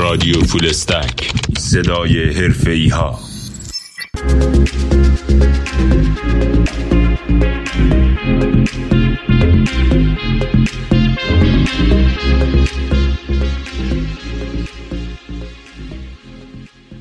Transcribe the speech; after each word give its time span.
رادیو 0.00 0.40
فولستک. 0.40 1.32
صدای 1.58 2.24
حرفه 2.24 2.88
ها 2.92 3.18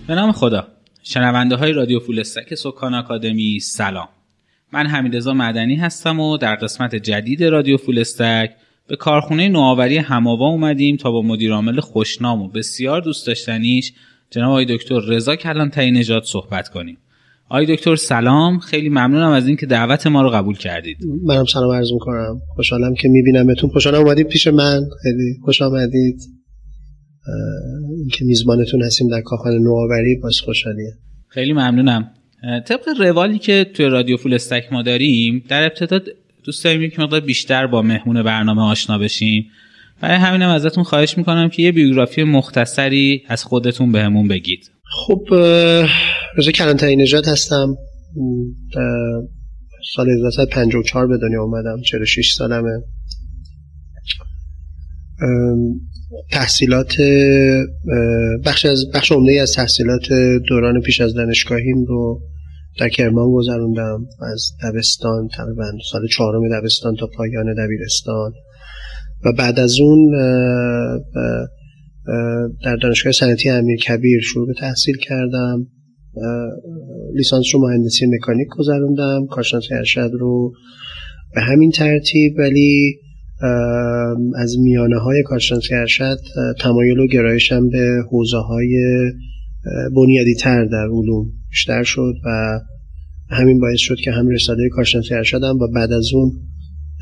به 0.07 0.15
نام 0.15 0.31
خدا. 0.31 0.67
شنونده 1.03 1.55
های 1.55 1.71
رادیو 1.71 1.99
فولستک 1.99 2.55
سکان 2.55 2.93
آکادمی 2.93 3.59
سلام. 3.59 4.09
من 4.71 4.87
حمیدرضا 4.87 5.33
مدنی 5.33 5.75
هستم 5.75 6.19
و 6.19 6.37
در 6.37 6.55
قسمت 6.55 6.95
جدید 6.95 7.43
رادیو 7.43 7.77
فولستک 7.77 8.51
به 8.89 8.95
کارخونه 8.95 9.49
نوآوری 9.49 9.97
هماوا 9.97 10.47
اومدیم 10.47 10.95
تا 10.95 11.11
با 11.11 11.21
مدیرعامل 11.21 11.79
خوشنام 11.79 12.41
و 12.41 12.47
بسیار 12.47 13.01
دوست 13.01 13.27
داشتنیش 13.27 13.93
جناب 14.31 14.49
آقای 14.49 14.65
دکتر 14.65 14.99
رضا 14.99 15.35
کلانتری 15.35 15.91
نژاد 15.91 16.23
صحبت 16.23 16.69
کنیم. 16.69 16.97
آقای 17.49 17.75
دکتر 17.75 17.95
سلام 17.95 18.59
خیلی 18.59 18.89
ممنونم 18.89 19.31
از 19.31 19.47
اینکه 19.47 19.65
دعوت 19.65 20.07
ما 20.07 20.21
رو 20.21 20.29
قبول 20.29 20.57
کردید. 20.57 20.97
منم 21.23 21.45
سلام 21.45 21.71
عرض 21.71 21.91
می‌کنم. 21.93 22.41
خوشحالم 22.55 22.93
که 22.93 23.07
میبینمتون. 23.07 23.69
خوشحالم 23.69 23.99
اومدید 23.99 24.27
پیش 24.27 24.47
من. 24.47 24.81
خیلی 25.03 25.37
خوش 25.45 25.61
آمدید. 25.61 26.21
اینکه 27.97 28.25
میزبانتون 28.25 28.83
هستیم 28.83 29.07
در 29.07 29.21
کارخانه 29.21 29.59
نوآوری 29.59 30.15
باز 30.23 30.39
خوشحالیه. 30.39 30.93
خیلی 31.27 31.53
ممنونم. 31.53 32.11
طبق 32.67 32.89
روالی 32.99 33.39
که 33.39 33.65
توی 33.73 33.85
رادیو 33.85 34.17
فول 34.17 34.33
استک 34.33 34.73
ما 34.73 34.81
داریم 34.81 35.43
در 35.49 35.63
ابتدا 35.63 35.99
دوست 36.49 36.63
داریم 36.63 36.81
یک 36.81 36.99
مقدار 36.99 37.19
بیشتر 37.19 37.67
با 37.67 37.81
مهمون 37.81 38.23
برنامه 38.23 38.61
آشنا 38.61 38.97
بشیم. 38.97 39.45
برای 40.01 40.17
همینم 40.17 40.49
ازتون 40.49 40.83
خواهش 40.83 41.17
می‌کنم 41.17 41.49
که 41.49 41.61
یه 41.61 41.71
بیوگرافی 41.71 42.23
مختصری 42.23 43.23
از 43.27 43.43
خودتون 43.43 43.91
بهمون 43.91 44.27
بگید. 44.27 44.71
خب 44.91 45.21
رضا 46.37 46.51
کلانتری 46.51 46.95
نژاد 46.95 47.27
هستم. 47.27 47.75
سال 49.95 50.09
1954 50.09 51.07
به 51.07 51.17
دنیا 51.17 51.43
اومدم. 51.43 51.81
46 51.81 52.33
سالمه. 52.33 52.81
تحصیلات 56.31 56.95
بخش 58.45 58.65
از 58.65 58.91
بخش 58.93 59.11
عمده 59.11 59.41
از 59.41 59.53
تحصیلات 59.53 60.07
دوران 60.47 60.81
پیش 60.81 61.01
از 61.01 61.13
دانشگاهیم 61.13 61.85
رو 61.85 62.21
در 62.79 62.89
کرمان 62.89 63.31
گذروندم. 63.31 64.05
از 64.33 64.51
دبستان 64.63 65.27
تقریبا 65.37 65.63
سال 65.91 66.07
چهارم 66.07 66.59
دبستان 66.59 66.95
تا 66.95 67.07
پایان 67.17 67.53
دبیرستان. 67.53 68.31
و 69.25 69.33
بعد 69.37 69.59
از 69.59 69.79
اون 69.79 70.11
در 72.63 72.75
دانشگاه 72.75 73.11
صنعتی 73.11 73.49
امیر 73.49 73.77
کبیر 73.77 74.21
شروع 74.21 74.47
به 74.47 74.53
تحصیل 74.53 74.95
کردم. 74.97 75.67
لیسانس 77.15 77.45
رو 77.53 77.61
مهندسی 77.61 78.05
مکانیک 78.05 78.47
گذروندم. 78.57 79.27
کارشناسی 79.31 79.73
ارشد 79.73 80.11
رو 80.19 80.53
به 81.35 81.41
همین 81.41 81.71
ترتیب 81.71 82.33
ولی 82.37 82.99
از 84.35 84.55
میانه 84.59 84.97
های 84.97 85.23
کارشناسی 85.23 85.75
ارشد 85.75 86.17
تمایل 86.59 86.99
و 86.99 87.07
گرایشم 87.07 87.69
به 87.69 88.03
حوزه 88.11 88.37
های 88.37 88.75
بنیادی 89.95 90.35
تر 90.35 90.65
در 90.65 90.87
علوم 90.91 91.38
بیشتر 91.49 91.83
شد 91.83 92.13
و 92.25 92.59
همین 93.29 93.59
باعث 93.59 93.79
شد 93.79 93.95
که 93.95 94.11
هم 94.11 94.29
رساله 94.29 94.69
کارشناسی 94.69 95.13
ارشدم 95.13 95.57
و 95.59 95.67
بعد 95.75 95.91
از 95.91 96.09
اون 96.13 96.31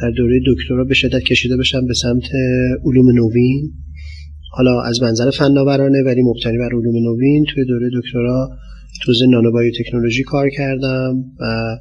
در 0.01 0.11
دوره 0.17 0.39
دکترا 0.47 0.83
به 0.83 0.93
شدت 0.93 1.23
کشیده 1.23 1.57
بشم 1.57 1.87
به 1.87 1.93
سمت 1.93 2.23
علوم 2.85 3.05
نوین. 3.15 3.73
حالا 4.51 4.81
از 4.81 5.01
منظر 5.01 5.29
فناورانه 5.29 6.03
ولی 6.05 6.21
مبتنی 6.21 6.57
بر 6.57 6.69
علوم 6.75 6.95
نوین 6.95 7.45
توی 7.53 7.65
دوره 7.65 7.89
دکترا 7.93 8.49
تو 9.03 9.13
نانو 9.29 9.51
تکنولوژی 9.79 10.23
کار 10.23 10.49
کردم 10.49 11.23
و 11.39 11.77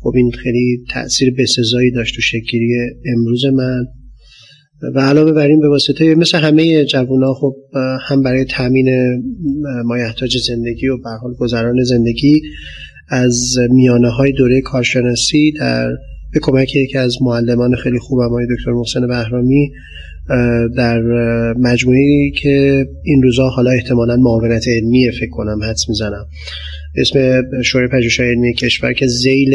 خب 0.00 0.12
این 0.16 0.30
خیلی 0.30 0.84
تاثیر 0.90 1.34
بسزایی 1.38 1.90
داشت 1.90 2.14
تو 2.14 2.20
شکلی 2.20 2.74
امروز 3.16 3.44
من. 3.44 3.86
و 4.82 5.00
علاوه 5.00 5.32
بر 5.32 5.46
این 5.46 5.60
به 5.60 5.68
واسطه 5.68 6.14
مثل 6.14 6.38
همه 6.38 6.84
جوونا 6.84 7.34
خب 7.34 7.56
هم 8.08 8.22
برای 8.22 8.44
تامین 8.44 8.88
مایحتاج 9.84 10.38
زندگی 10.38 10.88
و 10.88 10.96
به 10.96 11.10
حال 11.22 11.34
گذران 11.34 11.84
زندگی 11.84 12.42
از 13.08 13.56
میانه 13.70 14.08
های 14.10 14.32
دوره 14.32 14.60
کارشناسی 14.60 15.52
در 15.52 15.88
به 16.32 16.40
کمک 16.42 16.76
یکی 16.76 16.98
از 16.98 17.16
معلمان 17.22 17.76
خیلی 17.76 17.98
خوبم 17.98 18.24
آقای 18.24 18.46
دکتر 18.56 18.72
محسن 18.72 19.06
بهرامی 19.06 19.72
در 20.76 21.02
مجموعی 21.52 22.30
که 22.30 22.86
این 23.04 23.22
روزا 23.22 23.48
حالا 23.48 23.70
احتمالا 23.70 24.16
معاونت 24.16 24.68
علمی 24.68 25.10
فکر 25.20 25.30
کنم 25.30 25.62
حدس 25.62 25.88
می‌زنم. 25.88 26.26
اسم 26.96 27.42
شورای 27.62 27.88
پژوهش‌های 27.88 28.28
علمی 28.28 28.54
کشور 28.54 28.92
که 28.92 29.06
زیل 29.06 29.54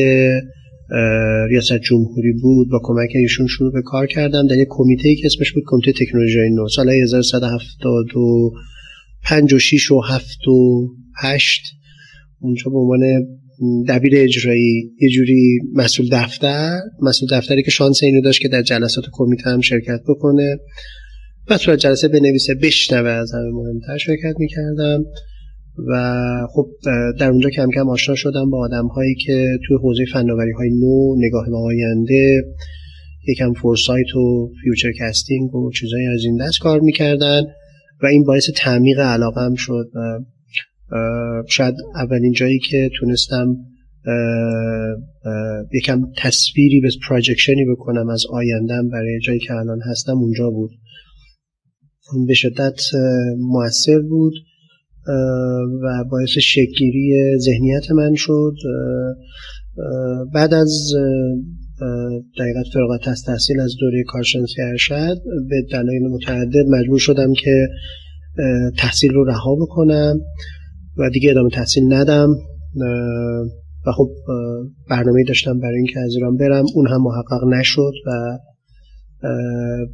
ریاست 1.49 1.77
جمهوری 1.77 2.33
بود 2.41 2.69
با 2.69 2.79
کمک 2.83 3.09
ایشون 3.15 3.47
شروع 3.47 3.73
به 3.73 3.81
کار 3.81 4.07
کردم 4.07 4.47
در 4.47 4.57
یک 4.57 4.67
کمیته 4.69 5.15
که 5.15 5.25
اسمش 5.25 5.51
بود 5.51 5.63
کمیته 5.67 6.05
تکنولوژی 6.05 6.49
نو. 6.49 6.67
سال 6.67 6.89
1175 6.89 9.53
و 9.53 9.59
6 9.59 9.91
و 9.91 10.01
7 10.01 10.47
و 10.47 10.87
8 11.23 11.73
اونجا 12.39 12.71
به 12.71 12.77
عنوان 12.77 12.99
دبیر 13.87 14.13
اجرایی 14.15 14.91
یه 15.01 15.09
جوری 15.09 15.59
مسئول 15.73 16.09
دفتر 16.11 16.79
مسئول 17.01 17.29
دفتری 17.31 17.63
که 17.63 17.71
شانس 17.71 18.03
اینو 18.03 18.21
داشت 18.21 18.41
که 18.41 18.47
در 18.47 18.61
جلسات 18.61 19.05
کمیته 19.11 19.49
هم 19.49 19.61
شرکت 19.61 19.99
بکنه. 20.07 20.57
و 21.49 21.57
صورت 21.57 21.79
جلسه 21.79 22.07
بنویسه 22.07 22.55
بشنوه 22.55 23.09
از 23.09 23.31
همه 23.33 23.51
مهمتر 23.51 23.97
شرکت 23.97 24.35
می‌کردم. 24.39 25.03
و 25.77 26.21
خب 26.53 26.67
در 27.19 27.29
اونجا 27.29 27.49
کم 27.49 27.69
کم 27.75 27.89
آشنا 27.89 28.15
شدم 28.15 28.49
با 28.49 28.59
آدم 28.59 28.87
هایی 28.87 29.15
که 29.15 29.57
توی 29.67 29.77
حوزه 29.77 30.05
فناوری 30.13 30.51
های 30.51 30.69
نو 30.69 31.15
نگاه 31.17 31.45
به 31.49 31.57
آینده 31.57 32.43
یکم 33.27 33.53
foresight 33.53 34.15
و 34.15 34.51
future 34.63 34.91
casting 34.99 35.55
و 35.55 35.71
چیزایی 35.71 36.07
از 36.07 36.23
این 36.25 36.37
دست 36.37 36.59
کار 36.59 36.79
می‌کردن 36.79 37.41
و 38.03 38.05
این 38.05 38.23
باعث 38.23 38.49
تعمیق 38.55 38.99
علاقم 38.99 39.55
شد 39.55 39.89
و 39.95 40.19
شاید 41.47 41.75
اولین 41.95 42.31
جایی 42.31 42.59
که 42.59 42.89
تونستم 42.99 43.55
یکم 45.73 46.01
تصویری 46.17 46.81
به 46.81 46.89
پراجکشنی 47.09 47.65
بکنم 47.65 48.09
از 48.09 48.23
آیندم 48.31 48.89
برای 48.89 49.19
جایی 49.19 49.39
که 49.39 49.53
الان 49.53 49.79
هستم 49.91 50.17
اونجا 50.17 50.49
بود. 50.49 50.71
به 52.27 52.33
شدت 52.33 52.81
موثر 53.37 53.99
بود. 53.99 54.33
و 55.83 56.03
باعث 56.11 56.29
شکگیری 56.29 57.37
ذهنیت 57.37 57.91
من 57.91 58.15
شد. 58.15 58.53
بعد 60.33 60.53
از 60.53 60.91
دقیقت 62.39 62.65
فراغت 62.73 63.07
از 63.07 63.23
تحصیل 63.23 63.59
از 63.59 63.75
دوره 63.79 64.03
کارشناسی 64.07 64.61
ارشد 64.61 65.17
به 65.49 65.55
دلایل 65.71 66.07
متعدد 66.07 66.65
مجبور 66.69 66.99
شدم 66.99 67.33
که 67.33 67.67
تحصیل 68.77 69.11
رو 69.11 69.23
رها 69.23 69.55
بکنم 69.55 70.19
و 70.97 71.09
دیگه 71.09 71.31
ادامه 71.31 71.49
تحصیل 71.49 71.93
ندم. 71.93 72.29
و 73.87 73.91
خب 73.91 74.09
برنامه 74.89 75.23
داشتم 75.27 75.59
برای 75.59 75.77
اینکه 75.77 75.99
از 75.99 76.15
ایران 76.15 76.37
برم. 76.37 76.65
اون 76.75 76.87
هم 76.87 77.01
محقق 77.01 77.47
نشد 77.47 77.93
و 78.07 78.37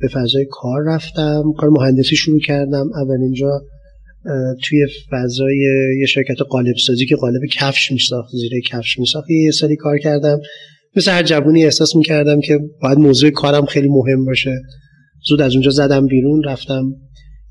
به 0.02 0.08
فضای 0.08 0.46
کار 0.52 0.84
رفتم. 0.88 1.44
کار 1.58 1.70
مهندسی 1.70 2.16
شروع 2.16 2.40
کردم. 2.40 2.90
اول 2.96 3.22
اینجا 3.22 3.62
توی 4.64 4.88
فضای 5.12 5.58
یه 6.00 6.06
شرکت 6.06 6.42
قالب 6.50 6.76
سازی 6.86 7.06
که 7.06 7.16
قالب 7.16 7.42
کفش 7.54 7.92
میساخت 7.92 8.32
زیره 8.32 8.62
کفش 8.62 9.00
میساخت 9.00 9.30
یه 9.30 9.52
سالی 9.52 9.76
کار 9.76 9.98
کردم. 9.98 10.40
مثل 10.96 11.12
هر 11.12 11.24
جوونی 11.24 11.64
احساس 11.64 11.96
می‌کردم 11.96 12.42
که 12.42 12.60
باید 12.82 12.98
موضوع 12.98 13.30
کارم 13.30 13.66
خیلی 13.66 13.88
مهم 13.88 14.26
باشه. 14.26 14.62
زود 15.28 15.42
از 15.42 15.54
اونجا 15.54 15.72
زدم 15.72 16.08
بیرون 16.08 16.44
رفتم 16.44 16.96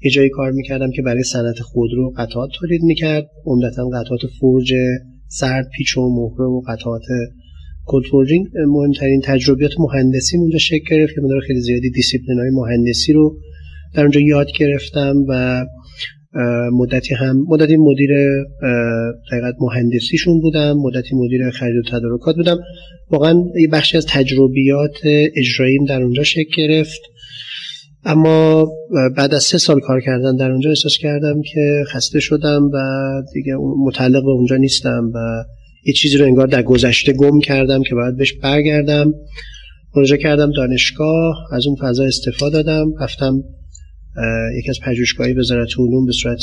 یه 0.04 0.10
جایی 0.10 0.28
کار 0.28 0.50
می‌کردم 0.50 0.90
که 0.90 1.02
برای 1.02 1.22
صنعت 1.22 1.60
خودرو 1.60 2.12
قطعات 2.16 2.50
تولید 2.60 2.82
می‌کرد. 2.82 3.26
عمدتا 3.46 3.88
قطعات 3.88 4.20
فورج 4.40 4.72
سرد 5.28 5.68
پیچ 5.76 5.96
و 5.96 6.08
مهره 6.08 6.44
و 6.44 6.60
قطعات 6.68 7.02
که 7.86 8.02
مهمترین 8.66 9.20
تجربیات 9.24 9.72
مهندسی 9.78 10.36
اونجا 10.36 10.58
شکل 10.58 10.96
گرفت 10.96 11.14
که 11.14 11.20
من 11.20 11.40
خیلی 11.46 11.60
زیادی 11.60 11.90
دیسیپلین 11.90 12.38
های 12.38 12.50
مهندسی 12.50 13.12
رو 13.12 13.36
در 13.94 14.02
اونجا 14.02 14.20
یاد 14.20 14.46
گرفتم 14.58 15.24
و 15.28 15.64
مدتی 16.72 17.14
هم 17.14 17.44
مدتی 17.48 17.76
مدیر 17.76 18.10
دقیقت 19.32 19.54
مهندسیشون 19.60 20.40
بودم 20.40 20.72
مدتی 20.72 21.14
مدیر 21.14 21.50
خرید 21.50 21.76
و 21.76 21.90
تدارکات 21.90 22.36
بودم. 22.36 22.58
واقعا 23.10 23.42
یه 23.60 23.68
بخشی 23.68 23.96
از 23.96 24.06
تجربیات 24.06 24.96
اجراییم 25.36 25.84
در 25.84 26.02
اونجا 26.02 26.22
شکل 26.22 26.52
گرفت. 26.56 27.00
اما 28.04 28.68
بعد 29.16 29.34
از 29.34 29.42
سه 29.42 29.58
سال 29.58 29.80
کار 29.80 30.00
کردن 30.00 30.36
در 30.36 30.50
اونجا 30.50 30.70
احساس 30.70 30.98
کردم 30.98 31.42
که 31.42 31.84
خسته 31.92 32.20
شدم 32.20 32.70
و 32.72 32.78
دیگه 33.34 33.54
متعلق 33.84 34.22
به 34.22 34.30
اونجا 34.30 34.56
نیستم 34.56 35.10
و 35.14 35.18
یه 35.84 35.92
چیزی 35.92 36.16
رو 36.16 36.24
انگار 36.24 36.46
در 36.46 36.62
گذشته 36.62 37.12
گم 37.12 37.40
کردم 37.40 37.82
که 37.82 37.94
باید 37.94 38.16
بهش 38.16 38.32
برگردم. 38.32 39.12
مراجعه 39.96 40.18
کردم 40.18 40.50
دانشگاه 40.56 41.36
از 41.52 41.66
اون 41.66 41.76
فضا 41.76 42.04
استفاده 42.04 42.62
دادم 42.62 42.92
رفتم 43.00 43.42
یکی 44.58 44.70
از 44.70 44.78
پژوهشگاهی 44.84 45.32
وزارت 45.32 45.68
علوم 45.78 46.06
به 46.06 46.12
صورت 46.12 46.38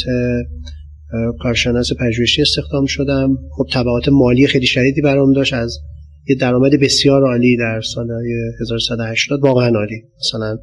کارشناس 1.40 1.90
پژوهشی 2.00 2.42
استخدام 2.42 2.86
شدم. 2.86 3.38
خب 3.58 3.66
تبعات 3.74 4.10
مالی 4.10 4.48
خیلی 4.48 4.66
شدیدی 4.66 5.02
برام 5.02 5.34
داشت. 5.34 5.54
از 5.54 5.80
یه 6.30 6.36
درآمد 6.36 6.72
بسیار 6.82 7.24
عالی 7.24 7.58
در 7.58 7.82
سال 7.82 8.08
1180 8.62 9.40
واقعا 9.44 9.70
عالی. 9.78 10.04
مثلا 10.20 10.58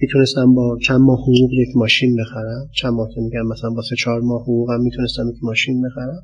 می‌تونستم 0.00 0.54
با 0.54 0.78
چند 0.82 1.00
ماه 1.00 1.18
حقوق 1.18 1.50
یک 1.52 1.68
ماشین 1.76 2.16
بخرم. 2.16 2.68
چند 2.74 2.92
ماه 2.92 3.08
میگم 3.16 3.46
مثلا 3.46 3.70
با 3.70 3.82
سه 3.82 3.96
چهار 3.96 4.20
ماه 4.20 4.42
حقوقم 4.42 4.80
می‌تونستم 4.80 5.28
یک 5.28 5.36
ماشین 5.42 5.82
بخرم. 5.82 6.22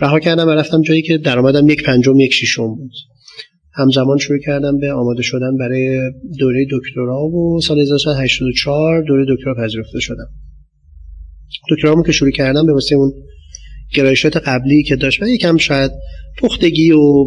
رها 0.00 0.20
کردم 0.20 0.46
و 0.46 0.50
رفتم 0.50 0.82
جایی 0.82 1.02
که 1.02 1.18
درآمدم 1.18 1.68
یک 1.68 1.84
پنجم 1.84 2.20
یک 2.20 2.32
شیشم 2.32 2.74
بود. 2.74 2.92
همزمان 3.72 4.18
شروع 4.18 4.38
کردم 4.38 4.78
به 4.78 4.92
آماده 4.92 5.22
شدن 5.22 5.56
برای 5.56 6.12
دوره 6.38 6.66
دکترا 6.72 7.22
و 7.22 7.60
سال 7.60 7.80
1984 7.80 9.02
دوره 9.02 9.26
دکترا 9.28 9.54
پذیرفته 9.54 10.00
شدم. 10.00 10.28
دکترامو 11.70 12.02
که 12.02 12.12
شروع 12.12 12.30
کردم 12.30 12.66
به 12.66 12.72
واسه 12.72 12.94
اون 12.94 13.12
گرایشات 13.94 14.36
قبلی 14.36 14.82
که 14.82 14.96
داشت 14.96 15.22
و 15.22 15.26
یکم 15.26 15.56
شاید 15.56 15.90
پختگی 16.38 16.92
و 16.92 17.24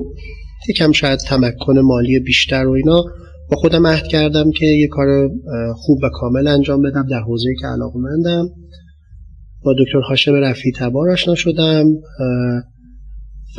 یکم 0.70 0.92
شاید 0.92 1.20
تمکن 1.20 1.80
مالی 1.80 2.20
بیشتر 2.20 2.66
و 2.66 2.72
اینا 2.72 3.04
با 3.52 3.58
خودم 3.58 3.88
عهد 3.88 4.08
کردم 4.08 4.52
که 4.52 4.66
یه 4.66 4.88
کار 4.88 5.30
خوب 5.76 6.00
و 6.04 6.10
کامل 6.14 6.48
انجام 6.48 6.82
بدم 6.82 7.08
در 7.10 7.20
حوزه 7.20 7.50
که 7.62 7.68
علاقه 7.68 8.00
مندم 8.00 8.50
با 9.64 9.76
دکتر 9.80 10.00
هاشم 10.00 10.34
رفی 10.34 10.72
تبار 10.72 11.10
آشنا 11.10 11.36
شدم 11.36 11.86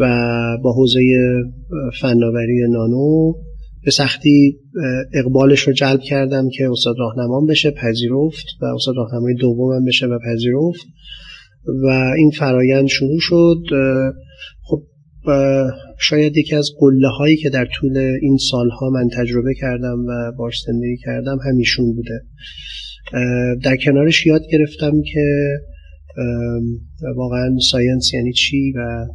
و 0.01 0.05
با 0.63 0.73
حوزه 0.73 1.01
فناوری 2.01 2.61
نانو 2.71 3.33
به 3.85 3.91
سختی 3.91 4.59
اقبالش 5.13 5.61
رو 5.61 5.73
جلب 5.73 6.01
کردم 6.01 6.49
که 6.49 6.71
استاد 6.71 6.97
راهنمام 6.99 7.47
بشه 7.47 7.71
پذیرفت 7.71 8.47
و 8.63 8.65
استاد 8.65 8.95
راهنمای 8.97 9.35
دومم 9.35 9.85
بشه 9.85 10.07
و 10.07 10.19
پذیرفت 10.19 10.87
و 11.83 11.87
این 12.17 12.31
فرایند 12.31 12.87
شروع 12.87 13.19
شد. 13.21 13.63
خب 14.63 14.83
شاید 15.99 16.37
یکی 16.37 16.55
از 16.55 16.71
قله 16.81 17.09
هایی 17.09 17.37
که 17.37 17.51
در 17.51 17.69
طول 17.75 17.97
این 18.23 18.37
سالها 18.51 18.91
من 18.91 19.09
تجربه 19.09 19.55
کردم 19.61 20.05
و 20.09 20.33
باش 20.39 20.55
زندگی 20.67 20.97
کردم 21.05 21.39
همیشون 21.49 21.95
بوده. 21.95 22.21
در 23.65 23.77
کنارش 23.77 24.27
یاد 24.27 24.43
گرفتم 24.53 25.03
که 25.13 25.25
واقعا 27.17 27.59
ساینس 27.71 28.15
یعنی 28.15 28.33
چی 28.33 28.73
و 28.73 29.07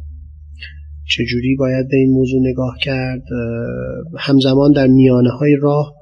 چجوری 1.10 1.56
باید 1.58 1.88
به 1.88 1.96
این 1.96 2.10
موضوع 2.10 2.40
نگاه 2.40 2.76
کرد؟ 2.82 3.22
همزمان 4.18 4.72
در 4.72 4.86
میانه 4.86 5.30
های 5.30 5.56
راه 5.60 5.94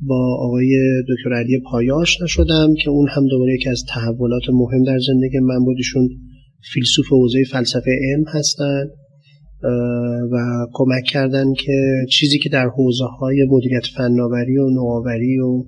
با 0.00 0.36
آقای 0.38 1.02
دکتر 1.08 1.34
علی 1.34 1.60
پایاش 1.70 2.22
نشدم 2.22 2.74
که 2.74 2.90
اون 2.90 3.08
هم 3.10 3.26
دوباره 3.26 3.54
یکی 3.54 3.68
از 3.68 3.84
تحولات 3.88 4.42
مهم 4.52 4.82
در 4.82 4.98
زندگی 4.98 5.38
من 5.38 5.64
بودشون 5.64 6.08
فیلسوف 6.72 7.06
حوزه 7.10 7.44
فلسفه 7.52 7.90
علم 7.90 8.24
هستن 8.28 8.84
و 10.32 10.66
کمک 10.72 11.04
کردن 11.04 11.52
که 11.54 12.06
چیزی 12.10 12.38
که 12.38 12.48
در 12.48 12.66
حوزه 12.66 13.04
های 13.04 13.46
مدیریت 13.50 13.86
فناوری 13.96 14.58
و 14.58 14.70
نوآوری 14.70 15.38
و 15.38 15.64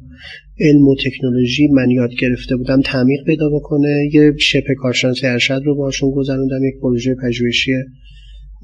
علم 0.61 0.89
و 0.89 0.97
تکنولوژی 0.97 1.69
من 1.69 1.91
یاد 1.91 2.11
گرفته 2.21 2.57
بودم 2.57 2.81
تعمیق 2.81 3.25
پیدا 3.27 3.49
بکنه. 3.49 4.11
یه 4.13 4.33
شبه 4.39 4.75
کارشناسی 4.79 5.27
ارشد 5.27 5.61
رو 5.65 5.75
باشون 5.75 6.11
گذروندم 6.11 6.65
یک 6.65 6.75
پروژه 6.83 7.15
پژوهشی 7.15 7.73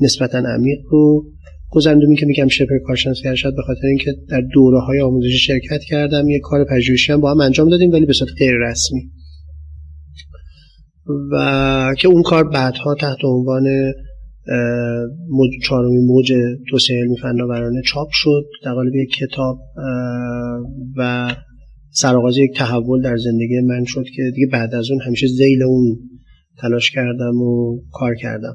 نسبتا 0.01 0.39
عمیق 0.39 0.79
رو 0.91 1.25
گذروندم 1.71 2.15
که 2.15 2.27
میگم 2.27 2.49
شبه 2.49 2.81
کارشناسی 2.87 3.29
ارشد 3.29 3.57
به 3.57 3.63
خاطر 3.63 3.87
اینکه 3.87 4.15
در 4.29 4.41
دوره 4.41 4.81
های 4.81 5.01
آموزشی 5.01 5.39
شرکت 5.39 5.81
کردم 5.89 6.29
یه 6.29 6.41
کار 6.43 6.65
پژوهشی 6.65 7.13
هم 7.13 7.21
با 7.21 7.31
هم 7.31 7.41
انجام 7.41 7.69
دادیم 7.69 7.91
ولی 7.91 8.07
به 8.07 8.13
صورت 8.13 8.31
غیر 8.39 8.55
رسمی. 8.55 9.11
و 11.33 11.95
که 11.99 12.09
اون 12.09 12.23
کار 12.23 12.49
بعدها 12.49 12.95
تحت 12.95 13.19
عنوان 13.25 13.65
چهارمین 15.63 16.07
موج 16.07 16.33
توسعه 16.71 16.99
علمی 16.99 17.17
فناورانه 17.23 17.83
چاپ 17.87 18.09
شد. 18.13 18.45
در 18.65 18.75
قالب 18.75 18.95
یک 18.95 19.11
کتاب 19.11 19.59
و 20.97 21.31
سرآغاز 21.91 22.39
یک 22.39 22.57
تحول 22.57 23.03
در 23.03 23.17
زندگی 23.17 23.61
من 23.61 23.85
شد 23.85 24.05
که 24.17 24.23
دیگه 24.35 24.47
بعد 24.53 24.75
از 24.75 24.91
اون 24.91 25.01
همیشه 25.07 25.27
زیل 25.27 25.63
اون 25.63 25.99
تلاش 26.61 26.91
کردم 26.91 27.43
و 27.43 27.81
کار 27.93 28.15
کردم. 28.15 28.55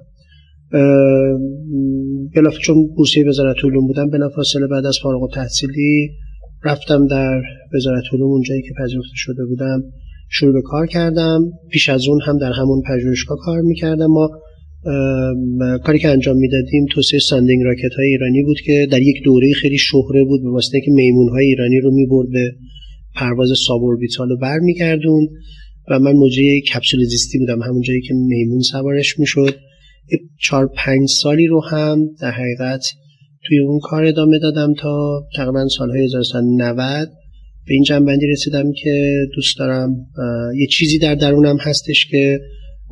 بلاف 2.35 2.57
چون 2.57 2.87
بورسیه 2.95 3.27
وزارت 3.27 3.55
علوم 3.63 3.87
بودم 3.87 4.09
بلافاصله 4.09 4.67
بعد 4.67 4.85
از 4.85 4.97
فارغ 5.03 5.23
التحصیلی 5.23 6.09
رفتم 6.63 7.07
در 7.07 7.41
وزارت 7.75 8.03
علوم 8.13 8.31
اونجایی 8.31 8.61
که 8.61 8.73
پذیرفته 8.79 9.15
شده 9.15 9.45
بودم 9.45 9.83
شروع 10.29 10.53
به 10.53 10.61
کار 10.61 10.87
کردم. 10.87 11.51
پیش 11.71 11.89
از 11.89 12.07
اون 12.07 12.19
هم 12.25 12.37
در 12.37 12.51
همون 12.51 12.81
پژوهشگاه 12.89 13.37
کار 13.41 13.61
می‌کردم. 13.61 14.05
ما 14.05 14.29
کاری 15.83 15.99
که 15.99 16.09
انجام 16.09 16.37
می‌دادیم 16.37 16.85
توسعه 16.91 17.19
sounding 17.19 17.63
rocket 17.63 17.93
های 17.97 18.07
ایرانی 18.07 18.43
بود 18.43 18.57
که 18.65 18.87
در 18.91 19.01
یک 19.01 19.23
دوره 19.23 19.53
خیلی 19.53 19.77
شهره 19.77 20.23
بود 20.23 20.43
به 20.43 20.49
واسطه 20.49 20.81
که 20.81 20.91
میمون 20.91 21.29
های 21.29 21.45
ایرانی 21.45 21.79
رو 21.79 21.91
می‌برد 21.91 22.29
به 22.29 22.55
پرواز 23.15 23.49
سابوربیتال 23.67 24.29
رو 24.29 24.37
برمیگردون 24.37 25.27
و 25.89 25.99
من 25.99 26.11
موجه 26.11 26.61
کپسول 26.61 27.03
زیستی 27.03 27.39
بودم 27.39 27.61
همون 27.61 27.81
جایی 27.81 28.01
که 28.01 28.13
میمون 28.13 28.61
سوارش 28.61 29.19
می‌شد. 29.19 29.55
چهار 30.39 30.69
پنج 30.75 31.09
سالی 31.09 31.47
رو 31.47 31.61
هم 31.61 31.99
در 32.21 32.31
حقیقت 32.31 32.85
توی 33.47 33.59
اون 33.59 33.79
کار 33.79 34.05
ادامه 34.05 34.39
دادم 34.39 34.73
تا 34.73 35.23
تقریبا 35.35 35.67
سالهای 35.67 36.03
1990 36.03 37.09
به 37.67 37.73
این 37.73 37.83
جنبندی 37.83 38.27
رسیدم 38.27 38.71
که 38.83 39.25
دوست 39.35 39.59
دارم 39.59 40.07
یه 40.57 40.67
چیزی 40.67 40.99
در 40.99 41.15
درونم 41.15 41.57
هستش 41.57 42.05
که 42.05 42.39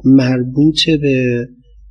مربوط 0.05 0.89
به 0.89 1.47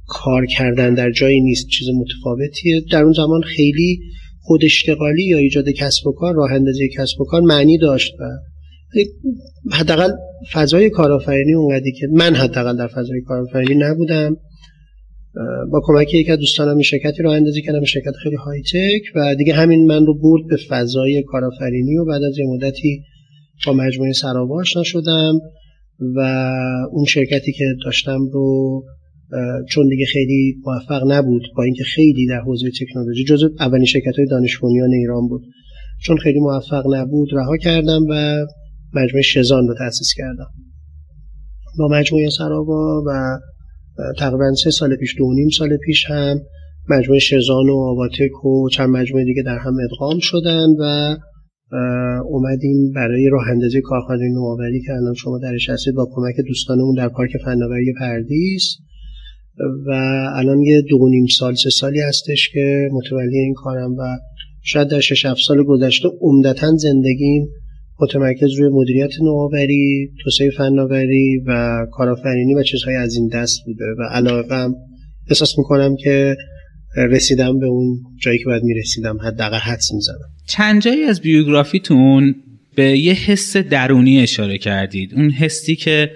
کار 0.07 0.47
کردن 0.47 0.95
در 0.95 1.11
جایی 1.11 1.41
نیست 1.41 1.67
چیز 1.69 1.89
متفاوتیه. 1.89 2.83
در 2.93 3.03
اون 3.03 3.13
زمان 3.13 3.43
خیلی 3.43 4.01
خود 4.41 4.65
اشتغالی 4.65 5.25
یا 5.25 5.39
ایجاد 5.39 5.69
کسب 5.69 6.07
و 6.07 6.13
کار 6.13 6.35
راه 6.35 6.53
اندازی 6.53 6.89
کسب 6.97 7.21
و 7.21 7.25
کار 7.25 7.41
معنی 7.41 7.79
داشت 7.79 8.13
و 8.21 8.25
حداقل 9.73 10.11
فضای 10.53 10.91
کارآفرینی 10.91 11.55
اونقدی 11.55 11.93
که 11.93 12.07
من 12.13 12.35
حداقل 12.35 12.77
در 12.77 12.87
فضای 12.87 13.21
کارآفرینی 13.21 13.75
نبودم. 13.75 14.37
با 15.73 15.81
کمک 15.85 16.15
یکی 16.15 16.33
از 16.33 16.39
دوستانم 16.39 16.75
این 16.75 16.83
شرکتی 16.83 17.23
رو 17.23 17.31
اندازی 17.31 17.63
کردم 17.63 17.85
شرکت 17.85 18.13
خیلی 18.23 18.37
های 18.37 18.63
تک 18.63 19.03
و 19.15 19.35
دیگه 19.35 19.55
همین 19.55 19.87
من 19.87 20.07
رو 20.07 20.15
برد 20.15 20.47
به 20.49 20.57
فضای 20.69 21.23
کارآفرینی 21.27 21.97
و 21.97 22.05
بعد 22.05 22.23
از 22.23 22.39
یه 22.39 22.47
مدتی 22.47 23.03
با 23.67 23.73
مجموعه 23.73 24.13
سرابه 24.13 24.55
آشنا 24.55 24.83
شدم 24.83 25.39
و 26.17 26.51
اون 26.93 27.05
شرکتی 27.05 27.53
که 27.53 27.65
داشتم 27.85 28.19
رو 28.33 28.83
چون 29.69 29.89
دیگه 29.89 30.05
خیلی 30.05 30.57
موفق 30.67 31.03
نبود 31.07 31.43
با 31.57 31.63
اینکه 31.63 31.85
خیلی 31.85 32.27
در 32.27 32.41
حوزه 32.41 32.71
تکنولوژی 32.81 33.25
جزو 33.25 33.49
اولین 33.61 33.85
شرکت 33.85 34.17
های 34.17 34.27
دانش 34.27 34.59
ایران 34.93 35.29
بود. 35.29 35.43
چون 36.03 36.19
خیلی 36.19 36.41
موفق 36.41 36.85
نبود 36.95 37.29
رها 37.33 37.57
کردم 37.57 38.03
و 38.11 38.47
مجموعه 38.95 39.23
شزان 39.23 39.69
رو 39.69 39.75
تأسیس 39.79 40.13
کردم. 40.17 40.47
با 41.79 41.89
مجموعه 41.89 42.31
سرابا 42.31 43.03
و 43.07 43.39
تقریبا 44.19 44.55
سه 44.55 44.71
سال 44.71 44.97
پیش 44.97 45.15
دو 45.19 45.35
نیم 45.35 45.49
سال 45.49 45.77
پیش 45.77 46.05
هم 46.09 46.41
مجموعه 46.89 47.21
شزان 47.21 47.69
و 47.69 47.77
آواتک 47.77 48.45
و 48.45 48.69
چند 48.69 48.89
مجموعه 48.89 49.25
دیگه 49.25 49.43
در 49.43 49.59
هم 49.59 49.75
ادغام 49.85 50.19
شدن 50.21 50.67
و 50.79 51.17
اومدیم 52.25 52.93
برای 52.93 53.29
راه 53.29 53.49
اندازی 53.49 53.81
کارخانه 53.81 54.29
نوآوری 54.29 54.81
که 54.87 54.93
الان 54.93 55.15
شما 55.15 55.39
درش 55.39 55.69
هستید 55.69 55.95
با 55.95 56.09
کمک 56.15 56.35
دوستانمون 56.49 56.95
در 56.95 57.09
پارک 57.09 57.31
فناوری 57.45 57.95
پردیس. 58.01 58.77
و 59.87 59.91
الان 60.37 60.61
یه 60.63 60.83
دو 60.83 61.09
نیم 61.09 61.27
سال 61.27 61.55
سه 61.55 61.71
سالی 61.71 62.01
هستش 62.01 62.51
که 62.53 62.89
متولی 62.93 63.39
این 63.39 63.55
کارم 63.55 63.93
و 63.93 64.19
شاید 64.63 64.89
در 64.89 65.01
شش 65.01 65.27
سال 65.47 65.63
گذشته 65.63 66.09
عمدتا 66.21 66.77
زندگیم 66.77 67.49
متمرکز 68.03 68.55
روی 68.59 68.69
مدیریت 68.73 69.11
نوآوری، 69.23 70.11
توسعه 70.25 70.51
فناوری 70.51 71.43
و 71.47 71.87
کارآفرینی 71.93 72.55
و 72.55 72.63
چیزهای 72.63 72.97
از 72.97 73.17
این 73.17 73.29
دست 73.29 73.65
بوده 73.67 73.85
و 73.99 74.03
علاقم 74.03 74.75
احساس 75.29 75.59
می‌کنم 75.59 75.97
که 75.97 76.37
رسیدم 76.97 77.59
به 77.59 77.67
اون 77.67 77.99
جایی 78.23 78.39
که 78.39 78.45
باید 78.45 78.63
می‌رسیدم 78.63 79.19
حداقل 79.21 79.59
حدس 79.59 79.93
می‌زنم. 79.95 80.31
چند 80.49 80.83
جایی 80.83 81.03
از 81.03 81.21
بیوگرافیتون 81.21 82.35
به 82.75 82.99
یه 82.99 83.13
حس 83.13 83.57
درونی 83.57 84.21
اشاره 84.21 84.59
کردید؟ 84.59 85.15
اون 85.15 85.31
حسی 85.31 85.77
که 85.77 86.11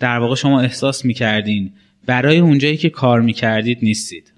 در 0.00 0.18
واقع 0.18 0.34
شما 0.34 0.60
احساس 0.60 1.04
می‌کردین 1.04 1.72
برای 2.06 2.38
اونجایی 2.38 2.76
که 2.76 2.90
کار 2.90 3.20
می‌کردید 3.20 3.78
نیستید. 3.82 4.32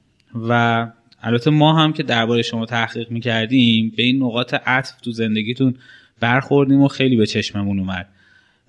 و 0.48 0.86
البته 1.22 1.50
ما 1.50 1.82
هم 1.82 1.92
که 1.92 2.02
درباره 2.02 2.42
شما 2.42 2.66
تحقیق 2.66 3.10
می‌کردیم 3.10 3.92
به 3.96 4.02
این 4.02 4.22
نقاط 4.22 4.54
عطف 4.66 5.00
تو 5.00 5.12
زندگیتون 5.12 5.74
برخوردیم 6.20 6.82
و 6.82 6.88
خیلی 6.88 7.16
به 7.16 7.26
چشممون 7.26 7.78
اومد. 7.78 8.08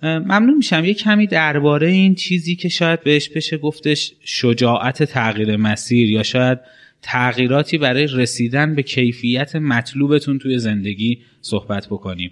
ممنون 0.03 0.58
میشم. 0.58 0.86
یه 0.86 0.94
کمی 0.94 1.27
درباره 1.27 1.88
این 1.88 2.15
چیزی 2.15 2.56
که 2.56 2.70
شاید 2.70 3.03
بهش 3.03 3.29
بشه 3.29 3.58
گفتش 3.58 4.13
شجاعت 4.24 5.03
تغییر 5.03 5.58
مسیر 5.58 6.10
یا 6.10 6.24
شاید 6.24 6.60
تغییراتی 7.01 7.77
برای 7.77 8.08
رسیدن 8.13 8.75
به 8.75 8.84
کیفیت 8.84 9.56
مطلوبتون 9.56 10.39
توی 10.39 10.60
زندگی 10.60 11.20
صحبت 11.41 11.88
بکنیم. 11.88 12.32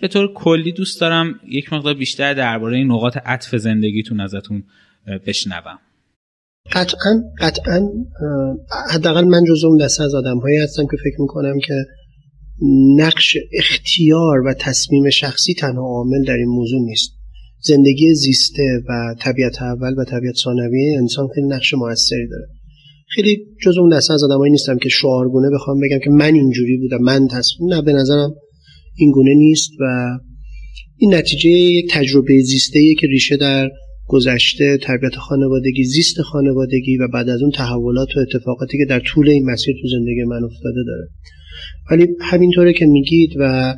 به 0.00 0.08
طور 0.08 0.32
کلی 0.34 0.72
دوست 0.72 1.00
دارم 1.00 1.40
یک 1.48 1.72
مقدار 1.72 1.94
بیشتر 1.94 2.34
درباره 2.34 2.84
نقاط 2.84 3.18
عطف 3.26 3.56
زندگیتون 3.56 4.20
ازتون 4.20 4.64
بشنوم. 5.26 5.78
قطعا 6.72 7.22
قطعا 7.40 7.88
حداقل 8.90 9.24
من 9.24 9.44
جزو 9.48 9.68
اون 9.68 9.78
دسته 9.78 10.04
از 10.04 10.14
آدم 10.14 10.40
هستم 10.62 10.82
که 10.82 10.96
فکر 11.04 11.20
می‌کنم 11.20 11.60
که 11.66 11.86
نقش 12.96 13.36
اختیار 13.52 14.40
و 14.46 14.54
تصمیم 14.54 15.10
شخصی 15.10 15.54
تنها 15.54 15.82
عامل 15.82 16.24
در 16.24 16.36
این 16.36 16.48
موضوع 16.48 16.80
نیست. 16.80 17.10
زندگی 17.60 18.14
زیسته 18.14 18.82
و 18.88 19.14
طبیعت 19.20 19.62
اول 19.62 19.94
و 19.98 20.04
طبیعت 20.04 20.34
ثانویه 20.34 20.98
انسان 20.98 21.28
خیلی 21.34 21.46
نقش 21.46 21.74
موثری 21.74 22.28
داره. 22.28 22.46
خیلی 23.08 23.38
جز 23.62 23.78
اون 23.78 23.96
دسته 23.96 24.14
از 24.14 24.24
آدمایی 24.24 24.52
نیستم 24.52 24.78
که 24.78 24.88
شعارگونه 24.88 25.50
بخوام 25.54 25.80
بگم 25.80 25.98
که 26.04 26.10
من 26.10 26.34
اینجوری 26.34 26.76
بودم 26.76 27.02
من 27.02 27.28
تصمیم 27.28 27.74
نه 27.74 27.82
به 27.82 27.92
نظرم 27.92 28.34
این 28.96 29.10
گونه 29.10 29.34
نیست 29.34 29.70
و 29.80 29.84
این 30.96 31.14
نتیجه 31.14 31.50
یک 31.50 31.90
تجربه 31.90 32.40
زیسته 32.40 32.80
که 33.00 33.06
ریشه 33.06 33.36
در 33.36 33.70
گذشته 34.06 34.78
تربیت 34.82 35.14
خانوادگی 35.14 35.84
زیست 35.84 36.20
خانوادگی 36.20 36.96
و 36.96 37.08
بعد 37.08 37.28
از 37.28 37.42
اون 37.42 37.50
تحولات 37.50 38.08
و 38.16 38.20
اتفاقاتی 38.20 38.78
که 38.78 38.84
در 38.88 39.00
طول 39.00 39.28
این 39.28 39.50
مسیر 39.50 39.74
تو 39.82 39.88
زندگی 39.88 40.24
من 40.24 40.44
افتاده 40.44 40.84
داره. 40.86 41.08
ولی 41.90 42.08
همینطوره 42.20 42.72
که 42.72 42.86
میگید 42.86 43.30
و 43.40 43.74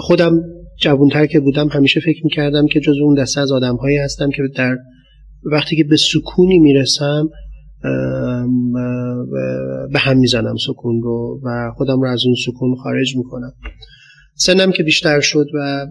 خودم 0.00 0.40
جوانتر 0.80 1.26
که 1.26 1.40
بودم 1.40 1.68
همیشه 1.68 2.00
فکر 2.00 2.20
می‌کردم 2.24 2.66
که 2.66 2.80
جز 2.80 2.94
اون 3.02 3.14
دسته 3.14 3.40
از 3.40 3.52
آدم 3.52 3.76
هایی 3.76 3.96
هستم 3.96 4.30
که 4.30 4.42
در 4.56 4.76
وقتی 5.44 5.76
که 5.76 5.84
به 5.84 5.96
سکونی 5.96 6.58
می‌رسم 6.58 7.28
به 9.92 9.98
هم 9.98 10.18
می‌زنم 10.18 10.54
سکون 10.66 11.02
رو 11.02 11.40
و 11.44 11.70
خودم 11.76 12.00
رو 12.00 12.08
از 12.08 12.20
اون 12.26 12.34
سکون 12.46 12.74
خارج 12.82 13.16
می‌کنم. 13.16 13.52
سنم 14.34 14.72
که 14.72 14.82
بیشتر 14.82 15.20
شد 15.20 15.46
و 15.54 15.86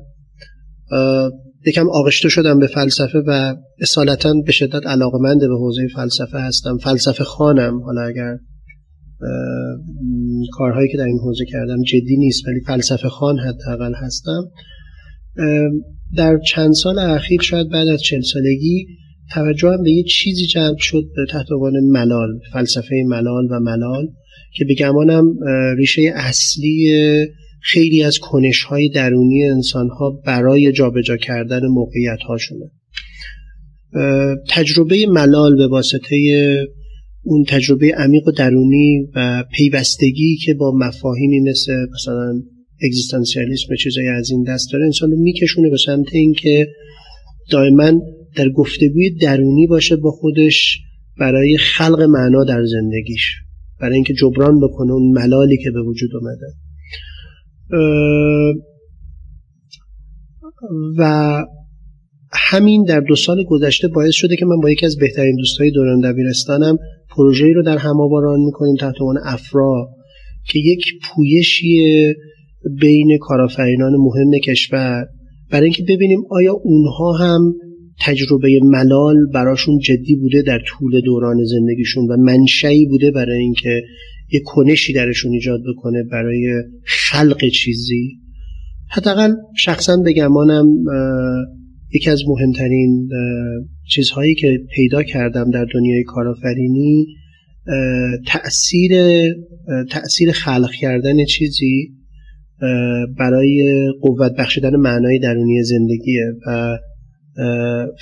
یکم 1.68 1.90
آغشته 1.90 2.30
شدم 2.30 2.60
به 2.60 2.68
فلسفه 2.68 3.20
و 3.28 3.56
اصالتا 3.82 4.34
به 4.46 4.52
شدت 4.52 4.88
علاقمند 4.88 5.40
به 5.40 5.58
حوزه 5.58 5.88
فلسفه 5.96 6.38
هستم. 6.38 6.78
فلسفه 6.78 7.24
خانم 7.24 7.84
حالا 7.84 8.02
اگر 8.02 8.38
کارهایی 10.52 10.90
که 10.92 10.98
در 10.98 11.06
این 11.06 11.20
حوزه 11.20 11.46
کردم 11.46 11.82
جدی 11.84 12.18
نیست 12.18 12.48
ولی 12.48 12.60
فلسفه 12.68 13.10
خان 13.10 13.40
حداقل 13.40 13.94
هستم. 13.94 14.52
در 16.16 16.40
چند 16.48 16.74
سال 16.74 17.00
اخیر 17.00 17.42
شاید 17.42 17.70
بعد 17.70 17.88
از 17.88 18.02
چل 18.02 18.22
سالگی 18.22 18.88
توجهم 19.34 19.84
به 19.84 19.92
یه 19.92 20.04
چیزی 20.04 20.46
جلب 20.46 20.78
شد 20.78 21.04
به 21.16 21.26
تحت 21.30 21.46
عنوان 21.52 21.74
ملال 21.80 22.40
فلسفه 22.54 22.96
ملال 23.08 23.48
و 23.52 23.60
ملال 23.60 24.08
که 24.54 24.66
به 24.66 24.76
گمانم 24.76 25.26
ریشه 25.78 26.12
اصلی 26.16 26.92
خیلی 27.62 28.04
از 28.04 28.20
کنش 28.20 28.64
های 28.64 28.90
درونی 28.90 29.46
انسان 29.46 29.90
ها 29.90 30.22
برای 30.26 30.72
جابجا 30.72 31.18
کردن 31.18 31.66
موقعیت 31.66 32.20
هاشونه 32.30 32.72
تجربه 34.50 35.06
ملال 35.06 35.58
به 35.58 35.68
واسطه 35.68 36.18
اون 37.30 37.44
تجربه 37.48 37.94
عمیق 37.98 38.28
و 38.28 38.32
درونی 38.32 39.08
و 39.16 39.44
پیوستگی 39.58 40.38
که 40.46 40.54
با 40.54 40.72
مفاهیمی 40.76 41.40
مثل 41.40 41.74
مثلا 41.94 42.42
اگزیستانسیالیسم 42.84 43.76
چیزایی 43.84 44.08
از 44.08 44.32
این 44.32 44.44
دست 44.44 44.72
داره 44.72 44.86
انسان 44.86 45.12
رو 45.12 45.18
میکشونه 45.18 45.70
به 45.70 45.78
سمت 45.86 46.08
اینکه 46.12 46.68
دائما 47.52 48.02
در 48.36 48.50
گفتگوی 48.50 49.10
درونی 49.10 49.68
باشه 49.68 49.96
با 49.96 50.12
خودش 50.12 50.80
برای 51.20 51.58
خلق 51.58 52.02
معنا 52.02 52.44
در 52.44 52.66
زندگیش 52.66 53.36
برای 53.82 53.96
اینکه 53.96 54.14
جبران 54.14 54.60
بکنه 54.60 54.92
اون 54.92 55.12
ملالی 55.12 55.58
که 55.58 55.72
به 55.72 55.82
وجود 55.82 56.10
اومده. 56.16 56.48
و 60.98 61.44
همین 62.34 62.84
در 62.84 63.00
دو 63.00 63.16
سال 63.16 63.44
گذشته 63.44 63.88
باعث 63.88 64.14
شده 64.14 64.36
که 64.36 64.46
من 64.46 64.60
با 64.64 64.70
یکی 64.70 64.86
از 64.86 64.98
بهترین 64.98 65.36
دوستای 65.36 65.72
دوران 65.72 66.00
دبیرستانم 66.00 66.78
پروژه‌ای 67.10 67.54
رو 67.54 67.64
در 67.64 67.78
هماوران 67.78 68.40
می‌کنیم 68.40 68.76
تحت 68.76 68.96
عنوان 69.02 69.18
افرا 69.24 69.90
که 70.48 70.60
یک 70.60 70.86
پویشی 71.04 72.14
بین 72.82 73.18
کارآفرینان 73.22 73.92
مهم 73.96 74.40
کشور 74.44 75.08
برای 75.52 75.64
اینکه 75.64 75.84
ببینیم 75.84 76.20
آیا 76.30 76.54
اونها 76.54 77.14
هم 77.14 77.54
تجربه 78.00 78.60
ملال 78.64 79.16
براشون 79.34 79.80
جدی 79.80 80.16
بوده 80.16 80.42
در 80.42 80.60
طول 80.68 81.02
دوران 81.02 81.44
زندگیشون 81.44 82.08
و 82.08 82.18
منشعی 82.18 82.86
بوده 82.86 83.12
برای 83.12 83.40
اینکه 83.40 83.82
یه 84.32 84.42
کنشی 84.46 84.94
درشون 84.94 85.32
ایجاد 85.32 85.60
بکنه 85.74 86.04
برای 86.04 86.64
خلق 86.86 87.46
چیزی؟ 87.54 88.18
حداقل 88.90 89.34
شخصا 89.58 89.98
به 89.98 90.14
گمانم 90.14 90.68
یکی 91.94 92.10
از 92.10 92.22
مهمترین 92.27 93.10
چیزهایی 93.89 94.36
که 94.36 94.60
پیدا 94.75 95.03
کردم 95.03 95.51
در 95.51 95.65
دنیای 95.74 96.03
کارآفرینی 96.03 97.08
تأثیر 98.27 98.91
تأثیر 99.89 100.32
خلق 100.32 100.72
کردن 100.72 101.25
چیزی 101.25 101.94
برای 103.20 103.88
قوت 104.01 104.32
بخشیدن 104.39 104.75
معنای 104.75 105.20
درونی 105.20 105.63
زندگیه 105.63 106.24
و 106.48 106.77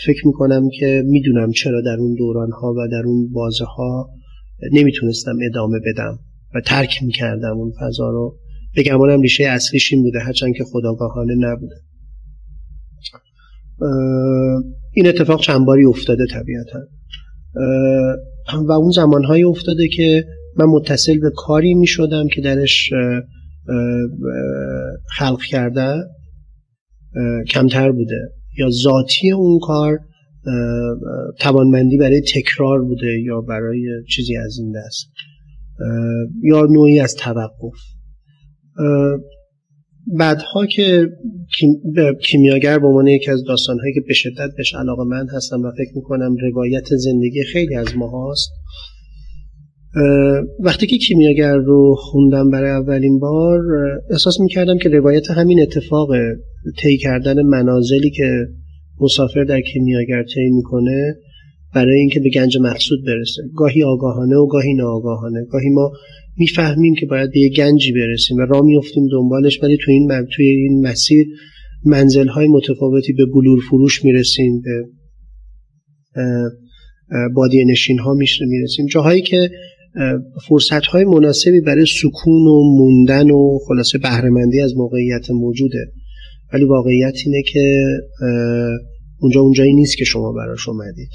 فکر 0.05 0.27
می‌کنم 0.27 0.69
که 0.79 1.03
می‌دونم 1.05 1.51
چرا 1.51 1.81
در 1.81 1.97
اون 1.99 2.15
دوران 2.15 2.51
ها 2.51 2.73
و 2.73 2.87
در 2.91 3.03
اون 3.05 3.31
بازه 3.31 3.65
ها 3.65 4.09
نمی‌تونستم 4.73 5.35
ادامه 5.49 5.79
بدم 5.85 6.19
و 6.55 6.61
ترک 6.61 7.03
می‌کردم 7.03 7.57
اون 7.57 7.71
فضا 7.81 8.09
رو. 8.09 8.37
بگمانم 8.77 9.21
ریشه 9.21 9.43
اصلیش 9.43 9.93
این 9.93 10.03
بوده 10.03 10.19
هرچند 10.19 10.53
که 10.55 10.63
خداگاهانه 10.63 11.35
نبوده. 11.35 11.75
این 14.93 15.07
اتفاق 15.07 15.41
چند 15.41 15.65
باری 15.65 15.85
افتاده 15.85 16.25
طبیعتا. 16.25 16.79
و 18.67 18.71
اون 18.71 18.91
زمانهایی 18.91 19.43
افتاده 19.43 19.87
که 19.87 20.25
من 20.57 20.65
متصل 20.65 21.19
به 21.19 21.31
کاری 21.35 21.73
می 21.73 21.87
شدم 21.87 22.27
که 22.27 22.41
درش 22.41 22.89
خلق 25.17 25.41
کرده 25.41 26.03
کمتر 27.49 27.91
بوده. 27.91 28.19
یا 28.57 28.69
ذاتی 28.69 29.31
اون 29.31 29.59
کار 29.59 29.99
توانمندی 31.39 31.97
برای 31.97 32.21
تکرار 32.35 32.81
بوده 32.81 33.21
یا 33.21 33.41
برای 33.41 33.87
چیزی 34.09 34.37
از 34.37 34.57
این 34.59 34.71
دست. 34.71 35.07
یا 36.43 36.61
نوعی 36.61 36.99
از 36.99 37.15
توقف. 37.15 37.79
بعدها 40.07 40.65
که 40.65 41.09
کیمیاگر 42.21 42.79
به 42.79 42.87
عنوان 42.87 43.07
یکی 43.07 43.31
از 43.31 43.43
داستانهایی 43.43 43.93
که 43.93 44.01
به 44.07 44.13
شدت 44.13 44.49
بهش 44.57 44.75
علاقه 44.75 45.03
من 45.03 45.27
هستم 45.35 45.61
و 45.61 45.71
فکر 45.71 45.91
می‌کنم 45.95 46.35
روایت 46.41 46.85
زندگی 46.85 47.43
خیلی 47.43 47.75
از 47.75 47.87
ما 47.97 48.31
هست 48.31 48.51
وقتی 50.59 50.87
که 50.87 50.97
کیمیاگر 50.97 51.55
رو 51.55 51.95
خوندم 51.97 52.49
برای 52.49 52.71
اولین 52.71 53.19
بار 53.19 53.61
احساس 54.11 54.39
می‌کردم 54.39 54.77
که 54.77 54.89
روایت 54.89 55.31
همین 55.31 55.61
اتفاق 55.61 56.09
طی 56.79 56.97
کردن 56.97 57.41
منازلی 57.41 58.09
که 58.09 58.47
مسافر 59.01 59.43
در 59.43 59.61
کیمیاگر 59.61 60.23
طی 60.23 60.49
می‌کنه 60.49 61.15
برای 61.75 61.99
اینکه 61.99 62.19
به 62.19 62.29
گنج 62.29 62.57
مقصود 62.57 63.05
برسه. 63.05 63.41
گاهی 63.55 63.83
آگاهانه 63.83 64.35
و 64.35 64.47
گاهی 64.47 64.73
ناآگاهانه. 64.73 65.45
گاهی 65.51 65.69
ما 65.69 65.91
می‌فهمیم 66.37 66.95
که 66.95 67.05
باید 67.05 67.31
به 67.31 67.39
یه 67.39 67.49
گنجی 67.49 67.91
برسیم 67.91 68.37
و 68.37 68.41
راه 68.41 68.61
میفتیم 68.65 69.07
دنبالش 69.11 69.63
ولی 69.63 69.77
توی 69.85 69.93
این 69.93 70.25
توی 70.35 70.45
این 70.45 70.87
مسیر 70.87 71.27
منزل 71.85 72.27
های 72.27 72.47
متفاوتی 72.47 73.13
به 73.13 73.25
بلور 73.25 73.59
فروش 73.69 74.05
می‌رسیم 74.05 74.61
به 74.61 74.83
بادی 77.35 77.65
نشین 77.65 77.99
ها 77.99 78.13
می‌رسیم. 78.13 78.85
جاهایی 78.85 79.21
که 79.21 79.49
فرصت 80.47 80.85
های 80.85 81.05
مناسبی 81.05 81.61
برای 81.61 81.85
سکون 81.85 82.47
و 82.47 82.61
موندن 82.77 83.31
و 83.31 83.59
خلاصه 83.67 83.97
بهرهمندی 83.97 84.61
از 84.61 84.77
موقعیت 84.77 85.31
موجوده. 85.31 85.91
ولی 86.53 86.63
واقعیت 86.63 87.15
اینه 87.25 87.43
که 87.53 87.87
اونجا 89.19 89.41
اونجایی 89.41 89.73
نیست 89.73 89.97
که 89.97 90.05
شما 90.05 90.31
براش 90.31 90.69
اومدید. 90.69 91.09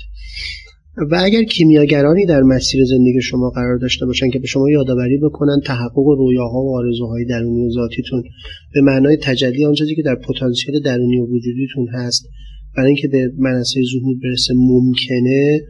و 0.97 1.21
اگر 1.25 1.43
کیمیاگرانی 1.43 2.27
در 2.27 2.43
مسیر 2.43 2.85
زندگی 2.85 3.21
شما 3.23 3.51
قرار 3.51 3.79
داشته 3.79 4.07
باشن 4.07 4.31
که 4.31 4.39
به 4.39 4.47
شما 4.47 4.71
یادآوری 4.71 5.19
بکنن 5.19 5.61
تحقق 5.65 6.07
رویاها 6.19 6.59
و 6.59 6.77
آرزوهای 6.77 7.25
درونی 7.25 7.67
و 7.67 7.71
ذاتیتون 7.71 8.23
به 8.75 8.81
معنای 8.81 9.17
تجلی 9.23 9.65
آن 9.65 9.75
چیزی 9.75 9.95
که 9.95 10.03
در 10.03 10.15
پتانسیل 10.15 10.81
درونی 10.85 11.21
و 11.21 11.27
وجودیتون 11.27 11.89
هست 11.93 12.29
برای 12.77 12.87
اینکه 12.87 13.09
به 13.09 13.33
منصه 13.39 13.81
ظهور 13.93 14.17
برسه 14.23 14.55
ممکنه 14.57 15.61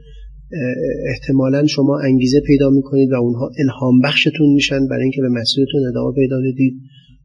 احتمالا 1.06 1.66
شما 1.66 1.98
انگیزه 1.98 2.40
پیدا 2.46 2.70
می‌کنید 2.70 3.12
و 3.12 3.14
اونها 3.14 3.50
الهام 3.58 4.00
بخشتون 4.00 4.52
میشن 4.54 4.86
برای 4.86 5.02
اینکه 5.02 5.20
به 5.20 5.28
مسیرتون 5.28 5.80
ادامه 5.88 6.14
پیدا 6.14 6.36
بدید 6.52 6.74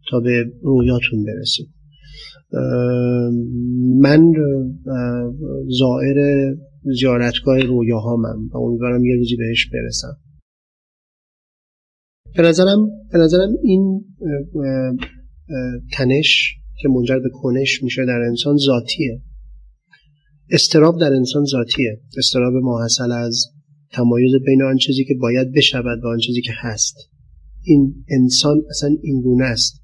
تا 0.09 0.19
به 0.19 0.45
رویاتون 0.61 1.25
برسید. 1.25 1.67
من 3.99 4.31
زائر 5.79 6.17
زیارتگاه 6.99 7.59
رویاهامم 7.59 8.49
و 8.53 8.57
امیدوارم 8.57 9.05
یه 9.05 9.15
روزی 9.15 9.35
بهش 9.35 9.69
برسم. 9.73 10.17
به 12.35 12.43
نظرم, 12.43 12.89
به 13.11 13.17
نظرم 13.17 13.49
این 13.63 14.05
تنش 15.91 16.55
که 16.81 16.89
منجر 16.89 17.19
به 17.19 17.29
کنش 17.33 17.83
میشه 17.83 18.05
در 18.05 18.19
انسان 18.29 18.57
ذاتیه. 18.57 19.21
استراب 20.49 20.99
در 20.99 21.13
انسان 21.13 21.45
ذاتیه. 21.45 22.01
استراب 22.17 22.53
ماحصل 22.53 23.11
از 23.11 23.45
تمایز 23.91 24.31
بین 24.45 24.63
آن 24.63 24.77
چیزی 24.77 25.05
که 25.05 25.13
باید 25.21 25.51
بشود 25.51 26.03
و 26.03 26.07
آن 26.07 26.17
چیزی 26.17 26.41
که 26.41 26.51
هست. 26.55 26.95
این 27.63 28.05
انسان 28.09 28.61
اصلا 28.69 28.89
این 29.01 29.21
گونه 29.21 29.45
است. 29.45 29.81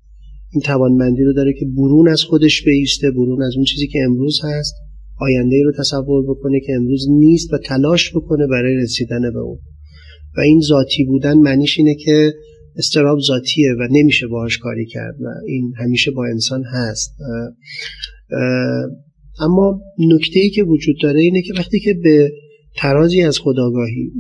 این 0.54 0.62
توانمندی 0.62 1.24
رو 1.24 1.34
داره 1.34 1.54
که 1.60 1.66
برون 1.66 2.10
از 2.10 2.24
خودش 2.24 2.64
بیسته 2.66 3.12
برون 3.12 3.44
از 3.44 3.56
اون 3.56 3.66
چیزی 3.66 3.88
که 3.88 4.00
امروز 4.06 4.40
هست. 4.44 4.76
آینده 5.22 5.64
رو 5.64 5.72
تصور 5.80 6.24
بکنه 6.24 6.60
که 6.60 6.74
امروز 6.74 7.08
نیست 7.10 7.54
و 7.54 7.58
تلاش 7.58 8.12
بکنه 8.16 8.48
برای 8.48 8.76
رسیدن 8.76 9.22
به 9.34 9.40
اون. 9.40 9.60
و 10.38 10.42
این 10.42 10.62
ذاتی 10.62 11.04
بودن 11.04 11.38
معنیش 11.38 11.78
اینه 11.78 11.96
که 11.96 12.34
استراب 12.78 13.20
ذاتیه 13.20 13.72
و 13.80 13.88
نمیشه 13.92 14.28
باهاش 14.28 14.58
کاری 14.58 14.86
کرد 14.86 15.16
و 15.22 15.28
این 15.48 15.74
همیشه 15.78 16.12
با 16.12 16.26
انسان 16.26 16.64
هست. 16.64 17.16
اما 19.40 19.82
نکته 20.00 20.40
ای 20.40 20.50
که 20.50 20.64
وجود 20.64 20.96
داره 21.04 21.20
اینه 21.20 21.42
که 21.42 21.54
وقتی 21.58 21.80
که 21.80 21.94
به 22.04 22.32
ترازی 22.76 23.22
از 23.22 23.40
خداگاهی 23.40 24.12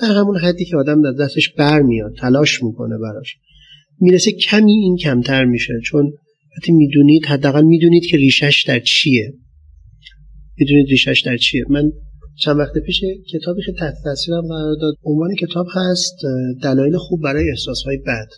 در 0.00 0.08
همون 0.08 0.36
حدی 0.36 0.64
که 0.64 0.76
آدم 0.76 1.02
در 1.02 1.24
دستش 1.24 1.48
برمیاد 1.58 2.12
تلاش 2.20 2.62
می‌کنه 2.62 2.98
براش 2.98 3.36
می‌رسه 4.00 4.32
کمی 4.32 4.72
این 4.72 4.96
کمتر 4.96 5.44
میشه. 5.44 5.72
چون 5.84 6.12
وقتی 6.56 6.72
می‌دونید 6.72 7.26
حداقل 7.26 7.64
می‌دونید 7.64 8.06
که 8.06 8.16
ریشش 8.16 8.64
در 8.68 8.80
چیه. 8.80 9.34
می‌دونید 10.58 10.86
ریشش 10.88 11.22
در 11.26 11.36
چیه 11.36 11.64
من 11.70 11.92
چند 12.38 12.58
وقت 12.58 12.78
پیش 12.78 13.00
کتابی 13.32 13.62
که 13.66 13.72
تحت 13.78 13.94
تاثیرم 14.04 14.46
قرار 14.48 14.76
داد 14.80 14.94
عنوان 15.04 15.34
کتاب 15.34 15.66
هست 15.74 16.16
دلایل 16.62 16.96
خوب 16.96 17.22
برای 17.22 17.50
احساسهای 17.50 17.96
بد 17.96 18.28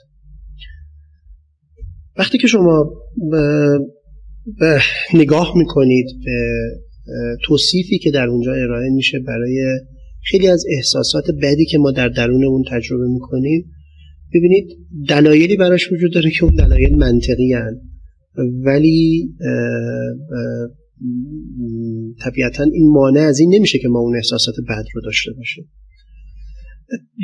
وقتی 2.17 2.39
که 2.39 2.47
شما 2.47 2.91
به 4.59 4.81
نگاه 5.15 5.53
می‌کنید 5.57 6.07
به 6.25 6.41
توصیفی 7.45 7.99
که 7.99 8.11
در 8.11 8.27
اونجا 8.27 8.53
ارائه 8.53 8.91
میشه 8.91 9.19
برای 9.19 9.81
خیلی 10.25 10.49
از 10.49 10.65
احساسات 10.77 11.25
بدی 11.43 11.67
که 11.67 11.79
ما 11.79 11.91
در 11.91 12.09
درونمون 12.09 12.65
تجربه 12.71 13.09
می‌کنیم 13.09 13.65
ببینید 14.35 14.69
دلایلی 15.09 15.57
براش 15.57 15.93
وجود 15.93 16.13
داره 16.13 16.31
که 16.31 16.45
اون 16.45 16.55
دلایل 16.55 16.97
منطقی 16.97 17.53
هن. 17.53 17.81
ولی 18.65 19.29
طبیعتا 22.25 22.65
این 22.65 22.91
مانع 22.93 23.21
از 23.21 23.41
این 23.41 23.55
نمیشه 23.55 23.79
که 23.79 23.89
ما 23.89 23.99
اون 23.99 24.17
احساسات 24.17 24.55
بد 24.69 24.85
رو 24.95 25.01
داشته 25.01 25.33
باشیم. 25.33 25.71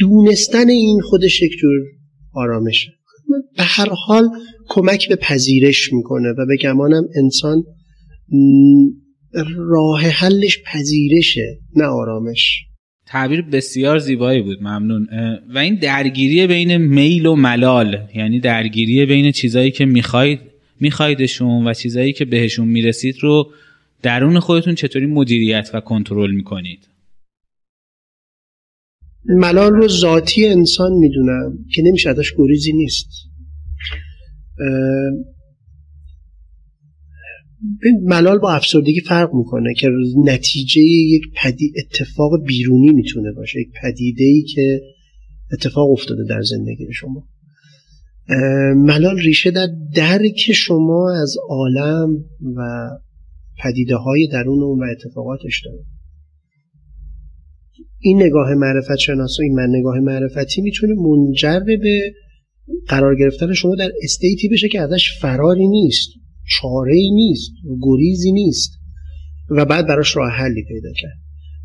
دونستن 0.01 0.69
این 0.69 1.01
خودش 1.01 1.43
یک 1.43 1.53
جور 1.61 1.73
آرامشه. 2.35 2.91
به 3.57 3.63
هر 3.63 3.89
حال 4.07 4.29
کمک 4.69 5.09
به 5.09 5.17
پذیرش 5.17 5.93
می‌کنه 5.93 6.29
و 6.29 6.47
به 6.47 6.57
گمانم 6.57 7.05
انسان 7.17 7.63
راه 9.57 10.01
حلش 10.01 10.59
پذیرشه 10.67 11.59
نه 11.77 11.85
آرامش. 11.85 12.65
تعبیر 13.07 13.43
بسیار 13.43 13.99
زیبایی 13.99 14.43
بود 14.43 14.59
ممنون. 14.61 15.07
و 15.55 15.59
این 15.59 15.75
درگیری 15.75 16.47
بین 16.47 16.77
میل 16.77 17.27
و 17.27 17.35
ملال 17.35 18.09
یعنی 18.15 18.41
درگیری 18.41 19.07
بین 19.07 19.33
چیزایی 19.33 19.71
که 19.71 19.85
می‌خواید 19.85 20.41
میخوایدشون 20.85 21.67
و 21.67 21.75
چیزایی 21.75 22.13
که 22.13 22.25
بهشون 22.25 22.69
می‌رسید 22.69 23.17
رو 23.21 23.53
درون 24.03 24.41
خودتون 24.41 24.75
چطوری 24.75 25.07
مدیریت 25.07 25.71
و 25.75 25.81
کنترل 25.81 26.31
می‌کنید؟ 26.31 26.89
ملال 29.25 29.73
رو 29.73 29.89
ذاتی 29.89 30.47
انسان 30.47 30.93
می‌دونم 30.93 31.59
که 31.73 31.83
نمیشه 31.83 32.11
ازش 32.11 32.33
گریزی 32.37 32.73
نیست. 32.73 33.09
ملال 38.03 38.39
با 38.39 38.53
افسردگی 38.53 39.01
فرق 39.01 39.35
می‌کنه 39.35 39.75
که 39.75 39.89
نتیجه 40.25 40.81
یک 40.83 41.23
پدی 41.37 41.73
اتفاق 41.79 42.45
بیرونی 42.47 42.93
می‌تونه 42.93 43.33
باشه 43.33 43.61
یک 43.61 43.69
پدیده 43.83 44.25
ای 44.25 44.43
که 44.43 44.81
اتفاق 45.53 45.91
افتاده 45.91 46.25
در 46.29 46.43
زندگی 46.43 46.93
شما. 46.93 47.29
ملال 48.77 49.19
ریشه 49.19 49.51
در 49.51 49.69
درک 49.95 50.53
شما 50.53 51.13
از 51.23 51.37
عالم 51.49 52.25
و 52.57 52.89
پدیده 53.63 53.97
های 53.97 54.29
درون 54.33 54.63
اون 54.63 54.79
و 54.79 54.85
اتفاقاتش 54.91 55.63
داره. 55.65 55.85
این 57.99 58.23
نگاه 58.23 58.55
معرفت 58.55 59.09
و 59.09 59.43
این 59.43 59.55
من 59.55 59.69
نگاه 59.69 59.99
معرفتی 60.01 60.63
می‌تونه 60.63 60.95
منجر 60.95 61.61
به 61.61 62.15
قرار 62.89 63.17
گرفتن 63.17 63.53
شما 63.53 63.75
در 63.75 63.91
استیتی 64.03 64.49
بشه 64.49 64.69
که 64.69 64.81
ازش 64.81 65.19
فراری 65.21 65.69
نیست 65.69 66.09
چاره 66.61 66.95
ای 66.95 67.11
نیست 67.11 67.53
گریزی 67.83 68.33
نیست 68.33 68.71
و 69.51 69.65
بعد 69.65 69.87
براش 69.87 70.17
راه 70.17 70.31
حلی 70.31 70.65
پیدا 70.69 70.93
کرد. 71.01 71.19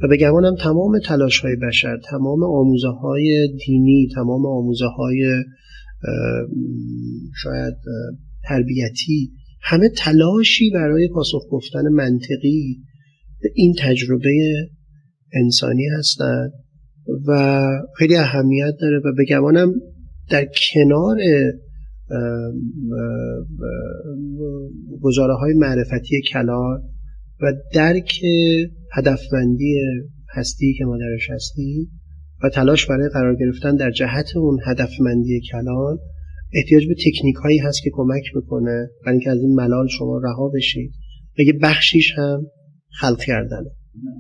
و 0.03 0.07
به 0.07 0.17
گمانم 0.17 0.55
تمام 0.55 0.99
تلاش 0.99 1.39
های 1.39 1.55
بشر 1.55 1.97
تمام 2.09 2.43
آموزه 2.43 2.87
های 2.87 3.49
دینی 3.65 4.07
تمام 4.15 4.45
آموزه 4.45 4.85
های 4.85 5.43
شاید 7.43 7.75
تربیتی. 8.43 9.31
همه 9.61 9.89
تلاشی 9.97 10.69
برای 10.73 11.07
پاسخ 11.07 11.41
گفتن 11.51 11.87
منطقی 11.91 12.77
به 13.41 13.49
این 13.55 13.75
تجربه 13.79 14.67
انسانی 15.33 15.85
هستند 15.97 16.51
و 17.27 17.61
خیلی 17.97 18.15
اهمیت 18.15 18.73
داره 18.81 18.97
و 18.97 19.15
به 19.17 19.25
گمانم 19.25 19.73
در 20.29 20.47
کنار 20.73 21.17
گزاره 25.01 25.33
های 25.33 25.53
معرفتی 25.53 26.21
کلان 26.33 26.81
و 27.41 27.53
درک 27.73 28.21
هدفمندی 28.93 29.79
هستی 30.35 30.73
که 30.77 30.85
ما 30.85 30.97
درش 30.97 31.29
هستیم 31.29 31.98
و 32.43 32.49
تلاش 32.49 32.85
برای 32.85 33.09
قرار 33.13 33.35
گرفتن 33.35 33.75
در 33.75 33.91
جهت 33.91 34.37
اون 34.37 34.59
هدفمندی 34.65 35.41
کلان 35.51 35.97
احتیاج 36.53 36.87
به 36.87 36.93
تکنیک 36.93 37.35
هایی 37.35 37.57
هست 37.57 37.83
که 37.83 37.89
کمک 37.93 38.23
بکنه 38.35 38.89
برای 39.05 39.17
اینکه 39.17 39.29
از 39.29 39.41
این 39.41 39.55
ملال 39.55 39.87
شما 39.87 40.21
رها 40.23 40.51
بشید. 40.55 40.91
و 41.39 41.41
یه 41.41 41.53
بخشیش 41.61 42.13
هم 42.17 42.45
خلق 42.99 43.21
کردنه 43.21 43.69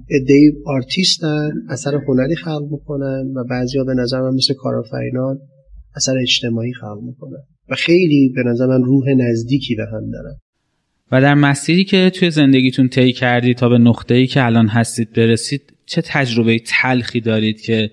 ادهی 0.09 0.51
آرتیستن 0.65 1.51
اثر 1.69 1.95
هنری 2.07 2.35
خلق 2.35 2.67
می‌کنن 2.71 3.31
و 3.35 3.43
بعضیا 3.49 3.83
به 3.83 3.93
نظر 3.93 4.21
من 4.21 4.33
مثل 4.33 4.53
کارآفرینان 4.53 5.39
اثر 5.95 6.17
اجتماعی 6.21 6.73
خلق 6.73 6.99
می‌کنن. 7.05 7.43
و 7.69 7.75
خیلی 7.75 8.33
به 8.35 8.43
نظر 8.45 8.65
من 8.65 8.83
روح 8.83 9.05
نزدیکی 9.17 9.75
به 9.75 9.83
هم 9.83 10.11
دارن. 10.11 10.35
و 11.11 11.21
در 11.21 11.33
مسیری 11.33 11.83
که 11.83 12.09
توی 12.09 12.31
زندگیتون 12.31 12.89
طی 12.89 13.13
کردید 13.13 13.57
تا 13.57 13.69
به 13.69 13.77
نقطه‌ای 13.77 14.27
که 14.27 14.45
الان 14.45 14.67
هستید 14.67 15.13
برسید 15.13 15.61
چه 15.85 16.01
تجربه 16.05 16.59
تلخی 16.59 17.21
دارید 17.21 17.61
که 17.61 17.91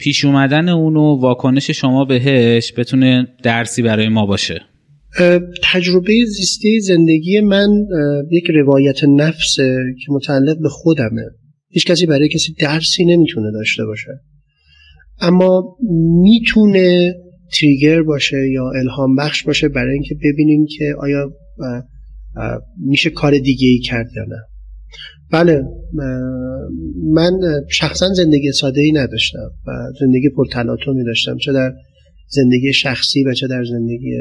پیش 0.00 0.24
اومدن 0.24 0.68
اون 0.68 0.96
و 0.96 1.20
واکنش 1.20 1.70
شما 1.70 2.04
بهش 2.04 2.72
بتونه 2.76 3.28
درسی 3.42 3.82
برای 3.82 4.08
ما 4.08 4.26
باشه. 4.26 4.60
تجربه 5.62 6.24
زیستی 6.26 6.80
زندگی 6.80 7.40
من 7.40 7.68
یک 8.30 8.50
روایت 8.50 9.04
نفسه 9.04 9.76
که 10.06 10.12
متعلق 10.12 10.58
به 10.62 10.68
خودمه. 10.68 11.22
هیچ 11.68 11.86
کسی 11.86 12.06
برای 12.06 12.28
کسی 12.28 12.54
درسی 12.54 13.04
نمی‌تونه 13.04 13.52
داشته 13.52 13.84
باشه. 13.84 14.10
اما 15.20 15.76
می‌تونه 16.22 17.14
تریگر 17.58 18.02
باشه 18.02 18.36
یا 18.52 18.70
الهام 18.70 19.16
بخش 19.16 19.44
باشه 19.44 19.68
برای 19.68 19.92
اینکه 19.92 20.14
ببینیم 20.14 20.66
که 20.78 20.94
آیا 20.98 21.30
میشه 22.86 23.10
کار 23.10 23.38
دیگه 23.38 23.68
ای 23.68 23.78
کرد 23.78 24.06
یا 24.16 24.22
نه. 24.22 24.49
بله 25.32 25.62
من 27.14 27.40
شخصا 27.68 28.12
زندگی 28.12 28.52
ساده 28.52 28.80
ای 28.80 28.92
نداشتم 28.92 29.50
و 29.66 29.72
زندگی 30.00 30.28
پرتلاطمی 30.28 31.04
داشتم 31.04 31.36
چه 31.36 31.52
در 31.52 31.72
زندگی 32.28 32.72
شخصی 32.72 33.24
و 33.24 33.34
چه 33.34 33.46
در 33.46 33.64
زندگی 33.64 34.12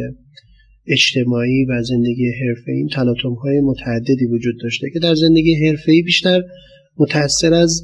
اجتماعی 0.88 1.66
و 1.66 1.84
زندگی 1.84 2.32
حرفه 2.32 2.72
این 2.72 2.88
تلاطم 2.88 3.34
های 3.34 3.62
متعددی 3.62 4.26
وجود 4.26 4.56
داشته 4.64 4.88
که 4.94 5.00
در 5.00 5.16
زندگی 5.16 5.68
حرفه 5.68 5.92
ای 5.92 6.02
بیشتر 6.02 6.44
متأثر 6.98 7.54
از 7.54 7.84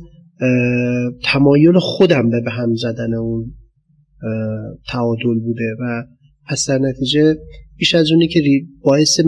تمایل 1.23 1.79
خودم 1.79 2.29
به 2.29 2.51
هم 2.51 2.75
زدن 2.75 3.13
اون 3.13 3.53
تعادل 4.88 5.39
بوده 5.39 5.75
و 5.79 6.03
پس 6.49 6.69
در 6.69 6.77
نتیجه 6.77 7.35
بیش 7.77 7.95
از 7.95 8.11
اونی 8.11 8.27
که 8.27 8.41
باعث, 8.81 9.19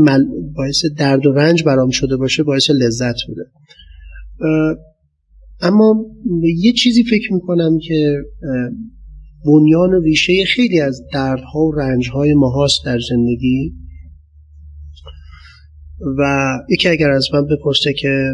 باعث 0.55 0.85
درد 0.97 1.25
و 1.25 1.31
رنج 1.31 1.63
برام 1.63 1.89
شده 1.89 2.17
باشه 2.17 2.43
باعث 2.43 2.69
لذت 2.69 3.15
بوده. 3.27 3.43
اما 5.61 6.05
یه 6.57 6.73
چیزی 6.73 7.03
فکر 7.03 7.33
می‌کنم 7.33 7.79
که 7.87 8.15
بنیان 9.45 9.93
و 9.93 10.01
ریشه 10.01 10.45
خیلی 10.55 10.81
از 10.81 11.01
دردها 11.13 11.59
و 11.59 11.75
رنجهای 11.75 12.33
ما 12.33 12.49
هاست 12.49 12.85
در 12.85 12.99
زندگی. 13.09 13.73
و 16.17 16.51
یکی 16.69 16.89
اگر 16.89 17.09
از 17.09 17.27
من 17.33 17.45
بپرسه 17.45 17.93
که 17.93 18.25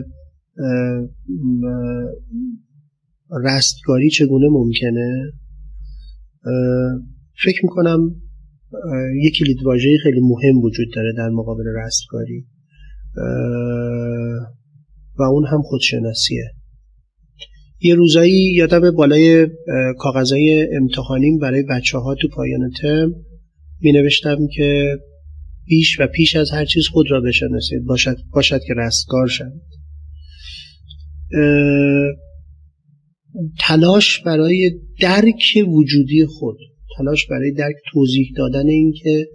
رستگاری 3.44 4.10
چگونه 4.10 4.48
ممکنه 4.52 5.32
فکر 7.44 7.60
می‌کنم 7.64 8.16
یک 9.22 9.38
کلیدواژه 9.38 9.98
خیلی 10.04 10.20
مهم 10.22 10.58
وجود 10.58 10.88
داره 10.96 11.14
در 11.18 11.30
مقابل 11.30 11.64
رستگاری. 11.86 12.46
و 15.20 15.24
اون 15.24 15.46
هم 15.46 15.62
خودشناسیه. 15.62 16.52
یه 17.82 17.96
روزایی 17.96 18.54
یادم 18.54 18.92
بالای 18.92 19.48
کاغذهای 19.98 20.68
امتحانیم 20.76 21.40
برای 21.40 21.64
بچه 21.64 21.98
ها 21.98 22.16
تو 22.16 22.28
پایان 22.28 22.72
ترم 22.82 23.14
می 23.82 23.92
نوشتم 23.92 24.48
که 24.56 24.98
بیش 25.66 26.00
و 26.00 26.08
پیش 26.08 26.36
از 26.36 26.52
هر 26.52 26.66
چیز 26.66 26.88
خود 26.88 27.12
را 27.12 27.22
بشناسید 27.22 27.86
باشد, 27.86 28.18
باشد 28.34 28.60
که 28.68 28.74
رستگار 28.78 29.28
شد 29.28 29.54
تلاش 33.60 34.20
برای 34.20 34.72
درک 35.00 35.66
وجودی 35.68 36.26
خود 36.26 36.58
تلاش 36.98 37.28
برای 37.28 37.52
درک 37.52 37.76
توضیح 37.94 38.32
دادن 38.38 38.68
اینکه 38.68 39.28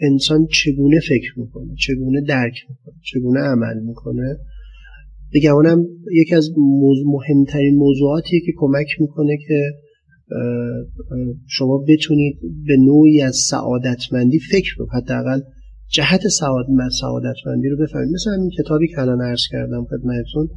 انسان 0.00 0.46
چگونه 0.46 1.00
فکر 1.00 1.32
می‌کنه 1.36 1.74
چگونه 1.86 2.20
درک 2.20 2.54
می‌کنه 2.68 2.94
چگونه 3.02 3.40
عمل 3.40 3.80
می‌کنه 3.80 4.38
بگمانم 5.34 5.86
یکی 6.12 6.34
از 6.34 6.50
مهمترین 7.06 7.76
موضوعاتی 7.76 8.40
که 8.40 8.52
کمک 8.56 8.86
می‌کنه 9.00 9.36
که 9.48 9.60
شما 11.48 11.84
بتونید 11.88 12.38
به 12.66 12.76
نوعی 12.76 13.22
از 13.22 13.36
سعادتمندی 13.50 14.38
فکر 14.38 14.74
رو 14.78 14.86
حداقل 14.92 15.40
جهت 15.88 16.28
سعادتمندی 17.00 17.68
رو 17.68 17.76
بفهمید. 17.76 18.14
مثل 18.14 18.30
همین 18.30 18.50
کتابی 18.58 18.88
که 18.88 19.00
الان 19.00 19.20
عرض 19.20 19.42
کردم 19.50 19.84
خدمتتون. 19.84 20.48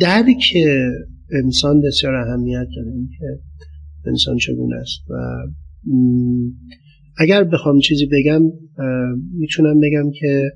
درک 0.00 0.54
انسان 1.44 1.80
بسیار 1.80 2.14
اهمیت 2.14 2.66
داره 2.76 2.92
که 3.18 3.26
انسان 4.06 4.36
چگونه 4.36 4.76
است 4.76 5.10
و 5.10 5.14
اگر 7.18 7.44
بخوام 7.44 7.80
چیزی 7.80 8.06
بگم 8.06 8.42
می‌تونم 9.38 9.80
بگم 9.80 10.10
که 10.20 10.50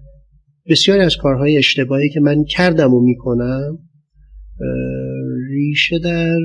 بسیاری 0.68 1.00
از 1.00 1.16
کارهای 1.16 1.58
اشتباهی 1.58 2.08
که 2.08 2.20
من 2.20 2.44
کردم 2.44 2.94
و 2.94 3.00
می‌کنم 3.00 3.78
ریشه 5.50 5.98
در 5.98 6.38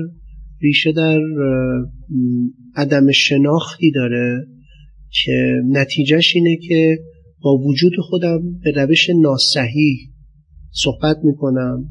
ریشه 0.62 0.92
در 0.92 1.20
عدم 2.76 3.10
شناختی 3.10 3.90
داره 3.90 4.46
که 5.10 5.54
نتیجهش 5.66 6.36
اینه 6.36 6.56
که 6.68 6.98
با 7.42 7.56
وجود 7.56 7.92
خودم 8.00 8.58
به 8.64 8.70
روش 8.70 9.10
ناسحی 9.22 9.98
صحبت 10.70 11.16
می‌کنم 11.24 11.84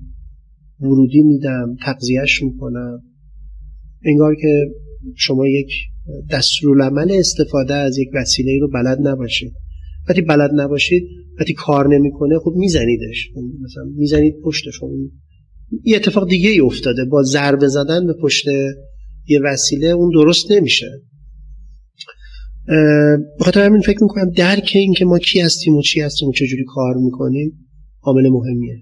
ورودی 0.80 1.22
میدم 1.22 1.76
تقضیهش 1.82 2.44
می‌کنم. 2.44 3.04
انگار 4.06 4.36
که 4.36 4.66
شما 5.16 5.48
یک 5.48 5.72
دستورالعمل 6.32 7.12
استفاده 7.12 7.74
از 7.74 7.98
یک 7.98 8.10
وسیله 8.14 8.60
رو 8.60 8.70
بلد 8.70 9.08
نباشید. 9.08 9.54
وقتی 10.10 10.22
بلد 10.22 10.52
نباشید 10.54 11.04
وقتی 11.40 11.54
کار 11.54 11.96
نمی‌کنه 11.96 12.40
خب 12.40 12.52
میزنیدش. 12.56 13.30
مثلا 13.64 13.84
می‌زنید 13.98 14.36
پشتش 14.44 14.80
خب 14.80 14.90
یه 15.84 15.96
اتفاق 15.96 16.30
دیگه 16.30 16.50
ای 16.50 16.60
افتاده. 16.60 17.06
با 17.06 17.24
ضربه 17.24 17.68
زدن 17.68 18.08
به 18.08 18.14
پشت 18.22 18.46
یه 19.28 19.40
وسیله 19.44 19.88
اون 19.88 20.12
درست 20.14 20.52
نمیشه. 20.52 20.88
بخاطر 23.40 23.66
همین 23.66 23.82
فکر 23.82 23.98
می‌کنم 24.02 24.30
درک 24.30 24.72
این 24.76 24.94
که 24.94 25.06
ما 25.06 25.20
کی 25.20 25.40
هستیم 25.40 25.76
و 25.76 25.82
چی 25.82 26.02
هستیم 26.02 26.30
و 26.30 26.32
چجوری 26.32 26.66
کار 26.68 26.96
می‌کنیم 26.96 27.68
عامل 28.04 28.30
مهمیه. 28.30 28.78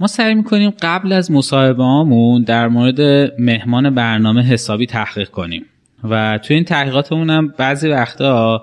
ما 0.00 0.06
سعی 0.06 0.34
می‌کنیم 0.34 0.70
قبل 0.82 1.12
از 1.12 1.30
مصاحبه 1.30 1.82
هامون 1.82 2.42
در 2.42 2.68
مورد 2.68 3.00
مهمان 3.38 3.94
برنامه 3.94 4.42
حسابی 4.42 4.86
تحقیق 4.86 5.28
کنیم. 5.28 5.62
و 6.10 6.38
توی 6.44 6.56
این 6.56 6.64
تحقیقاتمون 6.64 7.30
هم 7.30 7.54
بعضی 7.58 7.88
وقتا 7.88 8.62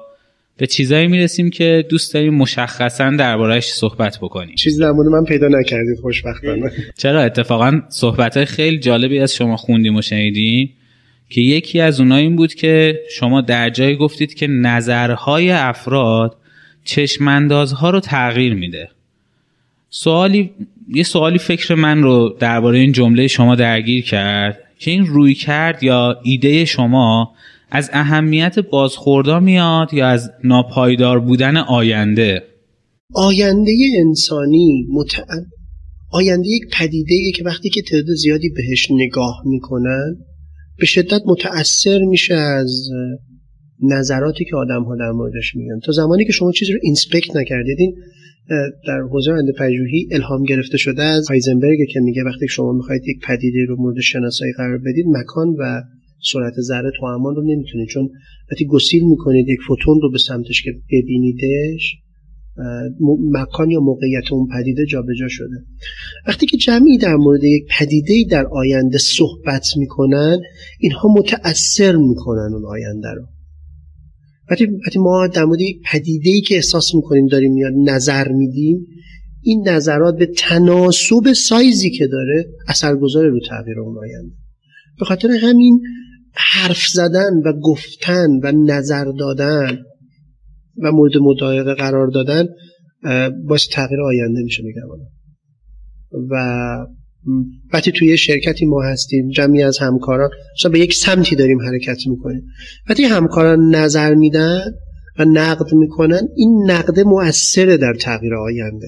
به 0.58 0.68
چیزایی 0.68 1.08
می‌رسیم 1.08 1.50
که 1.50 1.86
دوست 1.90 2.14
داریم 2.14 2.34
مشخصا 2.34 3.10
دربارهش 3.10 3.66
صحبت 3.66 4.18
بکنیم. 4.22 4.56
چیزی 4.56 4.80
در 4.80 4.92
مورد 4.92 5.08
من 5.08 5.24
پیدا 5.24 5.48
نکردید 5.48 6.00
خوشبختانه. 6.02 6.72
چرا؟ 6.98 7.22
اتفاقا 7.22 7.82
صحبت 7.90 8.46
خیلی 8.46 8.80
جالبی 8.80 9.20
از 9.20 9.36
شما 9.36 9.58
خوندیم 9.58 9.96
و 9.96 10.02
شنیدیم 10.02 10.74
که 11.30 11.42
یکی 11.42 11.80
از 11.80 12.00
اونها 12.00 12.18
این 12.18 12.36
بود 12.36 12.54
که 12.54 13.00
شما 13.12 13.42
در 13.42 13.70
جایی 13.70 13.96
گفتید 13.96 14.34
که 14.34 14.48
نظرهای 14.48 15.52
افراد 15.52 16.38
چشماندازها 16.84 17.90
رو 17.90 18.00
تغییر 18.00 18.54
میده. 18.54 18.90
سوالی 19.90 20.52
یه 20.90 21.04
سوالی 21.04 21.38
فکر 21.38 21.76
من 21.76 22.04
رو 22.04 22.36
درباره 22.40 22.80
این 22.80 22.92
جمله 22.92 23.28
شما 23.28 23.56
درگیر 23.56 24.04
کرد 24.04 24.60
که 24.80 24.92
این 24.92 25.06
روی 25.06 25.34
کرد 25.34 25.84
یا 25.84 26.20
ایده 26.24 26.66
شما 26.66 27.34
از 27.72 27.90
اهمیت 27.94 28.60
بازخوردا 28.60 29.40
میاد 29.40 29.94
یا 29.94 30.08
از 30.08 30.32
ناپایدار 30.44 31.20
بودن 31.20 31.58
آینده؟ 31.58 32.44
آینده 33.14 33.72
انسانی 33.98 34.88
مت... 34.94 35.26
آینده 36.12 36.48
یک 36.48 36.64
پدیده 36.74 37.32
که 37.36 37.44
وقتی 37.44 37.70
که 37.70 37.82
تعداد 37.82 38.16
زیادی 38.16 38.50
بهش 38.50 38.88
نگاه 38.92 39.42
می‌کنن 39.46 40.16
به 40.80 40.86
شدت 40.86 41.22
متأثر 41.26 42.00
میشه 42.00 42.34
از 42.34 42.90
نظراتی 43.82 44.46
که 44.46 44.56
آدم 44.56 44.84
ها 44.84 44.96
در 44.96 45.12
موردش 45.12 45.56
میگن. 45.56 45.80
تا 45.80 45.92
زمانی 45.92 46.26
که 46.26 46.32
شما 46.32 46.52
چیزی 46.52 46.74
رو 46.74 46.80
اینسپکت 46.84 47.36
نکردید 47.36 47.96
در 48.88 49.02
حوزه 49.12 49.32
آینده 49.32 49.52
پژوهی 49.60 50.08
الهام 50.12 50.44
گرفته 50.44 50.78
شده 50.78 51.04
از 51.04 51.30
هایزنبرگ 51.30 51.78
که 51.94 52.00
میگه 52.00 52.24
وقتی 52.24 52.48
شما 52.48 52.72
می‌خواید 52.72 53.02
یک 53.08 53.20
پدیده 53.28 53.66
رو 53.68 53.76
مورد 53.82 54.00
شناسایی 54.00 54.54
قرار 54.58 54.78
بدید 54.78 55.06
مکان 55.08 55.48
و 55.60 55.82
سرعت 56.32 56.54
ذره 56.54 56.92
توأمان 57.00 57.36
رو 57.36 57.42
نمی‌تونید 57.42 57.88
چون 57.88 58.10
وقتی 58.52 58.66
گسیل 58.66 59.04
می‌کنید 59.04 59.50
یک 59.50 59.60
فوتون 59.68 60.02
رو 60.02 60.12
به 60.12 60.18
سمتش 60.18 60.64
که 60.64 60.72
ببینیدش 60.92 61.96
مکان 63.32 63.72
یا 63.72 63.80
موقعیت 63.80 64.32
اون 64.32 64.48
پدیده 64.48 64.86
جابجا 64.86 65.28
شده. 65.28 65.56
وقتی 66.28 66.46
که 66.46 66.58
جمعی 66.58 66.98
در 66.98 67.16
مورد 67.16 67.44
یک 67.44 67.64
پدیده 67.80 68.14
در 68.30 68.46
آینده 68.46 68.98
صحبت 68.98 69.66
می‌کنن 69.78 70.40
اینها 70.80 71.14
متأثر 71.14 71.96
می‌کنن 71.96 72.54
اون 72.54 72.66
آینده 72.66 73.08
رو. 73.16 73.26
وقتی 74.52 75.00
ما 75.00 75.28
در 75.28 75.46
مورد 75.46 75.62
یک 75.62 75.78
پدیده 75.92 76.30
ای 76.30 76.42
که 76.42 76.56
احساس 76.56 76.96
می‌کنیم 76.96 77.28
داریم 77.28 77.54
میاد 77.54 77.74
نظر 77.86 78.32
میدیم 78.32 78.88
این 79.42 79.70
نظرات 79.70 80.18
به 80.18 80.26
تناسب 80.26 81.34
سایزی 81.34 81.90
که 81.90 82.08
داره 82.08 82.46
اثرگذار 82.68 83.26
رو 83.26 83.40
تغییر 83.50 83.80
اون 83.80 83.98
آینده. 83.98 84.36
به 85.00 85.06
خاطر 85.06 85.30
همین 85.32 85.82
حرف 86.38 86.88
زدن 86.88 87.34
و 87.46 87.54
گفتن 87.64 88.30
و 88.44 88.52
نظر 88.52 89.06
دادن 89.20 89.78
و 90.84 90.92
مورد 90.92 91.18
مدایقه 91.22 91.74
قرار 91.74 92.08
دادن 92.08 92.48
باعث 93.48 93.68
تغییر 93.72 94.02
آینده 94.02 94.42
میشه 94.44 94.64
میگم 94.64 94.88
و 96.32 96.36
وقتی 97.74 97.92
توی 97.92 98.18
شرکتی 98.18 98.66
ما 98.66 98.84
هستیم 98.84 99.30
جمعی 99.30 99.64
از 99.64 99.78
همکاران 99.78 100.30
مثلا 100.60 100.72
به 100.72 100.80
یک 100.80 100.94
سمتی 100.94 101.36
داریم 101.36 101.62
حرکت 101.62 102.08
می‌کنیم. 102.08 102.44
وقتی 102.90 103.04
همکاران 103.04 103.76
نظر 103.76 104.14
میدن 104.14 104.62
و 105.20 105.26
نقد 105.26 105.74
می‌کنن 105.74 106.22
این 106.36 106.72
نقد 106.72 107.00
مؤثره 107.00 107.78
در 107.78 107.94
تغییر 107.94 108.36
آینده. 108.36 108.88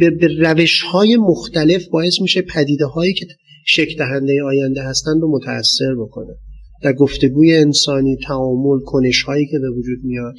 به, 0.00 0.10
به 0.10 0.28
روش 0.40 0.82
های 0.82 1.16
مختلف 1.16 1.88
باعث 1.92 2.20
میشه 2.20 2.42
پدیده 2.42 2.86
هایی 2.86 3.14
که 3.14 3.26
شکل 3.66 3.98
دهنده 3.98 4.42
آینده 4.44 4.82
هستن 4.82 5.20
رو 5.20 5.30
متاثر 5.36 5.94
بکنه. 5.94 6.34
در 6.82 6.92
گفتگوی 6.92 7.56
انسانی 7.56 8.16
تعامل 8.26 8.80
کنش 8.84 9.22
هایی 9.22 9.46
که 9.46 9.58
به 9.58 9.70
وجود 9.70 9.98
میاد 10.04 10.34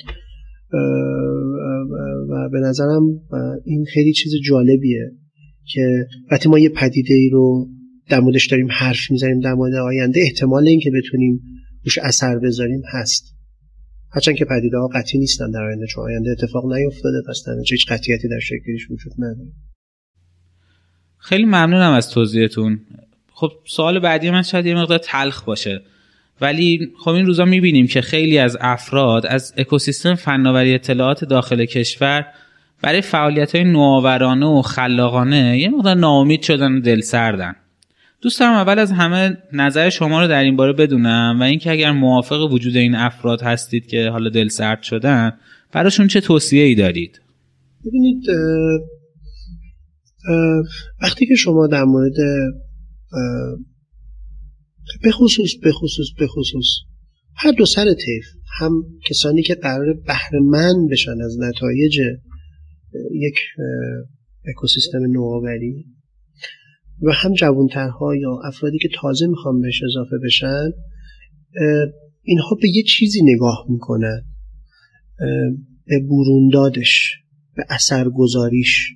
و 2.30 2.50
به 2.52 2.60
نظرم 2.60 3.04
این 3.66 3.86
خیلی 3.94 4.14
چیز 4.14 4.32
جالبیه 4.46 5.12
که 5.66 6.08
وقتی 6.32 6.50
ما 6.50 6.60
یه 6.60 6.70
پدیده 6.70 7.14
ای 7.14 7.30
رو 7.30 7.68
در 8.10 8.20
موردش 8.20 8.48
داریم 8.48 8.68
حرف 8.72 9.12
می‌زنیم 9.12 9.40
در 9.40 9.54
مورد 9.54 9.74
آینده 9.74 10.22
احتمال 10.22 10.68
اینکه 10.68 10.92
بتونیم 10.92 11.42
روش 11.84 11.98
اثر 11.98 12.40
بذاریم 12.40 12.82
هست. 12.94 13.36
هرچند 14.12 14.36
که 14.36 14.46
پدیده 14.46 14.78
ها 14.78 14.88
قطعی 14.88 15.20
نیستن 15.20 15.52
در 15.52 15.64
آینده 15.64 15.86
چون 15.86 16.04
آینده 16.04 16.32
اتفاق 16.32 16.74
نیفتاده 16.74 17.18
پس 17.30 17.44
در 17.48 17.54
هیچ 17.72 17.92
قطعیتی 17.92 18.28
در 18.28 18.40
شکلش 18.40 18.92
وجود 18.92 19.14
نداره. 19.18 19.52
خیلی 21.18 21.46
ممنونم 21.46 21.92
از 21.92 22.10
توضیحتون. 22.10 22.80
خب 23.42 23.52
سوال 23.66 24.00
بعدی 24.00 24.32
من 24.32 24.42
شاید 24.42 24.66
یه 24.66 24.76
مقدار 24.76 24.98
تلخ 24.98 25.44
باشه. 25.44 25.82
ولی 26.42 26.92
خب 27.00 27.10
این 27.10 27.26
روزا 27.26 27.46
می‌بینیم 27.46 27.88
که 27.88 28.02
خیلی 28.02 28.38
از 28.38 28.58
افراد 28.62 29.26
از 29.26 29.54
اکوسیستم 29.58 30.16
فناوری 30.16 30.74
اطلاعات 30.74 31.26
داخل 31.26 31.66
کشور 31.66 32.26
برای 32.82 33.02
فعالیت 33.02 33.56
های 33.56 33.64
نوآورانه 33.64 34.46
و 34.46 34.62
خلاقانه 34.62 35.60
یه 35.60 35.70
مقدار 35.70 35.96
ناامید 35.96 36.42
شدن 36.42 36.78
و 36.78 36.80
دل 36.80 37.02
سردن 37.02 37.56
دوست 38.22 38.42
اول 38.42 38.80
از 38.80 38.92
همه 38.92 39.38
نظر 39.54 39.90
شما 39.90 40.22
رو 40.22 40.28
در 40.28 40.44
این 40.44 40.56
باره 40.56 40.74
بدونم 40.74 41.38
و 41.40 41.44
اینکه 41.44 41.72
اگر 41.72 41.92
موافق 41.92 42.52
وجود 42.52 42.78
این 42.78 42.96
افراد 42.96 43.42
هستید 43.42 43.88
که 43.88 44.10
حالا 44.10 44.30
دل 44.30 44.48
سرد 44.48 44.84
شدن 44.84 45.34
براشون 45.72 46.08
چه 46.08 46.22
توصیه 46.22 46.64
ای 46.64 46.76
دارید؟ 46.76 47.22
ببینید 47.86 48.24
وقتی 51.02 51.26
که 51.26 51.36
شما 51.36 51.68
در 51.68 51.84
مورد 51.84 52.16
بخصوص 55.06 55.52
بخصوص 55.66 56.08
بخصوص 56.22 56.68
هر 57.36 57.52
دو 57.52 57.66
سر 57.66 57.94
طیف 57.94 58.26
هم 58.60 58.84
کسانی 59.10 59.42
که 59.42 59.56
قرار 59.56 59.94
بهره 59.94 60.40
بشن 60.92 61.22
از 61.22 61.38
نتایج 61.40 62.00
یک 63.12 63.36
اکوسیستم 64.48 65.00
نوآوری 65.12 65.86
و 67.02 67.12
هم 67.12 67.34
جوانترها 67.34 68.16
یا 68.16 68.40
افرادی 68.44 68.78
که 68.78 68.90
تازه 69.02 69.28
می‌خوان 69.28 69.62
بهش 69.62 69.82
اضافه 69.84 70.18
بشن 70.26 70.70
اینها 72.24 72.58
به 72.62 72.70
یه 72.70 72.84
چیزی 72.84 73.22
نگاه 73.24 73.66
می‌کنن 73.70 74.22
به 75.86 76.00
بروندادش 76.10 77.12
به 77.56 77.64
اثرگذاریش. 77.70 78.94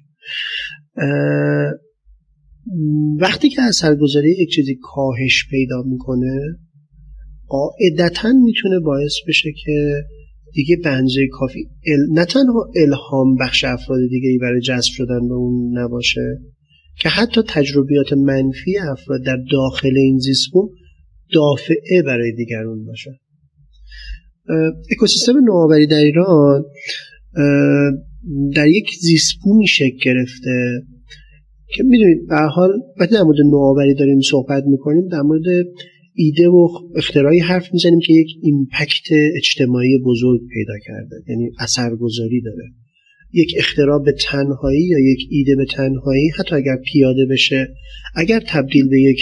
وقتی 3.20 3.50
که 3.50 3.62
اثرگذاری 3.62 4.32
یک 4.32 4.50
چیزی 4.50 4.76
کاهش 4.82 5.46
پیدا 5.50 5.84
می‌کنه 5.86 6.60
قاعدتا 7.48 8.34
می‌تونه 8.34 8.80
باعث 8.80 9.14
بشه 9.28 9.50
که 9.64 10.04
دیگه 10.54 10.78
بنجه 10.84 11.28
کافی 11.32 11.70
نه 12.12 12.26
تنها 12.26 12.72
الهام 12.76 13.36
بخش 13.36 13.64
افراد 13.64 14.00
دیگه 14.10 14.30
ای 14.30 14.38
برای 14.38 14.62
جذب 14.62 14.92
شدن 14.92 15.28
به 15.28 15.34
اون 15.34 15.78
نباشه 15.78 16.40
که 17.00 17.10
حتی 17.10 17.42
تجربیات 17.48 18.14
منفی 18.14 18.78
افراد 18.78 19.24
در 19.26 19.38
داخل 19.52 19.98
این 19.98 20.20
زیستبوم 20.20 20.70
دافعه 21.34 22.02
برای 22.06 22.32
دیگرون 22.32 22.86
باشه. 22.86 23.20
اکوسیستم 24.92 25.34
نوآوری 25.46 25.88
در 25.88 26.00
ایران 26.00 26.66
در 28.56 28.68
یک 28.68 28.90
زیستبومی 29.00 29.68
شکل 29.68 29.98
گرفته. 30.04 30.82
که 31.76 31.84
می‌دونید 31.84 32.28
به 32.28 32.36
حال 32.36 32.70
وقتی 33.00 33.16
در 33.16 33.24
مورد 33.24 33.42
نوآوری 33.42 33.94
داریم 33.94 34.22
صحبت 34.22 34.64
می‌کنیم 34.64 35.08
در 35.08 35.22
مورد 35.22 35.44
ایده 36.14 36.50
و 36.50 36.68
اختراعی 36.96 37.40
حرف 37.40 37.74
می‌زنیم 37.74 38.00
که 38.00 38.14
یک 38.14 38.28
ایمپکت 38.42 39.08
اجتماعی 39.36 39.98
بزرگ 39.98 40.42
پیدا 40.54 40.74
کرده 40.86 41.16
یعنی 41.28 41.52
اثرگذاری 41.60 42.42
داره. 42.42 42.64
یک 43.34 43.56
اختراع 43.58 44.04
به 44.04 44.12
تنهایی 44.12 44.82
یا 44.82 45.00
یک 45.00 45.20
ایده 45.30 45.56
به 45.56 45.66
تنهایی 45.66 46.30
حتی 46.30 46.56
اگر 46.56 46.78
پیاده 46.86 47.26
بشه 47.26 47.68
اگر 48.16 48.40
تبدیل 48.48 48.90
به 48.90 49.02
یک 49.02 49.20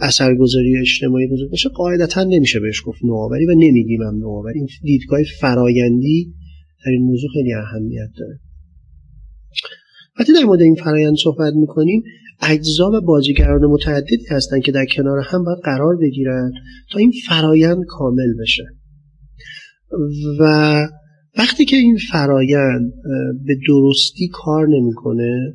اثرگذاری 0.00 0.76
اجتماعی 0.76 1.26
بزرگ 1.26 1.50
بشه 1.52 1.68
قاعدتا 1.68 2.24
نمیشه 2.24 2.60
بهش 2.60 2.82
گفت 2.86 3.04
نوآوری 3.04 3.46
و 3.46 3.54
نمیگیم 3.54 4.02
نوآوری. 4.02 4.58
این 4.58 4.68
دیدگاه 4.82 5.22
فرایندی 5.40 6.34
در 6.86 6.92
این 6.92 7.02
موضوع 7.02 7.30
خیلی 7.32 7.52
اهمیت 7.54 8.10
داره. 8.18 8.38
وقتی 10.18 10.32
در 10.32 10.44
مورد 10.44 10.60
این 10.60 10.74
فرایند 10.74 11.16
صحبت 11.22 11.52
می‌کنیم 11.54 12.02
اجزا 12.42 12.90
و 12.90 13.00
بازیگران 13.00 13.66
متعددی 13.66 14.26
هستند 14.30 14.62
که 14.62 14.72
در 14.72 14.86
کنار 14.96 15.18
هم 15.18 15.44
باید 15.44 15.58
قرار 15.64 15.96
بگیرن 15.96 16.52
تا 16.92 16.98
این 16.98 17.12
فرایند 17.28 17.84
کامل 17.88 18.34
بشه. 18.40 18.64
و 20.40 20.88
وقتی 21.38 21.64
که 21.64 21.76
این 21.76 21.98
فرایند 22.12 22.92
به 23.46 23.56
درستی 23.68 24.28
کار 24.32 24.68
نمی‌کنه 24.68 25.54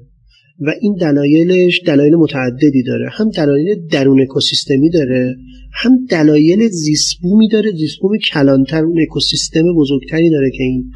و 0.60 0.74
این 0.82 0.95
دلایلش 1.02 1.82
دلایل 1.86 2.15
متعددی 2.15 2.84
داره 2.84 3.10
هم 3.12 3.30
دلایل 3.30 3.88
درون 3.91 4.21
اکوسیستمی 4.21 4.89
داره 4.89 5.36
هم 5.74 6.06
دلایل 6.10 6.67
زیسبومی 6.67 7.47
داره 7.47 7.71
زیسبوم 7.71 8.17
کلانتر 8.17 8.84
اون 8.84 9.02
اکوسیستم 9.02 9.63
بزرگتری 9.78 10.30
داره 10.30 10.52
که 10.52 10.63
این 10.63 10.91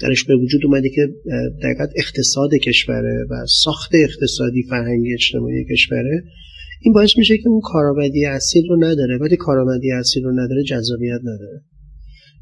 درش 0.00 0.24
به 0.24 0.36
وجود 0.36 0.60
اومده 0.64 0.88
که 0.88 1.08
دقیقت 1.62 1.90
اقتصاد 1.96 2.54
کشوره 2.54 3.26
و 3.30 3.46
ساخت 3.46 3.90
اقتصادی 3.94 4.62
فرهنگی 4.62 5.12
اجتماعی 5.12 5.64
کشوره. 5.72 6.24
این 6.82 6.94
باعث 6.94 7.18
میشه 7.18 7.38
که 7.38 7.48
اون 7.48 7.60
کارآمدی 7.60 8.24
اصیل 8.24 8.68
رو 8.68 8.76
نداره. 8.76 9.16
وقتی 9.16 9.36
کارآمدی 9.36 9.92
اصیل 9.92 10.24
رو 10.24 10.32
نداره 10.32 10.62
جذابیت 10.62 11.20
نداره. 11.20 11.62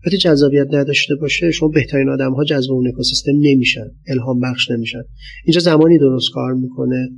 وقتی 0.07 0.19
جذابیت 0.19 0.67
نداشته 0.73 1.15
باشه 1.15 1.51
شما 1.51 1.69
بهترین 1.69 2.09
آدم 2.09 2.33
ها 2.33 2.45
جذب 2.45 2.73
اون 2.73 2.89
اکوسیستم 2.89 3.33
نمیشن. 3.43 3.91
الهام 4.09 4.41
بخش 4.41 4.71
نمیشن. 4.71 5.03
اینجا 5.45 5.61
زمانی 5.61 5.99
درست 5.99 6.31
کار 6.35 6.53
می‌کنه 6.55 7.09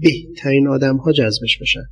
بهترین 0.00 0.68
آدم 0.68 0.96
ها 0.96 1.12
جذبش 1.12 1.58
بشن. 1.60 1.84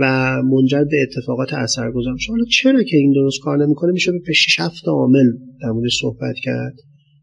و 0.00 0.32
منجر 0.42 0.84
به 0.84 1.02
اتفاقات 1.02 1.54
اثرگذار 1.54 2.12
میشه. 2.12 2.32
حالا 2.32 2.44
چرا 2.44 2.82
که 2.82 2.96
این 2.96 3.12
درست 3.12 3.40
کار 3.42 3.66
نمی‌کنه؟ 3.66 3.92
میشه 3.92 4.12
به 4.12 4.32
6 4.32 4.60
7 4.60 4.88
عامل 4.88 5.26
در 5.62 5.70
مورد 5.70 5.90
صحبت 6.00 6.34
کرد. 6.42 6.74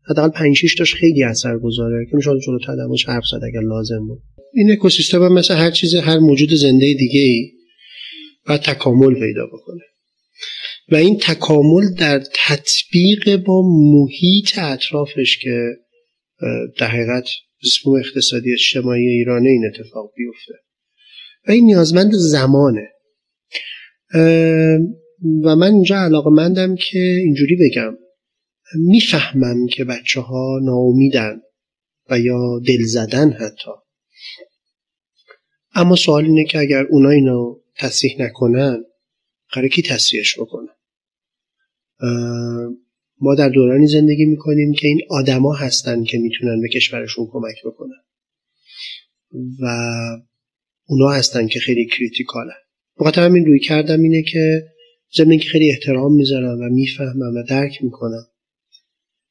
حداقل 0.10 0.30
5 0.30 0.56
6 0.56 0.76
تاش 0.76 0.96
خیلی 0.96 1.24
اثرگذاره 1.24 2.06
که 2.12 2.16
میشه 2.16 2.30
جلوتر 2.46 2.76
در 2.76 3.14
حرف 3.14 3.24
زد 3.32 3.40
اگر 3.44 3.62
لازم 3.62 4.08
بود. 4.08 4.20
این 4.54 4.72
اکوسیستم 4.72 5.24
هم 5.24 5.34
مثل 5.34 5.56
هر 5.56 5.72
چیز 5.72 5.96
هر 5.96 6.20
موجود 6.20 6.54
زنده 6.54 6.94
دیگه 6.94 7.20
ای 7.20 7.52
باید 8.48 8.62
تکامل 8.62 9.14
پیدا 9.14 9.46
بکنه. 9.48 9.82
و 10.92 10.96
این 10.96 11.18
تکامل 11.18 11.94
در 12.00 12.24
تطبیق 12.34 13.36
با 13.36 13.62
محیط 13.68 14.60
اطرافش 14.60 15.38
که 15.38 15.68
در 16.80 16.88
حقیقت 16.88 17.30
اقتصادی 18.06 18.54
اجتماعی 18.54 19.08
ایرانه 19.08 19.50
این 19.50 19.66
اتفاق 19.66 20.12
بیفته. 20.18 20.54
و 21.48 21.52
این 21.52 21.66
نیازمند 21.66 22.12
زمانه. 22.14 22.90
و 25.44 25.56
من 25.56 25.74
اینجا 25.74 25.96
علاقه 25.96 26.30
مندم 26.30 26.76
که 26.76 27.00
اینجوری 27.00 27.56
بگم. 27.56 27.98
می‌فهمم 28.76 29.68
که 29.68 29.84
بچه 29.84 30.22
ها 30.22 30.60
ناامیدن 30.64 31.42
و 32.10 32.20
یا 32.20 32.60
دل 32.68 32.84
زدن 32.84 33.32
حتی. 33.32 33.72
اما 35.76 35.96
سوال 35.96 36.26
اینه 36.26 36.46
که 36.46 36.60
اگر 36.60 36.86
اونا 36.90 37.10
اینو 37.10 37.60
تصریح 37.78 38.22
نکنن 38.22 38.86
قرار 39.52 39.68
کی 39.68 39.82
تصریحش 39.82 40.40
بکنن؟ 40.40 40.76
ما 43.22 43.36
در 43.36 43.50
دورانی 43.50 43.88
زندگی 43.88 44.26
می‌کنیم 44.26 44.74
که 44.74 44.88
این 44.88 45.02
آدما 45.10 45.54
هستن 45.54 46.04
که 46.04 46.18
می‌تونن 46.18 46.62
به 46.62 46.68
کشورشون 46.68 47.28
کمک 47.32 47.56
بکنن. 47.66 48.04
و 49.62 49.68
اونا 50.88 51.10
هستن 51.10 51.48
که 51.48 51.60
خیلی 51.60 51.86
کریتیکالن. 51.86 52.54
بخاطر 53.00 53.22
همین 53.22 53.46
روی 53.46 53.60
کردم 53.60 54.02
اینه 54.02 54.24
که 54.24 54.64
ضمن 55.18 55.38
که 55.38 55.50
خیلی 55.50 55.70
احترام 55.70 56.16
می‌ذارم 56.16 56.60
و 56.60 56.70
می‌فهمم 56.70 57.36
و 57.36 57.44
درک 57.50 57.84
می‌کنم 57.84 58.28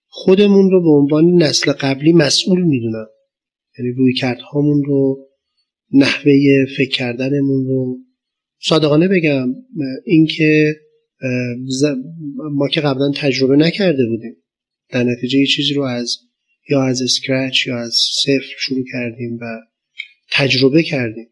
خودمون 0.07 0.71
رو 0.71 0.83
به 0.83 0.91
عنوان 0.91 1.43
نسل 1.43 1.73
قبلی 1.73 2.13
مسئول 2.13 2.63
می‌دونم. 2.63 3.07
یعنی 3.79 3.93
روی 3.93 4.15
کردهامون 4.15 4.85
رو 4.85 5.29
نحوه 5.93 6.33
فکر 6.77 6.91
کردنمون 6.91 7.67
رو. 7.67 7.99
صادقانه 8.63 9.09
بگم 9.09 9.49
اینکه 10.05 10.77
ما 12.53 12.69
که 12.69 12.81
قبلا 12.81 13.13
تجربه 13.17 13.57
نکرده 13.57 14.07
بودیم. 14.07 14.37
در 14.91 15.05
نتیجه 15.05 15.39
یه 15.39 15.47
چیزی 15.47 15.75
رو 15.75 15.83
از 15.83 16.17
یا 16.71 16.83
از 16.83 17.03
اسکرچ 17.03 17.67
یا 17.67 17.79
از 17.79 17.95
صفر 18.23 18.55
شروع 18.59 18.85
کردیم 18.93 19.39
و 19.41 19.45
تجربه 20.33 20.83
کردیم. 20.83 21.29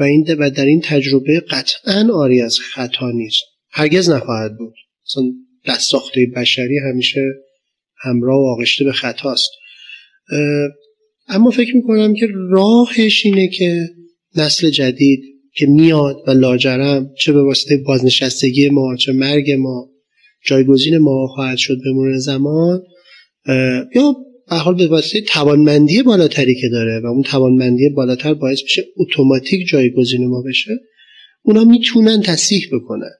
و 0.00 0.02
این 0.02 0.26
و 0.38 0.50
در 0.50 0.64
این 0.64 0.80
تجربه 0.84 1.40
قطعا 1.40 2.08
آری 2.14 2.40
از 2.40 2.58
خطا 2.58 3.10
نیست. 3.10 3.42
هرگز 3.70 4.10
نخواهد 4.10 4.56
بود. 4.58 4.74
مثلا 5.06 5.24
دست 5.66 5.90
ساخته 5.90 6.26
بشری 6.36 6.78
همیشه 6.92 7.20
همراه 8.00 8.40
و 8.40 8.46
آغشته 8.46 8.84
به 8.84 8.92
خطاست. 8.92 9.50
اما 11.28 11.50
فکر 11.50 11.76
می‌کنم 11.76 12.14
که 12.14 12.28
راهش 12.50 13.26
اینه 13.26 13.48
که 13.48 13.88
نسل 14.36 14.70
جدید 14.70 15.20
که 15.54 15.66
میاد 15.66 16.16
و 16.26 16.30
لاجرم 16.30 17.10
چه 17.18 17.32
به 17.32 17.42
واسطه 17.42 17.76
بازنشستگی 17.76 18.68
ما 18.68 18.96
چه 18.96 19.12
مرگ 19.12 19.50
ما 19.50 19.90
جایگزین 20.46 20.98
ما 20.98 21.26
خواهد 21.26 21.58
شد 21.58 21.78
به 21.84 21.92
مرور 21.92 22.18
زمان 22.18 22.82
یا 23.94 24.16
به 24.50 24.56
حال 24.56 24.74
به 24.74 24.86
واسطه 24.86 25.20
توانمندی 25.20 26.02
بالاتری 26.02 26.54
که 26.60 26.68
داره 26.68 27.00
و 27.00 27.06
اون 27.06 27.22
توانمندی 27.22 27.88
بالاتر 27.88 28.34
باعث 28.34 28.62
بشه 28.62 28.84
اتوماتیک 28.96 29.68
جایگزین 29.68 30.26
ما 30.26 30.42
بشه 30.42 30.70
اونا 31.42 31.64
می‌تونن 31.64 32.22
تصیح 32.22 32.68
بکنن. 32.72 33.10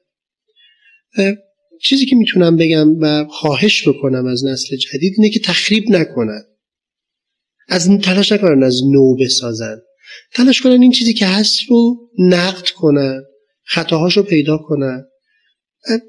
چیزی 1.82 2.06
که 2.06 2.16
می‌تونم 2.16 2.56
بگم 2.56 3.00
و 3.00 3.24
خواهش 3.24 3.88
بکنم 3.88 4.26
از 4.26 4.44
نسل 4.44 4.76
جدید 4.76 5.14
اینه 5.16 5.30
که 5.30 5.40
تخریب 5.40 5.90
نکنن. 5.90 6.42
از 7.68 7.90
تلاش 8.02 8.32
نکنن 8.32 8.62
از 8.62 8.80
نو 8.84 9.16
بسازن. 9.16 9.76
تلاش 10.34 10.62
کنن 10.62 10.82
این 10.82 10.92
چیزی 10.92 11.12
که 11.14 11.26
هست 11.26 11.60
رو 11.68 11.96
نقد 12.18 12.68
کنن 12.68 13.22
خطاهاش 13.64 14.16
رو 14.16 14.22
پیدا 14.22 14.58
کنن. 14.58 15.04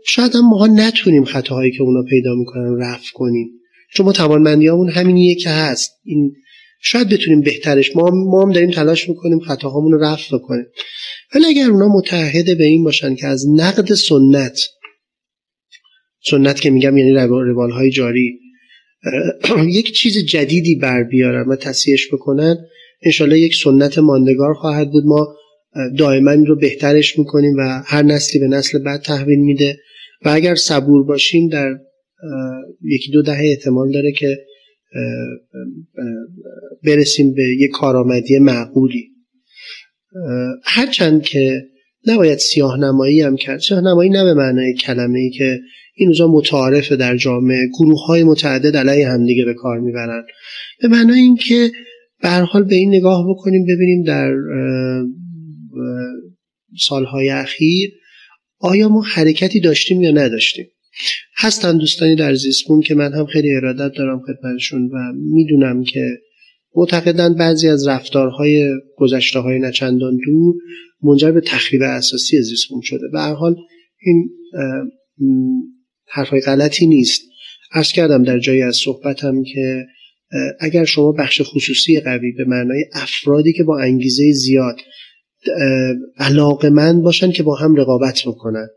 شاید 0.05 0.35
هم 0.35 0.49
ماها 0.49 0.67
نتونیم 0.67 1.25
خطاهایی 1.25 1.71
که 1.71 1.81
اونا 1.83 2.03
پیدا 2.03 2.35
می‌کنن 2.35 2.77
رفع 2.81 3.11
کنیم. 3.13 3.58
چون 3.93 4.05
ما 4.05 4.11
توانمندیامون 4.11 4.89
همینیه 4.89 5.35
که 5.35 5.49
هست. 5.49 5.91
این 6.03 6.33
شاید 6.81 7.09
بتونیم 7.09 7.41
بهترش. 7.41 7.95
ما 7.95 8.09
ما 8.11 8.43
هم 8.43 8.51
داریم 8.51 8.71
تلاش 8.71 9.09
می‌کنیم 9.09 9.39
خطاهامون 9.39 9.91
رو 9.91 10.03
رفع 10.03 10.37
کنیم 10.37 10.65
ولی 11.35 11.45
اگر 11.45 11.69
اونا 11.69 11.87
متحد 11.87 12.57
به 12.57 12.63
این 12.63 12.83
باشن 12.83 13.15
که 13.15 13.27
از 13.27 13.45
نقد 13.55 13.93
سنت 13.93 14.59
سنت 16.29 16.61
که 16.61 16.69
میگم 16.69 16.97
یعنی 16.97 17.11
روال 17.11 17.71
های 17.71 17.89
جاری 17.89 18.39
یک 19.79 19.93
چیز 19.93 20.17
جدیدی 20.17 20.75
بر 20.75 21.03
بیارن 21.03 21.47
و 21.49 21.55
تصحیحش 21.55 22.07
بکنن 22.13 22.57
انشالله 23.01 23.39
یک 23.39 23.55
سنت 23.55 23.97
ماندگار 23.97 24.53
خواهد 24.53 24.91
بود. 24.91 25.03
ما 25.05 25.35
دائما 25.97 26.33
رو 26.33 26.55
بهترش 26.55 27.19
می‌کنیم 27.19 27.55
و 27.57 27.81
هر 27.85 28.03
نسلی 28.03 28.39
به 28.39 28.47
نسل 28.47 28.79
بعد 28.79 29.01
تحویل 29.01 29.39
میده. 29.39 29.77
و 30.25 30.29
اگر 30.29 30.55
صبور 30.55 31.03
باشیم 31.03 31.47
در 31.47 31.77
یکی 32.81 33.11
دو 33.11 33.21
دهه 33.21 33.45
احتمال 33.45 33.91
داره 33.91 34.11
که 34.11 34.37
برسیم 36.83 37.33
به 37.33 37.43
یک 37.59 37.71
کارآمدی 37.71 38.39
معقولی. 38.39 39.09
هرچند 40.63 41.21
که 41.21 41.61
نباید 42.07 42.37
سیاه 42.37 42.79
نمایی 42.79 43.21
هم 43.21 43.35
کرد. 43.35 43.59
سیاه 43.59 43.81
نمایی 43.81 44.09
نه 44.09 44.23
به 44.23 44.33
معنای 44.33 44.73
کلمه 44.73 45.19
ای 45.19 45.29
که 45.29 45.59
این 45.95 46.07
روزا 46.07 46.27
متعارف 46.27 46.91
در 46.91 47.17
جامعه 47.17 47.67
گروه 47.79 48.05
های 48.05 48.23
متعدد 48.23 48.77
علیه 48.77 49.09
همدیگه 49.09 49.45
به 49.45 49.53
کار 49.53 49.79
می‌برن. 49.79 50.23
به 50.81 50.87
معنای 50.87 51.19
اینکه 51.19 51.71
به 52.21 52.29
حال 52.29 52.63
به 52.63 52.75
این 52.75 52.95
نگاه 52.95 53.25
بکنیم 53.29 53.65
ببینیم 53.65 54.03
در 54.03 54.33
سالهای 56.79 57.29
اخیر 57.29 57.91
آیا 58.59 58.89
ما 58.89 59.01
حرکتی 59.01 59.59
داشتیم 59.59 60.01
یا 60.01 60.11
نداشتیم؟ 60.11 60.65
هستن 61.37 61.77
دوستانی 61.77 62.15
در 62.15 62.33
زیسپون 62.33 62.81
که 62.81 62.95
من 62.95 63.13
هم 63.13 63.25
خیلی 63.25 63.55
ارادت 63.55 63.97
دارم 63.97 64.21
خدمتشون 64.27 64.85
و 64.85 65.13
می‌دونم 65.15 65.83
که 65.83 66.09
معتقدن 66.75 67.33
بعضی 67.33 67.67
از 67.67 67.87
رفتارهای 67.87 68.69
گذشته 68.97 69.39
های 69.39 69.59
نچندان 69.59 70.17
دور 70.25 70.55
منجر 71.03 71.31
به 71.31 71.41
تخریب 71.41 71.81
اساسی 71.81 72.41
زیسپون 72.41 72.81
شده. 72.81 73.07
به 73.13 73.19
هر 73.19 73.33
حال 73.33 73.55
این 74.01 74.29
حرفای 76.07 76.41
غلطی 76.41 76.87
نیست. 76.87 77.21
ارز 77.73 77.91
کردم 77.91 78.23
در 78.23 78.39
جایی 78.39 78.61
از 78.61 78.75
صحبتم 78.75 79.43
که 79.43 79.85
اگر 80.59 80.85
شما 80.85 81.11
بخش 81.11 81.41
خصوصی 81.41 81.99
قوی 81.99 82.31
به 82.31 82.45
معنای 82.45 82.85
افرادی 82.93 83.53
که 83.53 83.63
با 83.63 83.79
انگیزه 83.79 84.31
زیاد 84.31 84.75
علاقه 86.17 86.69
من 86.69 87.01
باشن 87.01 87.31
که 87.31 87.43
با 87.43 87.55
هم 87.55 87.75
رقابت 87.75 88.21
بکنن. 88.25 88.67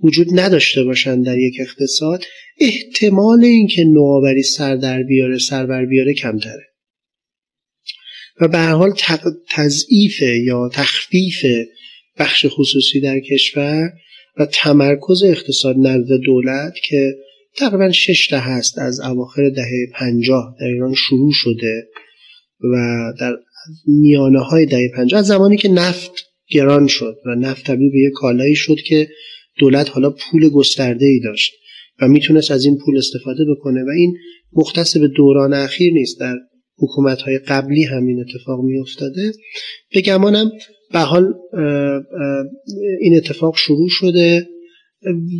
وجود 0.00 0.40
نداشته 0.40 0.84
باشن 0.84 1.22
در 1.22 1.38
یک 1.38 1.54
اقتصاد 1.60 2.24
احتمال 2.60 3.44
اینکه 3.44 3.84
نوآوری 3.84 4.42
سر 4.42 4.76
در 4.76 5.02
بیاره 5.02 5.38
سر 5.38 5.66
بر 5.66 5.84
بیاره 5.84 6.14
کمتره. 6.14 6.64
و 8.40 8.48
به 8.48 8.58
هر 8.58 8.74
حال 8.74 8.92
تضعیف 9.50 10.22
یا 10.22 10.68
تخفیف 10.72 11.44
بخش 12.18 12.46
خصوصی 12.48 13.00
در 13.00 13.20
کشور 13.20 13.92
و 14.38 14.46
تمرکز 14.46 15.22
اقتصاد 15.22 15.76
نزد 15.78 16.12
دولت 16.24 16.74
که 16.88 17.14
تقریبا 17.56 17.92
شش 17.92 18.28
دهه 18.30 18.48
است 18.48 18.78
از 18.78 19.00
اواخر 19.00 19.50
دهه 19.50 19.86
پنجاه 19.94 20.56
در 20.60 20.66
ایران 20.66 20.94
شروع 20.94 21.32
شده 21.32 21.88
و 22.60 22.76
در 23.20 23.36
میانه 23.86 24.40
های 24.40 24.66
دهه 24.66 24.90
پنجاه 24.96 25.20
از 25.20 25.26
زمانی 25.26 25.56
که 25.56 25.68
نفت 25.68 26.12
گران 26.50 26.86
شد 26.86 27.16
و 27.26 27.34
نفت 27.34 27.66
تبدیل 27.66 27.90
به 27.90 27.98
یک 27.98 28.12
کالایی 28.14 28.56
شد 28.56 28.76
که 28.86 29.08
دولت 29.58 29.90
حالا 29.90 30.10
پول 30.10 30.48
گسترده 30.48 31.06
ای 31.06 31.20
داشت 31.20 31.52
و 32.00 32.08
می‌تونست 32.08 32.50
از 32.50 32.64
این 32.64 32.78
پول 32.84 32.98
استفاده 32.98 33.44
بکنه 33.50 33.84
و 33.84 33.88
این 33.96 34.16
مختص 34.52 34.96
به 34.96 35.08
دوران 35.08 35.52
اخیر 35.54 35.92
نیست 35.92 36.20
در 36.20 36.34
حکومت 36.78 37.22
های 37.22 37.38
قبلی 37.38 37.84
همین 37.84 38.20
اتفاق 38.20 38.64
می 38.64 38.78
افتاده 38.78 39.32
به 39.94 40.00
گمانم 40.00 40.50
به 40.92 40.98
حال 40.98 41.34
این 43.00 43.16
اتفاق 43.16 43.56
شروع 43.56 43.88
شده 43.88 44.48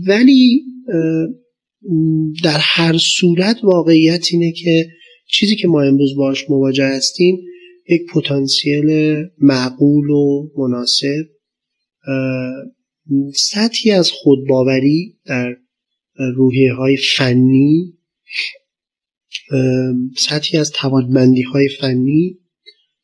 ولی 0.07 0.63
در 2.45 2.59
هر 2.61 2.99
صورت 2.99 3.57
واقعیت 3.63 4.27
اینه 4.33 4.53
که 4.53 4.89
چیزی 5.29 5.57
که 5.57 5.69
ما 5.69 5.83
امروز 5.83 6.17
باش 6.17 6.51
مواجه 6.51 6.87
هستیم 6.87 7.39
یک 7.89 8.03
پتانسیل 8.15 9.17
معقول 9.39 10.11
و 10.11 10.49
مناسب. 10.59 11.25
سطحی 13.35 13.91
از 13.91 14.11
خودباوری 14.11 15.19
در 15.27 15.57
روحیه 16.37 16.73
های 16.75 16.97
فنی 16.97 17.99
سطحی 20.17 20.59
از 20.59 20.71
توانمندی 20.71 21.43
های 21.43 21.69
فنی 21.81 22.39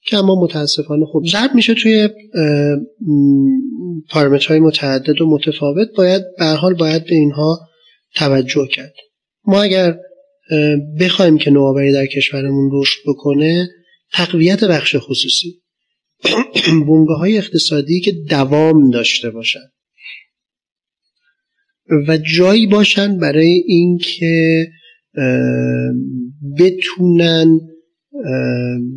که 0.06 0.16
اما 0.16 0.42
متاسفانه 0.42 1.06
خب 1.12 1.22
ضرب 1.32 1.54
میشه 1.54 1.74
توی 1.74 2.08
های 4.48 4.60
متعدد 4.60 5.20
و 5.20 5.30
متفاوت 5.30 5.88
باید 5.96 6.22
به 6.38 6.44
حال 6.44 6.74
باید 6.74 7.04
به 7.04 7.14
اینها 7.14 7.60
توجه 8.14 8.68
کرد. 8.72 8.94
ما 9.44 9.62
اگر 9.62 9.98
بخوایم 11.00 11.38
که 11.38 11.50
نوآوری 11.50 11.92
در 11.92 12.06
کشورمون 12.06 12.70
رشد 12.72 13.00
بکنه 13.06 13.68
تقویت 14.12 14.64
بخش 14.64 14.96
خصوصی 14.98 15.62
بونگه 16.86 17.14
های 17.14 17.38
اقتصادی 17.38 18.00
که 18.00 18.12
دوام 18.12 18.90
داشته 18.90 19.30
باشن. 19.30 19.70
و 22.08 22.18
جایی 22.36 22.66
باشن 22.66 23.18
برای 23.18 23.62
اینکه 23.66 24.66
بتونن 26.58 27.60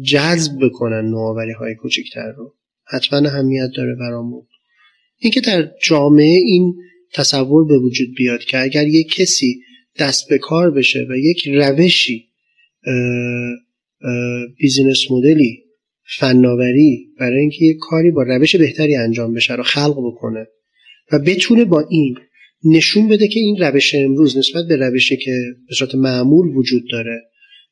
جذب 0.05 0.51
بکنن 0.61 1.09
نوآوری 1.09 1.51
های 1.51 1.75
کوچکتر 1.75 2.31
رو. 2.37 2.55
حتما 2.85 3.29
اهمیت 3.29 3.69
داره 3.75 3.95
برامون. 3.95 4.47
اینکه 5.19 5.41
در 5.41 5.71
جامعه 5.83 6.37
این 6.37 6.75
تصور 7.13 7.67
به 7.67 7.77
وجود 7.77 8.07
بیاد 8.17 8.39
که 8.39 8.61
اگر 8.61 8.87
یک 8.87 9.15
کسی 9.15 9.61
دست 9.99 10.29
به 10.29 10.37
کار 10.37 10.71
بشه 10.71 11.07
و 11.09 11.17
یک 11.17 11.47
روشی 11.47 12.29
بیزینس 14.57 15.11
مدلی 15.11 15.63
فناوری 16.17 17.07
برای 17.19 17.39
اینکه 17.39 17.65
یک 17.65 17.77
کاری 17.79 18.11
با 18.11 18.23
روش 18.23 18.55
بهتری 18.55 18.95
انجام 18.95 19.33
بشه 19.33 19.55
رو 19.55 19.63
خلق 19.63 19.95
بکنه 20.05 20.47
و 21.11 21.19
بتونه 21.19 21.65
با 21.65 21.85
این 21.89 22.15
نشون 22.65 23.07
بده 23.07 23.27
که 23.27 23.39
این 23.39 23.57
روش 23.57 23.95
امروز 23.95 24.37
نسبت 24.37 24.65
به 24.67 24.75
روشی 24.75 25.17
که 25.17 25.31
به 25.67 25.75
صورت 25.75 25.95
معمول 25.95 26.55
وجود 26.55 26.83
داره 26.91 27.21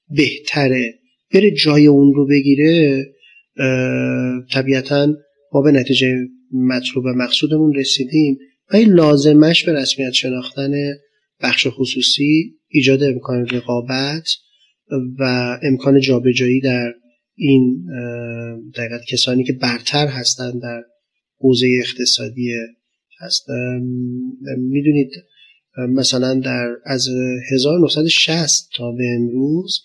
بهتره. 0.10 1.00
بره 1.34 1.52
جای 1.52 1.88
اون 1.88 2.14
رو 2.14 2.28
بگیره 2.28 3.06
طبیعتا 4.52 5.08
ما 5.54 5.62
به 5.62 5.72
نتیجه 5.72 6.16
مطلوب 6.54 7.08
مقصودمون 7.08 7.74
رسیدیم 7.76 8.38
و 8.74 8.76
این 8.76 8.90
لازمش 8.90 9.66
به 9.66 9.74
رسمیت 9.74 10.12
شناختن 10.12 10.72
بخش 11.42 11.68
خصوصی 11.70 12.56
ایجاد 12.68 13.04
امکان 13.04 13.48
رقابت 13.48 14.30
و 15.20 15.24
امکان 15.64 16.00
جابجایی 16.00 16.62
در 16.62 16.94
این 17.36 17.86
دقیقت 18.76 19.02
کسانی 19.12 19.44
که 19.44 19.54
برتر 19.54 20.08
هستند 20.08 20.62
در 20.62 20.84
حوزه 21.40 21.68
اقتصادی 21.80 22.54
هست. 23.22 23.46
می‌دونید 24.58 25.12
مثلا 25.78 26.34
در 26.34 26.76
از 26.86 27.08
1960 27.54 28.70
تا 28.76 28.92
به 28.92 29.04
امروز 29.16 29.80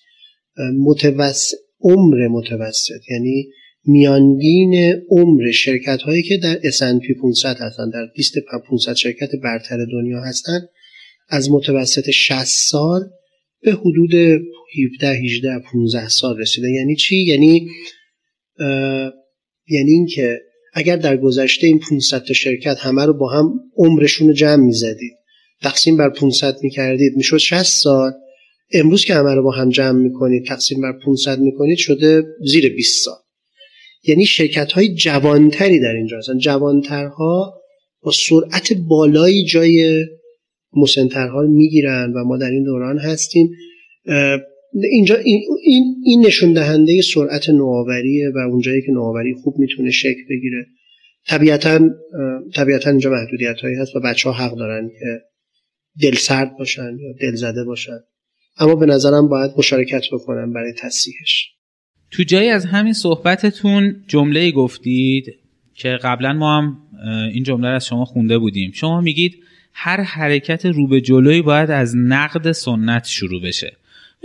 متوسط 0.79 1.57
عمر 1.81 2.29
متوسط 2.29 3.11
یعنی 3.11 3.49
میانگین 3.85 4.75
عمر 5.11 5.51
شرکت 5.51 6.03
هایی 6.03 6.23
که 6.23 6.37
در 6.37 6.59
S&P 6.61 7.21
500 7.23 7.57
هستن 7.61 7.91
در 7.91 8.09
لیست 8.17 8.35
500 8.71 8.95
شرکت 8.95 9.31
برتر 9.43 9.77
دنیا 9.93 10.21
هستن 10.21 10.61
از 11.29 11.51
متوسط 11.51 12.11
60 12.11 12.45
سال 12.45 13.11
به 13.63 13.73
حدود 13.73 14.15
17 14.15 15.09
18 15.09 15.59
15 15.73 16.09
سال 16.09 16.39
رسیده. 16.39 16.71
یعنی 16.71 16.97
چی؟ 16.97 17.17
یعنی 17.17 17.69
یعنی 19.69 19.91
اینکه 19.91 20.41
اگر 20.79 20.97
در 20.97 21.17
گذشته 21.17 21.67
این 21.67 21.79
500 21.79 22.25
تا 22.25 22.35
شرکت 22.35 22.77
همه 22.79 23.05
رو 23.05 23.13
با 23.13 23.29
هم 23.29 23.61
عمرشون 23.77 24.29
رو 24.29 24.35
جمع 24.35 24.65
می‌زدید 24.65 25.13
تقسیم 25.63 25.97
بر 25.97 26.09
500 26.09 26.57
می‌کردید 26.63 27.17
می‌شد 27.17 27.37
60 27.37 27.63
سال. 27.63 28.13
امروز 28.73 29.05
که 29.05 29.15
همه 29.15 29.35
رو 29.35 29.43
با 29.43 29.51
هم 29.51 29.69
جمع 29.69 29.99
می‌کنید 29.99 30.47
تقسیم 30.47 30.81
بر 30.81 30.93
500 31.05 31.39
می‌کنید 31.39 31.79
شده 31.79 32.23
زیر 32.41 32.75
20 32.75 33.05
سال. 33.05 33.19
یعنی 34.05 34.27
شرکت 34.27 34.73
های 34.73 34.95
جوانتری 34.95 35.81
در 35.81 35.93
اینجا 35.97 36.19
هستن. 36.19 36.39
جوانترها 36.39 37.61
با 38.03 38.13
سرعت 38.29 38.73
بالایی 38.73 39.45
جای 39.45 40.05
مسنترها 40.73 41.43
می‌گیرن 41.43 42.13
و 42.17 42.25
ما 42.25 42.37
در 42.37 42.51
این 42.51 42.65
دوران 42.65 42.99
هستیم. 42.99 43.51
اینجا 44.83 45.17
این, 45.17 45.43
این 46.05 46.27
نشون 46.27 46.53
دهنده 46.53 47.03
سرعت 47.03 47.49
نوآوریه 47.49 48.29
و 48.35 48.39
اونجایی 48.39 48.83
که 48.83 48.93
نوآوری 48.93 49.35
خوب 49.35 49.59
می‌تونه 49.59 49.91
شکل 49.91 50.23
بگیره. 50.31 50.67
طبیعتا 51.29 51.91
طبیعتا 52.55 52.91
اینجا 52.91 53.11
محدودیت 53.11 53.61
هایی 53.61 53.77
هست 53.77 53.97
و 53.97 54.01
بچه 54.01 54.31
ها 54.31 54.35
حق 54.35 54.57
دارن 54.57 54.89
که 54.89 55.21
دل 56.03 56.15
سرد 56.15 56.57
باشن 56.59 56.97
یا 57.01 57.13
دل 57.21 57.35
زده 57.35 57.65
باشن. 57.65 57.99
اما 58.59 58.75
به 58.75 58.87
نظرم 58.87 59.29
باید 59.29 59.51
مشارکت 59.59 60.03
بکنن 60.13 60.53
برای 60.53 60.73
تصحیحش. 60.73 61.49
تو 62.11 62.23
جایی 62.23 62.49
از 62.49 62.65
همین 62.65 62.93
صحبتتون 62.93 64.05
جمله 64.09 64.51
گفتید 64.51 65.25
که 65.75 65.89
قبلا 65.89 66.33
ما 66.33 66.59
هم 66.59 66.79
این 67.33 67.43
جمله 67.43 67.69
از 67.69 67.87
شما 67.87 68.05
خونده 68.05 68.39
بودیم. 68.39 68.71
شما 68.75 69.01
میگید 69.01 69.35
هر 69.73 70.01
حرکت 70.01 70.67
رو 70.67 70.89
به 70.89 71.01
جلوی 71.01 71.43
باید 71.43 71.71
از 71.71 71.97
نقد 71.97 72.53
سنت 72.53 73.05
شروع 73.07 73.43
بشه. 73.43 73.77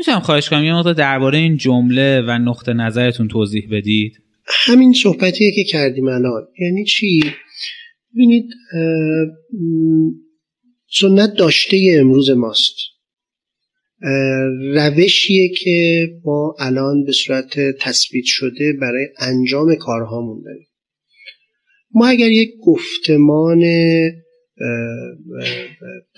می‌تونم 0.01 0.19
خواهش 0.19 0.49
کنم 0.49 0.63
یه 0.63 0.73
مقدار 0.73 0.93
درباره 0.93 1.37
این 1.37 1.57
جمله 1.57 2.21
و 2.21 2.31
نقطه 2.31 2.73
نظرتون 2.73 3.27
توضیح 3.27 3.67
بدید. 3.71 4.13
همین 4.45 4.93
صحبتیه 4.93 5.51
که 5.55 5.63
کردیم 5.63 6.07
الان. 6.07 6.47
یعنی 6.59 6.85
چی؟ 6.85 7.23
ببینید 8.15 8.45
سنت 10.99 11.33
داشته 11.33 11.95
امروز 11.99 12.29
ماست. 12.29 12.75
روشیه 14.75 15.49
که 15.49 16.07
ما 16.25 16.55
الان 16.59 17.03
به 17.05 17.11
صورت 17.11 17.59
تثبیت 17.79 18.25
شده 18.25 18.73
برای 18.81 19.07
انجام 19.19 19.75
کارهامون 19.75 20.41
داریم. 20.45 20.67
ما 21.93 22.07
اگر 22.07 22.31
یک 22.31 22.49
گفتمان 22.63 23.59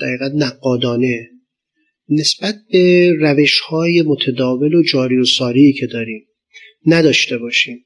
دقیقا 0.01 0.31
نقادانه 0.36 1.29
نسبت 2.20 2.55
به 2.72 3.14
روش 3.20 3.59
های 3.59 4.01
متداول 4.01 4.76
و 4.76 4.84
جاری 4.84 5.18
و 5.18 5.26
ساری 5.26 5.74
که 5.74 5.88
داریم 5.88 6.26
نداشته 6.86 7.38
باشیم. 7.38 7.86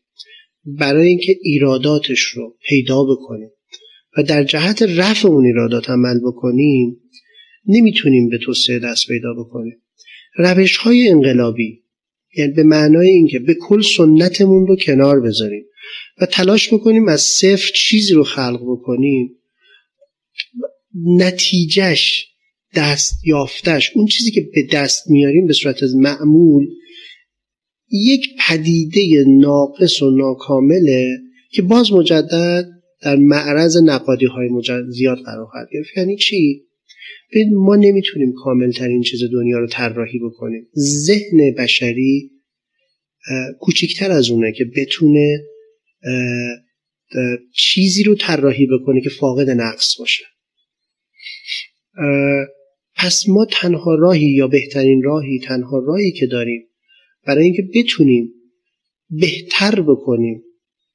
برای 0.65 1.07
اینکه 1.07 1.35
ایراداتش 1.41 2.19
رو 2.19 2.57
پیدا 2.67 3.03
بکنیم 3.03 3.49
و 4.17 4.23
در 4.23 4.43
جهت 4.43 4.81
رفع 4.81 5.27
اون 5.27 5.45
ایرادات 5.45 5.89
عمل 5.89 6.19
بکنیم 6.19 6.97
نمی‌تونیم 7.65 8.29
به 8.29 8.37
توسعه 8.37 8.79
دست 8.79 9.07
پیدا 9.07 9.33
بکنیم. 9.33 9.81
روش 10.37 10.77
های 10.77 11.09
انقلابی 11.09 11.83
یعنی 12.37 12.53
به 12.53 12.63
معنای 12.63 13.09
اینکه 13.09 13.39
به 13.39 13.55
کل 13.61 13.81
سنتمون 13.81 14.67
رو 14.67 14.75
کنار 14.75 15.21
بذاریم 15.21 15.65
و 16.21 16.25
تلاش 16.25 16.73
بکنیم 16.73 17.07
از 17.07 17.21
صفر 17.21 17.71
چیزی 17.75 18.13
رو 18.13 18.23
خلق 18.23 18.59
بکنیم 18.61 19.29
نتیجهش 21.05 22.26
دست 22.75 23.13
یافتش 23.25 23.91
اون 23.95 24.05
چیزی 24.05 24.31
که 24.31 24.41
به 24.53 24.67
دست 24.71 25.09
میاریم 25.09 25.47
به 25.47 25.53
صورت 25.53 25.83
از 25.83 25.95
معمول 25.95 26.67
یک 27.91 28.27
پدیده 28.47 29.23
ناقص 29.27 30.01
و 30.01 30.17
ناکامله 30.17 31.07
که 31.51 31.61
باز 31.61 31.93
مجدد 31.93 32.65
در 33.01 33.15
معرض 33.15 33.77
نقادی 33.83 34.25
های 34.25 34.49
زیاد 34.89 35.17
قرار 35.17 35.45
خواهد 35.45 35.67
گرفت. 35.73 35.97
یعنی 35.97 36.17
چی؟ 36.17 36.63
ما 37.53 37.75
نمی‌تونیم 37.75 38.33
کامل 38.43 38.71
ترین 38.71 39.01
چیز 39.01 39.19
دنیا 39.33 39.59
رو 39.59 39.67
طراحی 39.67 40.19
بکنیم. 40.19 40.67
ذهن 40.77 41.55
بشری 41.57 42.31
کوچکتر 43.59 44.11
از 44.11 44.29
اونه 44.29 44.51
که 44.51 44.65
بتونه 44.75 45.39
چیزی 47.53 48.03
رو 48.03 48.15
طراحی 48.15 48.67
بکنه 48.67 49.01
که 49.01 49.09
فاقد 49.09 49.49
نقص 49.49 49.99
باشه. 49.99 50.23
پس 52.97 53.29
ما 53.29 53.45
تنها 53.51 53.95
راهی 53.95 54.33
یا 54.33 54.47
بهترین 54.47 55.03
راهی 55.03 55.39
تنها 55.39 55.79
راهی 55.79 56.11
که 56.11 56.27
داریم 56.27 56.67
برای 57.27 57.43
اینکه 57.43 57.63
بتونیم 57.75 58.33
بهتر 59.09 59.81
بکنیم 59.81 60.43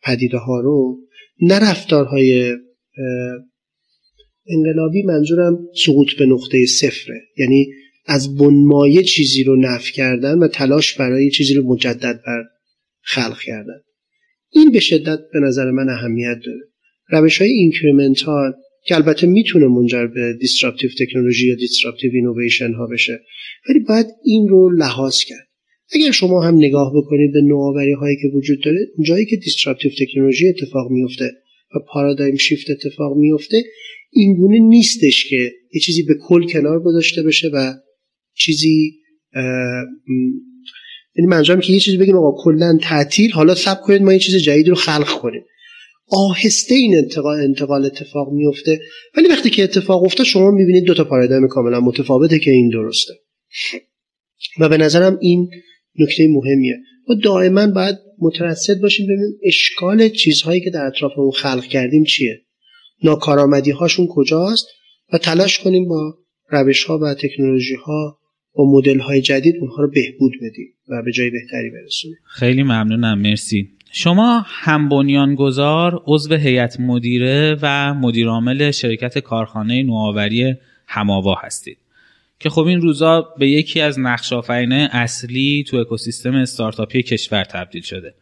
پدیده 0.03 0.39
ها 0.39 0.61
رو 0.61 0.99
نه 1.41 1.59
رفتارهای 1.59 2.57
انقلابی 4.47 5.03
منظورم 5.03 5.59
سقوط 5.85 6.13
به 6.19 6.27
نقطه 6.27 6.67
صفره. 6.67 7.21
یعنی 7.39 7.67
از 8.07 8.37
بنمایه 8.37 9.03
چیزی 9.03 9.45
رو 9.45 9.57
نف 9.57 9.91
کردن 9.91 10.39
و 10.39 10.49
تلاش 10.49 10.95
برای 10.95 11.31
چیزی 11.31 11.55
رو 11.55 11.63
مجدد 11.63 12.21
بر 12.27 12.45
خلق 13.01 13.39
کردن. 13.41 13.81
این 14.51 14.71
به 14.71 14.81
شدت 14.81 15.19
به 15.33 15.41
نظر 15.41 15.71
من 15.71 15.89
اهمیت 15.89 16.39
داره. 16.47 16.61
روش 17.09 17.41
های 17.41 17.51
incremental 17.51 18.53
که 18.85 18.95
البته 18.95 19.27
می‌تونه 19.27 19.67
منجر 19.67 20.07
به 20.07 20.37
disruptive 20.41 20.91
technology 20.99 21.47
یا 21.47 21.55
disruptive 21.55 22.11
innovation 22.15 22.73
ها 22.73 22.87
بشه 22.87 23.21
ولی 23.69 23.79
باید 23.89 24.07
این 24.25 24.49
رو 24.49 24.71
لحاظ 24.71 25.25
کرد. 25.25 25.49
اگر 25.95 26.11
شما 26.11 26.43
هم 26.43 26.57
نگاه 26.57 26.93
بکنید 26.97 27.33
به 27.33 27.41
نوآوری 27.41 27.93
هایی 27.93 28.17
که 28.23 28.29
وجود 28.37 28.65
داره 28.65 28.79
جایی 29.07 29.27
که 29.27 29.37
disruptive 29.37 29.91
technology 30.01 30.49
اتفاق 30.49 30.91
میفته 30.91 31.31
و 31.75 31.79
paradigm 31.93 32.37
shift 32.37 32.71
اتفاق 32.71 33.17
میفته 33.17 33.65
اینگونه 34.11 34.59
نیستش 34.59 35.25
که 35.29 35.53
یه 35.75 35.81
چیزی 35.81 36.03
به 36.03 36.15
کل 36.29 36.47
کنار 36.47 36.81
گذاشته 36.83 37.23
بشه 37.23 37.49
و 37.49 37.75
چیزی 38.35 38.93
یعنی 41.17 41.29
منظورم 41.29 41.61
که 41.61 41.73
یه 41.73 41.81
چیزی 41.81 41.97
بگیم 41.97 42.17
آقا 42.17 42.45
کلا 42.45 42.79
تعطیل 42.83 43.31
حالا 43.31 43.55
سب 43.55 43.81
کنید 43.81 44.03
ما 44.03 44.13
یه 44.13 44.19
چیز 44.19 44.37
جدید 44.37 44.69
رو 44.69 44.75
خلق 44.75 45.09
کنیم. 45.09 45.43
آهسته 46.13 46.75
این 46.75 46.97
انتقال, 46.97 47.41
انتقال 47.41 47.85
اتفاق 47.85 48.33
میفته 48.33 48.81
ولی 49.17 49.29
وقتی 49.29 49.51
که 49.51 49.65
اتفاق 49.65 50.05
افته 50.05 50.25
شما 50.25 50.51
می‌بینید 50.51 50.85
دو 50.85 50.95
تا 50.95 51.05
پارادایم 51.05 51.49
کاملا 51.49 51.81
متفاوته 51.81 52.39
که 52.39 52.51
این 52.51 52.69
درسته. 52.69 53.13
و 54.61 54.69
به 54.69 54.77
نظرم 54.77 55.19
این 55.21 55.51
نکته 55.99 56.29
مهمیه. 56.29 56.77
ما 57.09 57.15
دائما 57.15 57.67
باید 57.67 57.97
مترصد 58.19 58.81
باشیم 58.81 59.07
ببینیم 59.07 59.39
اشکال 59.45 60.09
چیزهایی 60.09 60.61
که 60.61 60.71
در 60.71 60.87
اطرافمون 60.87 61.31
خلق 61.31 61.65
کردیم 61.65 62.05
چیه. 62.05 62.41
ناکارآمدی 63.05 63.71
هاشون 63.71 64.07
کجاست 64.11 64.67
و 65.13 65.19
تلاش 65.19 65.59
کنیم 65.59 65.89
با 65.89 66.15
روش 66.51 66.85
ها 66.85 66.99
و 66.99 67.15
تکنولوژی 67.15 67.75
ها 67.75 68.19
با 68.55 68.71
مدل 68.71 68.99
های 68.99 69.21
جدید 69.21 69.55
اونها 69.61 69.83
رو 69.83 69.91
بهبود 69.91 70.33
بدیم 70.43 70.75
و 70.89 71.03
به 71.03 71.13
جای 71.13 71.31
بهتری 71.31 71.71
برسونیم. 71.71 72.17
خیلی 72.27 72.63
ممنونم. 72.63 73.19
مرسی. 73.19 73.69
شما 73.95 74.45
هم 74.47 74.89
بنیانگذار 74.89 76.03
عضو 76.07 76.35
هیئت 76.35 76.81
مدیره 76.81 77.57
و 77.63 77.95
مدیرعامل 77.95 78.71
شرکت 78.71 79.19
کارخانه 79.19 79.83
نوآوری 79.83 80.55
هماوا 80.87 81.35
هستید. 81.35 81.79
که 82.41 82.51
خب 82.51 82.63
این 82.63 82.81
روزا 82.81 83.29
به 83.39 83.49
یکی 83.49 83.81
از 83.81 83.99
نقش 83.99 84.33
اصلی 84.93 85.65
تو 85.69 85.77
اکوسیستم 85.77 86.35
استارتاپی 86.35 87.03
کشور 87.03 87.45
تبدیل 87.45 87.83
شده. 87.83 88.15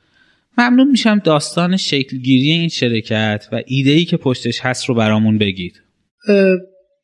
ممنون 0.58 0.90
میشم 0.90 1.18
داستان 1.18 1.76
شکلگیری 1.76 2.50
این 2.50 2.68
شرکت 2.68 3.48
و 3.52 3.62
ایده 3.66 3.90
ای 3.90 4.04
که 4.04 4.16
پشتش 4.16 4.60
هست 4.60 4.88
رو 4.88 4.94
برامون 4.94 5.38
بگید. 5.38 5.80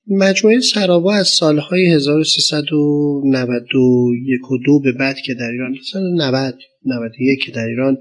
مجموعه 0.08 0.60
سراوا 0.60 1.14
از 1.14 1.28
سالهای 1.28 1.86
1391 1.86 4.50
و 4.50 4.58
دو 4.66 4.80
به 4.80 4.92
بعد 4.92 5.16
که 5.16 5.34
در 5.34 5.50
ایران 5.50 5.76
سال 5.92 6.02
90 6.02 6.54
91 6.86 7.44
که 7.44 7.52
در 7.52 7.64
ایران 7.64 7.98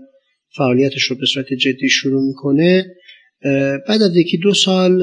فعالیتش 0.58 1.04
رو 1.04 1.16
به 1.16 1.26
صورت 1.26 1.54
جدی 1.54 1.90
شروع 1.90 2.28
می‌کنه. 2.28 2.86
بعد 3.88 4.02
از 4.02 4.16
یکی 4.16 4.38
دو 4.38 4.54
سال 4.54 4.98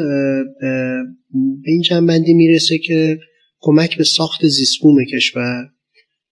به 1.63 1.71
این 1.71 1.83
جنبندی 1.83 2.35
می‌رسه 2.35 2.79
که 2.79 3.19
کمک 3.61 3.99
به 3.99 4.05
ساخت 4.05 4.47
زیستبوم 4.47 5.05
کشور 5.13 5.69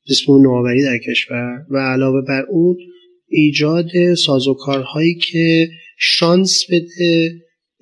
زیستبوم 0.09 0.43
نوآوری 0.43 0.83
در 0.83 0.99
کشور 0.99 1.67
و 1.71 1.77
علاوه 1.79 2.21
بر 2.29 2.43
اون 2.51 2.77
ایجاد 3.29 4.15
سازوکارهایی 4.15 5.15
که 5.15 5.69
شانس 5.99 6.65
بده 6.71 7.33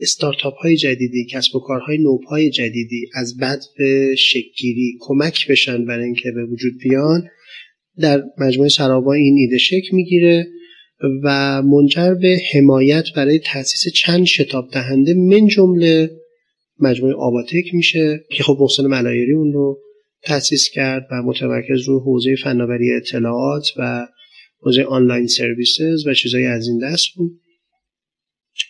استارتاپ 0.01 0.55
های 0.55 0.77
جدیدی 0.77 1.27
کسب 1.31 1.57
و 1.57 1.61
کارهای 1.61 1.99
نوب 1.99 2.23
های 2.23 2.51
جدیدی 2.51 3.07
از 3.15 3.37
بد 3.37 3.61
به 3.79 4.15
شکگیری 4.19 4.97
کمک 5.01 5.49
بشن 5.49 5.85
برای 5.85 6.05
اینکه 6.05 6.31
به 6.31 6.45
وجود 6.45 6.73
بیان. 6.83 7.29
در 8.01 8.23
مجموعه 8.39 8.69
سرابا 8.69 9.15
این 9.15 9.37
ایده 9.37 9.59
شکل 9.59 9.89
می‌گیره. 9.93 10.47
و 11.25 11.63
منجر 11.63 12.15
به 12.15 12.39
حمایت 12.53 13.05
برای 13.17 13.39
تاسیس 13.39 13.93
چند 13.95 14.25
شتاب 14.25 14.71
دهنده 14.73 15.15
من 15.15 15.47
جمله 15.47 16.11
مجموعه 16.81 17.15
آباتک 17.15 17.65
میشه 17.75 18.25
که 18.31 18.43
خب 18.43 18.57
محسن 18.61 18.87
ملایری 18.87 19.33
اون 19.33 19.53
رو 19.53 19.79
تاسیس 20.23 20.71
کرد 20.73 21.07
و 21.13 21.23
متمرکز 21.23 21.89
رو 21.89 22.01
حوزه 22.01 22.37
فناوری 22.45 22.91
اطلاعات 22.97 23.69
و 23.77 24.07
حوزه 24.61 24.83
آنلاین 24.83 25.27
سرویسز 25.27 26.07
و 26.07 26.15
چیزهای 26.15 26.47
از 26.47 26.69
این 26.69 26.79
دست 26.79 27.07
بود. 27.17 27.41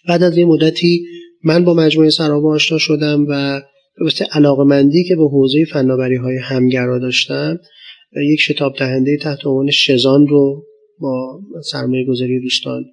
بعد 0.09 0.23
از 0.23 0.39
یه 0.39 0.45
مدتی 0.45 1.05
من 1.45 1.65
با 1.65 1.75
مجموعه 1.75 2.11
سرابا 2.11 2.55
آشنا 2.55 2.79
شدم 2.79 3.27
و 3.29 3.61
به 3.99 4.27
علاقه 4.33 4.65
مندی 4.65 5.05
که 5.05 5.17
به 5.17 5.29
حوزه 5.29 5.65
فناوری 5.73 6.17
های 6.17 6.37
همگرا 6.37 6.99
داشتم 6.99 7.59
یک 8.33 8.41
شتاب 8.41 8.73
دهنده 8.79 9.19
تحت 9.23 9.47
عنوان 9.47 9.71
شزان 9.71 10.27
رو 10.27 10.65
با 11.01 11.41
سرمایه 11.71 12.07
گذاری 12.07 12.41
دوستان 12.41 12.85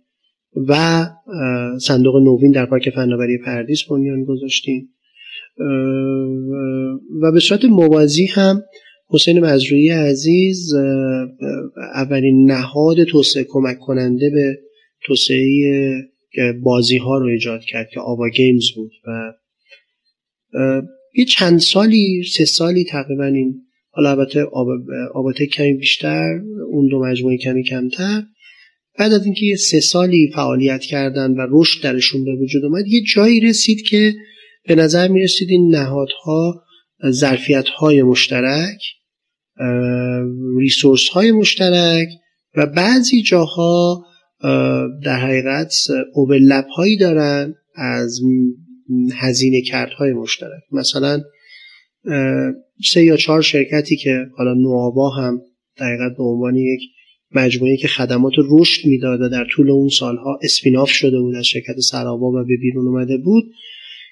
و 0.68 1.06
صندوق 1.82 2.16
نوین 2.16 2.52
در 2.52 2.66
پارک 2.66 2.90
فناوری 2.90 3.38
پردیس 3.38 3.84
بنیان 3.90 4.24
گذاشتیم. 4.24 4.90
و 7.22 7.32
به 7.32 7.40
صورت 7.40 7.66
موازی 7.66 8.26
هم 8.26 8.64
حسین 9.10 9.40
مزروعی 9.40 9.90
عزیز 9.90 10.74
اولین 11.94 12.52
نهاد 12.52 13.04
توسعه 13.04 13.46
کمک 13.50 13.80
کننده 13.80 14.30
به 14.30 14.60
توسعه 15.04 15.40
بازی 16.62 16.98
ها 16.98 17.18
رو 17.18 17.26
ایجاد 17.26 17.62
کرد 17.62 17.90
که 17.90 18.00
آوا 18.00 18.30
گیمز 18.30 18.72
بود 18.76 18.92
و 19.08 19.34
یه 21.18 21.26
چند 21.26 21.60
سالی 21.60 22.24
سه 22.24 22.46
سالی 22.46 22.84
تقریبا 22.84 23.26
این 23.26 23.65
حالا 23.96 24.10
البته 24.10 24.44
آباته 25.14 25.46
کمی 25.46 25.74
بیشتر 25.74 26.42
اون 26.72 26.88
دو 26.88 27.00
مجموعه 27.06 27.38
کمی 27.38 27.64
کمتر. 27.64 28.24
بعد 29.00 29.14
از 29.14 29.26
اینکه 29.26 29.46
یه 29.46 29.56
سه 29.56 29.80
سالی 29.80 30.32
فعالیت 30.36 30.82
کردن 30.82 31.32
و 31.32 31.48
رشد 31.50 31.84
درشون 31.84 32.26
به 32.26 32.36
وجود 32.36 32.66
اومد 32.66 32.88
یه 32.88 33.02
جایی 33.14 33.40
رسید 33.40 33.82
که 33.82 34.14
به 34.68 34.76
نظر 34.76 35.08
می 35.08 35.22
رسید 35.22 35.50
این 35.50 35.76
نهادها 35.76 36.64
ظرفیت 37.10 37.68
های 37.68 38.04
مشترک 38.04 38.82
ریسورس 40.58 41.08
های 41.08 41.32
مشترک 41.32 42.08
و 42.58 42.66
بعضی 42.66 43.22
جاها 43.22 44.06
در 45.04 45.20
حقیقت 45.20 45.74
اوبلپ 46.14 46.68
هایی 46.68 46.98
دارن 46.98 47.56
از 47.76 48.20
هزینه 49.14 49.62
کردهای 49.62 50.14
مشترک. 50.14 50.64
مثلا 50.72 51.22
سه 52.84 53.04
یا 53.04 53.18
چهار 53.18 53.42
شرکتی 53.42 53.98
که 53.98 54.26
حالا 54.38 54.54
نوآبا 54.54 55.10
هم 55.10 55.42
دقیقا 55.80 56.10
به 56.18 56.24
عنوان 56.24 56.56
یک 56.56 56.80
مجموعه 57.32 57.78
که 57.78 57.88
خدمات 57.88 58.34
رشد 58.50 58.88
می‌داد 58.88 59.22
و 59.22 59.30
در 59.30 59.46
طول 59.52 59.72
اون 59.72 59.90
سالها 59.90 60.40
اسپیناف 60.44 60.90
شده 60.90 61.20
بود 61.20 61.36
از 61.36 61.46
شرکت 61.46 61.80
سرابا 61.80 62.28
و 62.28 62.46
به 62.48 62.58
بیرون 62.62 62.88
اومده 62.88 63.18
بود. 63.18 63.44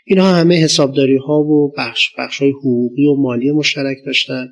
اینها 0.06 0.34
همه 0.36 0.56
حسابداری 0.56 1.18
ها 1.18 1.40
و 1.40 1.74
بخش, 1.78 2.10
بخش 2.18 2.42
های 2.42 2.52
حقوقی 2.52 3.06
و 3.06 3.16
مالی 3.16 3.52
مشترک 3.52 3.98
داشتن. 4.06 4.48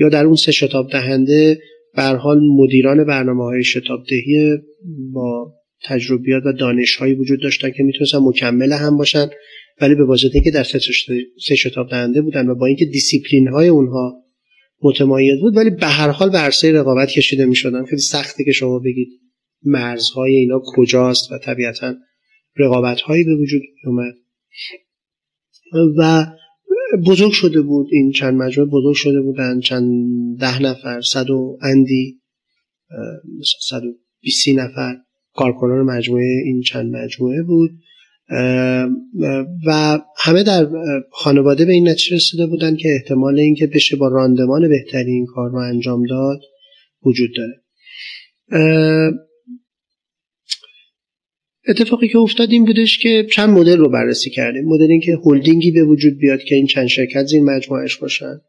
یا 0.00 0.08
در 0.08 0.24
اون 0.24 0.36
سه 0.36 0.52
شتاب 0.52 0.90
دهنده 0.90 1.58
به 1.96 2.02
حال 2.02 2.40
مدیران 2.40 3.04
برنامه 3.04 3.44
های 3.44 3.64
شتاب 3.64 4.00
دهی 4.10 4.58
با 5.12 5.52
تجربیات 5.84 6.42
و 6.46 6.52
دانش 6.52 6.96
هایی 6.96 7.14
وجود 7.14 7.42
داشتن 7.42 7.70
که 7.70 7.82
می‌تونستن 7.82 8.18
مکمل 8.18 8.72
هم 8.72 8.96
باشن. 8.96 9.26
ولی 9.80 9.94
به 9.94 10.04
واسطه 10.04 10.30
اینکه 10.34 10.50
در 10.50 10.64
سه 11.46 11.56
شتاب 11.56 11.90
دهنده 11.90 12.22
بودن 12.22 12.48
و 12.48 12.54
با 12.54 12.66
اینکه 12.66 12.84
دیسیپلین 12.84 13.48
های 13.48 13.68
اونها 13.68 14.24
متمایز 14.82 15.40
بود 15.40 15.56
ولی 15.56 15.70
به 15.70 15.86
هر 15.86 16.08
حال 16.08 16.30
به 16.30 16.38
عرصه 16.38 16.72
رقابت 16.72 17.08
کشیده 17.08 17.46
می 17.46 17.56
شدن 17.56 17.84
خیلی 17.84 18.02
سخته 18.02 18.44
که 18.44 18.52
شما 18.52 18.78
بگید 18.78 19.08
مرزهای 19.64 20.34
اینا 20.36 20.62
کجاست 20.76 21.32
و 21.32 21.38
طبیعتا 21.38 21.94
رقابت 22.56 23.00
هایی 23.00 23.24
به 23.24 23.36
وجود 23.36 23.62
اومد 23.86 24.14
و 25.98 26.26
بزرگ 27.06 27.32
شده 27.32 27.62
بود 27.62 27.88
این 27.92 28.12
چند 28.12 28.34
مجموعه 28.34 28.70
بزرگ 28.70 28.94
شده 28.94 29.20
بودن 29.20 29.60
چند 29.60 29.84
ده 30.40 30.62
نفر 30.62 31.00
صد 31.00 31.30
و 31.30 31.58
اندی 31.62 32.20
صد 33.68 33.84
و 33.84 33.92
بیسی 34.20 34.52
نفر. 34.52 34.96
کارکنان 35.34 35.82
مجموعه 35.82 36.42
این 36.44 36.60
چند 36.60 36.96
مجموعه 36.96 37.42
بود. 37.42 37.70
و 39.66 39.98
همه 40.16 40.42
در 40.42 40.68
خانواده 41.12 41.64
به 41.64 41.72
این 41.72 41.88
نتیجه 41.88 42.16
رسیده 42.16 42.46
بودن 42.46 42.76
که 42.76 42.88
احتمال 42.88 43.38
اینکه 43.38 43.66
بشه 43.66 43.96
با 43.96 44.08
راندمان 44.08 44.68
بهتری 44.68 45.12
این 45.12 45.26
کار 45.26 45.50
رو 45.50 45.58
انجام 45.58 46.06
داد 46.06 46.40
وجود 47.06 47.30
داره. 47.36 47.62
اتفاقی 51.68 52.08
که 52.08 52.18
افتاد 52.18 52.50
این 52.50 52.64
بودش 52.64 52.98
که 52.98 53.26
چند 53.32 53.50
مدل 53.50 53.76
رو 53.76 53.88
بررسی 53.88 54.30
کردیم. 54.30 54.64
مدل 54.64 54.90
اینکه 54.90 55.18
هلدینگی 55.24 55.70
به 55.70 55.84
وجود 55.84 56.18
بیاد 56.18 56.40
که 56.40 56.54
این 56.54 56.66
چند 56.66 56.86
شرکت 56.86 57.24
زیر 57.24 57.42
مجموعش 57.42 57.96
باشن. 57.96 58.40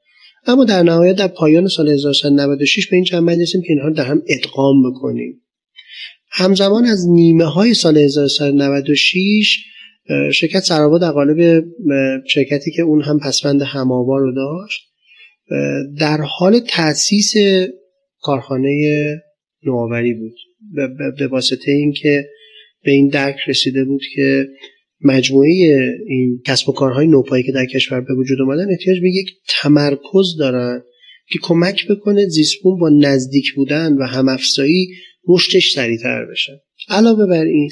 اما 0.45 0.65
در 0.65 0.83
نهایت 0.83 1.15
در 1.15 1.27
پایان 1.27 1.67
سال 1.67 1.89
1996 1.89 2.87
به 2.87 2.95
این 2.95 3.05
چند 3.05 3.29
رسیدیم 3.29 3.61
که 3.61 3.73
اینها 3.73 3.89
در 3.89 4.05
هم 4.05 4.21
ادغام 4.29 4.91
بکنیم. 4.91 5.41
همزمان 6.31 6.85
از 6.85 7.09
نیمه 7.09 7.45
های 7.45 7.73
سال 7.73 7.97
1996 7.97 9.70
شرکت 10.33 10.59
سرابا 10.59 10.97
در 10.97 11.11
قالب 11.11 11.65
شرکتی 12.27 12.71
که 12.71 12.81
اون 12.81 13.01
هم 13.01 13.19
پسفند 13.19 13.61
هماوا 13.61 14.17
رو 14.17 14.33
داشت 14.35 14.81
در 15.99 16.21
حال 16.21 16.59
تاسیس 16.59 17.33
کارخانه 18.21 19.05
نوآوری 19.63 20.13
بود. 20.13 20.35
به 21.17 21.27
واسطه 21.27 21.71
اینکه 21.71 22.25
به 22.83 22.91
این 22.91 23.07
درک 23.07 23.35
رسیده 23.47 23.85
بود 23.85 24.01
که 24.15 24.47
مجموعه 25.03 25.49
این 26.07 26.41
کسب 26.45 26.69
و 26.69 26.71
کارهای 26.71 27.07
نوپایی 27.07 27.43
که 27.43 27.51
در 27.51 27.65
کشور 27.65 28.01
به 28.01 28.13
وجود 28.13 28.41
اومدن 28.41 28.71
احتیاج 28.71 29.01
به 29.01 29.09
یک 29.09 29.27
تمرکز 29.47 30.37
دارن 30.39 30.83
که 31.31 31.39
کمک 31.41 31.87
بکنه 31.87 32.25
زیسپون 32.25 32.79
با 32.79 32.89
نزدیک 32.89 33.53
بودن 33.53 33.93
و 33.93 34.03
همافزایی 34.03 34.87
رشدش 35.27 35.73
سریعتر 35.73 36.25
بشه. 36.25 36.61
علاوه 36.89 37.25
بر 37.25 37.45
این 37.45 37.69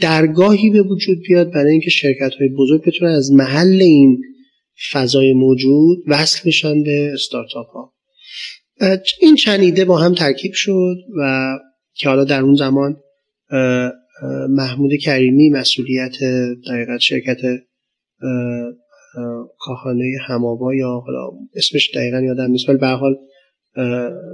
درگاهی 0.00 0.70
به 0.70 0.82
وجود 0.82 1.18
بیاد 1.28 1.52
برای 1.52 1.72
اینکه 1.72 1.90
شرکت 1.90 2.34
های 2.40 2.48
بزرگ 2.48 2.82
بتونن 2.86 3.10
از 3.10 3.32
محل 3.32 3.82
این 3.82 4.20
فضای 4.92 5.32
موجود 5.32 5.98
وصل 6.06 6.48
بشن 6.48 6.82
به 6.82 7.10
استارتاپ 7.12 7.66
ها 7.66 7.94
این 9.20 9.36
چند 9.36 9.60
ایده 9.60 9.84
با 9.84 9.98
هم 9.98 10.14
ترکیب 10.14 10.52
شد 10.54 10.96
و 11.18 11.52
که 11.94 12.08
حالا 12.08 12.24
در 12.24 12.40
اون 12.40 12.54
زمان 12.54 12.96
محمود 14.48 14.90
کریمی 14.94 15.50
مسئولیت 15.50 16.14
دقیقت 16.70 17.00
شرکت 17.00 17.38
کاخانه 19.58 20.04
هماوا 20.26 20.74
یا 20.74 20.88
حالا 20.88 21.30
اسمش 21.54 21.90
دقیقا 21.94 22.20
یادم 22.20 22.50
نیست 22.50 22.68
ولی 22.68 22.78
به 22.78 22.86
حال 22.86 23.16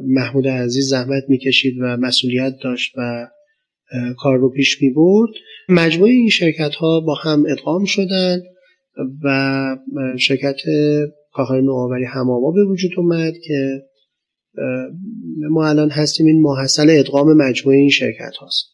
محمود 0.04 0.48
عزیز 0.48 0.88
زحمت 0.88 1.24
می‌کشید 1.28 1.74
و 1.80 1.96
مسئولیت 1.96 2.54
داشت 2.62 2.92
و 2.96 3.28
کار 4.18 4.38
رو 4.38 4.50
پیش 4.50 4.82
می 4.82 4.90
برد 4.90 5.30
مجموعه 5.70 6.12
این 6.12 6.28
شرکت 6.28 6.74
ها 6.74 7.00
با 7.00 7.14
هم 7.14 7.44
ادغام 7.48 7.84
شدن 7.84 8.42
و 9.24 9.76
شرکت 10.18 10.56
کاخانه 11.32 11.60
نوآوری 11.60 12.04
هماوا 12.04 12.50
به 12.50 12.64
وجود 12.64 12.90
اومد 12.96 13.34
که 13.46 13.82
ما 15.50 15.68
الان 15.68 15.90
هستیم 15.90 16.26
این 16.26 16.42
محصل 16.42 16.90
ادغام 16.90 17.36
مجموعه 17.36 17.78
این 17.78 17.90
شرکت 17.90 18.36
هاست. 18.40 18.64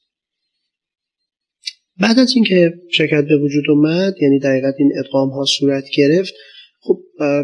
بعد 2.01 2.19
از 2.19 2.33
اینکه 2.35 2.75
شرکت 2.93 3.25
به 3.25 3.37
وجود 3.37 3.65
اومد 3.69 4.15
یعنی 4.23 4.39
دقیقت 4.39 4.75
این 4.79 4.93
ادغام 4.99 5.29
ها 5.31 5.45
صورت 5.45 5.85
گرفت 5.97 6.35
خب 6.81 6.99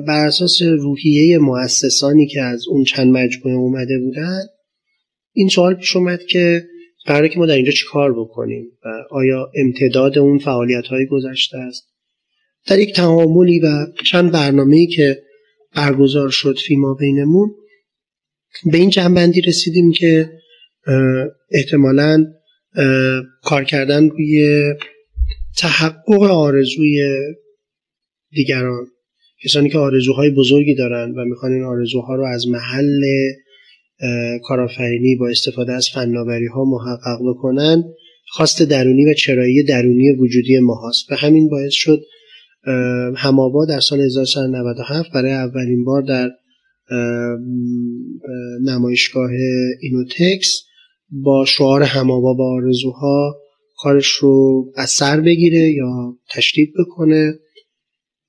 بر 0.07 0.27
اساس 0.27 0.63
روحیه 0.63 1.39
مؤسسانی 1.39 2.27
که 2.27 2.41
از 2.41 2.69
اون 2.69 2.85
چند 2.85 3.17
مجموعه 3.17 3.57
اومده 3.57 3.99
بودن 3.99 4.41
این 5.33 5.49
سوال 5.49 5.75
پیش 5.75 5.97
اومد 5.97 6.21
که 6.25 6.65
قراره 7.07 7.29
که 7.29 7.39
ما 7.39 7.47
در 7.47 7.55
اینجا 7.55 7.73
چی 7.73 7.85
کار 7.93 8.13
بکنیم 8.13 8.67
و 8.85 8.89
آیا 9.11 9.51
امتداد 9.55 10.19
اون 10.19 10.39
فعالیت 10.39 10.87
های 10.87 11.07
گذشته 11.07 11.59
است؟ 11.59 11.89
در 12.67 12.79
یک 12.79 12.95
تعاملی 12.95 13.61
و 13.61 13.87
چند 14.05 14.33
برنامه 14.33 14.87
که 14.87 15.23
برگزار 15.75 16.31
شد 16.31 16.59
فیما 16.59 16.95
بینمون 16.95 17.55
به 18.73 18.79
این 18.79 18.91
جنبندی 18.91 19.41
رسیدیم 19.41 19.93
که 19.93 20.31
احتمالا 21.51 22.27
کار 23.43 23.65
کردن 23.65 24.09
روی 24.09 24.63
تحقق 25.59 26.23
آرزوی 26.23 27.01
دیگران. 28.31 28.87
کسانی 29.45 29.69
که 29.71 29.79
آرزوهای 29.79 30.31
بزرگی 30.31 30.75
دارن 30.75 31.11
و 31.11 31.25
می‌خوان 31.25 31.53
این 31.53 31.65
آرزوها 31.65 32.15
رو 32.15 32.25
از 32.25 32.49
محل 32.49 33.01
کارآفرینی 34.43 35.17
با 35.17 35.29
استفاده 35.29 35.73
از 35.73 35.89
فناوری 35.95 36.47
ها 36.47 36.65
محقق 36.65 37.19
بکنن 37.29 37.85
خواست 38.29 38.63
درونی 38.63 39.11
و 39.11 39.15
چرایی 39.15 39.63
درونی 39.63 40.11
وجودی 40.11 40.59
ما 40.59 40.89
هست 40.89 41.13
و 41.13 41.15
همین 41.15 41.49
باعث 41.49 41.73
شد 41.73 42.03
همابا 43.17 43.65
در 43.65 43.81
سال 43.81 44.01
1997 44.01 45.11
برای 45.15 45.33
اولین 45.33 45.85
بار 45.85 46.03
در 46.03 46.31
نمایشگاه 48.63 49.31
اینوتکس 49.81 50.63
با 51.11 51.45
شعار 51.45 51.83
همابا 51.83 52.35
با 52.35 52.53
آرزوها 52.53 53.37
کارش 53.77 54.07
رو 54.07 54.65
از 54.77 54.91
سر 54.91 55.21
بگیره 55.21 55.71
یا 55.71 56.17
تشدید 56.31 56.73
بکنه. 56.79 57.35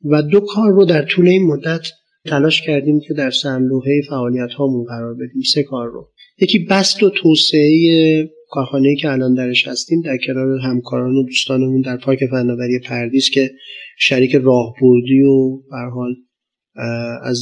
و 0.06 0.22
دو 0.22 0.40
کار 0.40 0.72
رو 0.72 0.86
در 0.86 1.06
طول 1.06 1.28
این 1.28 1.48
مدت 1.48 1.88
تلاش 2.26 2.62
کردیم 2.62 3.00
که 3.00 3.14
در 3.14 3.32
سنلوحه 3.32 4.02
فعالیت 4.10 4.52
هامون 4.58 4.86
قرار 4.86 5.14
بدیم. 5.14 5.42
سه 5.54 5.64
کار 5.64 5.88
رو. 5.88 6.10
یکی 6.42 6.60
بست 6.60 7.04
و 7.04 7.10
توسعه 7.10 8.30
کارخانه 8.50 8.96
که 8.96 9.12
الان 9.12 9.34
درش 9.34 9.68
هستیم 9.68 10.02
در 10.02 10.18
کنار 10.28 10.60
همکاران 10.60 11.16
و 11.16 11.24
دوستانمون 11.24 11.82
در 11.82 11.98
پارک 11.98 12.20
فناوری 12.32 12.80
پردیس 12.80 13.30
که 13.30 13.52
شریک 14.00 14.36
راهبردی 14.36 15.22
و 15.22 15.60
حال 15.94 16.16
از 17.24 17.42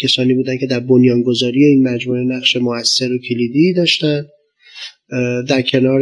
کسانی 0.00 0.34
بودن 0.34 0.58
که 0.58 0.66
در 0.66 0.80
بنیانگذاری 0.80 1.64
این 1.64 1.88
مجموعه 1.88 2.24
نقش 2.24 2.56
موثر 2.56 3.12
و 3.12 3.18
کلیدی 3.18 3.72
داشتن. 3.72 4.26
در 5.48 5.62
کنار 5.62 6.00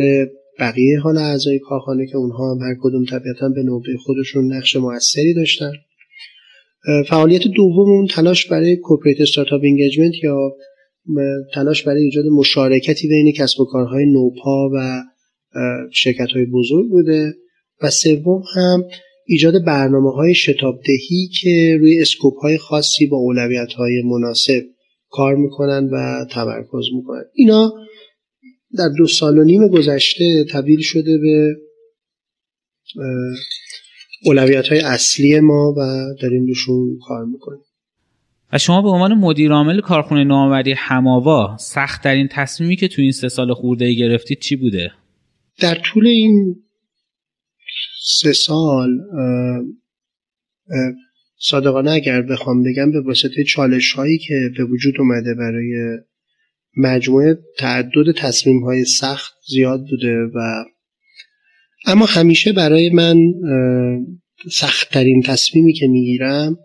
بقیه 0.59 1.01
حال 1.01 1.19
اعضای 1.19 1.59
کارخانه 1.59 2.07
که 2.07 2.17
اونها 2.17 2.55
هم 2.55 2.61
هر 2.61 2.77
کدوم 2.81 3.05
طبیعتا 3.05 3.49
به 3.49 3.63
نوبه 3.63 3.97
خودشون 4.05 4.53
نقش 4.53 4.77
موثری 4.77 5.35
داشتن. 5.35 5.73
فعالیت 7.09 7.43
دوم 7.57 8.07
تلاش 8.07 8.47
برای 8.47 8.77
corporate 8.77 9.21
startup 9.21 9.61
engagement 9.65 10.15
یا 10.25 10.57
تلاش 11.55 11.83
برای 11.83 12.03
ایجاد 12.03 12.25
مشارکتی 12.25 13.09
بین 13.09 13.33
کسب 13.33 13.61
و 13.61 13.65
کارهای 13.65 14.07
نوپا 14.07 14.71
و 14.75 15.03
شرکت 15.93 16.29
های 16.35 16.45
بزرگ 16.45 16.89
بوده 16.91 17.35
و 17.83 17.91
سوم 17.91 18.43
هم 18.55 18.85
ایجاد 19.27 19.65
برنامه 19.65 20.13
های 20.13 20.35
شتابدهی 20.35 21.29
که 21.41 21.77
روی 21.81 22.01
scope 22.01 22.35
های 22.43 22.59
خاصی 22.59 23.07
با 23.07 23.17
اولویت 23.17 23.73
های 23.73 24.03
مناسب 24.05 24.63
کار 25.11 25.35
می‌کنن 25.37 25.89
و 25.93 26.25
تمرکز 26.31 26.85
می‌کنن. 26.97 27.25
اینا 27.35 27.73
در 28.79 28.89
دو 28.99 29.07
سال 29.07 29.39
و 29.39 29.45
نیم 29.45 29.69
گذشته 29.69 30.45
تبدیل 30.51 30.81
شده 30.81 31.19
به 31.19 31.57
اولویت 34.25 34.69
های 34.69 34.81
اصلی 34.81 35.41
ما 35.41 35.75
و 35.77 35.81
داریم 36.21 36.47
روشون 36.47 36.99
کار 37.07 37.25
می‌کنیم 37.25 37.61
و 38.53 38.59
شما 38.59 38.83
به 38.83 38.89
عنوان 38.89 39.15
مدیر 39.15 39.53
عامل 39.53 39.81
کارخونه 39.81 40.25
نوآوری 40.25 40.75
هماوا 40.77 41.57
سخت 41.61 42.05
در 42.05 42.15
این 42.15 42.29
تصمیمی 42.31 42.77
که 42.77 42.89
تو 42.89 43.03
این 43.03 43.13
سه 43.13 43.29
سال 43.29 43.55
خورده 43.55 43.85
ای 43.85 43.97
گرفتید 43.97 44.39
چی 44.39 44.57
بوده؟ 44.57 44.93
در 45.61 45.75
طول 45.75 46.07
این 46.07 46.57
سه 48.05 48.33
سال 48.33 48.89
صادقانه 51.39 51.91
اگر 51.91 52.23
بخوام 52.23 52.63
بگم 52.63 52.93
به 52.93 53.01
واسطه 53.01 53.45
چالش 53.45 53.93
هایی 53.93 54.19
که 54.19 54.51
به 54.59 54.65
وجود 54.65 54.95
اومده 54.99 55.35
برای 55.35 55.99
مجموعه 56.77 57.39
تعدد 57.59 58.13
تصمیم 58.17 58.65
های 58.65 58.85
سخت 58.85 59.35
زیاد 59.49 59.81
بوده 59.91 60.17
و 60.35 60.65
اما 61.87 62.07
همیشه 62.07 62.53
برای 62.53 62.91
من 62.91 63.17
سختترین 64.53 65.23
تصمیمی 65.23 65.73
که 65.73 65.87
می‌گیرم 65.87 66.57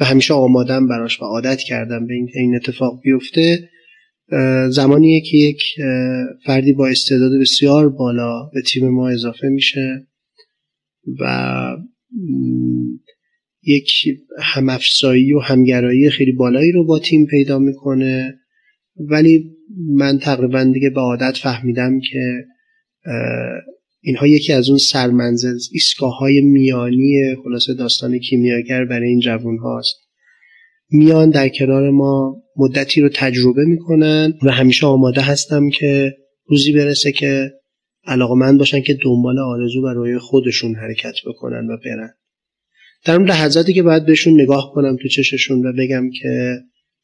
و 0.00 0.04
همیشه 0.04 0.34
آمادم 0.34 0.88
براش 0.88 1.22
و 1.22 1.24
عادت 1.24 1.58
کردم 1.58 2.06
به 2.06 2.14
اینکه 2.14 2.38
این 2.38 2.56
اتفاق 2.56 3.00
بیفته 3.02 3.68
زمانیه 4.68 5.20
که 5.20 5.36
یک 5.36 5.62
فردی 6.46 6.72
با 6.72 6.88
استعداد 6.88 7.40
بسیار 7.40 7.88
بالا 7.88 8.50
به 8.54 8.62
تیم 8.62 8.88
ما 8.88 9.08
اضافه 9.08 9.48
میشه 9.48 10.06
و 11.20 11.76
یک 13.62 13.90
همافزایی 14.42 15.32
و 15.32 15.38
همگرایی 15.38 16.10
خیلی 16.10 16.32
بالایی 16.32 16.72
رو 16.72 16.86
با 16.86 16.98
تیم 16.98 17.26
پیدا 17.26 17.58
می‌کنه. 17.58 18.34
ولی 18.96 19.50
من 19.94 20.18
تقریبا 20.18 20.64
دیگه 20.64 20.90
به 20.90 21.00
عادت 21.00 21.36
فهمیدم 21.36 22.00
که 22.00 22.44
اینها 24.06 24.26
یکی 24.26 24.52
از 24.52 24.68
اون 24.68 24.78
سرمنزل 24.78 25.58
ایستگاه 25.72 26.18
های 26.18 26.40
میانی 26.40 27.36
خلاصه 27.44 27.74
داستان 27.74 28.18
کیمیاگر 28.18 28.84
برای 28.84 29.08
این 29.08 29.20
جوون 29.20 29.58
هاست. 29.58 29.96
میان 30.90 31.30
در 31.30 31.48
کنار 31.48 31.90
ما 31.90 32.42
مدتی 32.56 33.00
رو 33.00 33.08
تجربه 33.14 33.64
می‌کنن 33.64 34.32
و 34.42 34.50
همیشه 34.50 34.86
آماده 34.86 35.20
هستم 35.20 35.70
که 35.70 36.14
روزی 36.46 36.72
برسه 36.72 37.12
که 37.12 37.52
علاقه 38.06 38.34
من 38.34 38.58
باشن 38.58 38.80
که 38.80 38.98
دنبال 39.02 39.38
آرزو 39.38 39.82
و 39.82 39.86
روی 39.86 40.18
خودشون 40.18 40.74
حرکت 40.74 41.14
بکنن 41.26 41.66
و 41.70 41.76
برن. 41.84 42.10
در 43.04 43.16
اون 43.16 43.28
لحظاتی 43.28 43.72
که 43.72 43.82
باید 43.82 44.06
بهشون 44.06 44.40
نگاه 44.40 44.72
کنم 44.74 44.96
تو 45.02 45.08
چششون 45.08 45.66
و 45.66 45.72
بگم 45.78 46.10
که 46.10 46.54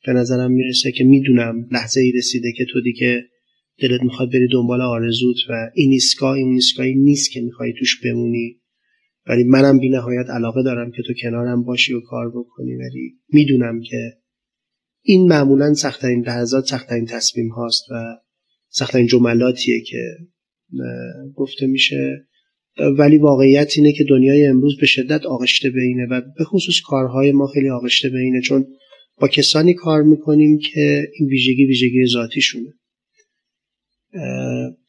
به 0.06 0.12
نظرم 0.12 0.52
می‌رسه 0.52 0.92
که 0.92 1.04
می‌دونم 1.04 1.68
لحظه 1.72 2.00
ای 2.00 2.12
رسیده 2.12 2.52
که 2.56 2.64
تو 2.72 2.80
دیگه 2.80 3.24
دلت 3.82 4.02
می‌خواد 4.02 4.32
بری 4.32 4.48
دنبال 4.52 4.80
آرزوت 4.80 5.36
و 5.48 5.70
این 5.74 5.90
ایستگاه 5.90 6.32
این 6.32 6.48
ایستگاهی 6.48 6.94
نیست 6.94 7.30
که 7.32 7.40
می‌خوای 7.40 7.72
توش 7.78 8.04
بمونی. 8.04 8.56
ولی 9.26 9.44
منم 9.44 9.78
بی 9.78 9.88
نهایت 9.88 10.26
علاقه 10.30 10.62
دارم 10.62 10.90
که 10.90 11.02
تو 11.06 11.12
کنارم 11.22 11.64
باشی 11.64 11.94
و 11.94 12.00
کار 12.00 12.30
بکنی. 12.30 12.76
ولی 12.76 13.14
می‌دونم 13.32 13.80
که 13.80 14.12
این 15.02 15.28
معمولا 15.28 15.74
سختترین 15.74 16.24
لحظات 16.26 16.64
سختترین 16.64 17.06
تصمیم 17.06 17.48
هاست 17.48 17.82
و 17.90 17.94
سختترین 18.68 19.06
جملاتیه 19.06 19.80
که 19.80 20.02
گفته 21.34 21.66
میشه. 21.66 22.26
ولی 22.98 23.18
واقعیت 23.18 23.72
اینه 23.76 23.92
که 23.92 24.04
دنیای 24.04 24.46
امروز 24.46 24.76
به 24.80 24.86
شدت 24.86 25.26
آغشته 25.26 25.70
به 25.70 25.80
اینه 25.80 26.06
و 26.10 26.22
به 26.38 26.44
خصوص 26.44 26.80
کارهای 26.86 27.32
ما 27.32 27.46
خیلی 27.46 27.70
آغشته 27.70 28.08
به 28.08 28.18
اینه. 28.18 28.40
چون 28.40 28.66
با 29.20 29.28
کسانی 29.28 29.74
کار 29.74 30.02
می‌کنیم 30.02 30.58
که 30.58 31.08
این 31.18 31.28
ویژگی 31.28 31.66
ویژگی 31.66 32.06
ذاتیشونه. 32.06 32.72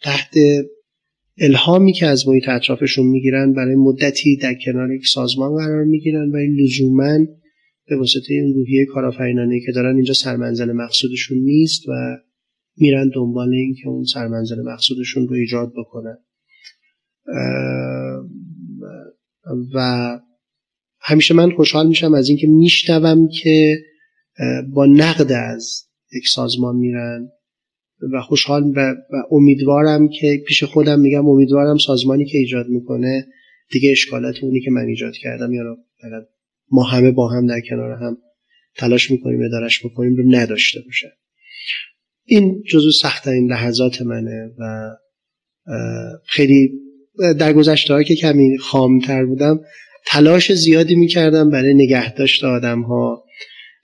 تحت 0.02 0.34
الهامی 1.38 1.94
که 1.94 2.06
از 2.06 2.28
محیط 2.28 2.50
اطرافشون 2.50 3.08
می‌گیرن 3.08 3.54
برای 3.54 3.76
مدتی 3.76 4.38
در 4.38 4.54
کنار 4.66 4.94
یک 4.94 5.08
سازمان 5.08 5.56
قرار 5.56 5.84
می‌گیرن 5.84 6.32
و 6.32 6.36
این 6.36 6.60
لزوما 6.60 7.18
به 7.88 7.98
واسطه 7.98 8.34
این 8.34 8.54
روحیه 8.54 8.86
کارآفرینانه 8.86 9.60
که 9.66 9.72
دارن 9.72 9.96
اینجا 9.96 10.14
سرمنزل 10.14 10.72
مقصودشون 10.72 11.38
نیست 11.38 11.90
و 11.90 11.92
میرن 12.78 13.10
دنبال 13.16 13.54
این 13.54 13.76
که 13.82 13.88
اون 13.88 14.04
سرمنزل 14.04 14.62
مقصودشون 14.62 15.28
رو 15.28 15.34
ایجاد 15.34 15.74
بکنن. 15.78 16.18
و 19.74 20.20
همیشه 21.00 21.34
من 21.34 21.52
خوشحال 21.52 21.88
میشم 21.88 22.14
از 22.14 22.30
اینکه 22.30 22.48
میشنوم 22.48 23.30
که 23.42 23.78
با 24.74 24.86
نقد 24.86 25.32
از 25.32 25.84
یک 26.14 26.28
سازمان 26.28 26.76
میرن. 26.76 27.30
و 28.14 28.22
خوشحال 28.22 28.64
و, 28.76 28.96
امیدوارم 29.32 30.10
که 30.10 30.44
پیش 30.48 30.64
خودم 30.64 31.00
میگم 31.00 31.28
امیدوارم 31.28 31.78
سازمانی 31.78 32.26
که 32.26 32.38
ایجاد 32.38 32.68
می‌کنه 32.68 33.28
دیگه 33.72 33.92
اشکالات 33.92 34.36
اونی 34.42 34.62
که 34.62 34.72
من 34.72 34.86
ایجاد 34.86 35.14
کردم 35.14 35.54
یا 35.54 35.64
ما 36.72 36.84
همه 36.84 37.12
با 37.12 37.28
هم 37.28 37.48
در 37.48 37.62
کنار 37.70 37.92
هم 37.92 38.18
تلاش 38.76 39.12
می‌کنیم 39.12 39.42
ادارش 39.46 39.86
بکنیم 39.86 40.16
رو 40.16 40.24
نداشته 40.28 40.80
باشه. 40.86 41.12
این 42.26 42.64
جزو 42.70 42.92
سختترین 42.92 43.52
لحظات 43.52 44.02
منه 44.02 44.52
و 44.60 44.90
خیلی 46.26 46.72
در 47.40 47.54
گذشته 47.54 48.04
که 48.04 48.16
کمی 48.16 48.58
خامتر 48.58 49.26
بودم 49.26 49.60
تلاش 50.08 50.54
زیادی 50.54 50.96
می‌کردم 50.96 51.50
برای 51.50 51.74
نگه 51.74 52.14
داشت 52.14 52.44
آدم 52.44 52.82
ها 52.82 53.24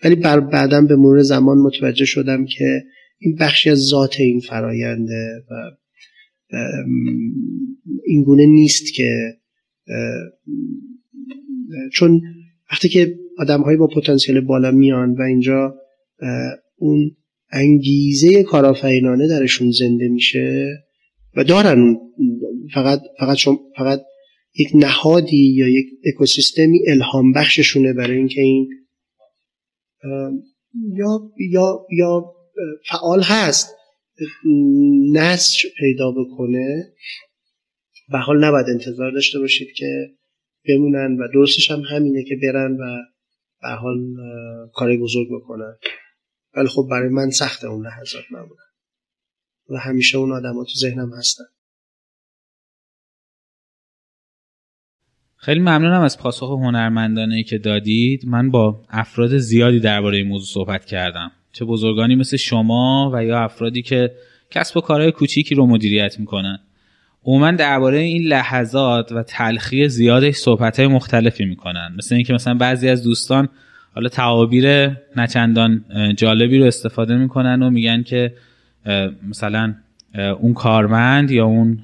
ولی 0.03 0.15
بعدم 0.15 0.87
به 0.87 0.95
مرور 0.95 1.21
زمان 1.21 1.57
متوجه 1.57 2.05
شدم 2.05 2.45
که 2.45 2.83
این 3.19 3.35
بخشی 3.39 3.69
از 3.69 3.79
ذات 3.79 4.19
این 4.19 4.39
فراینده 4.39 5.43
و 5.51 5.71
این 8.05 8.23
گونه 8.23 8.45
نیست 8.45 8.93
که 8.93 9.37
چون 11.93 12.21
وقتی 12.71 12.89
که 12.89 13.15
آدم 13.37 13.77
با 13.77 13.87
پتانسیل 13.87 14.39
بالا 14.39 14.71
میان 14.71 15.13
و 15.13 15.21
اینجا 15.21 15.75
اون 16.75 17.11
انگیزه 17.51 18.43
کارآفرینانه 18.43 19.27
درشون 19.27 19.71
زنده 19.71 20.07
میشه 20.07 20.67
و 21.35 21.43
دارن 21.43 21.97
فقط 22.73 23.01
فقط 23.19 23.37
فقط 23.77 24.01
یک 24.59 24.67
نهادی 24.73 25.53
یا 25.55 25.67
یک 25.67 25.85
اکوسیستمی 26.05 26.79
الهام 26.87 27.33
بخششونه 27.33 27.93
برای 27.93 28.17
اینکه 28.17 28.41
این 28.41 28.69
یا 30.93 31.31
یا 31.51 31.85
یا 31.97 32.36
فعال 32.89 33.21
هست. 33.23 33.75
نسج 35.13 35.65
پیدا 35.79 36.11
بکنه. 36.11 36.93
به 38.11 38.17
حال 38.17 38.43
نباید 38.43 38.65
انتظار 38.69 39.11
داشته 39.11 39.39
باشید 39.39 39.67
که 39.75 40.15
بمونن 40.67 41.17
و 41.19 41.27
درستش 41.33 41.71
هم 41.71 41.79
همینه 41.79 42.23
که 42.23 42.35
برن 42.43 42.71
و 42.71 42.97
به 43.61 43.69
حال 43.69 43.97
کاری 44.73 44.97
بزرگ 44.97 45.27
بکنن. 45.31 45.77
ولی 46.55 46.67
خب 46.67 46.87
برای 46.91 47.09
من 47.09 47.29
سخت 47.29 47.63
اون 47.63 47.85
لحظات 47.85 48.23
معمولا 48.31 48.63
و 49.69 49.77
همیشه 49.77 50.17
اون 50.17 50.31
آدم 50.31 50.63
تو 50.63 50.79
ذهنم 50.79 51.13
هستن. 51.17 51.43
خیلی 55.35 55.59
ممنونم 55.59 56.01
از 56.01 56.17
پاسخ 56.17 56.49
هنرمندانه 56.49 57.43
که 57.43 57.57
دادید. 57.57 58.25
من 58.25 58.51
با 58.51 58.85
افراد 58.89 59.37
زیادی 59.37 59.79
درباره 59.79 60.17
این 60.17 60.27
موضوع 60.27 60.53
صحبت 60.53 60.85
کردم. 60.85 61.31
چه 61.51 61.65
بزرگانی 61.65 62.15
مثل 62.15 62.37
شما 62.37 63.11
و 63.13 63.23
یا 63.23 63.39
افرادی 63.39 63.81
که 63.81 64.11
کسب 64.51 64.77
و 64.77 64.81
کارهای 64.81 65.11
کوچیکی 65.11 65.55
رو 65.55 65.65
مدیریت 65.65 66.19
می‌کنن. 66.19 66.59
عموما 67.25 67.51
درباره 67.51 67.97
این 67.97 68.23
لحظات 68.23 69.11
و 69.11 69.23
تلخی 69.23 69.89
زیادش 69.89 70.35
صحبت 70.35 70.79
های 70.79 70.87
مختلفی 70.87 71.45
می‌کنن. 71.45 71.93
مثل 71.97 72.15
اینکه 72.15 72.33
مثلا 72.33 72.53
بعضی 72.53 72.89
از 72.89 73.03
دوستان 73.03 73.49
حالا 73.95 74.09
تعابیر 74.09 74.91
نچندان 75.15 75.85
جالبی 76.17 76.59
رو 76.59 76.65
استفاده 76.65 77.17
می‌کنن 77.17 77.63
و 77.63 77.69
میگن 77.69 78.03
که 78.03 78.33
مثلا 79.29 79.75
اون 80.39 80.53
کارمند 80.53 81.31
یا 81.31 81.45
اون 81.45 81.79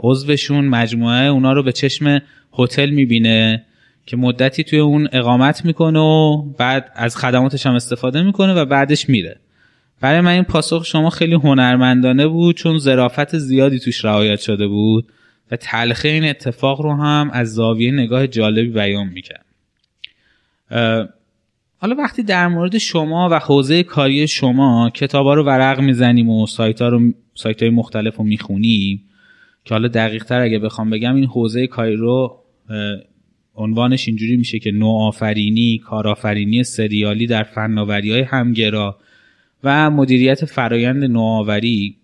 عضوشون 0.00 0.64
مجموعه 0.64 1.26
اونا 1.26 1.52
رو 1.52 1.62
به 1.62 1.72
چشم 1.72 2.22
هتل 2.58 2.90
می‌بینه. 2.90 3.64
که 4.06 4.16
مدتی 4.16 4.64
توی 4.64 4.78
اون 4.78 5.08
اقامت 5.12 5.64
می‌کنه 5.64 5.98
و 5.98 6.42
بعد 6.58 6.92
از 6.94 7.16
خدماتش 7.16 7.66
هم 7.66 7.74
استفاده 7.74 8.22
می‌کنه 8.22 8.54
و 8.54 8.64
بعدش 8.64 9.08
میره. 9.08 9.40
برای 10.00 10.20
من 10.20 10.32
این 10.32 10.42
پاسخ 10.42 10.84
شما 10.84 11.10
خیلی 11.10 11.34
هنرمندانه 11.34 12.26
بود 12.26 12.56
چون 12.56 12.78
ظرافت 12.78 13.38
زیادی 13.38 13.78
توش 13.78 14.04
رعایت 14.04 14.40
شده 14.40 14.66
بود 14.66 15.12
و 15.50 15.56
تلخه 15.56 16.08
این 16.08 16.24
اتفاق 16.24 16.80
رو 16.80 16.94
هم 16.94 17.30
از 17.32 17.54
زاویه 17.54 17.90
نگاه 17.92 18.26
جالبی 18.26 18.70
بیان 18.70 19.08
می‌کرد. 19.08 19.46
حالا 21.78 21.94
وقتی 21.98 22.22
در 22.22 22.48
مورد 22.48 22.78
شما 22.78 23.28
و 23.32 23.38
حوزه 23.38 23.82
کاری 23.82 24.28
شما 24.28 24.90
کتابا 24.94 25.34
رو 25.34 25.44
ورق 25.44 25.80
می‌زنیم 25.80 26.28
و 26.28 26.46
سایت 26.46 26.82
ها 26.82 26.88
رو 26.88 27.00
سایت 27.34 27.62
های 27.62 27.70
مختلف 27.70 28.16
رو 28.16 28.24
می‌خونیم 28.24 29.02
که 29.64 29.74
حالا 29.74 29.88
دقیق 29.88 30.24
تر 30.24 30.40
اگه 30.40 30.58
بخوام 30.58 30.90
بگم 30.90 31.14
این 31.14 31.24
حوزه 31.24 31.66
کاری 31.66 31.96
رو 31.96 32.44
عنوانش 33.56 34.08
اینجوری 34.08 34.36
میشه 34.36 34.58
که 34.58 34.70
نوآفرینی 34.70 35.78
کارآفرینی 35.78 36.64
سریالی 36.64 37.26
در 37.26 37.42
فناوری 37.42 38.12
های 38.12 38.22
همگرا 38.22 38.96
و 39.64 39.90
مدیریت 39.90 40.44
فرایند 40.44 41.04
نوآوری 41.04 41.96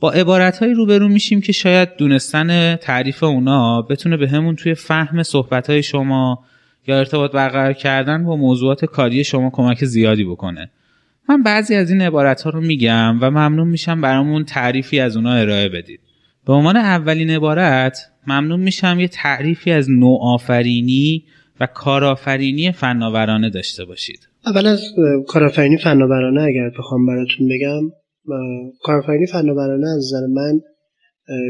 با 0.00 0.10
عبارتهایی 0.10 0.74
روبرو 0.74 1.08
میشیم 1.08 1.40
که 1.40 1.52
شاید 1.52 1.96
دونستن 1.96 2.76
تعریف 2.76 3.22
اونا 3.22 3.82
بتونه 3.82 4.16
به 4.16 4.28
همون 4.28 4.56
توی 4.56 4.74
فهم 4.74 5.22
صحبت 5.22 5.80
شما 5.80 6.44
یا 6.86 6.98
ارتباط 6.98 7.32
برقرار 7.32 7.72
کردن 7.72 8.24
با 8.24 8.36
موضوعات 8.36 8.84
کاری 8.84 9.24
شما 9.24 9.50
کمک 9.50 9.84
زیادی 9.84 10.24
بکنه. 10.24 10.70
من 11.28 11.42
بعضی 11.42 11.74
از 11.74 11.90
این 11.90 12.02
عبارت 12.02 12.42
ها 12.42 12.50
رو 12.50 12.60
میگم 12.60 13.18
و 13.20 13.30
ممنون 13.30 13.68
میشم 13.68 14.00
برامون 14.00 14.44
تعریفی 14.44 15.00
از 15.00 15.16
اونا 15.16 15.32
ارائه 15.32 15.68
بدید. 15.68 16.00
به 16.48 16.54
عنوان 16.54 16.76
اولین 16.76 17.30
عبارت 17.30 17.98
ممنون 18.26 18.60
میشم 18.60 19.00
یه 19.00 19.08
تعریفی 19.08 19.70
از 19.70 19.90
نوآفرینی 19.90 21.24
و 21.60 21.66
کارآفرینی 21.66 22.72
فناورانه 22.72 23.50
داشته 23.50 23.84
باشید. 23.84 24.28
اول 24.46 24.66
از 24.66 24.82
کارآفرینی 25.26 25.76
فناورانه 25.76 26.42
اگر 26.42 26.70
بخوام 26.78 27.06
براتون 27.06 27.48
بگم 27.48 27.90
کارآفرینی 28.82 29.26
فناورانه 29.26 29.88
از 29.88 29.98
نظر 29.98 30.26
من 30.26 30.60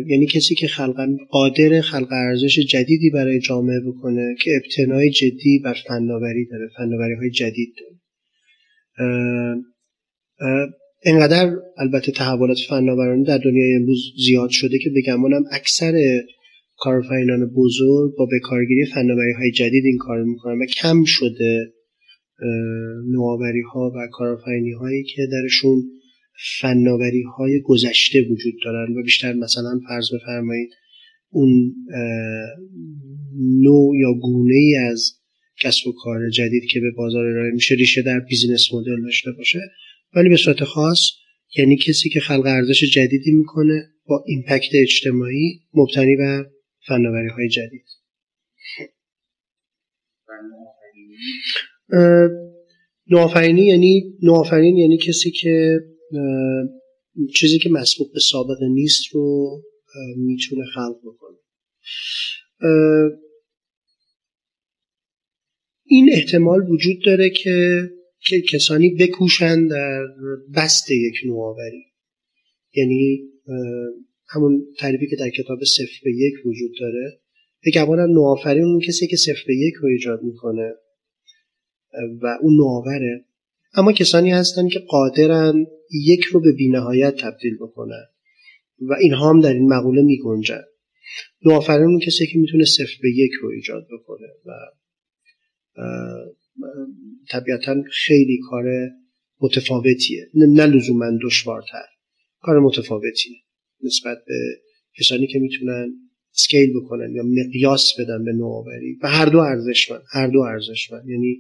یعنی 0.07 0.27
کسی 0.27 0.55
که 0.55 0.67
خلق 0.67 1.07
قادر 1.31 1.81
خلق 1.81 2.13
ارزش 2.13 2.59
جدیدی 2.59 3.11
برای 3.11 3.41
جامعه 3.41 3.81
بکنه 3.81 4.35
که 4.41 4.51
ابتنای 4.63 5.11
جدی 5.11 5.61
بر 5.65 5.77
فناوری 5.89 6.47
داره 6.51 6.69
فناوری 6.77 7.15
های 7.15 7.31
جدید 7.31 7.75
داره. 7.81 7.99
اینقدر 11.05 11.57
البته 11.77 12.13
تحولات 12.13 12.59
فناورانه 12.69 13.25
در 13.25 13.39
دنیای 13.39 13.75
امروز 13.75 13.99
زیاد 14.27 14.51
شده 14.51 14.79
که 14.79 14.91
بگمانم 14.97 15.45
اکثر 15.53 16.21
کارآفرینان 16.77 17.51
بزرگ 17.57 18.17
با 18.19 18.27
بکارگیری 18.33 18.87
فناوری 18.87 19.33
های 19.33 19.51
جدید 19.51 19.85
این 19.85 19.99
کار 19.99 20.23
می‌کنن 20.23 20.59
و 20.59 20.67
کم 20.67 21.05
شده 21.05 21.73
نوآوری 23.11 23.63
ها 23.73 23.93
و 23.97 24.09
کارآفرینی 24.13 24.73
هایی 24.73 25.05
که 25.05 25.23
درشون 25.33 25.83
فناوری 26.61 27.23
های 27.23 27.61
گذشته 27.61 28.23
وجود 28.31 28.55
دارن 28.65 28.93
و 28.97 29.03
بیشتر 29.03 29.33
مثلا 29.33 29.81
فرض 29.89 30.09
بفرمایید 30.15 30.71
اون 31.31 31.75
نوع 33.63 33.99
یا 33.99 34.13
گونه 34.23 34.55
ای 34.55 34.77
از 34.77 35.13
کسب 35.61 35.87
و 35.87 35.93
کار 35.93 36.31
جدید 36.31 36.65
که 36.71 36.81
به 36.81 36.91
بازار 36.97 37.27
ارائه 37.27 37.51
میشه 37.53 37.75
ریشه 37.75 38.03
در 38.03 38.21
بیزینس 38.21 38.75
مدل 38.75 39.03
داشته 39.05 39.33
باشه. 39.33 39.61
ولی 40.15 40.29
به 40.29 40.37
صورت 40.37 40.65
خاص 40.65 40.99
یعنی 41.57 41.77
کسی 41.77 42.09
که 42.09 42.21
خلق 42.21 42.47
ارزش 42.47 42.85
جدیدی 42.85 43.33
می‌کنه 43.33 43.93
با 44.07 44.25
ایمپکت 44.27 44.71
اجتماعی 44.75 45.63
مبتنی 45.75 46.17
بر 46.17 46.47
فناوری 46.87 47.29
های 47.29 47.49
جدید 47.49 47.85
نوآفرینی 53.11 53.67
یعنی 53.67 54.19
نوآفرین 54.23 54.79
یعنی 54.79 54.99
کسی 54.99 55.31
که 55.31 55.79
چیزی 57.35 57.59
که 57.59 57.71
مسبوق 57.71 58.13
به 58.13 58.21
سابقه 58.21 58.69
نیست 58.69 59.03
رو 59.13 59.63
می‌تونه 60.17 60.65
خلق 60.75 60.97
بکنه. 61.05 61.39
این 65.85 66.09
احتمال 66.13 66.71
وجود 66.71 66.97
داره 67.05 67.31
که 67.31 67.83
که 68.21 68.41
کسانی 68.53 68.91
بکوشن 68.91 69.67
در 69.67 70.07
بست 70.55 70.91
یک 70.91 71.15
نوآوری. 71.27 71.85
یعنی 72.75 73.21
همون 74.29 74.67
تعریفی 74.79 75.07
که 75.07 75.17
در 75.17 75.31
کتاب 75.31 75.65
صفر 75.65 76.01
به 76.05 76.11
یک 76.11 76.47
وجود 76.47 76.71
داره. 76.81 77.21
بگمانم 77.67 78.11
نوآفرین 78.11 78.65
اون 78.65 78.81
کسی 78.81 79.07
که 79.07 79.17
صفر 79.17 79.43
به 79.47 79.57
یک 79.57 79.75
رو 79.75 79.89
ایجاد 79.89 80.23
می‌کنه. 80.23 80.73
و 82.23 82.39
اون 82.41 82.57
نوآوره. 82.57 83.25
اما 83.75 83.93
کسانی 83.93 84.31
هستن 84.31 84.69
که 84.69 84.79
قادرن 84.79 85.67
یک 86.07 86.25
رو 86.25 86.41
به 86.41 86.53
بینهایت 86.53 87.17
تبدیل 87.17 87.57
بکنن. 87.57 88.05
و 88.81 88.93
اینها 88.93 89.31
هم 89.31 89.41
در 89.41 89.53
این 89.53 89.69
مقوله 89.69 90.03
می 90.03 90.19
گنجن 90.19 90.65
نوآفرین 91.45 91.87
اون 91.87 92.01
کسی 92.01 92.27
که 92.27 92.39
می‌تونه 92.39 92.65
صفر 92.65 92.97
به 93.03 93.11
یک 93.11 93.33
رو 93.41 93.49
ایجاد 93.49 93.87
بکنه. 93.93 94.29
و 94.47 94.53
طبیعتا 97.31 97.83
خیلی 97.93 98.39
کار 98.51 98.65
متفاوتیه. 99.41 100.27
نه 100.35 100.67
لزوما 100.67 101.11
دشوارتر. 101.25 101.87
کار 102.41 102.61
متفاوتیه 102.61 103.37
نسبت 103.85 104.19
به 104.27 104.35
کسانی 104.99 105.27
که 105.27 105.39
می‌تونن 105.39 105.89
سکیل 106.33 106.81
بکنن 106.81 107.15
یا 107.15 107.23
مقیاس 107.23 108.01
بدن 108.01 108.25
به 108.25 108.33
نوآوری. 108.33 108.99
و 109.03 109.09
هر 109.09 109.27
دو 109.27 109.39
ارزشمند 109.39 110.03
هر 110.13 110.27
دو 110.27 110.41
ارزشمند. 110.41 111.09
یعنی 111.09 111.39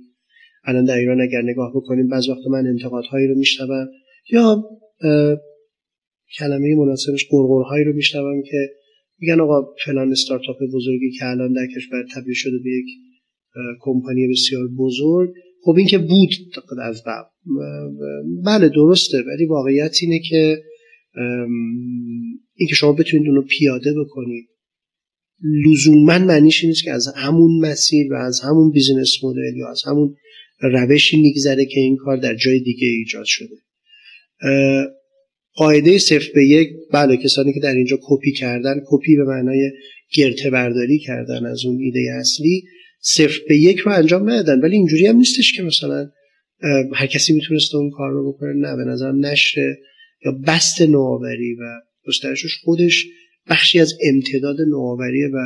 الان 0.64 0.84
در 0.84 0.94
ایران 0.94 1.20
اگر 1.20 1.42
نگاه 1.42 1.72
بکنیم 1.74 2.08
بعض 2.08 2.28
وقت 2.28 2.46
من 2.50 2.66
انتقادهایی 2.66 3.26
رو 3.26 3.34
میشنوم 3.34 3.88
یا 4.32 4.64
کلمه 6.38 6.74
مناسبش 6.76 7.26
قرقرهایی 7.30 7.84
رو 7.84 7.92
میشنوم 7.92 8.42
که 8.42 8.70
میگن 9.18 9.40
آقا 9.40 9.74
فلان 9.84 10.12
استارتاپ 10.12 10.56
بزرگی 10.74 11.10
که 11.10 11.24
الان 11.26 11.52
در 11.52 11.66
کشور 11.76 12.04
تبدیل 12.14 12.34
شده 12.34 12.58
به 12.64 12.70
یک 12.70 12.86
کمپانی 13.80 14.28
بسیار 14.28 14.68
بزرگ. 14.78 15.30
خب 15.64 15.74
این 15.76 15.86
که 15.86 15.98
بود 15.98 16.30
از 16.82 17.02
قبل 17.06 17.28
بله 18.44 18.68
درسته 18.68 19.18
ولی 19.18 19.46
واقعیت 19.46 19.96
اینه 20.02 20.20
که 20.28 20.62
اینکه 22.54 22.74
شما 22.74 22.92
بتونید 22.92 23.28
اونو 23.28 23.42
پیاده 23.42 23.94
بکنید. 24.00 24.48
لزوما 25.66 26.18
معنیش 26.18 26.64
نیست 26.64 26.84
که 26.84 26.90
از 26.90 27.08
همون 27.16 27.60
مسیر 27.60 28.12
و 28.12 28.16
از 28.16 28.40
همون 28.40 28.70
بیزینس 28.70 29.24
مدل 29.24 29.56
یا 29.56 29.68
از 29.70 29.82
همون 29.86 30.14
روشی 30.60 31.22
میگذره 31.22 31.64
که 31.64 31.80
این 31.80 31.96
کار 31.96 32.16
در 32.16 32.34
جای 32.34 32.60
دیگه 32.60 32.86
ایجاد 32.86 33.24
شده. 33.24 33.56
قاعده 35.54 35.98
صفر 35.98 36.28
به 36.34 36.46
یک 36.46 36.68
بله 36.92 37.16
کسانی 37.16 37.52
که 37.52 37.60
در 37.60 37.74
اینجا 37.74 37.98
کپی 38.02 38.32
کردن 38.32 38.80
کپی 38.86 39.16
به 39.16 39.24
معنای 39.24 39.70
گرته 40.14 40.50
برداری 40.50 40.98
کردن 40.98 41.46
از 41.46 41.64
اون 41.64 41.78
ایده 41.80 42.00
اصلی. 42.20 42.62
صفر 43.00 43.38
به 43.48 43.56
یک 43.56 43.78
رو 43.78 43.92
انجام 43.92 44.30
ندادن. 44.30 44.60
ولی 44.60 44.76
اینجوری 44.76 45.06
هم 45.06 45.16
نیستش 45.16 45.52
که 45.52 45.62
مثلا 45.62 46.10
هر 46.94 47.06
کسی 47.06 47.32
می‌تونست 47.32 47.74
اون 47.74 47.90
کار 47.90 48.10
رو 48.10 48.32
بکنه. 48.32 48.52
نه 48.52 48.76
به 48.76 48.84
نظرم 48.84 49.26
نشر 49.26 49.74
یا 50.24 50.32
بست 50.46 50.82
نوآوری 50.82 51.54
و 51.54 51.62
گسترشش 52.06 52.56
خودش 52.64 53.06
بخشی 53.50 53.80
از 53.80 53.94
امتداد 54.08 54.56
نوآوریه 54.60 55.26
و 55.26 55.38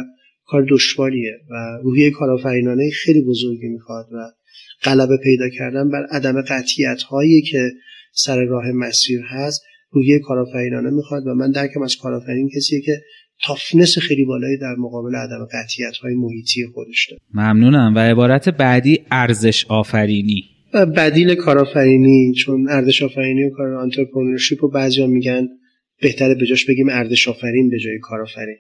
کار 0.45 0.67
دشواریه 0.71 1.33
و 1.51 1.55
روحیه 1.83 2.11
کارآفرینانه 2.11 2.91
خیلی 2.91 3.23
بزرگی 3.23 3.69
می‌خواد 3.69 4.07
و 4.13 4.33
غلبه 4.85 5.17
پیدا 5.25 5.49
کردن 5.49 5.91
بر 5.91 6.07
عدم 6.11 6.43
قطیت 6.43 7.03
هایی 7.03 7.43
که 7.43 7.73
سر 8.13 8.45
راه 8.45 8.73
مسیر 8.73 9.21
هست 9.21 9.63
روحیه 9.91 10.19
کارآفرینانه 10.19 10.91
می‌خواد 10.91 11.27
و 11.27 11.35
من 11.35 11.51
درکم 11.51 11.83
از 11.83 11.97
کارآفرین 11.97 12.51
کسیه 12.57 12.81
که 12.81 13.03
toughness 13.45 13.99
خیلی 13.99 14.25
بالایی 14.25 14.59
در 14.59 14.75
مقابل 14.79 15.15
عدم 15.15 15.49
قطعیت 15.53 15.97
های 15.97 16.15
محیطی 16.15 16.67
خودش 16.75 17.11
داره. 17.11 17.23
ممنونم. 17.35 17.95
و 17.97 17.99
عبارت 17.99 18.49
بعدی 18.49 19.01
ارزش 19.11 19.67
آفرینی. 19.69 20.45
بدیل 20.97 21.35
کارآفرینی 21.35 22.35
چون 22.35 22.69
ارزش 22.69 23.03
آفرینی 23.03 23.45
و 23.45 23.51
کار 23.51 23.75
entrepreneurship 23.75 24.63
رو 24.63 24.71
بعضیا 24.71 25.07
میگن 25.07 25.49
بهتره 26.03 26.35
به 26.35 26.47
جاش 26.47 26.65
بگیم 26.65 26.89
ارزش 26.89 27.29
آفرین 27.29 27.71
به 27.71 27.79
جای 27.79 27.99
کارآفرین. 27.99 28.59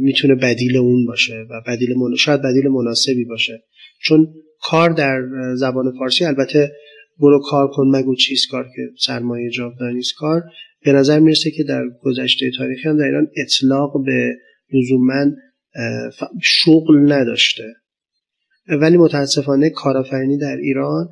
می‌تونه 0.00 0.34
بدیل 0.34 0.76
اون 0.76 1.06
باشه 1.06 1.46
و 1.50 1.60
بدیل 1.66 1.88
من... 1.96 2.16
شاید 2.16 2.42
بدیل 2.42 2.68
مناسبی 2.68 3.24
باشه. 3.24 3.62
چون 4.00 4.28
کار 4.60 4.90
در 4.90 5.20
زبان 5.54 5.92
فارسی 5.98 6.24
البته 6.24 6.72
برو 7.18 7.40
کار 7.50 7.68
کن 7.68 7.86
مگو 7.96 8.14
چیز 8.14 8.46
کار 8.50 8.64
که 8.64 8.82
سرمایه 8.98 9.50
جاودانی 9.50 10.00
کار 10.18 10.42
به 10.84 10.92
نظر 10.92 11.18
می‌رسه 11.18 11.50
که 11.50 11.64
در 11.64 11.84
گذشته 12.02 12.50
تاریخی 12.58 12.88
هم 12.88 12.98
در 12.98 13.04
ایران 13.04 13.28
اطلاق 13.36 14.04
به 14.06 14.36
لزوما 14.72 15.32
شغل 16.42 17.12
نداشته. 17.12 17.64
ولی 18.80 18.96
متاسفانه 18.96 19.70
کارآفرینی 19.70 20.38
در 20.38 20.56
ایران 20.56 21.08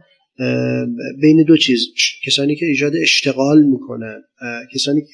بین 1.22 1.44
دو 1.48 1.56
چیز 1.56 1.86
کسانی 2.26 2.56
که 2.56 2.66
ایجاد 2.66 2.92
اشتغال 2.96 3.62
می‌کنن 3.62 4.22
کسانی 4.74 5.00
که 5.00 5.06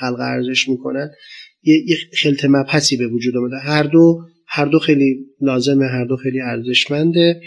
خلق 0.00 0.20
ارزش 0.20 0.68
می‌کنن 0.68 1.10
یه 1.62 1.96
خلط 2.22 2.44
مبحثی 2.44 2.96
به 2.96 3.06
وجود 3.06 3.36
آمده. 3.36 3.56
هر 3.56 3.82
دو 3.82 4.20
هر 4.46 4.64
دو 4.64 4.78
خیلی 4.78 5.26
لازمه 5.40 5.86
هر 5.86 6.04
دو 6.04 6.16
خیلی 6.16 6.40
ارزشمنده. 6.40 7.40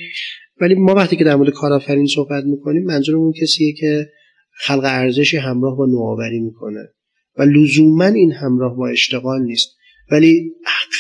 ولی 0.62 0.76
ما 0.76 0.96
وقتی 0.96 1.16
که 1.16 1.24
در 1.24 1.36
مورد 1.36 1.50
کارآفرین 1.50 2.06
صحبت 2.06 2.44
می‌کنیم 2.44 2.84
منظورمون 2.84 3.34
کسیه 3.42 3.74
که 3.74 4.10
خلق 4.58 4.84
ارزشی 4.84 5.38
همراه 5.38 5.78
با 5.78 5.86
نوآوری 5.86 6.40
می‌کنه. 6.40 6.90
و 7.38 7.44
لزوما 7.44 8.06
این 8.06 8.32
همراه 8.32 8.78
با 8.78 8.88
اشتغال 8.88 9.42
نیست. 9.42 9.76
ولی 10.12 10.52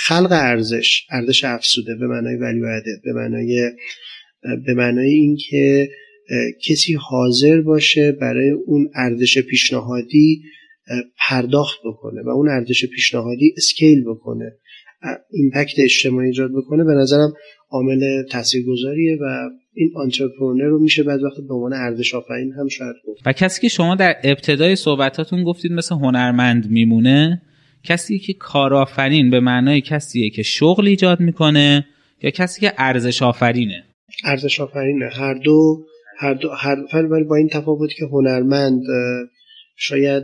خلق 0.07 0.31
ارزش 0.31 1.07
ارزش 1.11 1.43
افسوده 1.43 1.95
به 1.95 2.07
معنای 2.07 2.35
ولی 2.35 2.59
به 3.03 3.13
معنای 3.13 3.71
به 4.65 4.73
معنای 4.73 5.09
اینکه 5.09 5.89
کسی 6.65 6.93
حاضر 6.93 7.61
باشه 7.61 8.11
برای 8.11 8.49
اون 8.49 8.89
ارزش 8.95 9.37
پیشنهادی 9.37 10.41
پرداخت 11.27 11.79
بکنه 11.85 12.21
و 12.21 12.29
اون 12.29 12.49
ارزش 12.49 12.85
پیشنهادی 12.85 13.53
scale 13.57 14.03
بکنه. 14.03 14.57
impact 15.31 15.79
اجتماعی 15.79 16.27
ایجاد 16.27 16.51
بکنه 16.51 16.83
به 16.83 16.93
نظرم 16.93 17.33
عامل 17.69 18.23
تاثیرگذاریه 18.31 19.17
و 19.21 19.49
این 19.73 19.91
entrepreneur 19.95 20.63
رو 20.63 20.79
میشه 20.79 21.03
بعضی 21.03 21.23
وقت 21.23 21.37
به 21.47 21.53
عنوان 21.53 21.73
ارزش 21.73 22.15
آفرین 22.15 22.53
هم 22.59 22.67
شاید 22.67 22.95
گفت. 23.07 23.21
و 23.25 23.33
کسی 23.33 23.61
که 23.61 23.67
شما 23.67 23.95
در 23.95 24.15
ابتدای 24.23 24.75
صحبتاتون 24.75 25.43
گفتید 25.43 25.71
مثل 25.71 25.95
هنرمند 25.95 26.71
میمونه 26.71 27.41
کسی 27.83 28.19
که 28.19 28.33
کارآفرین 28.33 29.29
به 29.29 29.39
معنای 29.39 29.81
کسیه 29.81 30.29
که 30.29 30.43
شغل 30.43 30.87
ایجاد 30.87 31.19
می‌کنه 31.19 31.85
یا 32.21 32.29
کسی 32.29 32.61
که 32.61 32.73
ارزش 32.77 33.21
آفرینه؟ 33.21 33.83
ارزش 34.23 34.59
آفرینه. 34.59 35.09
هر 35.13 35.33
دو 35.33 35.85
هر 36.17 36.33
دو 36.33 36.49
هر 36.91 37.05
ولی 37.05 37.23
با 37.23 37.35
این 37.35 37.49
تفاوت 37.49 37.89
که 37.93 38.05
هنرمند 38.05 38.81
شاید 39.75 40.23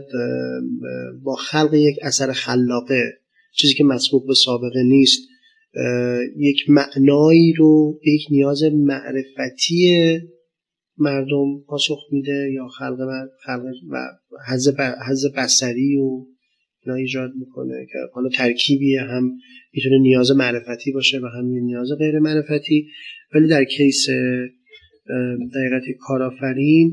با 1.22 1.34
خلق 1.34 1.74
یک 1.74 1.96
اثر 2.02 2.32
خلاقه 2.32 3.21
چیزی 3.52 3.74
که 3.74 3.84
مسبوق 3.84 4.26
به 4.26 4.34
سابقه 4.34 4.82
نیست 4.82 5.28
یک 6.36 6.56
معنایی 6.68 7.52
رو 7.52 7.98
به 8.04 8.10
یک 8.10 8.26
نیاز 8.30 8.62
معرفتی 8.62 10.18
مردم 10.98 11.60
پاسخ 11.68 11.98
میده 12.12 12.50
یا 12.52 12.68
خلق 12.68 12.98
خلق 13.46 13.64
و 13.90 14.08
حز 15.08 15.26
بسری 15.36 15.96
و 15.96 16.26
اینا 16.84 16.96
ایجاد 16.96 17.30
می‌کنه 17.38 17.86
که 17.92 17.98
حالا 18.12 18.28
ترکیبی 18.28 18.96
هم 18.96 19.30
می‌تونه 19.74 19.98
نیاز 19.98 20.30
معرفتی 20.30 20.92
باشه 20.92 21.18
و 21.18 21.26
هم 21.26 21.44
نیاز 21.44 21.88
غیر 21.98 22.18
معرفتی. 22.18 22.86
ولی 23.34 23.48
در 23.48 23.64
کیس 23.64 24.06
دقیقت 25.54 25.82
کارآفرین 26.00 26.92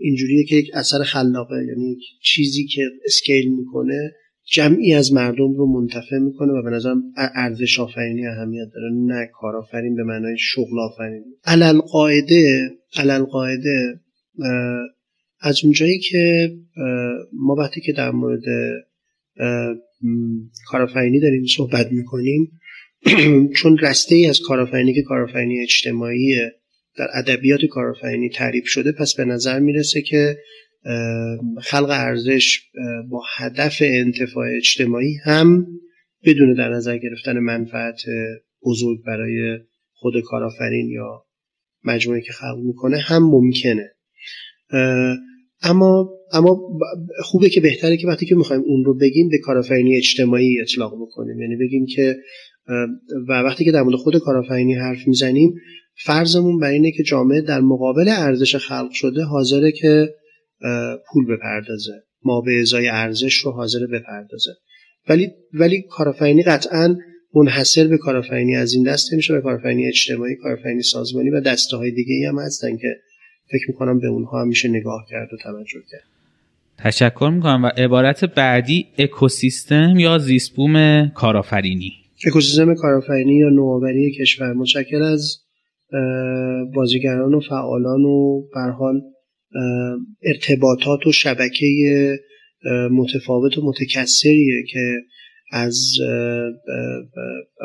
اینجوریه 0.00 0.44
که 0.44 0.56
یک 0.56 0.70
اثر 0.74 1.02
خلاقه 1.02 1.56
یعنی 1.66 1.96
چیزی 2.22 2.66
که 2.66 2.82
اسکیل 3.06 3.50
می‌کنه 3.50 4.12
جمعی 4.52 4.94
از 4.94 5.12
مردم 5.12 5.54
رو 5.54 5.66
منتفع 5.66 6.18
می‌کنه 6.18 6.52
و 6.52 6.62
به 6.62 6.70
نظرم 6.70 7.02
ارزش 7.34 7.80
آفرینی 7.80 8.26
اهمیت 8.26 8.68
داره. 8.74 8.94
نه 8.94 9.30
کارآفرین 9.32 9.96
به 9.96 10.02
معنای 10.02 10.36
شغل 10.38 10.78
آفرین 10.80 11.24
علل 11.44 11.78
قاعده 11.78 12.70
علل 12.96 13.24
قاعده 13.24 14.00
از 15.40 15.60
اونجایی 15.64 15.98
که 15.98 16.52
ما 17.32 17.54
وقتی 17.54 17.80
که 17.80 17.92
در 17.92 18.10
مورد 18.10 18.42
کارآفرینی 20.66 21.20
داریم 21.20 21.44
صحبت 21.56 21.92
می‌کنیم 21.92 22.52
چون 23.56 23.78
رسته 23.78 24.14
ای 24.14 24.26
از 24.26 24.40
کارآفرینی 24.40 24.94
که 24.94 25.02
کارآفرینی 25.02 25.62
اجتماعی 25.62 26.36
در 26.96 27.06
ادبیات 27.14 27.60
کارآفرینی 27.70 28.28
تعریف 28.28 28.66
شده 28.66 28.92
پس 28.92 29.14
به 29.14 29.24
نظر 29.24 29.58
می‌رسه 29.58 30.02
که 30.02 30.36
خلق 31.62 31.90
ارزش 31.90 32.60
با 33.08 33.22
هدف 33.36 33.78
انتفاع 33.80 34.46
اجتماعی 34.56 35.14
هم 35.24 35.66
بدون 36.24 36.54
در 36.54 36.68
نظر 36.68 36.98
گرفتن 36.98 37.38
منفعت 37.38 38.00
بزرگ 38.64 38.98
برای 39.06 39.58
خود 39.92 40.20
کارآفرین 40.20 40.88
یا 40.88 41.24
مجموعه 41.84 42.20
که 42.20 42.32
خلق 42.32 42.58
می‌کنه 42.64 42.98
هم 42.98 43.30
ممکنه. 43.30 43.90
اما 45.62 46.10
اما 46.32 46.60
خوبه 47.24 47.48
که 47.48 47.60
بهتره 47.60 47.96
که 47.96 48.06
وقتی 48.06 48.26
که 48.26 48.34
می‌خوایم 48.34 48.62
اون 48.66 48.84
رو 48.84 48.94
بگیم 48.94 49.28
به 49.28 49.38
کارآفرینی 49.38 49.96
اجتماعی 49.96 50.60
اطلاق 50.60 50.94
بکنیم. 51.02 51.40
یعنی 51.40 51.56
بگیم 51.56 51.86
که 51.86 52.16
و 53.28 53.32
وقتی 53.32 53.64
که 53.64 53.72
در 53.72 53.82
مورد 53.82 53.96
خود 53.96 54.18
کارآفرینی 54.18 54.74
حرف 54.74 55.06
می‌زنیم 55.06 55.54
فرضمون 56.04 56.58
بر 56.58 56.70
اینه 56.70 56.92
که 56.92 57.02
جامعه 57.02 57.40
در 57.40 57.60
مقابل 57.60 58.08
ارزش 58.08 58.56
خلق 58.56 58.90
شده 58.90 59.22
حاضره 59.22 59.72
که 59.72 60.14
پول 61.12 61.26
بپردازه. 61.26 62.02
ما 62.24 62.40
به 62.40 62.60
ازای 62.60 62.88
ارزش 62.88 63.34
رو 63.34 63.50
حاضر 63.50 63.86
بپردازه. 63.92 64.50
ولی 65.08 65.30
ولی 65.52 65.84
کارآفرینی 65.90 66.42
قطعا 66.42 66.96
منحصر 67.34 67.86
به 67.86 67.98
کارآفرینی 67.98 68.56
از 68.56 68.74
این 68.74 68.84
دسته 68.84 69.16
میشه 69.16 69.34
به 69.34 69.40
کارآفرینی 69.40 69.88
اجتماعی 69.88 70.36
کارآفرینی 70.36 70.82
سازمانی 70.82 71.30
و 71.30 71.40
دسته 71.40 71.76
های 71.76 71.90
دیگه 71.90 72.14
ای 72.14 72.24
هم 72.24 72.38
هستن 72.38 72.76
که 72.76 72.96
فکر 73.50 73.64
می‌کنم 73.68 73.98
به 74.00 74.06
اونها 74.06 74.40
هم 74.40 74.48
میشه 74.48 74.68
نگاه 74.68 75.06
کرد 75.10 75.28
و 75.32 75.36
توجه 75.36 75.80
کرد. 75.90 76.02
تشکر 76.78 77.30
می‌کنم. 77.34 77.64
و 77.64 77.66
عبارت 77.66 78.24
بعدی 78.24 78.86
اکوسیستم 78.98 79.94
یا 79.98 80.18
زیستبوم 80.18 81.08
کارآفرینی؟ 81.08 81.92
اکوسیستم 82.26 82.74
کارآفرینی 82.74 83.38
یا 83.38 83.48
نوآوری 83.48 84.12
کشور. 84.20 84.52
متشکل 84.52 85.02
از 85.02 85.38
بازیگران 86.74 87.34
و 87.34 87.40
فعالان 87.40 88.04
و 88.04 88.42
حال 88.78 89.00
ارتباطات 90.22 91.06
و 91.06 91.12
شبکه 91.12 92.18
متفاوت 92.90 93.58
و 93.58 93.66
متکثریه 93.66 94.64
که 94.72 95.00
از 95.52 95.92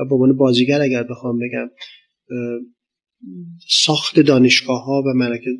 به 0.10 0.16
عنوان 0.16 0.38
بازیگر 0.38 0.82
اگر 0.82 1.04
بخوام 1.04 1.40
بگم 1.40 1.70
ساخت 3.70 4.20
دانشگاه 4.20 4.84
ها 4.84 5.04
و 5.06 5.14
مراکز, 5.14 5.54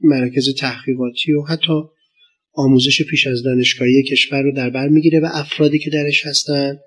مراکز 0.00 0.54
تحقیقاتی 0.54 1.32
و 1.32 1.42
حتی 1.42 1.72
آموزش 2.52 3.02
پیش 3.02 3.26
از 3.26 3.42
دانشگاهی 3.42 4.02
کشور 4.02 4.42
رو 4.42 4.52
در 4.52 4.70
بر 4.70 4.88
می‌گیره 4.88 5.20
و 5.20 5.28
افرادی 5.32 5.78
که 5.78 5.90
درش 5.90 6.26
هستن 6.26 6.78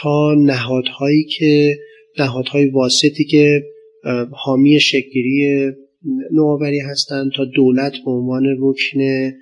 تا 0.00 0.34
نهادهایی 0.38 1.24
که 1.24 1.78
نهادهای 2.18 2.70
واسطی 2.70 3.24
که 3.24 3.62
حامی 4.30 4.80
شکلگیری 4.80 5.72
نوآوری 6.32 6.80
هستند 6.80 7.30
تا 7.36 7.44
دولت 7.44 7.92
به 8.04 8.10
عنوان 8.10 8.44
رکن 8.60 9.32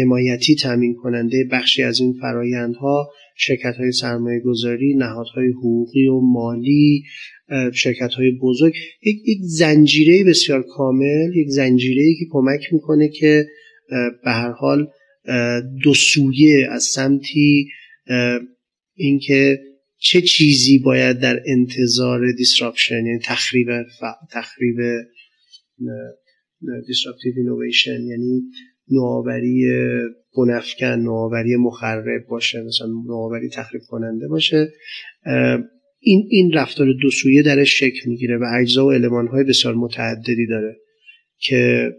حمایتی 0.00 0.54
تامین 0.54 0.94
کننده 0.94 1.44
بخشی 1.52 1.82
از 1.82 2.00
این 2.00 2.12
فرایندها 2.20 3.10
شرکت 3.36 3.74
های 3.78 3.92
سرمایه 3.92 4.40
گذاری 4.40 4.94
نهادهای 4.94 5.48
حقوقی 5.48 6.06
و 6.06 6.20
مالی 6.20 7.02
شرکت 7.74 8.14
های 8.14 8.30
بزرگ. 8.30 8.74
یک, 9.02 9.16
یک 9.26 9.38
زنجیره 9.42 10.24
بسیار 10.24 10.62
کامل 10.62 11.36
یک 11.36 11.48
زنجیره 11.48 12.14
که 12.18 12.24
کمک 12.30 12.60
می‌کنه 12.72 13.08
که 13.08 13.46
به 14.24 14.30
هر 14.30 14.50
حال 14.50 14.86
دو 15.82 15.94
سویه 15.94 16.68
از 16.70 16.84
سمتی 16.84 17.68
اینکه 18.94 19.58
چه 19.98 20.20
چیزی 20.22 20.78
باید 20.78 21.18
در 21.18 21.40
انتظار 21.46 22.32
دیسراپشن 22.32 23.06
یعنی 23.06 23.18
تخریب 23.24 23.68
تخریب 24.30 24.76
disruptive 26.88 27.36
innovation 27.42 28.00
یعنی 28.10 28.42
نوآوری 28.90 29.64
بنفکن 30.36 30.86
نوآوری 30.86 31.56
مخرب 31.56 32.26
باشه 32.28 32.62
مثلا 32.62 32.86
نوآوری 32.86 33.48
تخریب 33.48 33.82
کننده 33.88 34.28
باشه. 34.28 34.68
این 36.00 36.26
این 36.30 36.52
رفتار 36.52 36.86
دو 37.02 37.10
سویه 37.10 37.42
درش 37.42 37.78
شکل 37.78 38.10
می‌گیره 38.10 38.38
و 38.38 38.44
اجزا 38.60 38.86
و 38.86 38.92
علمان 38.92 39.26
های 39.26 39.44
بسیار 39.44 39.74
متعددی 39.74 40.46
داره 40.46 40.76
که 41.38 41.90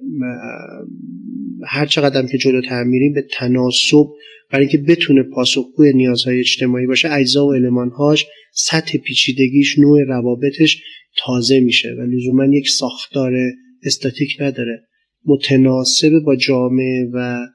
هر 1.66 1.86
چقدر 1.86 2.28
که 2.28 2.38
جلوتر 2.38 2.84
میریم 2.84 3.14
به 3.14 3.22
تناسب 3.32 4.06
برای 4.52 4.66
اینکه 4.66 4.78
بتونه 4.78 5.24
پاسخگوی 5.24 5.94
نیازهای 5.94 6.40
اجتماعی 6.40 6.88
باشه 6.88 7.12
اجزا 7.12 7.46
و 7.46 7.54
المانهاش 7.54 8.26
سطح 8.54 8.98
پیچیدگیش 8.98 9.80
نوع 9.80 10.04
روابطش 10.04 10.84
تازه 11.18 11.60
میشه 11.60 11.90
و 12.00 12.02
لزوما 12.02 12.46
یک 12.46 12.70
ساختار 12.70 13.34
استاتیک 13.86 14.38
نداره. 14.40 14.88
متناسب 15.26 16.20
با 16.26 16.36
جامعه 16.36 17.10
و 17.14 17.48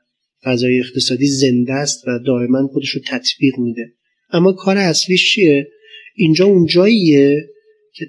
فضای 0.45 0.81
اقتصادی 0.81 1.27
زنده 1.27 1.73
است 1.73 2.09
و 2.09 2.19
دائما 2.27 2.67
خودش 2.67 2.91
رو 2.91 3.01
تطبیق 3.07 3.59
میده. 3.59 3.93
اما 4.31 4.53
کار 4.53 4.77
اصلیش 4.77 5.35
چیه؟ 5.35 5.69
اینجا 6.15 6.45
اون 6.45 6.67
جاییه 6.67 7.49
که 7.95 8.07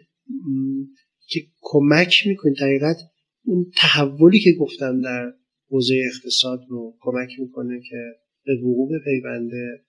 که 1.28 1.40
کمک 1.62 2.24
می‌کنه. 2.28 2.54
دقیقت 2.62 2.98
اون 3.46 3.72
تحولی 3.76 4.40
که 4.40 4.52
گفتم 4.52 5.02
در 5.02 5.34
حوزه 5.70 6.02
اقتصاد 6.14 6.60
رو 6.70 6.98
کمک 7.00 7.30
می‌کنه 7.40 7.82
که 7.90 7.98
به 8.46 8.56
وقوع 8.56 8.90
پیونده 9.04 9.82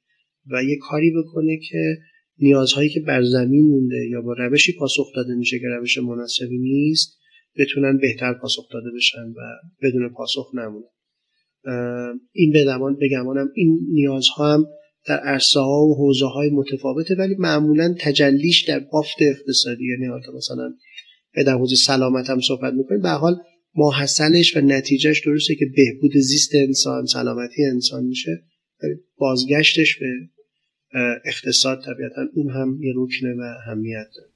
و 0.53 0.65
یه 0.65 0.77
کاری 0.77 1.11
بکنه 1.11 1.59
که 1.71 1.99
نیازهایی 2.39 2.89
که 2.89 3.01
بر 3.01 3.23
زمین 3.23 3.65
مونده 3.65 4.09
یا 4.11 4.23
با 4.23 4.33
روشی 4.39 4.73
پاسخ 4.73 5.07
داده 5.17 5.35
میشه 5.35 5.59
که 5.59 5.67
روش 5.67 5.99
مناسبی 5.99 6.59
نیست 6.59 7.20
بتونن 7.59 7.99
بهتر 7.99 8.35
پاسخ 8.35 8.73
داده 8.73 8.91
بشن 8.97 9.29
و 9.29 9.41
بدون 9.83 10.09
پاسخ 10.09 10.51
نمونه 10.55 10.87
این 12.33 12.53
به 12.53 12.65
زمان 12.65 12.97
بگمانم 13.01 13.49
این 13.55 13.81
نیازها 13.93 14.55
هم 14.55 14.67
در 15.07 15.19
عرصه 15.19 15.61
ها 15.61 15.87
و 15.87 15.95
حوزه 15.95 16.27
های 16.27 16.51
متفاوته 16.51 17.15
ولی 17.15 17.35
معمولا 17.39 17.95
تجلیش 18.01 18.63
در 18.69 18.79
بافت 18.79 19.17
اقتصادی. 19.21 19.85
یعنی 19.85 20.09
مثلا 20.37 20.75
در 21.47 21.55
حوزه 21.55 21.77
سلامت 21.77 22.31
هم 22.31 22.41
صحبت 22.41 22.75
می‌کنیم 22.75 23.01
به 23.01 23.09
حال 23.09 23.37
ماحصلش 23.75 24.57
و 24.57 24.61
نتیجهش 24.61 25.27
درسته 25.27 25.55
که 25.55 25.67
بهبود 25.77 26.17
زیست 26.17 26.55
انسان 26.55 27.07
سلامتی 27.07 27.65
انسان 27.65 28.05
میشه 28.05 28.43
بازگشتش 29.17 29.99
به 29.99 30.07
اقتصاد 31.25 31.83
طبیعتا 31.87 32.23
اون 32.35 32.51
هم 32.51 32.79
یه 32.83 32.93
رکنه 32.97 33.35
و 33.35 33.41
اهمیت 33.41 34.07
داره. 34.17 34.31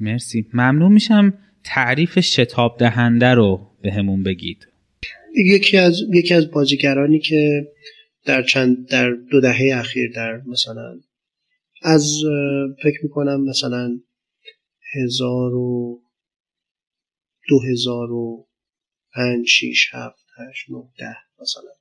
مرسی. 0.00 0.46
ممنون 0.54 0.92
میشم. 0.92 1.34
تعریف 1.64 2.20
شتاب 2.20 2.76
دهنده 2.78 3.34
رو 3.34 3.70
به 3.82 3.92
همون 3.92 4.22
بگید. 4.22 4.68
یکی 5.36 5.76
از 5.76 6.00
یکی 6.14 6.34
از 6.34 6.50
بازیگرانی 6.50 7.18
که 7.18 7.66
در 8.24 8.42
چند 8.42 8.88
در 8.88 9.10
دو 9.10 9.40
دهه 9.40 9.70
اخیر 9.74 10.12
در 10.14 10.42
مثلا 10.46 11.00
از 11.82 12.12
فکر 12.82 12.98
می‌کنم 13.02 13.44
مثلا 13.44 14.00
هزار 14.94 15.54
و 15.54 16.00
دو 17.48 17.60
هزار 17.70 18.12
و 18.12 18.46
پنج 19.14 19.46
شیش 19.46 19.88
هفت 19.92 20.26
هشت 20.38 20.70
نه 20.70 20.82
ده 20.98 21.16
مثلا. 21.40 21.72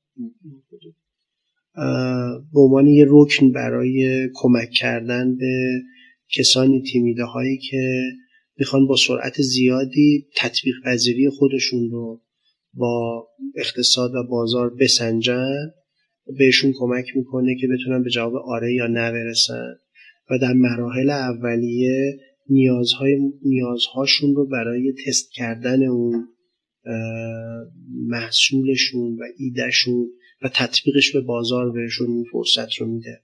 به 2.53 2.59
عنوان 2.59 2.87
یه 2.87 3.05
رکن 3.09 3.51
برای 3.51 4.29
کمک 4.33 4.69
کردن 4.69 5.35
به 5.35 5.81
کسانی 6.29 6.81
تیمیده 6.81 7.23
هایی 7.23 7.57
که 7.57 8.01
می‌خوان 8.61 8.87
با 8.87 8.95
سرعت 8.95 9.41
زیادی 9.41 10.27
تطبیق 10.37 10.75
پذیری 10.85 11.29
خودشون 11.29 11.89
رو 11.91 12.21
با 12.73 13.27
اقتصاد 13.55 14.15
و 14.15 14.23
بازار 14.29 14.75
بسنجن 14.79 15.71
بهشون 16.39 16.73
کمک 16.75 17.05
می‌کنه 17.15 17.55
که 17.61 17.67
بتونن 17.67 18.03
به 18.03 18.09
جواب 18.09 18.35
آره 18.35 18.73
یا 18.73 18.87
نه 18.87 19.11
برسن 19.11 19.75
و 20.29 20.37
در 20.37 20.53
مراحل 20.53 21.09
اولیه 21.09 22.19
نیازهای 22.49 23.17
نیازهاشون 23.45 24.35
رو 24.35 24.45
برای 24.45 24.93
تست 25.07 25.31
کردن 25.33 25.83
اون 25.83 26.27
محصولشون 28.07 29.17
و 29.19 29.23
ایدهشون 29.37 30.09
و 30.41 30.49
تطبیقش 30.53 31.11
به 31.13 31.21
بازار 31.21 31.71
بهشون 31.71 32.07
این 32.07 32.25
فرصت 32.31 32.73
رو 32.73 32.87
میده. 32.87 33.21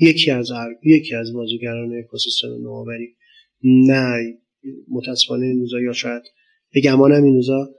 یکی 0.00 0.30
از 0.30 0.50
یکی 0.84 1.14
از 1.14 1.32
بازیگران 1.32 1.98
اکوسیستم 1.98 2.48
نوآوری 2.48 3.17
نه 3.64 4.16
متاسفانه 4.88 5.46
این 5.46 5.58
روزا 5.58 5.80
یا 5.80 5.92
شاید 5.92 6.22
به 6.72 6.80
گمانم 6.80 7.24
این 7.24 7.34
روزا 7.34 7.70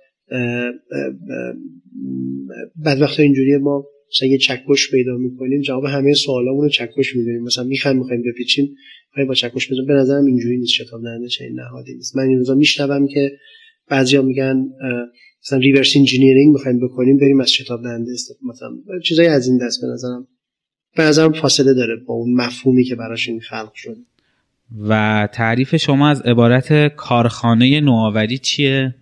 بعضی 2.75 3.01
وقتا 3.01 3.23
اینجوری 3.23 3.57
ما 3.57 3.85
مثلا 4.11 4.27
یه 4.27 4.37
چکش 4.37 4.91
پیدا 4.91 5.17
می‌کنیم 5.17 5.61
جواب 5.61 5.85
همه 5.85 6.13
سوالامون 6.13 6.63
رو 6.63 6.69
چکش 6.69 7.15
می‌دونیم. 7.15 7.43
مثلا 7.43 7.63
می‌خوایم 7.63 7.97
می‌خوایم 7.97 8.21
بپیچیم 8.21 8.75
خواهی 9.13 9.27
با 9.27 9.33
چکش 9.33 9.71
بزنیم. 9.71 9.85
به 9.85 9.93
نظرم 9.93 10.25
اینجوری 10.25 10.57
نیست 10.57 10.71
شتاب 10.71 11.01
دهنده 11.03 11.27
چنین 11.27 11.59
نهادی 11.59 11.93
نیست. 11.93 12.17
من 12.17 12.23
این 12.23 12.37
روزا 12.37 12.55
میشنوم 12.55 13.07
که 13.07 13.31
بعضیا 13.87 14.21
میگن 14.21 14.69
مثلا 15.43 15.59
reverse 15.59 15.97
engineering 15.97 16.53
می‌خوایم 16.53 16.79
بکنیم 16.79 17.17
بریم 17.17 17.39
از 17.39 17.51
شتاب 17.51 17.83
دهنده 17.83 18.11
مثلا 18.49 18.99
چیزای 19.05 19.27
از 19.27 19.47
این 19.47 19.57
دست 19.57 19.81
به 19.81 19.87
نظرم 19.87 20.27
به 20.95 21.03
نظرم 21.03 21.33
فاصله 21.33 21.73
داره 21.73 21.95
با 21.95 22.13
اون 22.13 22.33
مفهومی 22.33 22.83
که 22.83 22.95
براش 22.95 23.29
این 23.29 23.39
خلق 23.39 23.73
شده. 23.73 24.01
و 24.77 25.27
تعریف 25.33 25.75
شما 25.75 26.09
از 26.09 26.21
عبارت 26.21 26.95
کارخانه 26.95 27.81
نوآوری 27.81 28.37
چیه؟ 28.37 28.95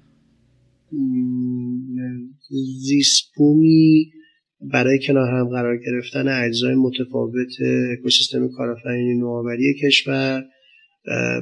زیسپومی 2.80 4.12
برای 4.62 5.00
کنار 5.08 5.30
هم 5.30 5.50
قرار 5.50 5.78
گرفتن 5.78 6.28
اجزای 6.28 6.76
متفاوت 6.76 7.62
اکوسیستم 7.92 8.48
کارآفرینی 8.48 9.20
نوآوری 9.20 9.76
کشور 9.84 10.44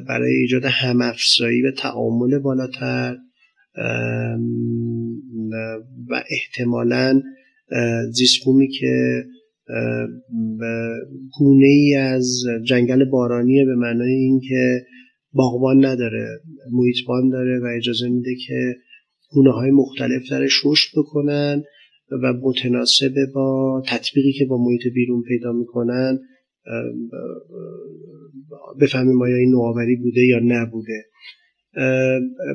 برای 0.08 0.34
ایجاد 0.34 0.66
همافزایی 0.66 1.62
و 1.62 1.72
تعامل 1.72 2.40
بالاتر 2.40 3.18
و 6.10 6.24
احتمالا 6.30 7.22
زیسپومی 8.12 8.68
که 8.68 9.24
گونه 11.40 11.66
ای 11.66 11.96
از 11.96 12.44
جنگل 12.64 13.06
بارانیه 13.06 13.66
به 13.66 13.76
معنای 13.76 14.14
اینکه 14.14 14.86
باغبان 15.34 15.86
نداره 15.86 16.28
محیطبان 16.72 17.30
داره 17.30 17.60
و 17.60 17.66
اجازه 17.78 18.10
میده 18.10 18.36
که 18.48 18.76
گونه 19.30 19.52
های 19.52 19.72
مختلف 19.72 20.32
درش 20.32 20.62
رشد 20.66 20.90
بکنن 20.98 21.64
و 22.24 22.34
متناسب 22.34 23.14
با 23.34 23.84
تطبیقی 23.88 24.34
که 24.34 24.46
با 24.46 24.58
محیط 24.64 24.82
بیرون 24.94 25.24
پیدا 25.28 25.52
می‌کنن 25.52 26.20
بفهمیم 28.82 29.22
آیا 29.22 29.36
این 29.36 29.52
نوآوری 29.52 29.96
بوده 29.96 30.22
یا 30.26 30.40
نبوده. 30.44 31.06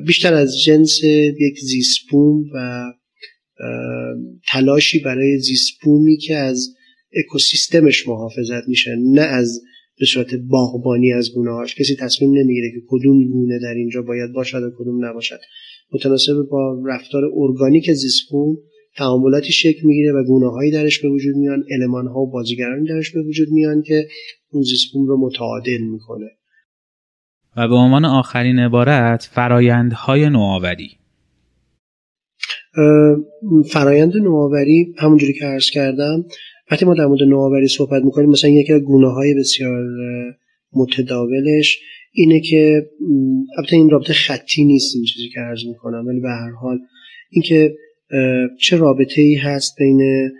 بیشتر 0.07 0.33
از 0.33 0.59
جنس 0.65 1.03
یک 1.39 1.59
زیسپوم 1.59 2.43
و 2.55 2.85
تلاشی 4.47 4.99
برای 4.99 5.39
زیسپومی 5.39 6.17
که 6.17 6.35
از 6.35 6.75
اکوسیستمش 7.15 8.07
محافظت 8.07 8.67
میشه 8.67 8.95
نه 8.99 9.21
از 9.21 9.61
به 9.99 10.05
صورت 10.05 10.35
باغبانی 10.35 11.13
از 11.13 11.33
گونه 11.35 11.51
هاش 11.51 11.75
کسی 11.75 11.95
تصمیم 11.95 12.31
نمی‌گیره 12.31 12.71
که 12.71 12.81
کدوم 12.87 13.27
گونه 13.31 13.59
در 13.59 13.73
اینجا 13.73 14.01
باید 14.01 14.33
باشد 14.33 14.63
و 14.63 14.71
کدوم 14.77 15.05
نباشد. 15.05 15.39
متناسب 15.93 16.33
با 16.51 16.83
رفتار 16.85 17.23
ارگانیک 17.35 17.91
زیسپوم 17.91 18.57
تعاملاتی 18.97 19.51
شکل 19.51 19.87
می‌گیره 19.87 20.13
و 20.13 20.23
گونه 20.23 20.51
هایی 20.51 20.71
درش 20.71 20.99
به 20.99 21.09
وجود 21.09 21.35
میان 21.35 21.63
المان 21.71 22.07
ها 22.07 22.19
و 22.19 22.31
بازیگرانی 22.31 22.87
درش 22.87 23.11
به 23.11 23.21
وجود 23.21 23.47
میان 23.51 23.81
که 23.81 24.07
اون 24.51 24.63
زیسپوم 24.63 25.07
رو 25.07 25.17
متعادل 25.25 25.81
می‌کنه. 25.81 26.29
و 27.57 27.67
به 27.67 27.75
عنوان 27.75 28.05
آخرین 28.05 28.59
عبارت 28.59 29.29
فرایندهای 29.31 30.29
نوآوری. 30.29 30.89
فرایند 33.71 34.17
نوآوری 34.17 34.95
همونجوری 34.97 35.33
که 35.33 35.45
عرض 35.45 35.69
کردم 35.69 36.25
وقتی 36.71 36.85
ما 36.85 36.93
در 36.93 37.05
مورد 37.05 37.23
نوآوری 37.23 37.67
صحبت 37.67 38.03
می‌کنیم 38.03 38.29
مثلا 38.29 38.49
یکی 38.49 38.73
از 38.73 38.81
گونه 38.81 39.07
های 39.07 39.33
بسیار 39.33 39.83
متداولش 40.73 41.79
اینه 42.13 42.39
که 42.39 42.89
البته 43.57 43.75
این 43.75 43.89
رابطه 43.89 44.13
خطی 44.13 44.65
نیست 44.65 44.95
این 44.95 45.05
چیزی 45.05 45.29
که 45.33 45.39
عرض 45.39 45.65
می‌کنم 45.65 46.07
ولی 46.07 46.19
به 46.19 46.29
هر 46.29 46.51
حال 46.51 46.79
اینکه 47.29 47.75
چه 48.59 48.77
رابطه 48.77 49.21
ای 49.21 49.35
هست 49.35 49.75
بین 49.77 50.31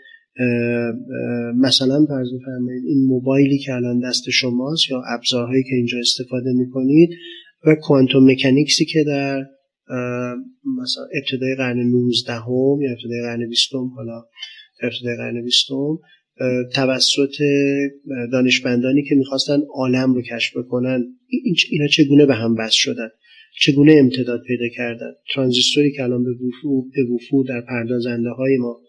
مثلا 1.55 2.05
فرض 2.05 2.27
بفرمایید 2.39 2.83
این 2.85 3.05
موبایلی 3.05 3.57
که 3.57 3.73
الان 3.73 3.99
دست 3.99 4.29
شماست 4.29 4.91
یا 4.91 5.01
ابزارهایی 5.13 5.63
که 5.63 5.75
اینجا 5.75 5.99
استفاده 5.99 6.53
می‌کنید 6.53 7.09
و 7.65 7.75
کوانتوم 7.75 8.31
مکانیکسی 8.31 8.85
که 8.85 9.03
در 9.03 9.45
مثلا 10.81 11.03
ابتدای 11.21 11.55
قرن 11.55 11.79
19 11.79 12.33
هم 12.33 12.81
یا 12.81 12.91
ابتدای 12.91 13.21
قرن 13.21 13.49
20 13.49 13.73
حالا 13.95 14.23
ابتدای 14.83 15.17
قرن 15.17 15.43
20 15.43 15.67
توسط 16.73 17.35
دانشمندانی 18.31 19.03
که 19.03 19.15
می‌خواستن 19.15 19.59
عالم 19.73 20.13
رو 20.13 20.21
کشف 20.21 20.57
بکنن 20.57 21.03
اینا 21.69 21.87
چگونه 21.87 22.25
به 22.25 22.35
هم 22.35 22.55
بست 22.55 22.73
شدن؟ 22.73 23.09
چگونه 23.61 23.95
امتداد 23.99 24.41
پیدا 24.47 24.67
کردن؟ 24.75 25.11
ترانزیستوری 25.33 25.91
که 25.91 26.03
الان 26.03 26.23
به 26.23 27.03
وفور 27.03 27.45
در 27.47 27.61
پردازنده 27.61 28.29
های 28.29 28.57
ما 28.57 28.79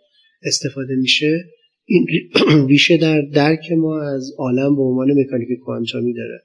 استفاده 0.42 0.94
میشه 0.94 1.44
این 1.84 2.06
ریشه 2.68 2.96
در 2.96 3.20
درک 3.20 3.72
ما 3.72 4.02
از 4.02 4.32
عالم 4.38 4.76
به 4.76 4.82
عنوان 4.82 5.08
مکانیک 5.20 5.48
کوانتومی 5.64 6.14
داره. 6.14 6.42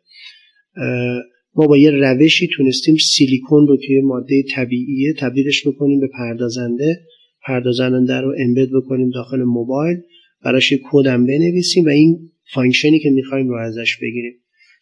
ما 1.55 1.67
با 1.67 1.77
یه 1.77 1.91
روشی 1.91 2.49
تونستیم 2.57 2.95
سیلیکون 2.95 3.67
رو 3.67 3.77
که 3.77 4.01
ماده 4.03 4.43
طبیعیه 4.55 5.13
تبدیلش 5.19 5.67
بکنیم 5.67 5.99
به 5.99 6.07
پردازنده. 6.07 6.99
پردازنده 7.45 8.21
رو 8.21 8.35
embed 8.39 8.67
بکنیم 8.75 9.09
داخل 9.09 9.43
موبایل. 9.43 9.97
براش 10.43 10.73
کدم 10.91 11.25
بنویسیم 11.25 11.85
و 11.85 11.89
این 11.89 12.19
function 12.53 12.94
ی 12.94 12.99
که 12.99 13.09
می‌خوایم 13.09 13.47
رو 13.47 13.55
ازش 13.55 13.97
بگیریم. 14.01 14.33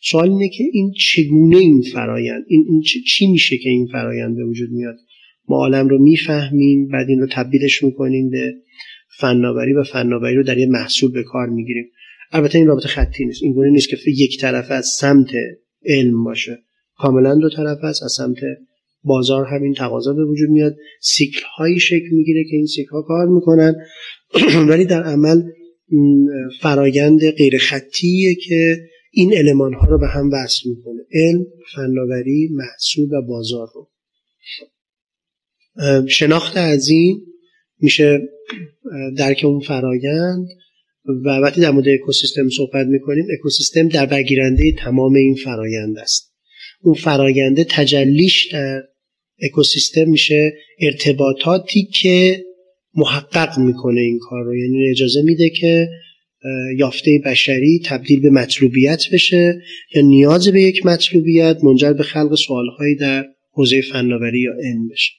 سوال 0.01 0.29
اینه 0.29 0.49
که 0.49 0.63
این 0.73 0.91
چگونه 0.99 1.57
این 1.57 1.81
فرایند 1.93 2.43
این, 2.47 2.65
این 2.69 2.81
چی 2.81 3.27
میشه 3.27 3.57
که 3.57 3.69
این 3.69 3.87
فرایند 3.91 4.35
به 4.35 4.45
وجود 4.45 4.69
میاد؟ 4.71 4.95
ما 5.49 5.57
عالم 5.57 5.87
رو 5.87 6.03
می‌فهمیم 6.03 6.87
بعد 6.87 7.09
این 7.09 7.19
رو 7.19 7.27
تبدیلش 7.31 7.83
می‌کنیم 7.83 8.29
به 8.29 8.53
فناوری 9.19 9.73
و 9.73 9.83
فناوری 9.83 10.35
رو 10.35 10.43
در 10.43 10.57
یه 10.57 10.65
محصول 10.65 11.11
به 11.11 11.23
کار 11.23 11.49
می‌گیریم. 11.49 11.85
البته 12.31 12.57
این 12.57 12.67
رابطه 12.67 12.87
خطی 12.87 13.25
نیست. 13.25 13.43
این 13.43 13.53
گونه 13.53 13.69
نیست 13.69 13.89
که 13.89 13.97
یک 14.07 14.39
طرف 14.39 14.71
از 14.71 14.87
سمت 14.87 15.29
علم 15.85 16.23
باشه. 16.23 16.57
کاملا 16.97 17.35
دو 17.35 17.49
طرف 17.49 17.83
است 17.83 18.03
از 18.03 18.11
سمت 18.17 18.37
بازار 19.05 19.45
همین 19.45 19.73
تقاضا 19.73 20.13
به 20.13 20.25
وجود 20.25 20.49
میاد. 20.49 20.75
سیکل 21.01 21.41
هایی 21.57 21.79
شکل 21.79 22.09
می‌گیره 22.11 22.43
که 22.43 22.55
این 22.55 22.65
سیکل 22.65 22.89
ها 22.89 23.01
کار 23.01 23.27
می‌کنن. 23.27 23.75
ولی 24.69 24.85
در 24.85 25.03
عمل 25.03 25.41
فرایند 26.61 27.31
غیر 27.31 27.57
خطیه 27.57 28.35
که 28.35 28.77
این 29.11 29.33
علمان 29.33 29.73
ها 29.73 29.87
رو 29.87 29.99
به 29.99 30.07
هم 30.07 30.29
وصل 30.33 30.69
می‌کنه. 30.69 31.01
علم 31.13 31.45
فناوری 31.75 32.49
محصول 32.51 33.13
و 33.13 33.21
بازار 33.21 33.67
رو. 33.73 33.89
شناخت 36.07 36.57
از 36.57 36.89
این 36.89 37.21
میشه 37.79 38.19
درک 39.17 39.41
اون 39.45 39.59
فرایند 39.59 40.47
و 41.25 41.29
وقتی 41.29 41.61
در 41.61 41.71
مورد 41.71 41.87
اکوسیستم 41.89 42.49
صحبت 42.49 42.87
می‌کنیم 42.87 43.25
اکوسیستم 43.39 43.87
در 43.87 44.05
برگیرنده 44.05 44.63
تمام 44.77 45.13
این 45.13 45.35
فرایند 45.35 45.97
است. 45.97 46.35
اون 46.81 46.95
فراینده 46.95 47.63
تجلیش 47.69 48.53
در 48.53 48.83
اکوسیستم 49.41 50.09
میشه 50.09 50.53
ارتباطاتی 50.79 51.83
که 51.83 52.43
محقق 52.95 53.59
می‌کنه 53.59 54.01
این 54.01 54.19
کار 54.19 54.43
رو. 54.43 54.55
یعنی 54.55 54.89
اجازه 54.89 55.21
میده 55.21 55.49
که 55.49 55.89
یافته 56.77 57.21
بشری 57.25 57.81
تبدیل 57.85 58.21
به 58.21 58.29
مطلوبیت 58.29 59.03
بشه 59.13 59.61
یا 59.95 60.01
نیاز 60.01 60.47
به 60.47 60.61
یک 60.61 60.85
مطلوبیت 60.85 61.57
منجر 61.63 61.93
به 61.93 62.03
خلق 62.03 62.35
سوالهایی 62.35 62.95
در 62.95 63.25
حوزه 63.53 63.81
فناوری 63.81 64.41
یا 64.41 64.51
علم 64.51 64.87
بشه. 64.87 65.11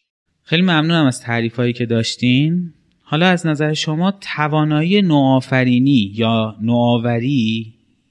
خیلی 0.43 0.63
ممنونم 0.63 1.07
از 1.07 1.21
تعریف 1.21 1.57
هایی 1.57 1.73
که 1.73 1.87
داشتین. 1.87 2.61
حالا 3.01 3.27
از 3.27 3.47
نظر 3.47 3.73
شما 3.73 4.19
توانایی 4.37 5.03
نوآفرینی 5.03 6.13
یا 6.17 6.55
نوآوری 6.63 7.67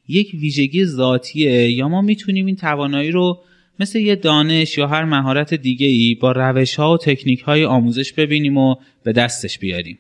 یک 0.08 0.28
ویژگی 0.34 0.86
ذاتیه 0.86 1.72
یا 1.72 1.88
ما 1.88 2.02
می‌تونیم 2.02 2.46
این 2.46 2.56
توانایی 2.56 3.12
رو 3.12 3.44
مثل 3.80 4.00
یه 4.00 4.16
دانش 4.16 4.78
یا 4.78 4.88
هر 4.88 5.04
مهارت 5.04 5.54
دیگه 5.54 5.88
ای 5.88 6.16
با 6.22 6.32
روش 6.32 6.76
ها 6.76 6.94
و 6.94 6.98
تکنیک 6.98 7.42
های 7.42 7.66
آموزش 7.66 8.14
ببینیم 8.14 8.58
و 8.58 8.76
به 9.04 9.14
دستش 9.14 9.60
بیاریم. 9.60 10.00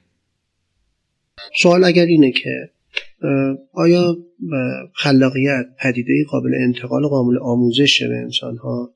سوال 1.62 1.84
اگر 1.84 2.06
اینه 2.06 2.32
که 2.32 2.70
آیا 3.74 4.18
خلاقیت 4.94 5.66
پدیده 5.82 6.14
قابل 6.30 6.52
انتقال 6.56 7.04
و 7.04 7.08
قابل 7.08 7.38
آموزش 7.42 8.04
به 8.04 8.16
انسان 8.16 8.58
ها 8.58 8.94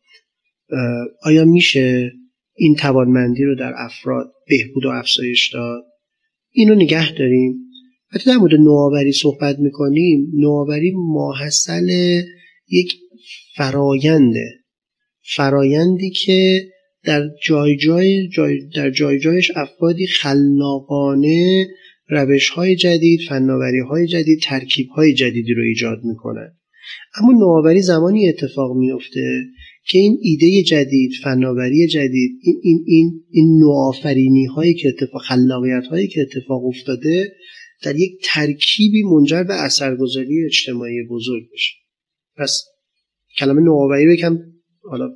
آیا 1.24 1.46
میشه 1.46 2.12
این 2.56 2.76
توانمندی 2.76 3.44
رو 3.44 3.56
در 3.56 3.74
افراد 3.78 4.32
بهبود 4.48 4.86
و 4.86 4.90
افزایش 4.90 5.54
داد؟ 5.54 5.84
اینو 6.52 6.76
نگه 6.76 7.12
داریم. 7.12 7.56
وقتی 8.14 8.30
در 8.30 8.38
مورد 8.38 8.54
نوآوری 8.54 9.12
صحبت 9.12 9.60
می‌کنیم. 9.60 10.32
نوآوری 10.34 10.94
ماحصل 10.96 11.90
یک 12.70 12.94
فراینده 13.56 14.59
فرایندی 15.36 16.10
که 16.10 16.68
در 17.04 17.22
جای 17.44 17.78
جای, 17.78 18.28
جای 18.28 18.60
در 18.76 18.92
جای 18.92 19.20
جایش 19.20 19.52
افرادی 19.56 20.08
خلاقانه 20.08 21.68
روش 22.10 22.50
های 22.50 22.76
جدید 22.76 23.20
فناوری 23.30 23.80
های 23.80 24.08
جدید 24.08 24.40
ترکیب 24.44 24.88
های 24.88 25.14
جدیدی 25.14 25.54
رو 25.54 25.64
ایجاد 25.64 25.98
می‌کنن. 26.04 26.52
اما 27.22 27.32
نوآوری 27.40 27.82
زمانی 27.82 28.30
اتفاق 28.30 28.78
میفته 28.78 29.42
که 29.88 30.00
این 30.00 30.18
ایده 30.22 30.64
جدید 30.64 31.12
فناوری 31.24 31.88
جدید 31.88 32.32
این 32.44 32.60
این 32.64 32.84
این, 32.88 33.24
این 33.30 33.60
نوآفرینی 33.60 34.46
هایی 34.46 34.74
که 34.74 34.90
اتفاق 34.90 35.22
خلاقیت 35.22 35.86
هایی 35.92 36.08
که 36.08 36.22
اتفاق 36.22 36.66
افتاده 36.66 37.34
در 37.84 37.96
یک 37.96 38.12
ترکیبی 38.24 39.04
منجر 39.04 39.44
به 39.44 39.54
اثرگذاری 39.54 40.46
اجتماعی 40.46 41.04
بزرگ 41.10 41.44
بشه. 41.54 41.76
پس 42.38 42.64
کلمه 43.38 43.62
نوآوری 43.62 44.06
رو 44.06 44.12
یکم 44.12 44.40
حالا 44.90 45.10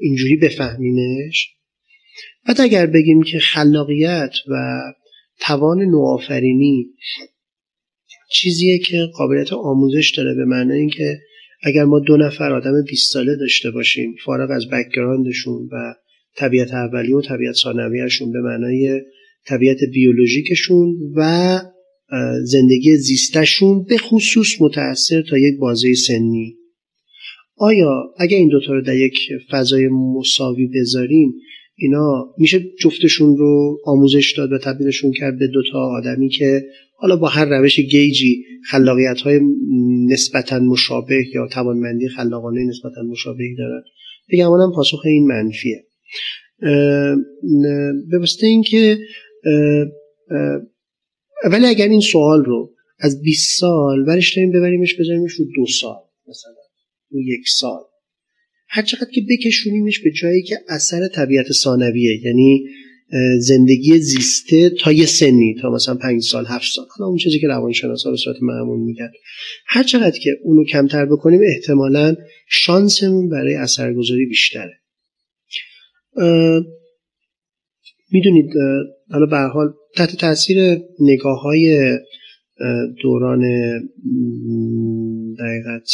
اینجوری 0.00 0.36
بفهمیمش 0.36 1.48
بعد 2.46 2.60
اگر 2.60 2.86
بگیم 2.86 3.22
که 3.22 3.38
خلاقیت 3.38 4.32
و 4.48 4.80
توان 5.40 5.82
نوآفرینی 5.82 6.86
چیزیه 8.30 8.78
که 8.78 9.06
قابلیت 9.14 9.52
آموزش 9.52 10.12
داره 10.16 10.34
به 10.34 10.44
معنی 10.44 10.72
اینکه 10.72 11.18
اگر 11.62 11.84
ما 11.84 11.98
دو 11.98 12.16
نفر 12.16 12.52
آدم 12.52 12.82
20 12.88 13.12
ساله 13.12 13.36
داشته 13.36 13.70
باشیم 13.70 14.14
فارغ 14.24 14.50
از 14.50 14.68
background 14.68 15.39
شون 15.39 15.68
و 15.72 15.94
طبیعت 16.36 16.70
اولیه 16.74 17.16
و 17.16 17.22
طبیعت 17.22 17.54
ثانویهشون 17.54 18.32
به 18.32 18.40
معنای 18.40 19.00
طبیعت 19.46 19.78
بیولوژیکشون 19.92 20.96
و 21.16 21.60
زندگی 22.42 22.96
زیستشون 22.96 23.84
به 23.84 23.98
خصوص 23.98 24.60
متأثر 24.60 25.22
تا 25.22 25.38
یک 25.38 25.58
بازه 25.58 25.94
سنی. 25.94 26.56
آیا 27.56 28.14
اگر 28.18 28.36
این 28.36 28.48
دوتا 28.48 28.72
رو 28.72 28.82
در 28.82 28.96
یک 28.96 29.14
فضای 29.50 29.88
مساوی 29.88 30.66
بذاریم 30.66 31.34
اینا 31.76 32.34
میشه 32.38 32.64
جفتشون 32.80 33.36
رو 33.36 33.78
آموزش 33.84 34.34
داد 34.36 34.52
و 34.52 34.58
تبدیلشون 34.58 35.12
کرد 35.12 35.38
به 35.38 35.46
دوتا 35.46 35.78
آدمی 35.78 36.28
که 36.28 36.62
حالا 36.98 37.16
با 37.16 37.28
هر 37.28 37.44
روش 37.44 37.80
گیجی 37.80 38.44
خلاقیت 38.70 39.20
های 39.20 39.40
نسبتا 40.08 40.58
مشابه 40.58 41.24
یا 41.34 41.48
توانمندی 41.52 42.08
خلاقانه 42.08 42.64
نسبتا 42.64 43.02
مشابهی 43.02 43.54
دارن؟ 43.54 43.82
بگم 44.32 44.50
هم 44.50 44.72
پاسخ 44.74 45.00
این 45.04 45.26
منفیه. 45.26 45.84
به 48.10 48.18
واسطه 48.18 48.46
اینکه 48.46 48.98
ولی 51.44 51.66
اگر 51.66 51.88
این 51.88 52.00
سوال 52.00 52.44
رو 52.44 52.72
از 53.00 53.22
20 53.22 53.60
سال 53.60 54.04
برش 54.04 54.36
داریم 54.36 54.52
ببریمش 54.52 54.94
بذاریمش 54.94 55.32
رو 55.32 55.44
دو 55.56 55.66
سال 55.66 55.98
مثلا. 56.28 56.65
رو 57.10 57.20
یک 57.22 57.48
سال. 57.48 57.80
هر 58.68 58.82
چقدر 58.82 59.10
که 59.14 59.20
بکشونیمش 59.30 60.00
به 60.00 60.10
جایی 60.12 60.42
که 60.42 60.58
اثر 60.68 61.08
طبیعت 61.08 61.52
ثانویه 61.52 62.20
یعنی 62.24 62.64
زندگی 63.40 63.98
زیسته 63.98 64.70
تا 64.70 64.92
یه 64.92 65.06
سنی 65.06 65.54
تا 65.62 65.70
مثلا 65.70 65.94
پنج 65.94 66.22
سال 66.22 66.46
هفت 66.46 66.72
سال. 66.74 66.86
حالا 66.96 67.08
اون 67.08 67.18
چیزی 67.18 67.38
که 67.38 67.46
روانشناسا 67.46 68.10
به 68.10 68.16
صورت 68.16 68.36
معمول 68.42 68.80
میگن. 68.80 69.10
هر 69.66 69.82
چقدر 69.82 70.18
که 70.18 70.30
اونو 70.42 70.64
کمتر 70.64 71.06
بکنیم 71.06 71.40
احتمالا 71.46 72.16
شانسمون 72.48 73.28
برای 73.28 73.54
اثرگذاری 73.54 74.26
بیشتره. 74.26 74.80
می‌دونید 78.10 78.50
حالا 79.10 79.26
به 79.26 79.36
حال 79.36 79.72
تحت 79.96 80.16
تاثیر 80.16 80.58
نگاه 81.00 81.40
های 81.40 81.98
دوران 83.02 83.40
دقیقت 85.38 85.88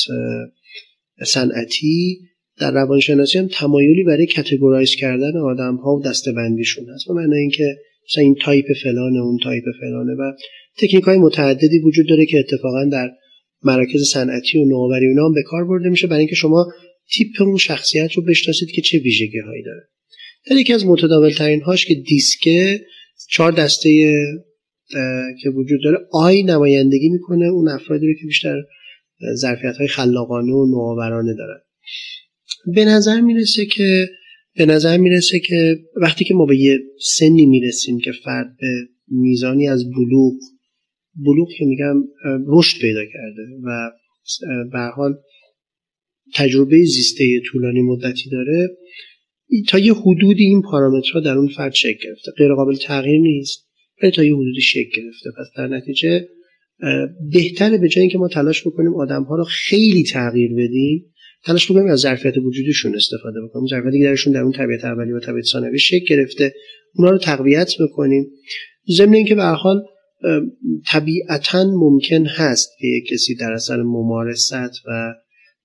صنعتی 1.25 2.21
در 2.61 2.71
روانشناسی 2.71 3.39
هم 3.39 3.49
تمایلی 3.53 4.05
برای 4.05 4.27
categorize 4.27 4.95
کردن 4.95 5.37
آدم 5.37 5.77
ها 5.77 5.97
و 5.97 6.03
دسته‌بندیشون 6.03 6.85
هست. 6.95 7.11
و 7.11 7.15
معنی 7.15 7.37
اینکه 7.37 7.77
مثلا 8.11 8.25
این 8.25 8.35
تایپ 8.35 8.65
فلانه 8.83 9.21
اون 9.21 9.39
تایپ 9.45 9.65
فلانه 9.81 10.13
و 10.13 10.33
تکنیک 10.79 11.05
های 11.05 11.19
متعددی 11.19 11.79
وجود 11.79 12.09
داره 12.09 12.27
که 12.27 12.39
اتفاقا 12.39 12.85
در 12.85 13.11
مراکز 13.63 14.03
صنعتی 14.03 14.59
و 14.59 14.65
نوآوری 14.65 15.09
اونا 15.09 15.27
هم 15.27 15.35
به 15.35 15.43
کار 15.43 15.65
برده 15.65 15.89
میشه. 15.89 16.07
برای 16.07 16.19
اینکه 16.19 16.35
شما 16.35 16.67
تیپ 17.13 17.43
اون 17.43 17.57
شخصیت 17.57 18.13
رو 18.13 18.23
بشناسید 18.23 18.71
که 18.71 18.83
چه 18.83 18.99
ویژگی 18.99 19.39
هایی 19.39 19.63
داره. 19.63 19.81
در 20.51 20.57
یکی 20.57 20.73
از 20.73 20.87
متداول 20.87 21.31
ترین 21.31 21.61
هاش 21.61 21.87
که 21.87 21.95
دیسکه 21.95 22.81
چهار 23.31 23.53
دسته 23.53 23.91
که 25.43 25.51
وجود 25.51 25.81
داره 25.85 25.99
I 26.13 26.43
نمایندگی 26.43 27.09
می‌کنه. 27.09 27.47
اون 27.47 27.69
افرادی 27.69 28.07
رو 28.07 28.13
که 28.21 28.27
بیشتر 28.27 28.63
ظرفیت 29.35 29.77
های 29.77 29.89
خلاقانه 29.89 30.53
و 30.53 30.67
نوآورانه 30.67 31.35
دارن. 31.35 31.61
به 32.75 32.85
نظر 32.85 33.21
می‌رسه 33.21 33.67
که 33.67 34.09
به 34.57 34.67
نظر 34.67 34.97
می‌رسه 34.97 35.41
که 35.41 35.79
وقتی 35.97 36.25
که 36.25 36.35
ما 36.35 36.47
به 36.47 36.57
یه 36.57 36.79
سنی 37.19 37.47
می‌رسیم 37.47 37.99
که 37.99 38.13
فرد 38.13 38.57
به 38.61 38.89
میزانی 39.09 39.69
از 39.69 39.91
بلوغ 39.91 40.33
بلوغ 41.27 41.49
که 41.59 41.65
میگم 41.65 41.97
رشد 42.47 42.81
پیدا 42.81 43.05
کرده 43.05 43.43
و 43.65 43.91
به 44.73 44.79
حال 44.79 45.15
تجربه 46.35 46.85
زیسته 46.85 47.41
طولانی 47.53 47.83
مدتی 47.83 48.31
داره 48.31 48.77
تا 49.69 49.79
یه 49.79 49.95
حدودی 49.95 50.45
این 50.45 50.63
پارامترها 50.63 51.21
در 51.21 51.39
اون 51.39 51.49
فرد 51.49 51.73
شکل 51.73 51.99
گرفته. 52.05 52.33
غیر 52.39 52.55
قابل 52.55 52.77
تغییر 52.77 53.21
نیست 53.21 53.69
ولی 54.03 54.13
تا 54.13 54.25
یه 54.25 54.35
حدودی 54.35 54.61
شکل 54.61 55.03
گرفته. 55.03 55.31
پس 55.39 55.47
در 55.57 55.67
نتیجه 55.67 56.29
بهتره 57.33 57.79
به 57.79 57.89
جای 57.89 58.01
اینکه 58.01 58.19
ما 58.19 58.29
تلاش 58.29 58.67
بکنیم 58.67 58.95
آدم 58.95 59.23
ها 59.23 59.37
رو 59.37 59.45
خیلی 59.45 60.03
تغییر 60.03 60.53
بدیم 60.55 61.13
تلاش 61.45 61.71
بکنیم 61.71 61.91
از 61.91 61.99
ظرفیت 61.99 62.39
وجودشون 62.39 62.95
استفاده 62.95 63.41
بکنیم. 63.43 63.67
ظرفیتی 63.67 63.99
که 63.99 64.05
درشون 64.05 64.33
در 64.33 64.41
اون 64.41 64.53
طبیعت 64.53 64.85
اولی 64.85 65.13
و 65.13 65.21
طبیعت 65.21 65.45
ثانوی 65.45 65.79
شکل 65.79 66.17
گرفته. 66.17 66.55
اونا 66.95 67.11
رو 67.11 67.19
تقویت 67.19 67.73
بکنیم. 67.81 68.27
ضمن 68.91 69.15
اینکه 69.15 69.35
به 69.35 69.43
حال 69.43 69.83
طبیعتا 70.87 71.65
ممکن 71.65 72.27
هست 72.27 72.71
که 72.79 73.03
کسی 73.11 73.35
در 73.35 73.53
اثر 73.53 73.83
ممارست 73.83 74.53
و 74.89 75.15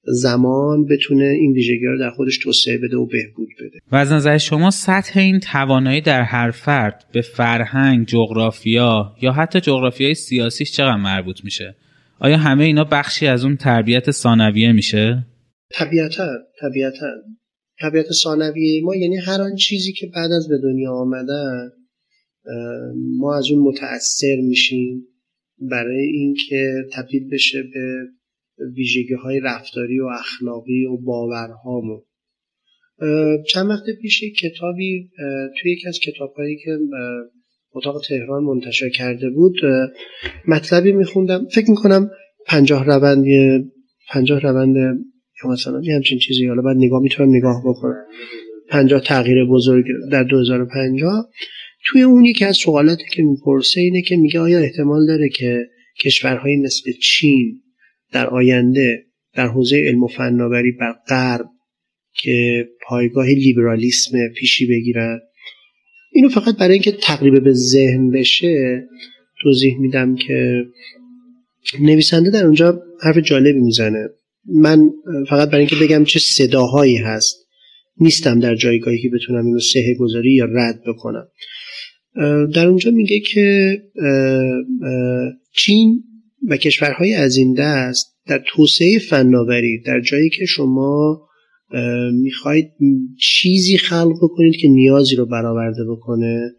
زمان 0.08 0.86
بتونه 0.86 1.24
این 1.24 1.51
ویژگی 1.51 1.86
رو 1.86 1.99
در 1.99 2.10
خودش 2.10 2.38
توسعه 2.38 2.78
بده 2.78 2.97
و 2.97 3.05
بهبود 3.05 3.49
بده 3.60 3.80
و 3.91 3.95
از 3.95 4.12
نظر 4.12 4.38
شما 4.38 4.72
سطح 4.72 5.20
این 5.20 5.39
توانایی 5.39 6.01
در 6.01 6.22
هر 6.22 6.51
فرد 6.51 7.05
به 7.14 7.22
فرهنگ، 7.22 8.05
جغرافیا 8.05 9.16
یا 9.22 9.32
حتی 9.32 9.62
جغرافیای 9.62 10.14
سیاسیش 10.14 10.72
چقدر 10.72 10.95
مربوط 10.95 11.43
میشه؟ 11.43 11.76
آیا 12.20 12.38
همه 12.38 12.63
اینا 12.63 12.84
بخشی 12.84 13.28
از 13.28 13.46
اون 13.46 13.55
تربیت 13.55 14.12
ثانویه 14.12 14.71
میشه؟ 14.71 15.25
طبیعتا 15.71 16.28
طبیعتا 16.62 17.08
طبیعت 17.82 18.12
ثانویه 18.12 18.84
ما 18.84 18.96
یعنی 18.96 19.17
هر 19.17 19.42
آن 19.42 19.55
چیزی 19.55 19.93
که 19.93 20.08
بعد 20.16 20.32
از 20.32 20.47
به 20.50 20.58
دنیا 20.63 20.92
آمدن 20.92 21.70
ما 23.17 23.38
از 23.38 23.51
اون 23.51 23.63
متاثر 23.63 24.36
میشیم 24.47 25.08
برای 25.59 26.05
اینکه 26.05 26.74
تبدیل 26.93 27.29
بشه 27.29 27.63
به 27.74 28.08
ویژگی 28.75 29.13
های 29.13 29.39
رفتاری 29.39 30.00
و 30.00 30.05
اخلاقی 30.05 30.86
و 30.86 30.97
باورهامون 30.97 32.01
چند 33.47 33.70
وقت 33.70 33.84
پیش 34.01 34.24
کتابی 34.39 35.09
توی 35.62 35.71
یکی 35.71 35.88
از 35.88 36.00
کتابهایی 36.00 36.58
که 36.66 36.78
اتاق 37.74 38.01
تهران 38.08 38.43
منتشر 38.43 38.89
کرده 38.89 39.29
بود 39.29 39.55
مطلبی 40.47 40.92
میخوندم. 40.92 41.47
فکر 41.51 41.70
می‌کنم 41.70 42.09
پنجاه 42.46 42.86
روند 42.86 43.25
پنجاه 44.09 44.39
روند 44.39 44.75
یا 45.43 45.51
مثلا 45.51 45.82
یه 45.84 45.96
همچین 45.96 46.20
چیزی. 46.20 46.46
حالا 46.46 46.62
بعد 46.62 46.78
نگاه 46.78 47.01
می‌تونم 47.01 47.36
نگاه 47.36 47.62
بکنم. 47.66 48.05
پنجاه 48.70 49.01
تغییر 49.01 49.46
بزرگ 49.46 49.86
در 50.12 50.24
2050 50.24 51.29
توی 51.86 52.01
اون 52.01 52.25
یکی 52.25 52.46
از 52.46 52.55
سوالاتی 52.55 53.04
که 53.13 53.24
می‌پرسه 53.24 53.82
اینه 53.82 54.01
که 54.01 54.17
میگه 54.17 54.39
آیا 54.39 54.59
احتمال 54.59 55.08
داره 55.08 55.29
که 55.29 55.67
کشورهای 56.04 56.55
مثل 56.55 56.92
چین 57.01 57.62
در 58.12 58.28
آینده 58.28 59.05
در 59.34 59.47
حوزه 59.47 59.78
علم 59.88 60.04
و 60.04 60.08
فناوری 60.08 60.71
بر 60.71 60.93
غرب 61.09 61.46
که 62.13 62.67
پایگاه 62.88 63.28
لیبرالیسم 63.28 64.17
پیشی 64.38 64.67
بگیرن. 64.67 65.20
اینو 66.12 66.29
فقط 66.29 66.58
برای 66.58 66.74
اینکه 66.74 66.92
تقریبا 66.92 67.39
به 67.39 67.54
ذهن 67.54 68.12
بشه 68.12 68.84
توضیح 69.42 69.79
میدم 69.79 70.16
که 70.16 70.63
نویسنده 71.82 72.29
در 72.29 72.46
اونجا 72.46 72.82
حرف 73.01 73.17
جالبی 73.17 73.59
می‌زنه. 73.59 74.09
من 74.46 74.89
فقط 75.29 75.50
برای 75.50 75.59
اینکه 75.59 75.75
بگم 75.75 76.04
چه 76.04 76.20
صداهایی 76.20 76.97
هست 76.97 77.47
نیستم 78.00 78.39
در 78.39 78.55
جایگاهی 78.55 79.01
که 79.01 79.09
بتونم 79.09 79.46
اینو 79.46 79.59
سهه 79.59 79.96
گذاری 80.00 80.34
یا 80.34 80.46
رد 80.46 80.82
بکنم. 80.88 81.28
در 82.55 82.67
اونجا 82.67 82.92
میگه 82.92 83.20
که 83.20 83.78
چین 85.54 86.04
و 86.50 86.58
کشورهای 86.58 87.14
از 87.14 87.38
این 87.38 87.54
دست 87.54 88.18
در 88.28 88.43
توسعه 88.47 89.00
فناوری 89.00 89.82
در 89.86 90.01
جایی 90.01 90.30
که 90.30 90.46
شما 90.46 91.22
می‌خواید 92.14 92.72
چیزی 93.20 93.78
خلق 93.78 94.18
بکنید 94.24 94.55
که 94.55 94.68
نیازی 94.68 95.16
رو 95.16 95.26
برآورده 95.26 95.84
بکنه 95.89 96.51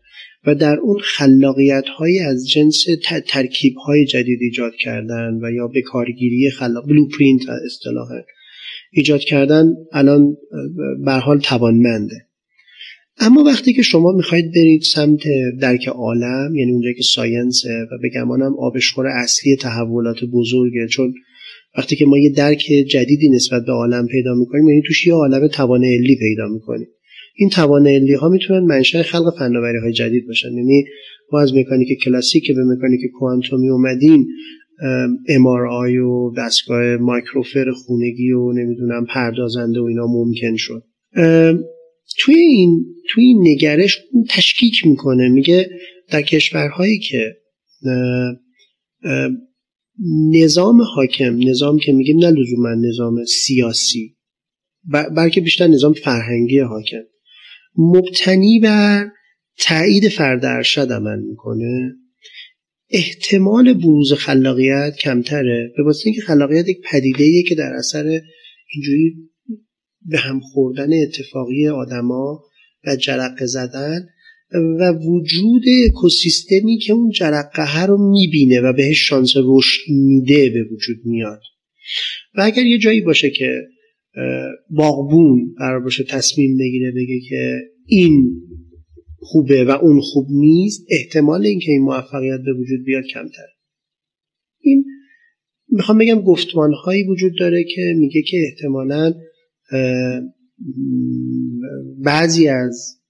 و 0.46 0.54
در 0.54 0.76
اون 0.76 0.98
خلاقیت 1.02 1.84
های 1.98 2.18
از 2.18 2.48
جنس 2.48 2.84
ترکیب 3.26 3.74
های 3.86 4.04
جدید 4.04 4.38
ایجاد 4.42 4.72
کردن 4.80 5.38
و 5.42 5.52
یا 5.52 5.68
به 5.68 5.82
کارگیری 5.82 6.50
خلاق 6.50 6.88
بلوپرینت 6.88 7.42
اصطلاحا 7.66 8.22
ایجاد 8.92 9.20
کردن 9.20 9.74
الان 9.92 10.36
به 11.04 11.12
حال 11.12 11.38
توانمنده. 11.38 12.27
اما 13.20 13.42
وقتی 13.44 13.72
که 13.72 13.82
شما 13.82 14.12
می‌خواید 14.12 14.52
برید 14.54 14.82
سمت 14.82 15.20
درک 15.60 15.88
عالم 15.88 16.54
یعنی 16.56 16.72
اونجایی 16.72 16.94
که 16.94 17.02
ساینسه 17.02 17.86
و 17.92 17.98
به 18.02 18.08
گمانم 18.14 18.54
آبشخور 18.58 19.06
اصلی 19.06 19.56
تحولات 19.56 20.16
بزرگه 20.32 20.86
چون 20.90 21.14
وقتی 21.78 21.96
که 21.96 22.06
ما 22.06 22.18
یه 22.18 22.30
درک 22.30 22.64
جدیدی 22.90 23.28
نسبت 23.28 23.64
به 23.66 23.72
عالم 23.72 24.06
پیدا 24.06 24.34
می‌کنیم 24.34 24.68
یعنی 24.68 24.82
توش 24.86 25.06
یه 25.06 25.14
عالم 25.14 25.48
توان 25.48 25.84
علی 25.84 26.16
پیدا 26.16 26.48
می‌کنیم. 26.48 26.88
این 27.36 27.48
توان 27.48 27.86
علی 27.86 28.14
ها 28.14 28.28
می‌تونن 28.28 28.66
منشأ 28.66 29.02
خلق 29.02 29.38
فناوری 29.38 29.78
های 29.78 29.92
جدید 29.92 30.26
باشن. 30.26 30.48
یعنی 30.48 30.84
ما 31.32 31.40
از 31.40 31.54
مکانیک 31.54 31.88
کلاسیک 32.04 32.44
که 32.44 32.54
به 32.54 32.64
مکانیک 32.64 33.00
کوانتومی 33.18 33.70
اومدیم 33.70 34.26
ام 35.28 35.46
و 35.46 36.34
دستگاه 36.38 36.96
مایکروفر 36.96 37.70
خونگی 37.70 38.32
و 38.32 38.52
نمی‌دونم 38.52 39.06
پردازنده 39.14 39.80
و 39.80 39.84
اینا 39.84 40.06
ممکن 40.06 40.56
شد. 40.56 40.82
توی 42.18 42.38
این 42.38 42.84
توی 43.08 43.24
این 43.24 43.48
نگرش 43.48 43.98
تشکیک 44.30 44.86
می‌کنه 44.86 45.28
میگه 45.28 45.70
در 46.10 46.22
کشورهایی 46.22 46.98
که 46.98 47.36
نظام 50.32 50.82
حاکم 50.82 51.48
نظام 51.48 51.78
که 51.78 51.92
میگیم 51.92 52.18
نه 52.18 52.30
لزوما 52.30 52.74
نظام 52.74 53.24
سیاسی 53.24 54.16
بلکه 55.16 55.40
بیشتر 55.40 55.66
نظام 55.66 55.92
فرهنگی 55.92 56.58
حاکم. 56.58 57.02
مبتنی 57.78 58.60
بر 58.60 59.08
تایید 59.58 60.08
فرد 60.08 60.44
ارشد 60.44 60.92
عمل 60.92 61.18
می‌کنه. 61.18 61.94
احتمال 62.90 63.74
بروز 63.74 64.12
خلاقیت 64.12 64.96
کمتره 64.96 65.72
به 65.76 65.82
واسه 65.82 66.02
اینکه 66.06 66.20
خلاقیت 66.20 66.68
یک 66.68 66.78
پدیده 66.90 67.42
که 67.48 67.54
در 67.54 67.72
اثر 67.78 68.20
اینجوری 68.74 69.27
به 70.08 70.18
هم 70.18 70.40
خوردن 70.40 71.02
اتفاقی 71.02 71.68
آدما 71.68 72.44
و 72.86 72.96
جرقه 72.96 73.46
زدن 73.46 74.08
و 74.80 74.92
وجود 74.92 75.62
اکوسیستمی 75.86 76.78
که 76.78 76.92
اون 76.92 77.10
جرقه 77.10 77.86
رو 77.86 78.10
می‌بینه 78.10 78.60
و 78.60 78.72
بهش 78.72 79.08
شانس 79.08 79.32
رشد 79.36 79.80
میده 79.90 80.50
به 80.50 80.64
وجود 80.72 80.96
میاد. 81.04 81.40
و 82.34 82.40
اگر 82.40 82.66
یه 82.66 82.78
جایی 82.78 83.00
باشه 83.00 83.30
که 83.30 83.62
باغبون 84.70 85.54
قرار 85.58 85.80
باشه 85.80 86.04
تصمیم 86.04 86.58
بگیره 86.58 86.90
بگه 86.90 87.20
که 87.28 87.58
این 87.86 88.40
خوبه 89.20 89.64
و 89.64 89.70
اون 89.70 90.00
خوب 90.00 90.26
نیست 90.30 90.86
احتمال 90.90 91.46
اینکه 91.46 91.72
این 91.72 91.82
موفقیت 91.82 92.40
به 92.44 92.52
وجود 92.52 92.84
بیاد 92.84 93.04
کمتر 93.04 93.46
این 94.60 94.84
می‌خوام 95.68 95.98
بگم 95.98 96.20
گفتمان 96.20 96.72
هایی 96.72 97.04
وجود 97.04 97.32
داره 97.38 97.64
که 97.64 97.94
میگه 97.98 98.22
که 98.22 98.36
احتمالا 98.46 99.14
بعضی 102.04 102.48
از 102.48 103.00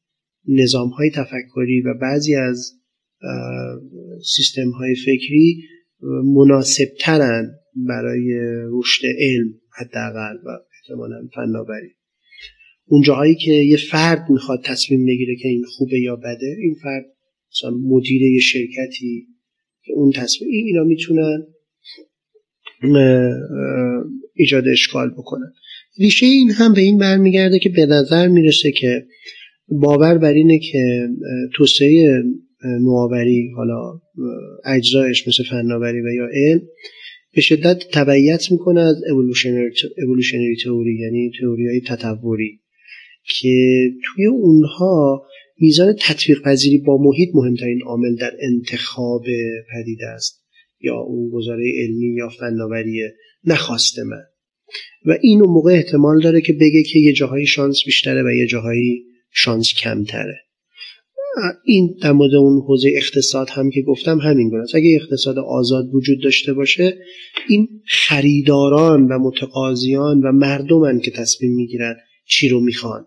نظام 0.48 0.88
های 0.88 1.10
تفکری 1.10 1.80
و 1.80 1.94
بعضی 1.94 2.34
از 2.34 2.72
سیستم 4.34 4.70
های 4.70 4.94
فکری 4.94 5.62
مناسب 6.24 6.88
ترن 7.00 7.50
برای 7.76 8.40
رشد 8.70 9.02
علم 9.18 9.54
حداقل 9.78 10.36
و 10.44 10.48
احتمالا 10.48 11.28
فناوری. 11.34 11.90
اون 12.86 13.02
جاهایی 13.02 13.34
که 13.34 13.52
یه 13.52 13.76
فرد 13.76 14.30
می‌خواد 14.30 14.64
تصمیم 14.64 15.06
بگیره 15.06 15.36
که 15.36 15.48
این 15.48 15.64
خوبه 15.64 16.00
یا 16.00 16.16
بده 16.16 16.56
این 16.58 16.74
فرد 16.82 17.04
مثلا 17.52 17.70
مدیر 17.70 18.22
یه 18.22 18.40
شرکتی 18.40 19.26
که 19.84 19.92
اون 19.92 20.12
تصمیم 20.12 20.50
اینا 20.50 20.84
می‌تونن 20.84 21.46
ایجاد 24.34 24.68
اشکال 24.68 25.10
بکنن. 25.10 25.52
ریشه 25.98 26.26
این 26.26 26.50
هم 26.50 26.72
به 26.72 26.80
این 26.80 26.98
برمیگرده 26.98 27.58
که 27.58 27.68
به 27.68 27.86
نظر 27.86 28.28
می‌رسه 28.28 28.72
که 28.72 29.06
باور 29.68 30.18
بر 30.18 30.32
اینه 30.32 30.58
که 30.58 31.08
توسعه 31.54 32.22
نوآوری 32.80 33.50
حالا 33.56 34.00
اجزایش 34.64 35.28
مثل 35.28 35.44
فناوری 35.44 36.00
و 36.00 36.12
یا 36.14 36.28
علم 36.32 36.62
به 37.34 37.40
شدت 37.40 37.78
تبعیت 37.92 38.52
می‌کنه 38.52 38.80
از 38.80 38.96
اولوشنری 40.06 40.56
تئوری 40.64 40.98
یعنی 41.00 41.30
تئوری 41.40 41.66
های 41.68 41.80
تطوری 41.80 42.60
که 43.40 43.80
توی 44.04 44.26
اونها 44.26 45.22
میزان 45.60 45.96
تطبیق 46.00 46.42
پذیری 46.42 46.78
با 46.78 46.98
محیط 47.02 47.28
مهمترین 47.34 47.82
عامل 47.86 48.16
در 48.16 48.32
انتخاب 48.40 49.22
پدیده 49.72 50.06
است. 50.06 50.44
یا 50.80 50.96
اون 50.96 51.30
گزاره 51.30 51.72
علمی 51.82 52.14
یا 52.14 52.28
فناوری 52.28 53.02
نخواسته 53.44 54.02
من. 54.04 54.22
و 55.04 55.18
این 55.22 55.40
موقع 55.40 55.72
احتمال 55.72 56.20
داره 56.20 56.40
که 56.40 56.52
بگه 56.52 56.82
که 56.82 56.98
یه 56.98 57.12
جاهایی 57.12 57.46
شانس 57.46 57.84
بیشتره 57.86 58.22
و 58.22 58.30
یه 58.30 58.46
جاهایی 58.46 59.04
شانس 59.32 59.74
کمتره. 59.74 60.36
این 61.64 61.96
در 62.02 62.12
مورد 62.12 62.34
اون 62.34 62.62
حوزه 62.66 62.92
اقتصاد 62.96 63.50
هم 63.50 63.70
که 63.70 63.82
گفتم 63.82 64.18
همین 64.18 64.48
گونه 64.48 64.64
اگه 64.74 64.98
اقتصاد 65.00 65.38
آزاد 65.38 65.94
وجود 65.94 66.22
داشته 66.22 66.52
باشه 66.52 66.98
این 67.48 67.68
خریداران 67.86 69.02
و 69.02 69.18
متقاضیان 69.18 70.20
و 70.20 70.32
مردمن 70.32 71.00
که 71.00 71.10
تصمیم 71.10 71.54
می‌گیرن 71.54 71.96
چی 72.26 72.48
رو 72.48 72.60
می‌خوان. 72.60 73.06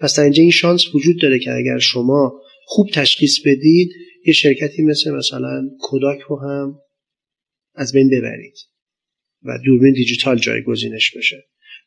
پس 0.00 0.16
در 0.16 0.22
اینجا 0.22 0.42
این 0.42 0.50
شانس 0.50 0.94
وجود 0.94 1.20
داره 1.20 1.38
که 1.38 1.52
اگر 1.52 1.78
شما 1.78 2.40
خوب 2.66 2.88
تشخیص 2.94 3.40
بدید 3.46 3.90
یه 4.26 4.32
شرکتی 4.32 4.82
مثل 4.82 5.10
مثلا 5.10 5.68
کوداک 5.80 6.20
رو 6.28 6.40
هم 6.40 6.78
از 7.74 7.92
بین 7.92 8.10
ببرید. 8.10 8.54
و 9.42 9.58
دوربین 9.66 9.92
دیجیتال 9.92 10.38
جایگزینش 10.38 11.16
بشه. 11.16 11.44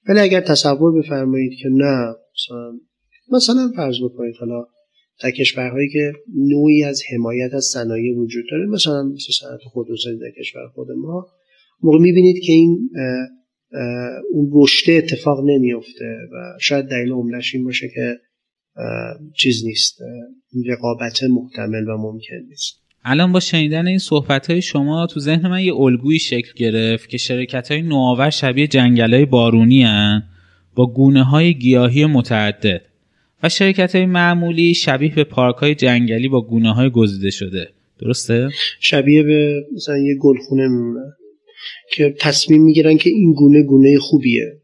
ولی 0.07 0.19
اگر 0.19 0.41
تصور 0.41 1.01
بفرمایید 1.01 1.51
که 1.61 1.69
نه 1.71 2.15
مثلا 2.33 2.79
مثلا 3.31 3.71
فرض 3.75 3.95
بکنید 4.03 4.35
حالا 4.39 4.65
در 5.23 5.31
کشورهایی 5.31 5.89
که 5.89 6.13
نوعی 6.35 6.83
از 6.83 7.01
حمایت 7.13 7.53
از 7.53 7.63
صنایع 7.63 8.17
وجود 8.17 8.45
داره 8.51 8.65
مثلا 8.65 9.03
مثل 9.03 9.33
صنعت 9.39 9.59
خودروسازی 9.63 10.17
در 10.19 10.31
کشور 10.39 10.67
خود 10.67 10.87
ما 10.91 11.27
موقع 11.83 11.99
می‌بینید 11.99 12.43
که 12.43 12.53
این 12.53 12.89
اون 14.31 14.51
رشته 14.53 14.91
اتفاق 14.91 15.39
نمیفته 15.45 16.17
و 16.31 16.57
شاید 16.61 16.85
دلیل 16.85 17.11
عمدهش 17.11 17.55
این 17.55 17.63
باشه 17.63 17.87
که 17.95 18.19
چیز 19.37 19.65
نیست 19.65 19.97
رقابت 20.65 21.23
محتمل 21.23 21.87
و 21.87 21.97
ممکن 21.97 22.47
نیست. 22.49 22.80
الان 23.03 23.31
با 23.31 23.39
شنیدن 23.39 23.87
این 23.87 23.97
صحبت 23.97 24.49
های 24.49 24.61
شما 24.61 25.07
تو 25.07 25.19
ذهن 25.19 25.47
من 25.47 25.63
یه 25.63 25.75
الگویی 25.75 26.19
شکل 26.19 26.51
گرفت 26.55 27.09
که 27.09 27.17
شرکت 27.17 27.71
های 27.71 27.81
نوآور 27.81 28.29
شبیه 28.29 28.67
جنگل 28.67 29.13
های 29.13 29.25
بارونی 29.25 29.83
هن 29.83 30.23
با 30.75 30.93
گونه 30.93 31.23
های 31.23 31.53
گیاهی 31.53 32.05
متعدد 32.05 32.81
و 33.43 33.49
شرکت 33.49 33.95
های 33.95 34.05
معمولی 34.05 34.73
شبیه 34.73 35.15
به 35.15 35.23
پارک 35.23 35.55
های 35.55 35.75
جنگلی 35.75 36.27
با 36.27 36.41
گونه 36.41 36.73
های 36.73 36.89
گزیده 36.89 37.29
شده 37.29 37.69
درسته؟ 37.99 38.49
شبیه 38.79 39.23
به 39.23 39.65
مثلا 39.75 39.97
یه 39.97 40.15
گلخونه 40.21 40.67
میمونه 40.67 41.13
که 41.91 42.15
تصمیم 42.19 42.63
می‌گیرن 42.63 42.97
که 42.97 43.09
این 43.09 43.33
گونه 43.33 43.63
گونه 43.63 43.99
خوبیه 43.99 44.61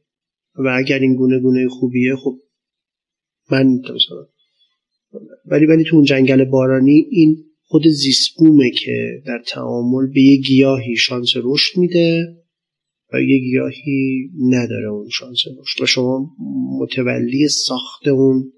و 0.56 0.68
اگر 0.68 1.00
این 1.00 1.16
گونه 1.16 1.40
گونه 1.40 1.68
خوبیه 1.70 2.16
خب 2.16 2.36
من 3.52 3.82
ولی 5.46 5.66
ولی 5.66 5.84
تو 5.84 5.96
اون 5.96 6.06
جنگل 6.06 6.46
بارانی 6.46 7.06
این 7.10 7.47
خود 7.70 7.88
زیسبومه 7.88 8.72
که 8.72 9.22
در 9.26 9.44
تعامل 9.48 10.08
به 10.14 10.22
یه 10.22 10.38
گیاهی 10.38 10.96
شانس 10.96 11.30
رشد 11.36 11.78
میده 11.78 12.38
و 13.14 13.22
یه 13.22 13.40
گیاهی 13.40 14.30
نداره 14.50 14.88
اون 14.88 15.10
شانس 15.10 15.38
رشد. 15.60 15.84
و 15.84 15.86
شما 15.86 16.36
متولی 16.80 17.48
ساخت 17.48 18.08
اون 18.08 18.52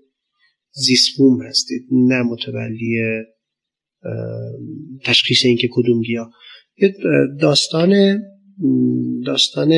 زیسبوم 0.72 1.42
هستید 1.42 1.88
نه 1.92 2.24
متولی 2.24 3.02
تشخیص 5.04 5.46
اینکه 5.46 5.70
کدوم 5.72 6.02
گیاه. 6.02 6.32
داستان 7.40 8.22
داستان 9.26 9.74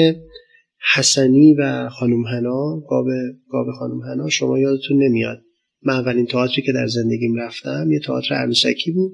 حسنی 0.95 1.55
و 1.59 1.89
خانم 1.89 2.25
هنا 2.25 2.79
گاب 2.89 3.05
گاب 3.49 3.65
خانم 3.79 4.01
هنا 4.01 4.29
شما 4.29 4.59
یادتون 4.59 5.03
نمیاد. 5.03 5.41
من 5.83 5.93
اولین 5.93 6.25
تئاتری 6.25 6.61
که 6.61 6.71
در 6.71 6.87
زندگیم 6.87 7.35
رفتم 7.35 7.91
یه 7.91 7.99
تئاتر 7.99 8.35
عروسکی 8.35 8.91
بود. 8.91 9.11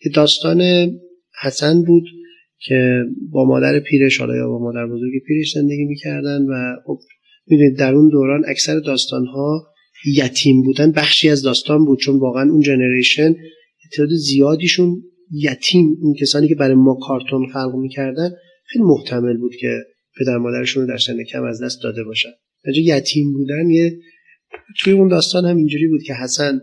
که 0.00 0.10
داستان 0.14 0.62
حسن 1.42 1.82
بود 1.82 2.04
که 2.58 3.02
با 3.30 3.44
مادر 3.44 3.80
پیرش 3.80 4.18
حالا 4.18 4.36
یا 4.36 4.48
با 4.48 4.58
مادر 4.58 4.86
بزرگ 4.86 5.12
پیرش 5.26 5.52
زندگی 5.52 5.84
می‌کردن 5.84 6.42
و 6.42 6.76
خب 6.86 6.98
می‌دونید 7.46 7.78
در 7.78 7.94
اون 7.94 8.08
دوران 8.08 8.42
اکثر 8.46 8.78
داستان 8.78 9.26
ها 9.26 9.66
یتیم 10.14 10.62
بودن 10.62 10.92
بخشی 10.92 11.28
از 11.28 11.42
داستان 11.42 11.84
بود 11.84 11.98
چون 11.98 12.18
واقعا 12.18 12.50
اون 12.50 12.60
جنریشن 12.60 13.34
تعداد 13.92 14.08
زیادیشون 14.08 15.02
یتیم 15.30 15.96
اون 16.00 16.14
کسانی 16.20 16.48
که 16.48 16.54
برای 16.54 16.74
ما 16.74 16.94
کارتون 16.94 17.46
خلق 17.52 17.74
می‌کردن 17.74 18.30
خیلی 18.64 18.84
محتمل 18.84 19.36
بود 19.36 19.56
که 19.60 19.78
پدر 20.20 20.38
مادرشون 20.38 20.82
رو 20.82 20.88
در 20.88 20.98
سن 20.98 21.24
کم 21.24 21.44
از 21.44 21.62
دست 21.62 21.82
داده 21.82 22.04
باشن. 22.04 22.30
یتیم 22.76 23.32
بودن 23.32 23.70
یه 23.70 23.98
توی 24.78 24.92
اون 24.92 25.08
داستان 25.08 25.44
هم 25.44 25.56
اینجوری 25.56 25.88
بود 25.88 26.02
که 26.02 26.14
حسن 26.14 26.60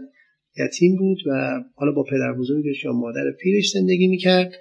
یتیم 0.65 0.97
بود 0.97 1.17
و 1.27 1.61
حالا 1.75 1.91
با 1.91 2.03
پدر 2.03 2.33
بزرگش 2.39 2.83
یا 2.85 2.91
مادر 2.93 3.31
پیرش 3.41 3.69
زندگی 3.69 4.07
می‌کرد 4.07 4.53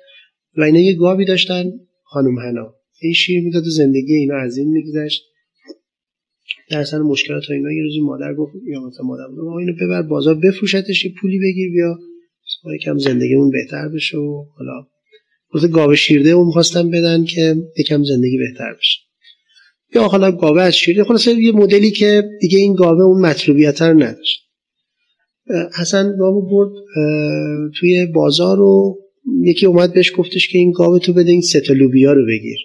و 0.57 0.63
اینا 0.63 0.79
یه 0.79 0.95
گاوی 0.95 1.25
داشتن 1.25 1.73
خانم 2.05 2.39
هنا 2.39 2.75
این 3.01 3.13
شیر 3.13 3.45
می‌داد 3.45 3.67
و 3.67 3.71
زندگی 3.71 4.15
اینا 4.15 4.37
از 4.37 4.57
این 4.57 4.69
میگذشت. 4.69 5.23
در 6.71 6.85
سن 6.85 6.99
مشکلات 6.99 7.51
اینا 7.51 7.73
یه 7.73 7.83
روزی 7.83 8.01
مادر 8.01 8.35
گفت 8.35 8.53
یا 8.67 8.81
مثلا 8.81 9.07
مادر 9.07 9.25
گفت 9.29 9.59
اینو 9.59 9.73
ببر 9.81 10.03
بازار 10.03 10.35
بفروشتش 10.35 11.05
یه 11.05 11.13
پولی 11.21 11.39
بگیر 11.39 11.71
بیا. 11.71 11.99
یکم 12.75 12.99
زندگیمون 12.99 13.51
بهتر 13.51 13.89
بشه 13.89 14.19
و 14.19 14.45
حالا. 14.59 14.87
گفت 15.55 15.71
گاوه 15.71 15.97
شیرده 15.97 16.31
اون 16.31 16.47
می‌خواستم 16.47 16.91
بدن 16.91 17.25
که 17.25 17.57
یکم 17.79 18.05
زندگی 18.05 18.39
بهتر 18.39 18.75
بشه. 18.75 18.99
یا 19.95 20.09
حالا 20.09 20.33
گاوه 20.33 20.63
از 20.63 20.75
شیرده 20.75 21.05
خلاصه 21.05 21.35
یه 21.35 21.53
مدلی 21.53 21.91
که 21.91 22.23
دیگه 22.41 22.59
این 22.59 22.75
گاوه 22.75 23.03
اون 23.03 23.21
مطلوبیت 23.27 23.83
رو 23.83 24.03
نداشت. 24.03 24.43
حسن 25.81 26.17
گاوه 26.19 26.51
برد 26.51 26.73
توی 27.81 28.07
بازار 28.07 28.61
و 28.61 28.99
یکی 29.43 29.67
اومد 29.67 29.93
بهش 29.95 30.13
گفتش 30.17 30.49
که 30.49 30.59
این 30.59 30.73
گاوه 30.73 30.99
تو 30.99 31.13
بده 31.13 31.31
این 31.31 31.41
سه 31.41 31.63
لوبیا 31.75 32.13
رو 32.13 32.27
بگیر. 32.27 32.59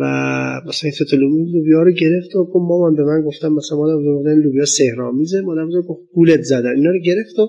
و 0.00 0.04
مثلا 0.66 0.90
این 0.90 0.92
سه 0.92 1.16
لوبیا 1.16 1.82
رو 1.82 1.92
گرفت 1.92 2.36
و 2.36 2.44
گفت 2.44 2.68
مامان 2.68 2.94
به 2.94 3.04
من 3.04 3.22
گفتم 3.22 3.52
مثلا 3.52 3.78
مادر 3.78 3.96
بزرگ 3.96 4.44
لوبیا 4.44 4.64
سهرامیزه 4.64 5.40
مادر 5.40 5.66
بزرگ 5.66 5.84
گفت 5.84 6.00
گولت 6.14 6.42
زدن. 6.42 6.76
اینا 6.76 6.90
رو 6.90 7.00
گرفت 7.04 7.38
و 7.38 7.48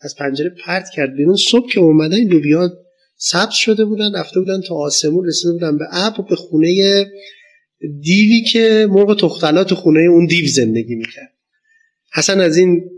از 0.00 0.14
پنجره 0.18 0.54
پرت 0.66 0.88
کرد 0.94 1.16
بیرون. 1.16 1.36
صبح 1.36 1.68
که 1.68 1.80
اومدن 1.80 2.16
این 2.16 2.28
لوبیا 2.28 2.70
سبز 3.18 3.54
شده 3.54 3.84
بودن 3.84 4.14
رفته 4.14 4.40
بودن 4.40 4.60
تا 4.60 4.74
آسمون 4.74 5.26
رسیده 5.26 5.52
بودن 5.52 5.78
به 5.78 5.84
ابر 5.92 6.24
به 6.30 6.36
خونه 6.36 7.06
دیوی 7.80 8.40
که 8.52 8.86
مرغ 8.90 9.20
تختلات 9.20 9.74
خونه 9.74 10.00
اون 10.00 10.26
دیو 10.26 10.46
زندگی 10.46 10.94
می‌کرد. 10.94 11.32
حسن 12.14 12.40
از 12.40 12.56
این 12.56 12.90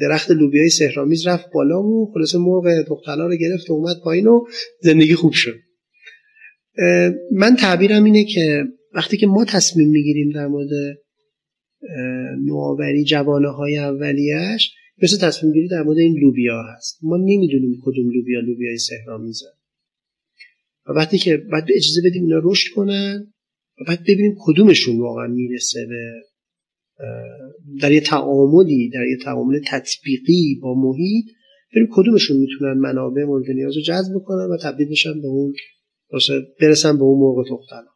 درخت 0.00 0.30
لوبیای 0.30 0.68
سهرامیز 0.68 1.26
رفت 1.26 1.46
بالا 1.54 1.82
و 1.82 2.12
خلاصه 2.14 2.38
مرغ 2.38 2.82
تختلا 2.88 3.26
رو 3.26 3.36
گرفت 3.36 3.70
و 3.70 3.72
اومد 3.72 3.96
پایین 4.04 4.26
و 4.26 4.44
زندگی 4.82 5.14
خوب 5.14 5.32
شد. 5.32 5.54
من 7.32 7.56
تعبیرم 7.56 8.04
اینه 8.04 8.24
که 8.24 8.64
وقتی 8.94 9.16
که 9.16 9.26
ما 9.26 9.44
تصمیم 9.44 9.88
می‌گیریم 9.88 10.30
در 10.30 10.46
مورد 10.46 10.98
نوآوری 12.44 13.04
جوانه 13.04 13.48
های 13.48 13.78
اولیش 13.78 14.74
مثل 15.02 15.18
تصمیم 15.18 15.52
گیری 15.52 15.68
در 15.68 15.82
مورد 15.82 15.98
این 15.98 16.18
لوبیا 16.22 16.62
هست. 16.62 16.98
ما 17.02 17.16
نمی‌دونیم 17.16 17.80
کدوم 17.82 18.10
لوبیا 18.10 18.40
لوبیای 18.40 18.78
سهرامیزه 18.78 19.46
و 20.86 20.92
وقتی 20.92 21.18
که 21.18 21.36
به 21.36 21.56
اجازه 21.76 22.00
بدیم 22.04 22.24
اینا 22.24 22.40
رشد 22.44 22.74
کنن 22.74 23.31
بعد 23.88 24.02
ببینیم 24.02 24.36
کدومشون 24.40 24.98
واقعا 24.98 25.26
می‌رسه 25.26 25.86
به 25.88 26.22
در 27.80 27.92
یه 27.92 28.00
تعاملی 28.00 28.90
در 28.90 29.06
یه 29.06 29.16
تعامل 29.24 29.60
تطبیقی 29.66 30.58
با 30.62 30.74
محیط 30.74 31.24
ببینیم 31.72 31.90
کدومشون 31.92 32.36
می‌تونن 32.36 32.78
منابع 32.78 33.24
مورد 33.24 33.50
نیاز 33.50 33.76
رو 33.76 33.82
جذب 33.82 34.12
کنن 34.24 34.48
و 34.50 34.56
تبدیل 34.62 34.88
بشن 34.90 35.20
به 35.20 35.26
اون 35.26 35.54
برسن 36.60 36.96
به 36.96 37.02
اون 37.02 37.18
مرغ 37.20 37.44
تختلا 37.44 37.91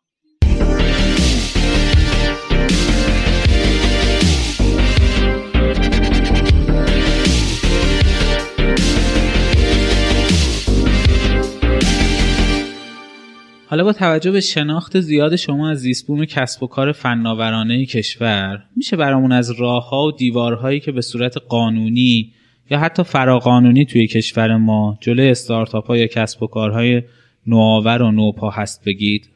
حالا 13.69 13.85
با 13.85 13.93
توجه 13.93 14.31
به 14.31 14.41
شناخت 14.41 15.01
زیاد 15.01 15.37
شما 15.37 15.71
از 15.71 15.79
زیستبوم 15.79 16.25
کسب 16.25 16.63
و 16.63 16.67
کار 16.67 16.93
فناورانه 16.93 17.87
کشور 17.87 18.65
میشه 18.77 18.97
برامون 18.97 19.33
از 19.33 19.51
راه 19.51 19.89
ها 19.89 20.05
و 20.05 20.13
دیوارهایی 20.13 20.81
که 20.81 20.93
به 20.93 21.01
صورت 21.01 21.37
قانونی 21.49 22.33
یا 22.71 22.79
حتی 22.79 23.03
فراقانونی 23.03 23.85
توی 23.85 24.07
کشور 24.07 24.57
ما 24.57 24.99
جلوی 25.01 25.29
استارتاپ 25.29 25.87
ها 25.87 25.97
یا 25.97 26.07
کسب 26.07 26.43
و 26.43 26.47
کارهای 26.47 27.03
نوآور 27.47 28.03
و 28.03 28.11
نوپا 28.11 28.51
هست 28.51 28.85
بگید؟ 28.85 29.29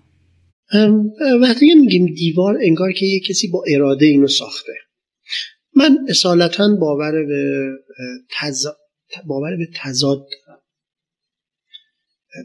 وقتی 1.42 1.74
میگیم 1.74 2.06
دیوار 2.06 2.58
انگار 2.62 2.92
که 2.92 3.06
یه 3.06 3.20
کسی 3.20 3.48
با 3.48 3.64
اراده 3.68 4.06
اینو 4.06 4.26
ساخته. 4.26 4.72
من 5.76 5.98
اصالتا 6.08 6.76
باور 6.80 7.12
به 7.26 7.70
باور 9.26 9.56
به 9.56 9.68
تضاد 9.74 10.26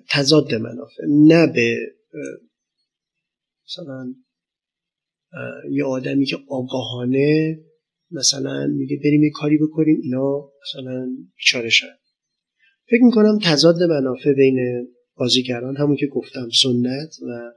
تضاد 0.10 0.54
منافع 0.54 1.04
نه 1.08 1.48
به 1.48 1.78
مثلا 3.68 4.14
یه 5.72 5.84
آدمی 5.84 6.26
که 6.26 6.38
آگاهانه 6.50 7.60
مثلا 8.12 8.68
میگه 8.68 8.98
بریم 9.04 9.24
یه 9.24 9.30
کاری 9.30 9.58
بکنیم 9.58 10.00
اینا 10.04 10.50
مثلا 10.62 11.08
بیچاره 11.38 11.70
فکر 12.90 13.04
می‌کنم 13.04 13.40
تضاد 13.44 13.84
منافع 13.84 14.34
بین 14.34 14.88
بازیگران 15.16 15.78
همون 15.78 15.96
که 15.96 16.08
گفتم 16.08 16.50
سنت 16.62 17.16
و 17.28 17.52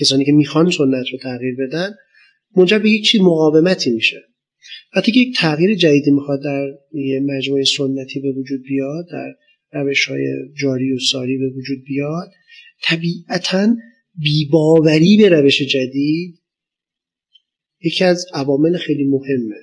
کسانی 0.00 0.24
که 0.24 0.32
می‌خوان 0.32 0.70
سنت 0.70 1.06
رو 1.12 1.18
تغییر 1.22 1.56
بدن 1.58 1.94
منجر 2.56 2.78
به 2.78 2.90
یک 2.90 3.04
چیز 3.04 3.20
مقاومتی 3.20 3.90
میشه. 3.90 4.16
وقتی 4.96 5.12
که 5.12 5.20
یک 5.20 5.36
تغییر 5.36 5.74
جدیدی 5.74 6.10
می‌خواد 6.10 6.42
در 6.42 6.66
یه 6.92 7.20
مجموعه 7.20 7.64
سنتی 7.64 8.20
به 8.20 8.32
وجود 8.32 8.62
بیاد 8.62 9.06
در 9.12 9.34
روش 9.72 10.06
های 10.06 10.26
جاری 10.54 10.92
و 10.92 10.98
ساری 10.98 11.38
به 11.38 11.48
وجود 11.48 11.84
بیاد 11.84 12.30
طبیعتا 12.82 13.76
بیباوری 14.14 15.16
به 15.16 15.28
روش 15.28 15.62
جدید 15.62 16.38
یکی 17.80 18.04
از 18.04 18.26
عوامل 18.34 18.76
خیلی 18.76 19.04
مهمه. 19.04 19.56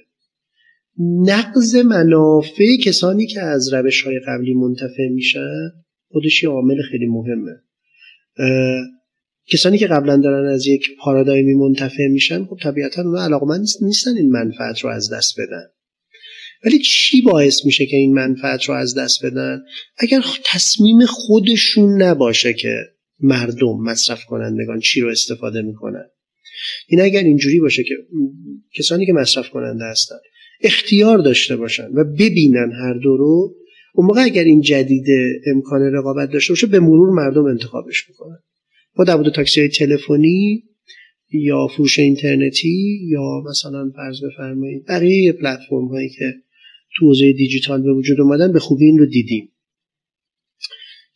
نقض 1.31 1.75
منافع 1.75 2.75
کسانی 2.83 3.27
که 3.27 3.41
از 3.41 3.73
روش 3.73 4.01
های 4.01 4.19
قبلی 4.27 4.53
منتفع 4.53 5.07
میشن 5.11 5.71
خودش 6.07 6.43
یه 6.43 6.49
عامل 6.49 6.81
خیلی 6.91 7.05
مهمه. 7.05 7.51
کسانی 9.47 9.77
که 9.77 9.87
قبلا 9.87 10.17
دارن 10.17 10.53
از 10.53 10.67
یک 10.67 10.87
پارادایمی 10.99 11.53
منتفع 11.53 12.07
میشن 12.11 12.45
خب 12.45 12.57
طبیعتا 12.63 13.01
اونا 13.01 13.23
علاقمند 13.23 13.67
نیستن 13.81 14.17
این 14.17 14.31
منفعت 14.31 14.79
رو 14.79 14.89
از 14.89 15.13
دست 15.13 15.35
بدن. 15.39 15.65
ولی 16.65 16.79
چی 16.79 17.21
باعث 17.21 17.65
میشه 17.65 17.85
که 17.85 17.97
این 17.97 18.13
منفعت 18.13 18.63
رو 18.63 18.75
از 18.75 18.97
دست 18.97 19.25
بدن؟ 19.25 19.61
اگر 19.97 20.21
تصمیم 20.45 21.05
خودشون 21.05 22.01
نباشه 22.01 22.53
که 22.53 22.75
مردم 23.19 23.77
مصرف 23.81 24.25
کنندگان 24.25 24.79
چی 24.79 25.01
رو 25.01 25.09
استفاده 25.09 25.61
می‌کنن. 25.61 26.05
این 26.87 27.01
اگر 27.01 27.23
اینجوری 27.23 27.59
باشه 27.59 27.83
که 27.83 27.95
کسانی 28.77 29.05
که 29.05 29.13
مصرف 29.13 29.49
کننده 29.49 29.85
هستن 29.85 30.15
اختیار 30.61 31.17
داشته 31.17 31.55
باشن 31.55 31.87
و 31.93 32.03
ببینن 32.03 32.71
هر 32.71 32.93
دو 32.93 33.17
رو 33.17 33.55
اون 33.93 34.07
موقع 34.07 34.21
اگر 34.21 34.43
این 34.43 34.61
جدید 34.61 35.05
امکان 35.47 35.81
رقابت 35.81 36.31
داشته 36.31 36.51
باشه 36.53 36.67
به 36.67 36.79
مرور 36.79 37.09
مردم 37.09 37.45
انتخابش 37.45 38.09
می‌کنن. 38.09 38.37
ما 38.97 39.05
در 39.05 39.29
تاکسی 39.29 39.59
های 39.59 39.69
تلفنی 39.69 40.63
یا 41.31 41.67
فروش 41.67 41.99
اینترنتی 41.99 42.99
یا 43.09 43.43
مثلا 43.49 43.91
فرض 43.95 44.23
بفرمایید 44.23 44.85
بقیه 44.87 45.31
پلتفرم 45.31 45.87
هایی 45.87 46.09
که 46.09 46.33
تو 46.97 47.05
حوزه 47.05 47.33
دیجیتال 47.33 47.81
به 47.81 47.93
وجود 47.93 48.21
اومدن 48.21 48.51
به 48.51 48.59
خوبی 48.59 48.85
این 48.85 48.97
رو 48.97 49.05
دیدیم. 49.05 49.51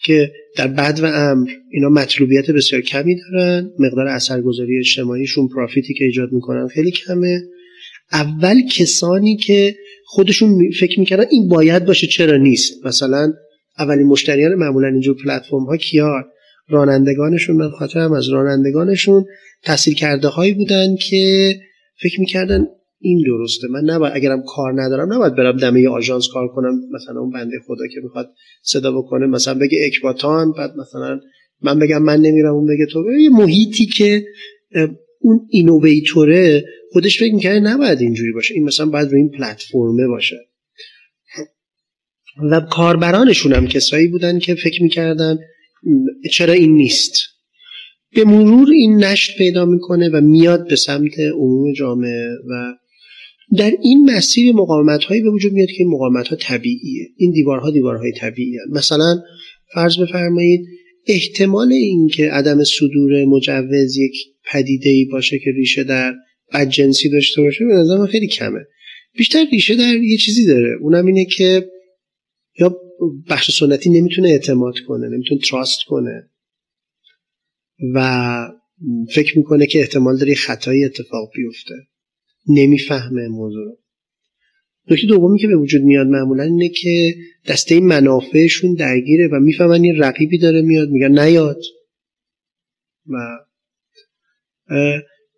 که 0.01 0.31
در 0.57 0.68
بد 0.68 0.99
و 0.99 1.06
امر 1.06 1.49
اینا 1.72 1.89
مطلوبیت 1.89 2.51
بسیار 2.51 2.81
کمی 2.81 3.15
دارن 3.15 3.72
مقدار 3.80 4.07
اثرگذاری 4.07 4.77
اجتماعیشون 4.80 5.47
پرافیتی 5.47 5.93
که 5.93 6.06
ایجاد 6.06 6.31
می‌کنن 6.31 6.68
خیلی 6.68 6.91
کمه. 6.91 7.41
اول 8.11 8.61
کسانی 8.61 9.38
که 9.38 9.76
خودشون 10.06 10.72
فکر 10.80 10.99
می‌کردن 10.99 11.26
این 11.31 11.47
باید 11.47 11.85
باشه 11.85 12.07
چرا 12.07 12.38
نیست؟ 12.38 12.85
مثلا 12.85 13.34
اولین 13.80 14.07
مشتریان 14.07 14.56
معمولا 14.56 14.88
اینجور 14.88 15.18
پلتفرم 15.23 15.65
ها 15.65 15.77
کیار؟ 15.77 16.26
رانندگانشون 16.69 17.56
من 17.56 17.69
خاطرم 17.69 18.14
از 18.14 18.30
رانندگانشون 18.30 19.26
تحصیل 19.64 19.93
کرده 19.93 20.27
هایی 20.27 20.53
بودن 20.53 20.95
که 20.95 21.53
فکر 22.01 22.19
می‌کردن 22.19 22.68
این 23.02 23.24
درسته. 23.28 23.68
من 23.68 23.82
نباید 23.86 24.14
اگرم 24.16 24.44
کار 24.56 24.82
ندارم 24.82 25.14
نباید 25.14 25.36
برم 25.36 25.58
دمه 25.58 25.90
آژانس 25.90 26.28
کار 26.34 26.48
کنم. 26.48 26.80
مثلا 26.92 27.20
اون 27.20 27.32
بنده 27.32 27.60
خدا 27.68 27.88
که 27.94 28.02
می‌خواد 28.04 28.30
صدا 28.62 28.92
بکنه 28.92 29.28
مثلا 29.28 29.54
بگه 29.54 29.78
اکباتان 29.86 30.52
بعد 30.52 30.72
مثلا 30.78 31.20
من 31.62 31.80
بگم 31.80 32.04
من 32.04 32.20
نمیرم 32.20 32.54
اون 32.54 32.66
بگه 32.66 32.86
تو. 32.86 33.12
یه 33.20 33.30
محیطی 33.30 33.86
که 33.86 34.26
اون 35.22 35.48
اینوویتوره 35.50 36.66
خودش 36.92 37.20
فکر 37.20 37.34
می‌کنه 37.34 37.60
نباید 37.60 38.02
اینجوری 38.02 38.32
باشه. 38.32 38.54
این 38.54 38.64
مثلا 38.64 38.86
باید 38.86 39.10
روی 39.10 39.22
این 39.22 39.30
پلتفرمه 39.30 40.08
باشه. 40.08 40.36
و 42.52 42.62
کاربرانشون 42.72 43.54
هم 43.54 43.68
کسایی 43.68 44.08
بودن 44.08 44.40
که 44.40 44.56
فکر 44.56 44.84
می‌کردن 44.84 45.38
چرا 46.32 46.54
این 46.54 46.74
نیست؟ 46.76 47.14
به 48.16 48.24
مرور 48.24 48.70
این 48.70 49.04
نشت 49.04 49.38
پیدا 49.38 49.66
می‌کنه 49.66 50.10
و 50.10 50.22
میاد 50.22 50.68
به 50.68 50.76
سمت 50.76 51.20
عموم 51.20 51.74
جامعه 51.74 52.30
و 52.50 52.74
در 53.58 53.72
این 53.82 54.10
مسیر 54.10 54.56
مقاومت 54.56 55.04
هایی 55.04 55.22
به 55.22 55.30
وجود 55.30 55.54
میاد 55.54 55.68
که 55.68 55.84
این 55.84 55.92
مقاومت 55.92 56.28
ها 56.28 56.36
طبیعیه. 56.36 57.08
این 57.18 57.32
دیوارها 57.32 57.72
دیوارهای 57.72 58.12
طبیعی 58.12 58.58
هست. 58.58 58.78
مثلا 58.78 59.22
فرض 59.74 59.98
بفرمایید 59.98 60.62
احتمال 61.08 61.74
اینکه 61.74 62.30
عدم 62.32 62.64
صدور 62.64 63.26
مجوز 63.26 63.98
یک 63.98 64.16
پدیده 64.52 64.90
ای 64.90 65.06
باشه 65.06 65.40
که 65.40 65.52
ریشه 65.52 65.84
در 65.84 66.14
بدجنسی 66.54 67.10
داشته 67.10 67.42
باشه 67.42 67.66
به 67.66 67.74
نظر 67.74 68.06
خیلی 68.06 68.28
کمه. 68.28 68.60
بیشتر 69.18 69.46
ریشه 69.52 69.76
در 69.76 69.98
یه 70.04 70.18
چیزی 70.18 70.46
داره. 70.46 70.78
اونم 70.82 71.06
اینه 71.06 71.26
که 71.26 71.70
یا 72.60 72.78
بخش 73.30 73.60
سنتی 73.60 73.90
نمی‌تونه 73.90 74.30
اعتماد 74.30 74.80
کنه 74.88 75.08
نمی‌تونه 75.10 75.42
تراست 75.50 75.80
کنه 75.88 76.30
و 77.94 78.48
فکر 79.14 79.38
می‌کنه 79.38 79.66
که 79.66 79.80
احتمال 79.80 80.18
داره 80.18 80.36
خطایی 80.36 80.86
اتفاق 80.86 81.30
بیفته. 81.36 81.74
نمی‌فهمه 82.50 83.28
موضوع 83.28 83.66
رو. 83.66 83.78
نکته 84.92 85.08
دومی 85.08 85.40
که 85.40 85.48
به 85.48 85.56
وجود 85.56 85.82
میاد 85.82 86.08
معمولا 86.08 86.44
اینه 86.44 86.70
که 86.70 87.16
دسته 87.48 87.80
منافعشون 87.80 88.74
درگیره 88.74 89.28
و 89.28 89.40
می‌فهمن 89.40 89.84
یه 89.84 89.94
رقیبی 89.98 90.38
داره 90.38 90.62
میاد 90.62 90.90
میگن 90.90 91.20
نیاد. 91.20 91.62
و 93.06 93.18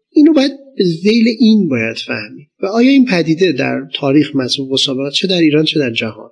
اینو 0.09 0.33
باید 0.33 0.51
به 0.77 0.83
زیل 0.83 1.27
این 1.39 1.69
باید 1.69 1.97
فهمید. 1.97 2.49
و 2.63 2.65
آیا 2.65 2.89
این 2.89 3.05
پدیده 3.05 3.51
در 3.51 3.87
تاریخ 3.95 4.35
مسئول 4.35 4.69
مسابقات 4.73 5.13
چه 5.13 5.27
در 5.27 5.37
ایران 5.37 5.65
چه 5.65 5.79
در 5.79 5.91
جهان 5.91 6.31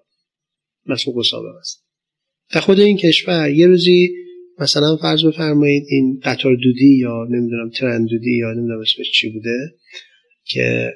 مسئول 0.85 1.15
مسابقات 1.15 1.59
است؟ 1.59 1.85
در 2.53 2.59
خود 2.59 2.79
این 2.79 2.97
کشور 2.97 3.49
یه 3.49 3.67
روزی 3.67 4.09
مثلا 4.59 4.97
فرض 4.97 5.25
بفرمایید 5.25 5.83
این 5.89 6.19
قطار 6.23 6.55
دودی 6.55 6.97
یا 6.97 7.27
نمی‌دونم 7.29 7.69
ترن 7.69 8.05
دودی 8.05 8.37
یا 8.37 8.53
نمی‌دونم 8.53 8.79
اسمش 8.79 9.11
چی 9.11 9.29
بوده؟ 9.29 9.75
که 10.49 10.93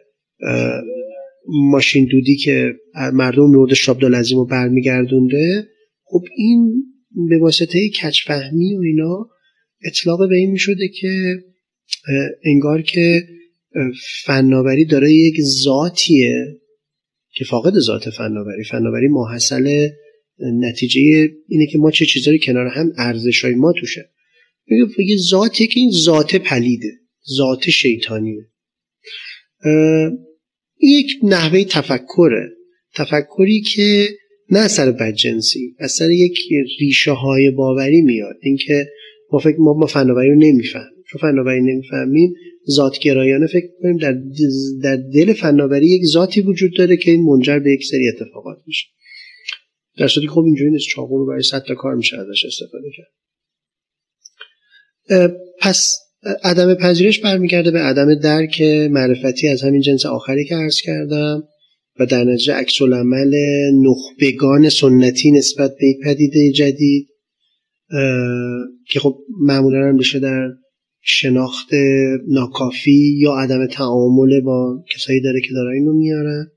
ماشین 1.48 2.08
دودی 2.12 2.36
که 2.36 2.74
مردم 3.14 3.52
نورد 3.52 3.74
شابدالعظیم 3.74 4.38
رو 4.38 4.46
برمیگردونده 4.46 5.68
خب 6.04 6.22
این 6.38 6.84
به 7.30 7.38
واسطه 7.38 7.90
کچفهمی 7.90 8.76
و 8.76 8.82
اینا 8.82 9.30
اطلاق 9.86 10.30
به 10.30 10.36
این 10.36 10.52
می‌شده 10.52 10.88
که 10.88 11.44
انگار 12.46 12.82
که 12.82 13.24
فناوری 14.26 14.86
داره 14.86 15.12
یک 15.12 15.42
ذاتیه 15.42 16.60
که 17.36 17.46
فاقد 17.46 17.80
ذات 17.80 18.10
فناوری. 18.10 18.64
فناوری 18.64 19.08
ماحصل 19.08 19.90
نتیجه 20.40 21.02
اینه 21.48 21.68
که 21.72 21.78
ما 21.78 21.92
چه 21.92 22.06
چیزایی 22.06 22.40
کنار 22.40 22.68
هم 22.68 22.92
ارزش 22.98 23.46
های 23.46 23.56
ما 23.56 23.74
توشه. 23.80 24.10
یه 24.98 25.18
ذاتی 25.18 25.68
که 25.68 25.80
این 25.80 25.92
ذات 25.92 26.36
پلیده 26.36 26.92
ذات 27.38 27.70
شیطانیه. 27.70 28.53
یک 30.82 31.12
نحوه 31.24 31.64
تفکره. 31.64 32.50
تفکری 32.96 33.62
که 33.62 34.08
نه 34.50 34.60
اثر 34.60 34.92
بدجنسی 34.92 35.76
اثر 35.80 36.12
یک 36.12 36.38
ریشه 36.80 37.12
های 37.12 37.52
باوری 37.52 38.02
میاد. 38.02 38.36
اینکه 38.42 38.88
ما 39.32 39.40
فکر 39.40 39.58
ما, 39.60 39.74
ما 39.74 39.86
فناوری 39.86 40.30
رو 40.30 40.36
نمی‌فهمیم. 40.36 41.04
چون 41.10 41.22
فناوری 41.22 41.62
نمی‌فهمیم 41.62 42.34
ذاتگرایانه 42.70 43.48
فکر 43.48 43.68
کنیم 43.82 43.98
در, 43.98 44.14
در 44.84 44.96
دل 44.96 45.34
فناوری 45.34 45.88
یک 45.88 46.06
ذاتی 46.06 46.42
وجود 46.42 46.78
داره 46.78 46.98
که 46.98 47.12
این 47.12 47.24
منجر 47.24 47.60
به 47.60 47.72
یک 47.72 47.86
سری 47.86 48.08
اتفاقات 48.08 48.58
میشه. 48.68 48.86
در 49.98 50.08
صورتی 50.08 50.28
خب 50.28 50.40
اینجوری 50.40 50.72
نیست 50.72 50.88
چاقو 50.88 51.18
رو 51.18 51.26
برای 51.26 51.44
صد 51.44 51.64
تا 51.68 51.76
کار 51.76 51.96
میشه 51.96 52.18
ازش 52.18 52.46
استفاده 52.46 52.88
کرد. 52.98 53.14
پس 55.60 55.98
عدم 56.44 56.74
پذیرش 56.74 57.20
برمیگرده 57.20 57.72
به 57.72 57.80
عدم 57.80 58.16
درک 58.16 58.62
معرفتی 58.92 59.48
از 59.48 59.62
همین 59.62 59.82
جنس 59.82 60.06
آخری 60.06 60.46
که 60.46 60.56
عرض 60.56 60.82
کردم 60.82 61.44
و 62.00 62.06
در 62.06 62.24
نتیجه 62.24 62.54
عکس 62.54 62.82
العمل 62.82 63.36
نخبگان 63.74 64.70
سنتی 64.70 65.32
نسبت 65.32 65.72
به 65.80 65.88
یک 65.88 65.98
پدیده 66.06 66.52
جدید 66.52 67.08
که 68.90 69.00
خب 69.00 69.18
معمولا 69.42 69.88
هم 69.88 69.98
بشه 69.98 70.20
در 70.20 70.48
شناخت 71.02 71.70
ناکافی 72.28 73.18
یا 73.20 73.34
عدم 73.34 73.68
تعامل 73.68 74.42
با 74.42 74.84
کسایی 74.96 75.22
داره 75.22 75.42
که 75.42 75.54
داره 75.54 75.76
اینو 75.76 75.94
میارن. 75.94 76.48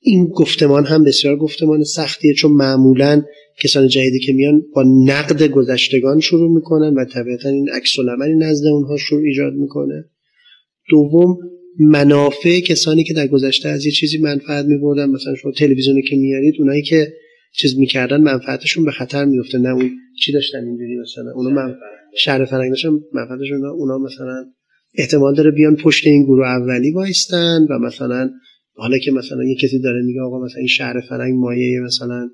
این 0.00 0.26
گفتمان 0.28 0.84
هم 0.84 1.04
بسیار 1.04 1.36
گفتمان 1.36 1.84
سختیه 1.84 2.34
چون 2.34 2.52
معمولا 2.52 3.22
کسان 3.58 3.88
جدیدی 3.88 4.18
که 4.18 4.32
میان 4.32 4.62
با 4.74 4.82
نقد 4.82 5.42
گذشتگان 5.42 6.20
شروع 6.20 6.54
می‌کنن 6.54 6.94
و 6.94 7.04
طبیعتا 7.04 7.48
این 7.48 7.68
عکس 7.68 7.98
نزد 8.38 8.66
اونها 8.66 8.96
شروع 8.96 9.22
ایجاد 9.22 9.52
می‌کنه. 9.52 10.04
دوم 10.90 11.38
منافع 11.78 12.60
کسانی 12.60 13.04
که 13.04 13.14
در 13.14 13.26
گذشته 13.26 13.68
از 13.68 13.86
یه 13.86 13.92
چیزی 13.92 14.18
منفعت 14.18 14.64
میبردن 14.64 15.10
مثلا 15.10 15.34
شما 15.34 15.52
تلویزیونی 15.52 16.02
که 16.02 16.16
میارید 16.16 16.54
اونایی 16.58 16.82
که 16.82 17.12
چیز 17.52 17.78
می‌کردن 17.78 18.20
منفعتشون 18.20 18.84
به 18.84 18.90
خطر 18.90 19.24
میفته 19.24 19.58
نه 19.58 19.68
اون 19.68 19.90
چی 20.20 20.32
داشتن 20.32 20.58
اینجوری 20.64 20.96
مثلا 20.96 21.32
اونا 21.34 21.50
من 21.50 21.74
شهر 22.16 22.44
فرنگ 22.44 22.70
داشتن 22.70 22.88
منفعتشون 23.12 23.64
اونا 23.64 23.98
مثلا 23.98 24.44
احتمال 24.94 25.34
داره 25.34 25.50
بیان 25.50 25.76
پشت 25.76 26.06
این 26.06 26.24
گروه 26.24 26.46
اولی 26.46 26.90
وایستن 26.90 27.66
و 27.70 27.78
مثلا 27.78 28.30
حالا 28.74 28.98
که 28.98 29.12
مثلا 29.12 29.44
یه 29.44 29.56
کسی 29.62 29.80
داره 29.80 30.02
میگه 30.02 30.20
آقا 30.20 30.44
مثلا 30.44 30.58
این 30.58 30.68
شهر 30.68 31.00
فرنگ 31.08 31.34
مایه 31.34 31.80
مثلا 31.80 32.30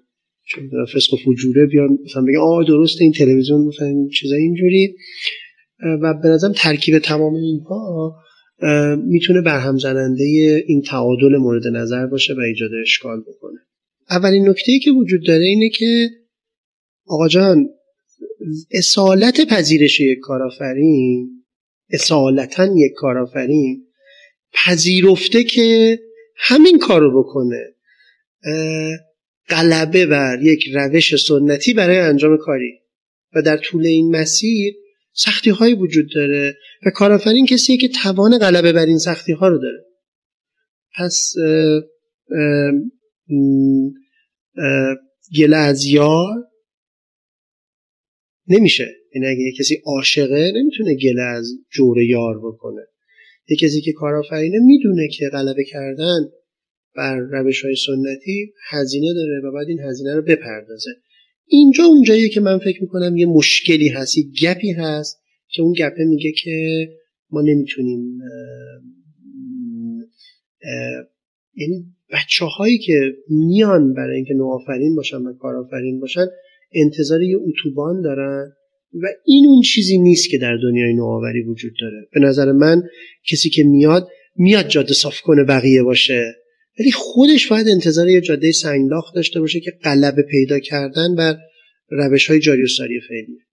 فسق 0.94 1.14
و 1.14 1.16
فجوره 1.16 1.66
بیان 1.66 1.98
مثلا 2.04 2.22
بگه 2.22 2.38
آه 2.38 2.64
درست 2.68 3.00
این 3.00 3.12
تلویزیون 3.12 3.60
مثلا 3.60 4.08
چیزای 4.14 4.40
اینجوری. 4.40 4.94
و 6.02 6.14
به 6.22 6.28
نظرم 6.28 6.52
ترکیب 6.52 6.98
تمام 6.98 7.34
اینها 7.34 8.16
می‌تونه 9.04 9.40
برهم 9.40 9.78
زننده 9.78 10.24
این 10.66 10.82
تعادل 10.82 11.36
مورد 11.36 11.66
نظر 11.66 12.06
باشه 12.06 12.34
و 12.34 12.40
ایجاد 12.40 12.70
اشکال 12.82 13.20
بکنه. 13.20 13.58
اولین 14.10 14.48
نکته 14.48 14.78
که 14.78 14.90
وجود 14.90 15.26
داره 15.26 15.44
اینه 15.44 15.68
که 15.68 16.10
آقا 17.06 17.28
جان 17.28 17.68
اصالت 18.70 19.48
پذیرش 19.48 20.00
یک 20.00 20.18
کارآفرین 20.18 21.44
اصالتا 21.90 22.64
یک 22.64 22.92
کارآفرین 22.96 23.86
پذیرفته 24.52 25.44
که 25.44 25.98
همین 26.36 26.78
کار 26.78 27.00
رو 27.00 27.22
بکنه 27.22 27.74
غلبه 29.48 30.06
بر 30.06 30.38
یک 30.42 30.64
روش 30.74 31.16
سنتی 31.16 31.74
برای 31.74 31.98
انجام 31.98 32.36
کاری. 32.36 32.80
و 33.34 33.42
در 33.42 33.56
طول 33.56 33.86
این 33.86 34.16
مسیر 34.16 34.74
سختی 35.12 35.50
های 35.50 35.74
وجود 35.74 36.10
داره 36.14 36.56
و 36.86 36.90
کارآفرین 36.90 37.46
کسیه 37.46 37.76
که 37.76 37.88
توان 37.88 38.38
غلبه 38.38 38.72
بر 38.72 38.86
این 38.86 38.98
سختی 38.98 39.32
ها 39.32 39.48
رو 39.48 39.58
داره. 39.58 39.84
پس 40.98 41.32
گله 45.38 45.56
از 45.56 45.84
یار 45.84 46.34
نمیشه. 48.48 48.88
این 49.12 49.22
یعنی 49.22 49.34
اگه 49.34 49.52
کسی 49.58 49.82
عاشقه 49.86 50.52
نمی‌تونه 50.54 50.94
گله 50.94 51.22
از 51.22 51.48
جور 51.70 52.02
یار 52.02 52.38
بکنه. 52.38 52.82
یه 53.48 53.56
کسی 53.56 53.80
که 53.80 53.92
کارآفرینه 53.92 54.58
می‌دونه 54.58 55.08
که 55.08 55.28
غلبه 55.32 55.64
کردن 55.64 56.20
بر 56.98 57.16
روش 57.16 57.64
های 57.64 57.74
سنتی 57.86 58.52
هزینه 58.70 59.14
داره 59.14 59.40
و 59.44 59.52
باید 59.52 59.68
این 59.68 59.80
هزینه 59.80 60.14
رو 60.14 60.22
بپردازه. 60.22 60.90
اینجا 61.46 61.84
اونجاییه 61.84 62.28
که 62.28 62.40
من 62.40 62.58
فکر 62.58 62.82
می‌کنم 62.82 63.16
یه 63.16 63.26
مشکلی 63.26 63.88
هست 63.88 64.18
یه 64.18 64.24
گپی 64.42 64.72
هست 64.72 65.18
که 65.48 65.62
اون 65.62 65.72
گپه 65.72 66.04
میگه 66.04 66.32
که 66.32 66.88
ما 67.30 67.40
نمی‌تونیم 67.42 68.18
یعنی 71.56 71.84
بچه 72.12 72.44
هایی 72.44 72.78
که 72.78 73.16
میان 73.28 73.94
برای 73.94 74.16
اینکه 74.16 74.34
نوآفرین 74.34 74.94
باشن 74.96 75.16
و 75.16 75.32
کارآفرین 75.32 76.00
باشن 76.00 76.26
انتظار 76.72 77.22
یه 77.22 77.36
اتوبان 77.36 78.02
دارن 78.02 78.52
و 79.02 79.06
این 79.26 79.46
اون 79.46 79.62
چیزی 79.62 79.98
نیست 79.98 80.30
که 80.30 80.38
در 80.38 80.56
دنیای 80.62 80.94
نوآوری 80.94 81.42
وجود 81.42 81.72
داره. 81.80 82.08
به 82.12 82.20
نظر 82.20 82.52
من 82.52 82.82
کسی 83.30 83.50
که 83.50 83.64
میاد 83.64 84.08
میاد 84.36 84.68
جاده 84.68 84.94
صاف 84.94 85.20
کنه 85.20 85.44
بقیه 85.44 85.82
باشه. 85.82 86.34
ولی 86.80 86.92
خودش 86.92 87.46
باید 87.46 87.68
انتظار 87.68 88.09
یه 88.09 88.20
جاده 88.20 88.52
سنگلاخ 88.52 89.14
داشته 89.14 89.40
باشه 89.40 89.60
که 89.60 89.70
قلب 89.82 90.14
پیدا 90.30 90.59
کردن 90.59 91.14
بر 91.14 91.36
روش 91.90 92.30
های 92.30 92.40
جاری 92.40 92.62
و 92.62 92.66
ساری 92.66 93.00
فعلیه 93.09 93.48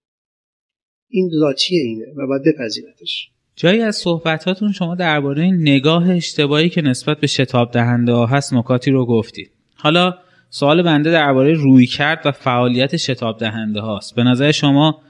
این 1.09 1.29
ذاتی 1.39 1.75
اینه 1.75 2.05
و 2.17 2.27
باید 2.27 2.41
بپذیرتش. 2.43 3.29
جایی 3.55 3.81
از 3.81 3.95
صحبتاتون 3.95 4.71
شما 4.71 4.95
درباره 4.95 5.51
نگاه 5.51 6.09
اشتباهی 6.09 6.69
که 6.69 6.81
نسبت 6.81 7.19
به 7.19 7.27
شتاب 7.27 7.71
دهنده 7.71 8.11
ها 8.11 8.25
هست 8.25 8.53
نکاتی 8.53 8.91
رو 8.91 9.05
گفتید. 9.05 9.51
حالا 9.75 10.13
سوال 10.49 10.81
بنده 10.81 11.11
درباره 11.11 11.53
روی 11.53 11.85
کرد 11.85 12.21
و 12.25 12.31
فعالیت 12.31 12.97
شتاب 12.97 13.39
دهنده 13.39 13.79
هاست. 13.79 14.15
به 14.15 14.23
نظر 14.23 14.51
شما 14.51 15.01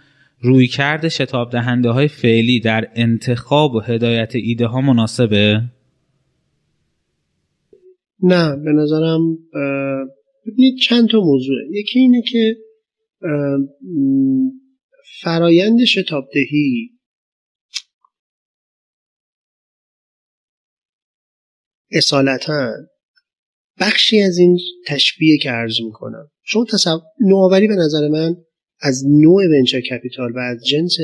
روی 0.42 0.68
کرد 0.68 1.08
شتاب 1.08 1.52
دهنده 1.52 1.90
های 1.90 2.08
فعلی 2.08 2.60
در 2.60 2.88
انتخاب 2.96 3.76
و 3.76 3.80
هدایت 3.80 4.36
ایده 4.36 4.66
ها 4.66 4.82
مناسبه؟ 4.82 5.62
نه 8.24 8.56
به 8.56 8.72
نظرم 8.72 9.38
ببینید 10.48 10.80
چند 10.82 11.10
تا 11.10 11.20
موضوعه. 11.20 11.68
یکی 11.72 12.00
اینه 12.00 12.22
که 12.32 12.58
فرایند 15.22 15.86
شتابدهی 15.86 16.90
اصالتا 21.92 22.72
بخشی 23.80 24.22
از 24.22 24.38
این 24.38 24.58
تشبیه 24.88 25.38
که 25.38 25.50
عرض 25.50 25.82
می‌کنم. 25.86 26.32
شما 26.44 26.66
تصور 26.66 27.02
نوآوری 27.20 27.68
به 27.68 27.76
نظر 27.76 28.08
من 28.08 28.36
از 28.82 29.04
نوع 29.08 29.44
ونچر 29.46 29.82
کپیتال 29.82 30.32
و 30.36 30.40
از 30.40 30.66
جنس 30.66 30.98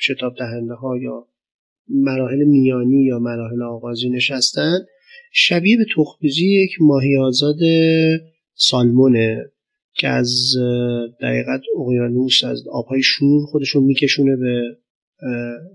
شتاب 0.00 0.34
دهنده 0.38 0.74
ها 0.74 0.98
یا 0.98 1.28
مراحل 1.88 2.44
میانی 2.44 3.04
یا 3.04 3.18
مراحل 3.18 3.62
آغازی 3.62 4.10
نشستن 4.10 4.78
شبیه 5.34 5.76
به 5.76 5.84
تخمریزی 5.96 6.46
یک 6.46 6.70
ماهی 6.80 7.16
آزاد 7.16 7.58
سالمونه 8.54 9.50
که 9.94 10.08
از 10.08 10.52
دقیقت 11.22 11.60
اقیانوس 11.80 12.44
از 12.44 12.68
آبهای 12.72 13.02
شور 13.02 13.46
خودشون 13.46 13.84
میکشونه 13.84 14.36
به 14.36 14.76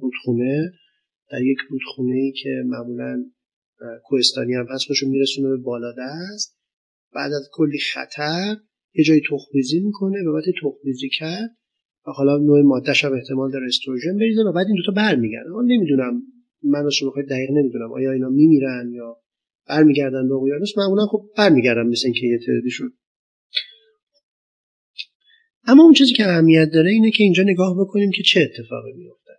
رودخونه. 0.02 0.72
در 1.32 1.42
یک 1.42 1.58
رودخونه 1.70 2.16
ای 2.16 2.32
که 2.32 2.50
معمولا 2.66 3.26
کوهستانی 4.04 4.54
هم 4.54 4.66
هست 4.70 4.86
خودشون 4.88 5.10
میرسونه 5.10 5.50
به 5.50 5.58
بالا 5.58 5.92
دست. 6.00 6.58
بعد 7.16 7.32
از 7.34 7.50
کلی 7.52 7.80
خطر 7.94 8.56
یه 8.96 9.04
جایی 9.04 9.22
تخمریزی 9.32 9.80
می‌کنه 9.80 10.24
و 10.24 10.34
بعد 10.34 10.44
تخمریزی 10.62 11.10
کرد 11.10 11.50
و 12.08 12.12
حالا 12.12 12.38
نوع 12.38 12.62
مادهش 12.62 13.06
هم 13.06 13.14
احتمال 13.14 13.52
داره 13.52 13.66
استروژن 13.66 14.18
بریزه 14.18 14.42
و 14.42 14.52
بعد 14.52 14.68
این 14.68 14.76
دوتا 14.76 14.92
برمیگردن. 14.92 15.50
من 15.50 15.66
نمی‌دونم. 15.66 16.22
من 16.64 16.90
شما 16.90 17.14
دقیق 17.30 17.50
نمی‌دونم. 17.52 17.92
آیا 17.92 18.12
اینا 18.12 18.30
میمیرن 18.30 18.92
یا 18.94 19.18
برمیگردن 19.70 20.28
به 20.28 20.36
اقیانوس 20.36 20.78
معمولا 20.78 21.06
خب 21.06 21.22
برمیگردن 21.38 21.88
مثل 21.88 22.02
اینکه 22.06 22.28
یه 22.28 22.40
تعدادی 22.46 22.70
شد. 22.70 22.92
اما 25.68 25.84
اون 25.84 25.94
چیزی 25.94 26.14
که 26.14 26.28
اهمیت 26.28 26.70
داره 26.74 26.92
اینه 26.92 27.12
که 27.12 27.24
اینجا 27.24 27.44
نگاه 27.44 27.76
بکنیم 27.80 28.12
که 28.12 28.24
چه 28.24 28.42
اتفاقی 28.42 28.94
میفته 28.94 29.32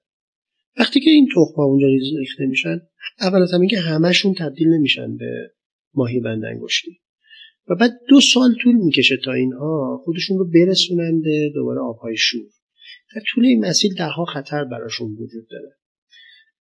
وقتی 0.78 1.00
که 1.00 1.10
این 1.10 1.28
تخم 1.28 1.60
اونجا 1.60 1.86
ریخته 2.18 2.46
میشن 2.46 2.80
اول 3.20 3.42
از 3.42 3.52
همه 3.54 3.68
که 3.68 3.78
همشون 3.78 4.34
تبدیل 4.34 4.68
نمیشن 4.68 5.16
به 5.16 5.50
ماهی 5.94 6.20
بندنگشتی 6.20 7.00
و 7.68 7.74
بعد 7.74 7.92
دو 8.08 8.20
سال 8.20 8.54
طول 8.62 8.74
می‌کشه 8.74 9.16
تا 9.24 9.32
اینها 9.32 10.00
خودشون 10.04 10.38
رو 10.38 10.50
برسونن 10.50 11.20
به 11.20 11.50
دوباره 11.54 11.80
آبهای 11.80 12.16
شور. 12.16 12.50
در 13.14 13.22
طول 13.28 13.46
این 13.46 13.64
مسیر 13.64 13.92
دهها 13.98 14.24
خطر 14.24 14.64
براشون 14.64 15.12
وجود 15.12 15.48
داره. 15.50 15.76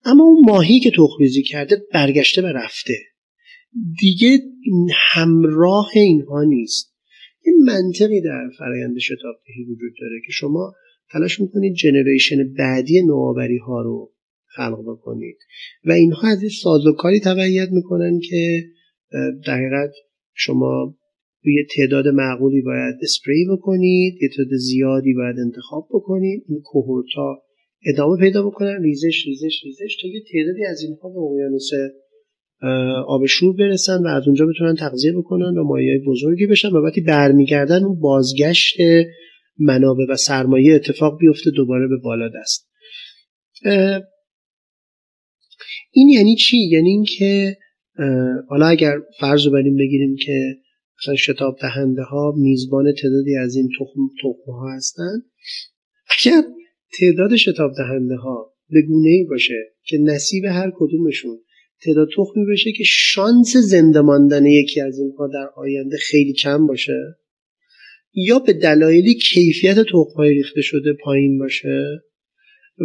اما 0.05 0.23
اون 0.23 0.45
ماهی 0.45 0.79
که 0.79 0.91
تخمریزی 0.91 1.43
کرده 1.43 1.83
برگشته 1.93 2.41
و 2.41 2.45
رفته. 2.45 2.93
دیگه 3.99 4.39
همراه 5.13 5.89
اینها 5.95 6.43
نیست. 6.43 6.93
یه 7.45 7.53
منطقی 7.65 8.21
در 8.21 8.49
فرایند 8.59 8.97
شتابدهی 8.97 9.63
وجود 9.63 9.93
داره 10.01 10.21
که 10.25 10.31
شما 10.31 10.73
تلاش 11.11 11.39
می‌کنید 11.39 11.73
جنریشن 11.73 12.53
بعدی 12.57 13.01
نوآوری 13.01 13.57
ها 13.57 13.81
رو 13.81 14.13
خلق 14.45 14.81
بکنید. 14.87 15.37
و 15.85 15.91
اینها 15.91 16.27
از 16.27 16.41
این 16.41 16.51
سازوکاری 16.63 17.19
تبعیت 17.19 17.69
می‌کنن 17.71 18.19
که 18.19 18.63
در 19.45 19.89
شما 20.33 20.97
یه 21.45 21.65
تعداد 21.75 22.07
معقولی 22.07 22.61
باید 22.61 22.95
اسپری 23.01 23.45
بکنید 23.51 24.13
یه 24.21 24.29
تعداد 24.37 24.57
زیادی 24.57 25.13
باید 25.13 25.35
انتخاب 25.39 25.87
بکنید. 25.91 26.43
این 26.49 26.61
کوهورتا 26.61 27.43
ادامه 27.85 28.17
پیدا 28.19 28.47
بکنن. 28.47 28.83
ریزش 28.83 29.25
ریزش 29.27 29.63
ریزش 29.63 29.97
تا 30.01 30.07
یه 30.07 30.23
تعدادی 30.31 30.65
از 30.65 30.81
اینها 30.81 31.09
به 31.09 31.19
اقیانوس 31.19 31.69
آب 33.07 33.25
شور 33.25 33.55
برسن 33.55 34.03
و 34.03 34.07
از 34.07 34.23
اونجا 34.27 34.45
بتونن 34.45 34.75
تغذیه 34.75 35.11
بکنن 35.11 35.57
و 35.57 35.63
مایه 35.63 36.01
بزرگی 36.07 36.47
بشن 36.47 36.69
و 36.69 36.85
وقتی 36.85 37.01
برمیگردن 37.01 37.83
اون 37.83 37.99
بازگشت 37.99 38.77
منابع 39.59 40.05
و 40.09 40.15
سرمایه 40.15 40.75
اتفاق 40.75 41.19
بیفته 41.19 41.51
دوباره 41.51 41.87
به 41.87 41.97
بالا 41.97 42.29
دست. 42.41 42.69
این 45.91 46.09
یعنی 46.09 46.35
چی؟ 46.35 46.57
یعنی 46.57 46.89
اینکه 46.89 47.57
حالا 48.49 48.67
اگر 48.67 48.97
فرض 49.19 49.45
رو 49.45 49.51
بریم 49.51 49.77
بگیریم 49.77 50.15
که 50.15 50.57
مثلا 51.01 51.15
شتاب 51.15 51.57
دهنده 51.61 52.01
ها 52.01 52.33
میزبان 52.37 52.93
تعدادی 53.01 53.35
از 53.35 53.55
این 53.55 53.69
تخم 53.79 54.29
ها 54.47 54.75
هستن 54.75 55.21
اگر 56.09 56.41
تعداد 56.99 57.35
شتاب 57.35 57.71
دهنده 57.77 58.15
ها 58.15 58.53
به 58.69 58.81
گونه 58.81 59.09
ای 59.09 59.23
باشه 59.23 59.53
که 59.83 59.97
نصیب 59.97 60.45
هر 60.45 60.71
کدومشون 60.75 61.37
تعداد 61.85 62.07
تخمی 62.17 62.45
بشه 62.51 62.71
که 62.71 62.83
شانس 62.87 63.57
زنده 63.57 64.01
ماندن 64.01 64.45
یکی 64.45 64.81
از 64.81 64.99
اینها 64.99 65.27
در 65.27 65.49
آینده 65.55 65.97
خیلی 65.97 66.33
کم 66.33 66.67
باشه. 66.67 67.17
یا 68.13 68.39
به 68.39 68.53
دلایلی 68.53 69.13
کیفیت 69.15 69.79
تخمهای 69.79 70.33
ریخته 70.33 70.61
شده 70.61 70.93
پایین 70.93 71.37
باشه 71.37 71.85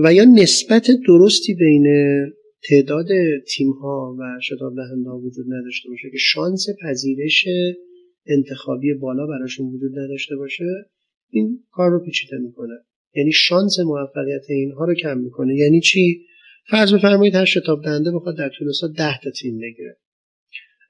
و 0.05 0.15
یا 0.15 0.25
نسبت 0.25 0.91
درستی 1.07 1.55
بین 1.55 1.87
تعداد 2.69 3.07
تیم 3.49 3.71
ها 3.71 4.17
و 4.19 4.41
شتاب 4.43 4.77
دهنده 4.77 5.11
وجود 5.11 5.47
نداشته 5.49 5.89
باشه 5.89 6.11
که 6.11 6.19
شانس 6.19 6.67
پذیرش 6.83 7.45
انتخابی 8.27 8.95
بالا 8.95 9.27
براشون 9.27 9.67
وجود 9.67 9.99
نداشته 9.99 10.37
باشه 10.37 10.65
این 11.31 11.59
کار 11.71 11.91
رو 11.91 12.05
پیچیده 12.05 12.37
می‌کنه. 12.39 12.75
یعنی 13.15 13.33
شانس 13.33 13.79
موفقیت 13.81 14.45
اینها 14.49 14.85
رو 14.85 14.95
کم 14.95 15.19
می‌کنه. 15.19 15.57
یعنی 15.57 15.81
چی؟ 15.81 16.27
فرض 16.71 16.95
بفرمایید 16.95 17.35
هر 17.35 17.45
شتاب 17.45 17.85
دهنده 17.85 18.11
بخواد 18.11 18.39
در 18.39 18.51
طول 18.59 18.73
سال 18.73 18.93
10 18.93 19.19
تا 19.25 19.31
تیم 19.31 19.59
بگیره. 19.59 19.97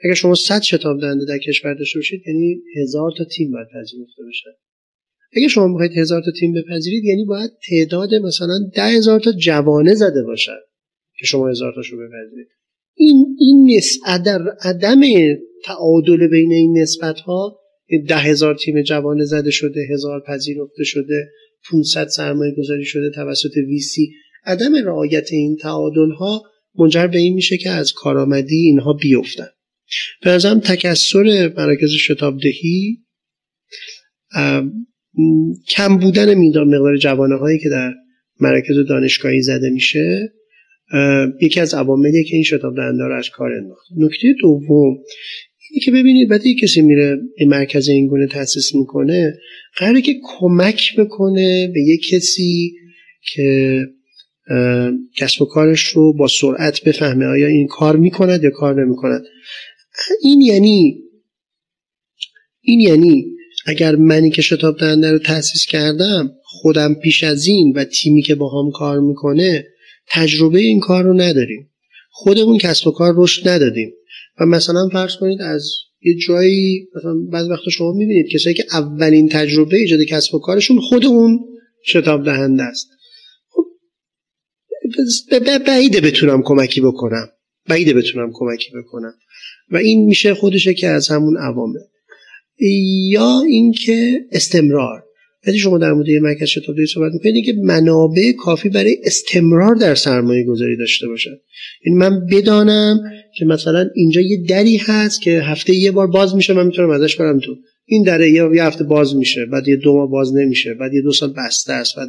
اگر 0.04 0.14
شما 0.14 0.34
100 0.34 0.62
شتاب 0.62 1.00
دهنده 1.00 1.24
در 1.24 1.38
کشور 1.38 1.74
داشته 1.74 1.98
باشید 1.98 2.22
یعنی 2.26 2.62
هزار 2.82 3.12
تا 3.18 3.24
تیم 3.24 3.50
باید 3.50 3.66
پذیرفته 3.68 4.22
بشه. 4.28 4.50
اگر 5.36 5.48
شما 5.48 5.66
می‌خواید 5.66 5.92
هزار 5.98 6.22
تا 6.24 6.30
تیم 6.40 6.52
بپذیرید 6.52 7.04
یعنی 7.04 7.24
باید 7.24 7.50
تعداد 7.68 8.14
مثلا 8.14 8.58
ده 8.74 8.82
هزار 8.82 9.20
تا 9.20 9.32
جوانه 9.32 9.94
زده 9.94 10.22
باشد 10.22 10.60
که 11.18 11.26
شما 11.26 11.48
هزار 11.48 11.72
تاشو 11.74 11.96
بپذیرید. 11.96 12.48
این 12.94 13.36
این 13.38 13.80
عدم, 14.06 14.44
عدم 14.64 15.00
تعادل 15.64 16.28
بین 16.28 16.52
این 16.52 16.78
نسبت 16.78 17.20
ها 17.20 17.58
ده 18.08 18.16
هزار 18.16 18.54
تیم 18.54 18.82
جوانه 18.82 19.24
زده 19.24 19.50
شده 19.50 19.80
هزار 19.92 20.22
پذیرفته 20.26 20.84
شده 20.84 21.30
500 21.70 22.06
سرمایه 22.06 22.54
گذاری 22.58 22.84
شده 22.84 23.10
توسط 23.14 23.56
ویسی 23.56 24.12
عدم 24.44 24.74
رعایت 24.74 25.28
این 25.32 25.56
تعادل 25.56 26.10
ها 26.18 26.42
منجر 26.78 27.06
به 27.06 27.18
این 27.18 27.34
میشه 27.34 27.56
که 27.56 27.70
از 27.70 27.92
کارآمدی 27.92 28.56
اینها 28.56 28.92
بیفتن. 28.92 29.48
به 30.22 30.30
نظرم 30.30 30.60
تکسر 30.60 31.52
مراکز 31.56 31.90
شتابدهی 31.90 32.98
کم 35.68 35.98
بودن 35.98 36.34
میدان 36.34 36.68
مقدار 36.68 36.96
جوانه 36.96 37.36
هایی 37.36 37.58
که 37.58 37.68
در 37.68 37.92
مراکز 38.40 38.74
دانشگاهی 38.88 39.42
زده 39.42 39.70
میشه 39.70 40.32
یکی 41.40 41.60
از 41.60 41.74
عواملی 41.74 42.24
که 42.24 42.34
این 42.34 42.44
شتاب 42.44 42.76
دهنده 42.76 43.04
رو 43.04 43.16
از 43.18 43.30
کار 43.30 43.52
انداخت. 43.52 43.86
نکته 43.96 44.34
دوم 44.40 44.96
اینه 45.70 45.84
که 45.84 45.90
ببینید 45.90 46.30
وقتی 46.30 46.54
کسی 46.54 46.82
میره 46.82 47.18
این 47.36 47.48
مرکز 47.48 47.88
این 47.88 48.06
گونه 48.06 48.26
تاسیس 48.26 48.74
می‌کنه 48.74 49.34
قراره 49.76 50.00
که 50.00 50.14
کمک 50.22 50.96
بکنه 50.98 51.70
به 51.74 51.80
یک 51.80 52.08
کسی 52.08 52.72
که 53.34 53.80
کسب 55.16 55.42
و 55.42 55.44
کارش 55.44 55.80
رو 55.80 56.12
با 56.12 56.28
سرعت 56.28 56.84
بفهمه 56.84 57.26
آیا 57.26 57.46
این 57.46 57.66
کار 57.66 57.96
می‌کند 57.96 58.44
یا 58.44 58.50
کار 58.50 58.84
نمی‌کند. 58.84 59.24
این 60.22 60.40
یعنی 60.40 61.02
این 62.60 62.80
یعنی 62.80 63.26
اگر 63.66 63.96
منی 63.96 64.30
که 64.30 64.42
شتاب 64.42 64.78
دهنده 64.78 65.10
رو 65.10 65.18
تاسیس 65.18 65.66
کردم 65.66 66.30
خودم 66.44 66.94
پیش 66.94 67.24
از 67.24 67.46
این 67.46 67.72
و 67.76 67.84
تیمی 67.84 68.22
که 68.22 68.34
با 68.34 68.62
هم 68.62 68.70
کار 68.70 69.00
می‌کنه 69.00 69.66
تجربه 70.08 70.60
این 70.60 70.80
کار 70.80 71.04
رو 71.04 71.14
نداریم. 71.14 71.70
خودمون 72.10 72.58
کسب 72.58 72.86
و 72.86 72.90
کار 72.90 73.14
رشد 73.16 73.48
ندادیم. 73.48 73.92
و 74.40 74.46
مثلا 74.46 74.88
فرض 74.92 75.16
کنید 75.16 75.42
از 75.42 75.70
یه 76.02 76.14
جایی 76.26 76.88
مثلا 76.96 77.14
بعض 77.32 77.48
وقتا 77.50 77.70
شما 77.70 77.92
می‌بینید 77.92 78.26
کسایی 78.32 78.54
که 78.54 78.64
اولین 78.72 79.28
تجربه 79.28 79.76
ایجاد 79.76 80.02
کسب 80.02 80.34
و 80.34 80.38
کارشون 80.38 80.80
خود 80.80 81.06
اون 81.06 81.40
شتاب 81.86 82.24
دهنده 82.24 82.62
است. 82.62 82.88
بعیده 85.66 86.00
بتونم 86.00 86.42
کمکی 86.44 86.80
بکنم. 86.80 87.28
بعیده 87.68 87.94
بتونم 87.94 88.30
کمکی 88.32 88.70
بکنم. 88.70 89.14
و 89.70 89.76
این 89.76 90.04
میشه 90.04 90.34
خودشه 90.34 90.74
که 90.74 90.88
از 90.88 91.08
همون 91.08 91.36
عوامل. 91.36 91.80
یا 93.10 93.42
اینکه 93.48 94.20
استمرار. 94.32 95.04
وقتی 95.46 95.58
شما 95.58 95.78
در 95.78 95.92
مورد 95.92 96.10
مرکز 96.10 96.48
شتابدهی 96.48 96.86
صحبت 96.86 97.12
می‌کنید 97.12 97.44
که 97.44 97.52
منابع 97.52 98.32
کافی 98.32 98.68
برای 98.68 98.96
استمرار 99.04 99.74
در 99.74 99.94
سرمایه 99.94 100.44
گذاری 100.44 100.76
داشته 100.76 101.08
باشه 101.08 101.30
یعنی 101.86 101.98
من 101.98 102.26
بدانم 102.26 103.00
که 103.38 103.44
مثلا 103.44 103.90
اینجا 103.94 104.20
یه 104.20 104.44
دری 104.48 104.76
هست 104.76 105.22
که 105.22 105.30
هفته 105.30 105.74
یه 105.74 105.90
بار 105.90 106.06
باز 106.06 106.34
میشه 106.34 106.52
من 106.52 106.66
می‌تونم 106.66 106.90
ازش 106.90 107.16
برم 107.16 107.38
تو. 107.38 107.56
این 107.86 108.02
دره 108.02 108.30
یه 108.30 108.64
هفته 108.64 108.84
باز 108.84 109.16
میشه 109.16 109.46
بعد 109.46 109.68
یه 109.68 109.76
دو 109.76 109.96
ماه 109.96 110.10
باز 110.10 110.34
نمیشه 110.34 110.74
بعد 110.74 110.94
یه 110.94 111.02
دو 111.02 111.12
سال 111.12 111.34
بسته 111.46 111.72
است 111.72 111.96
بعد 111.96 112.08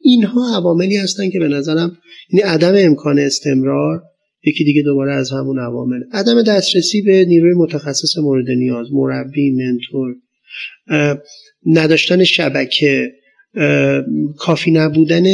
اینها 0.00 0.56
عواملی 0.56 0.96
هستن 0.96 1.30
که 1.30 1.38
به 1.38 1.48
نظرم 1.48 1.98
یعنی 2.32 2.42
عدم 2.42 2.74
امکان 2.76 3.18
استمرار 3.18 4.02
یکی 4.44 4.64
دیگه 4.64 4.82
دوباره 4.82 5.12
از 5.12 5.30
همون 5.30 5.58
عوامل. 5.58 6.00
عدم 6.12 6.42
دسترسی 6.42 7.02
به 7.02 7.24
نیروی 7.24 7.54
متخصص 7.54 8.18
مورد 8.18 8.50
نیاز 8.50 8.86
مربی 8.92 9.50
mentor 9.50 10.14
نداشتن 11.66 12.24
شبکه 12.24 13.12
کافی 14.36 14.70
نبودن 14.70 15.24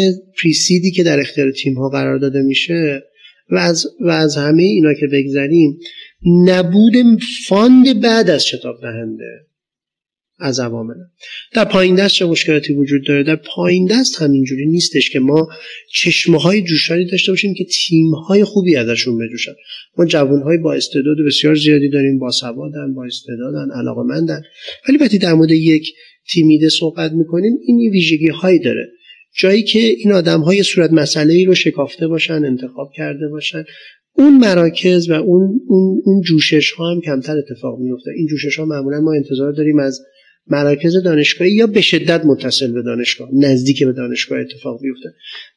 pre-seed 0.43 0.85
ی 0.85 0.91
که 0.91 1.03
در 1.03 1.20
اختیار 1.20 1.51
تیم 1.51 1.74
ها 1.74 1.89
قرار 1.89 2.19
داده 2.19 2.43
میشه 2.43 3.03
و 3.51 3.57
از, 3.57 3.86
و 4.01 4.11
از 4.11 4.36
همه 4.36 4.62
اینا 4.62 4.95
که 4.95 5.07
بگذریم 5.07 5.78
نبود 6.27 7.23
fund 7.49 8.01
بعد 8.01 8.31
از 8.31 8.47
شتاب 8.47 8.81
دهنده. 8.82 9.47
از 10.39 10.61
عوامل 10.61 10.94
در 11.52 11.65
پایین 11.65 11.94
دست 11.94 12.15
چه 12.15 12.27
مشکلاتی 12.27 12.74
وجود 12.74 13.06
داره؟ 13.06 13.23
در 13.23 13.36
پایین 13.36 13.86
دست 13.86 14.23
همینجوری 14.23 14.66
نیستش 14.66 15.11
که 15.11 15.20
ما 15.20 15.48
چشمه 15.93 16.39
های 16.39 16.62
جوشانی 16.62 17.06
داشته 17.06 17.32
باشیم 17.32 17.55
که 17.55 17.65
تیم 17.65 18.15
های 18.15 18.44
خوبی 18.44 18.77
ازشون 18.77 19.19
بجوشن 19.19 19.52
ما 19.98 20.05
جوان 20.05 20.43
های 20.43 20.59
با 20.59 20.74
استعداد 20.74 21.16
بسیار 21.27 21.55
زیادی 21.55 21.89
داریم 21.89 22.19
با 22.19 22.31
سوادن 22.31 22.94
با 22.94 23.05
استعدادن 23.05 23.70
علاقمندن 23.70 24.43
ولی 24.89 24.98
وقتی 24.98 25.19
در 25.19 25.35
مورد 25.35 25.51
یک 25.51 25.94
تیمیده 26.32 26.69
صحبت 26.69 27.12
می‌کنیم 27.12 27.52
این 27.66 27.90
ویژگی 27.90 28.28
هایی 28.28 28.59
داره. 28.59 28.89
جایی 29.36 29.62
که 29.62 29.78
این 29.78 30.12
آدم 30.12 30.40
های 30.40 30.62
صورت 30.62 30.93
مسئله 30.93 31.35
ای 31.35 31.44
رو 31.44 31.55
شکافته 31.55 32.09
باشن 32.09 32.44
انتخاب 32.44 32.90
کرده 32.97 33.28
باشن. 33.28 33.65
اون 34.12 34.39
مراکز 34.39 35.11
و 35.11 35.12
اون 35.12 35.61
اون 35.66 36.02
اون 36.05 36.20
جوشش 36.20 36.70
ها 36.70 36.90
هم 36.90 37.01
کمتر 37.01 37.36
اتفاق 37.39 37.78
میفته 37.78 38.11
این 38.16 38.27
جوشش 38.27 38.59
ها 38.59 38.65
معمولا 38.65 39.01
ما 39.01 39.15
انتظار 39.15 39.52
داریم 39.52 39.78
از 39.78 40.01
مراکز 40.47 40.97
دانشگاهی 40.97 41.53
یا 41.53 41.66
به 41.66 41.81
شدت 41.81 42.25
متصل 42.25 42.73
به 42.73 42.83
دانشگاه 42.83 43.29
نزدیک 43.33 43.85
به 43.85 43.93
دانشگاه 43.93 44.39
اتفاق 44.39 44.81
بیفته. 44.83 45.09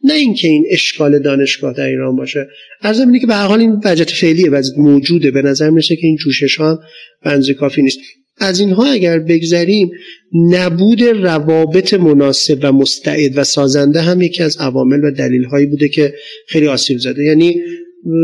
نه 0.04 0.14
اینکه 0.14 0.48
این 0.48 0.66
اشکال 0.70 1.20
دانشگاه 1.20 1.74
در 1.74 1.86
ایران 1.86 2.16
باشه. 2.16 2.48
از 2.82 3.00
اینه 3.00 3.20
که 3.20 3.28
به 3.28 3.34
هر 3.34 3.48
حال 3.48 3.60
این 3.60 3.82
وضعیت 3.86 4.10
فعلیه 4.10 4.50
وضعیت 4.50 4.78
موجوده. 4.78 5.32
به 5.32 5.42
نظر 5.42 5.70
می‌رسه 5.70 5.96
که 5.96 6.08
این 6.08 6.16
جوشش 6.16 6.56
ها 6.56 6.80
بنز 7.24 7.52
کافی 7.52 7.82
نیست. 7.82 8.00
از 8.40 8.60
اینها 8.60 8.92
اگر 8.92 9.20
بگذریم 9.20 9.92
نبود 10.34 11.04
روابط 11.04 11.94
مناسب 11.94 12.60
و 12.62 12.72
مستعد 12.72 13.38
و 13.38 13.44
سازنده 13.44 14.02
هم 14.02 14.22
یکی 14.22 14.44
از 14.44 14.58
عوامل 14.58 15.04
و 15.04 15.12
دلیل 15.12 15.44
هایی 15.44 15.66
بوده 15.66 15.90
که 15.90 16.14
خیلی 16.48 16.68
آسیب 16.68 16.98
زده. 16.98 17.24
یعنی 17.24 17.62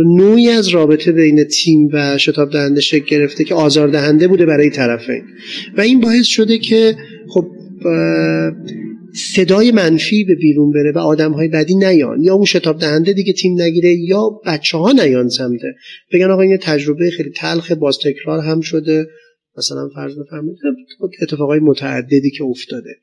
نوعی 0.06 0.50
از 0.50 0.68
رابطه 0.68 1.12
بین 1.12 1.44
تیم 1.44 1.90
و 1.94 2.18
شتاب 2.18 2.52
دهنده 2.52 2.82
شکل 2.82 3.06
گرفته 3.06 3.44
که 3.44 3.56
آزار 3.56 3.88
دهنده 3.88 4.28
بوده 4.28 4.46
برای 4.46 4.70
طرفین 4.70 5.24
و 5.78 5.82
این 5.82 6.00
باعث 6.00 6.26
شده 6.26 6.58
که 6.58 6.96
خب 7.28 7.46
صدای 9.36 9.72
منفی 9.72 10.24
به 10.24 10.36
بیرون 10.36 10.72
بره 10.72 10.92
و 10.92 10.98
آدم 10.98 11.32
های 11.32 11.48
بدی 11.48 11.76
نیان. 11.76 12.24
یا 12.24 12.34
اون 12.34 12.46
شتاب 12.46 12.80
دهنده 12.80 13.14
دیگه 13.14 13.34
تیم 13.34 13.62
نگیره 13.62 13.96
یا 13.96 14.30
بچه 14.46 14.78
ها 14.78 14.92
نیان 14.92 15.30
سمته 15.30 15.76
بگن 16.14 16.32
آقا 16.32 16.42
این 16.42 16.58
تجربه 16.58 17.10
خیلی 17.10 17.30
تلخ 17.30 17.72
باز 17.72 17.98
تکرار 18.04 18.40
هم 18.40 18.62
شده. 18.62 19.08
مثلا 19.58 19.90
فرض 19.96 20.14
بفرمایید 20.20 20.58
اتفاقای 21.22 21.60
متعددی 21.60 22.32
که 22.32 22.44
افتاده. 22.44 22.96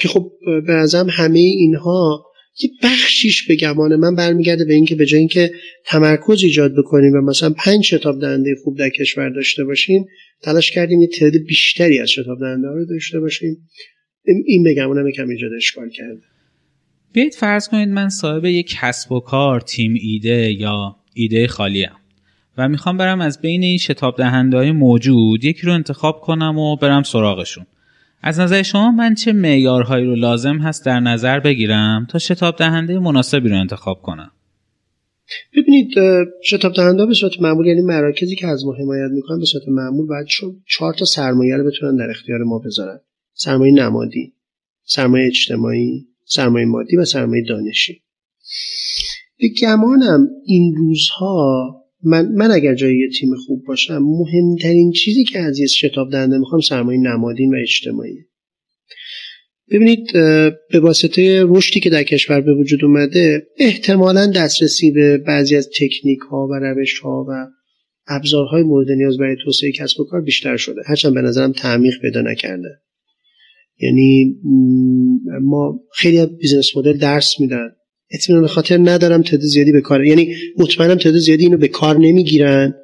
که 0.00 0.08
خب 0.08 0.30
به 0.66 0.72
نظرم 0.72 1.06
همه 1.10 1.38
اینها 1.38 2.31
یه 2.60 2.70
بخشیش 2.82 3.46
به 3.46 3.56
گمان 3.56 3.96
من 3.96 4.14
برمیگرده 4.14 4.64
به 4.64 4.74
اینکه 4.74 4.94
به 4.94 5.06
جای 5.06 5.18
اینکه 5.18 5.52
تمرکز 5.86 6.42
ایجاد 6.42 6.72
بکنیم 6.76 7.12
و 7.12 7.20
مثلا 7.20 7.50
پنج 7.50 7.84
شتاب 7.84 8.20
دهنده 8.20 8.54
خوب 8.64 8.78
در 8.78 8.88
کشور 8.88 9.28
داشته 9.28 9.64
باشیم 9.64 10.06
تلاش 10.42 10.70
کردیم 10.70 11.00
یه 11.00 11.06
تعداد 11.06 11.42
بیشتری 11.48 11.98
از 11.98 12.10
شتاب 12.10 12.40
دهنده 12.40 12.68
رو 12.68 12.84
داشته 12.84 13.20
باشیم. 13.20 13.68
این 14.46 14.62
به 14.62 14.74
گمانم 14.74 15.08
یکم 15.08 15.28
ایجاد 15.28 15.50
اشکال 15.56 15.90
کرده. 15.90 16.20
بیایید 17.12 17.34
فرض 17.34 17.68
کنید 17.68 17.88
من 17.88 18.08
صاحب 18.08 18.44
یک 18.44 18.76
کسب 18.80 19.12
و 19.12 19.20
کار 19.20 19.60
تیم 19.60 19.94
ایده 20.00 20.52
یا 20.52 20.96
ایده 21.14 21.46
خالیم 21.46 21.90
و 22.58 22.68
می‌خوام 22.68 22.96
برم 22.96 23.20
از 23.20 23.40
بین 23.40 23.62
این 23.62 23.78
شتاب 23.78 24.16
دهنده 24.16 24.56
های 24.56 24.72
موجود 24.72 25.44
یکی 25.44 25.66
رو 25.66 25.72
انتخاب 25.72 26.20
کنم 26.20 26.58
و 26.58 26.76
برم 26.76 27.02
سراغشون. 27.02 27.66
از 28.22 28.40
نظر 28.40 28.62
شما 28.62 28.90
من 28.90 29.14
چه 29.14 29.32
معیارهایی 29.32 30.06
رو 30.06 30.14
لازم 30.14 30.58
هست 30.58 30.86
در 30.86 31.00
نظر 31.00 31.40
بگیرم 31.40 32.06
تا 32.10 32.18
شتاب 32.18 32.56
دهنده 32.56 32.98
مناسبی 32.98 33.48
رو 33.48 33.60
انتخاب 33.60 34.02
کنم؟ 34.02 34.30
ببینید 35.56 35.88
شتاب 36.44 36.72
دهنده 36.72 37.06
به 37.06 37.14
صورت 37.14 37.40
معمول 37.40 37.66
یعنی 37.66 37.80
مراکزی 37.80 38.36
که 38.36 38.46
از 38.46 38.64
ما 38.66 38.72
حمایت 38.72 39.10
می‌کنن 39.10 39.38
به 39.38 39.44
صورت 39.44 39.68
معمول 39.68 40.06
باید 40.06 40.26
چهار 40.66 40.94
تا 40.94 41.04
سرمایه 41.04 41.56
رو 41.56 41.64
بتونن 41.64 41.96
در 41.96 42.10
اختیار 42.10 42.38
ما 42.42 42.58
بذارن. 42.58 43.00
سرمایه 43.34 43.72
نمادی 43.72 44.32
سرمایه 44.84 45.26
اجتماعی 45.26 46.06
سرمایه 46.24 46.66
مادی 46.66 46.96
و 46.96 47.04
سرمایه 47.04 47.44
دانشی. 47.48 48.02
به 49.38 49.48
گمانم 49.62 50.28
این 50.46 50.74
روزها 50.76 51.81
من, 52.02 52.28
من 52.32 52.50
اگر 52.50 52.74
جای 52.74 52.98
یه 52.98 53.08
تیم 53.18 53.30
خوب 53.46 53.64
باشم 53.66 53.98
مهمترین 53.98 54.92
چیزی 54.92 55.24
که 55.24 55.38
از 55.38 55.58
یه 55.58 55.66
شتاب 55.66 56.10
دهنده 56.10 56.38
می‌خوام 56.38 56.60
سرمایه 56.60 57.00
نمادین 57.00 57.54
و 57.54 57.58
اجتماعی. 57.62 58.18
ببینید 59.70 60.12
به 60.70 60.80
واسطه 60.82 61.44
رشدی 61.44 61.80
که 61.80 61.90
در 61.90 62.02
کشور 62.02 62.40
به 62.40 62.54
وجود 62.54 62.84
اومده 62.84 63.46
احتمالا 63.58 64.26
دسترسی 64.26 64.90
به 64.90 65.18
بعضی 65.18 65.56
از 65.56 65.68
تکنیک 65.68 66.18
ها 66.30 66.48
و 66.50 66.54
روش 66.54 66.98
ها 66.98 67.26
و 67.28 67.46
ابزارهای 68.06 68.62
مورد 68.62 68.90
نیاز 68.90 69.18
برای 69.18 69.36
توسعه 69.44 69.72
کسب 69.72 70.00
و 70.00 70.04
کار 70.04 70.20
بیشتر 70.20 70.56
شده. 70.56 70.80
هرچند 70.86 71.14
به 71.14 71.22
نظرم 71.22 71.52
تعمیق 71.52 71.94
پیدا 72.02 72.20
نکرده. 72.20 72.68
یعنی 73.80 74.36
ما 75.42 75.80
خیلی 75.94 76.18
از 76.18 76.38
business 76.38 76.76
model 76.76 76.98
درس 76.98 77.40
میدن. 77.40 77.68
اطمینان 78.12 78.46
خاطر 78.46 78.78
ندارم 78.78 79.22
تعداد 79.22 79.40
زیادی 79.40 79.72
به 79.72 79.80
کار 79.80 80.04
یعنی 80.04 80.34
مطمئنم 80.58 80.94
تعداد 80.94 81.20
زیادی 81.20 81.44
اینو 81.44 81.56
به 81.56 81.68
کار 81.68 81.98
نمی‌گیرن 81.98 82.74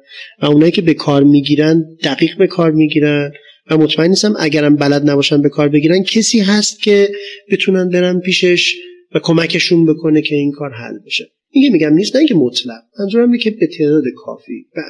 و 0.41 0.45
اونایی 0.45 0.71
که 0.71 0.81
به 0.81 0.93
کار 0.93 1.23
می‌گیرن 1.23 1.85
دقیق 2.03 2.37
به 2.37 2.47
کار 2.47 2.71
می‌گیرن 2.71 3.31
و 3.71 3.77
مطمئن 3.77 4.09
نیستم 4.09 4.33
اگرم 4.39 4.75
بلد 4.75 5.09
نباشن 5.09 5.41
به 5.41 5.49
کار 5.49 5.69
بگیرن 5.69 6.03
کسی 6.03 6.39
هست 6.39 6.81
که 6.81 7.11
بتونن 7.51 7.89
برن 7.89 8.19
پیشش 8.19 8.75
و 9.15 9.19
کمکشون 9.19 9.85
بکنه 9.85 10.21
که 10.21 10.35
این 10.35 10.51
کار 10.51 10.71
حل 10.73 10.99
بشه. 11.05 11.31
میگه 11.55 11.69
میگم 11.69 11.93
نیست 11.93 12.15
نه 12.15 12.25
که 12.25 12.35
مطلق 12.35 12.81
منظورم 12.99 13.37
که 13.37 13.51
به 13.51 13.67
تعداد 13.67 14.03
کافی 14.17 14.65
و 14.75 14.81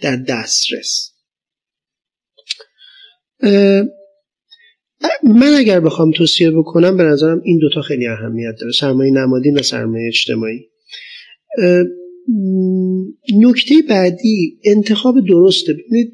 در 0.00 0.16
دسترس. 0.16 1.12
من 5.24 5.54
اگر 5.58 5.80
بخوام 5.80 6.10
توصیه 6.10 6.50
بکنم 6.50 6.96
به 6.96 7.02
نظرم 7.02 7.40
این 7.44 7.58
دوتا 7.58 7.82
خیلی 7.82 8.06
اهمیت 8.06 8.54
داره 8.60 8.72
سرمایه 8.72 9.12
نمادین 9.12 9.58
و 9.58 9.62
سرمایه 9.62 10.08
اجتماعی. 10.08 10.68
نکته 13.40 13.74
بعدی 13.88 14.58
انتخاب 14.64 15.14
درسته. 15.28 15.72
ببینید 15.72 16.12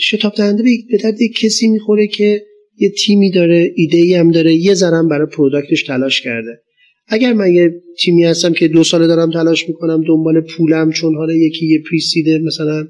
شتاب 0.00 0.34
دهنده 0.34 0.62
به 0.90 0.98
درد 1.02 1.18
کسی 1.36 1.68
می‌خوره 1.68 2.06
که 2.06 2.42
یه 2.78 2.90
تیمی 2.90 3.30
داره 3.30 3.72
ایده 3.76 3.96
ای 3.98 4.14
هم 4.14 4.30
داره 4.30 4.54
یه 4.54 4.74
ذرم 4.74 5.08
برای 5.08 5.26
پروداکتش 5.26 5.82
تلاش 5.82 6.20
کرده. 6.20 6.60
اگر 7.08 7.32
من 7.32 7.52
یه 7.52 7.82
تیمی 7.98 8.24
هستم 8.24 8.52
که 8.52 8.68
دو 8.68 8.84
ساله 8.84 9.06
دارم 9.06 9.30
تلاش 9.30 9.68
می‌کنم 9.68 10.04
دنبال 10.08 10.40
پولم 10.40 10.90
چون 10.90 11.14
حالا 11.14 11.32
یکی 11.32 11.66
یه 11.66 11.82
پریسیده 11.90 12.38
مثلا 12.38 12.88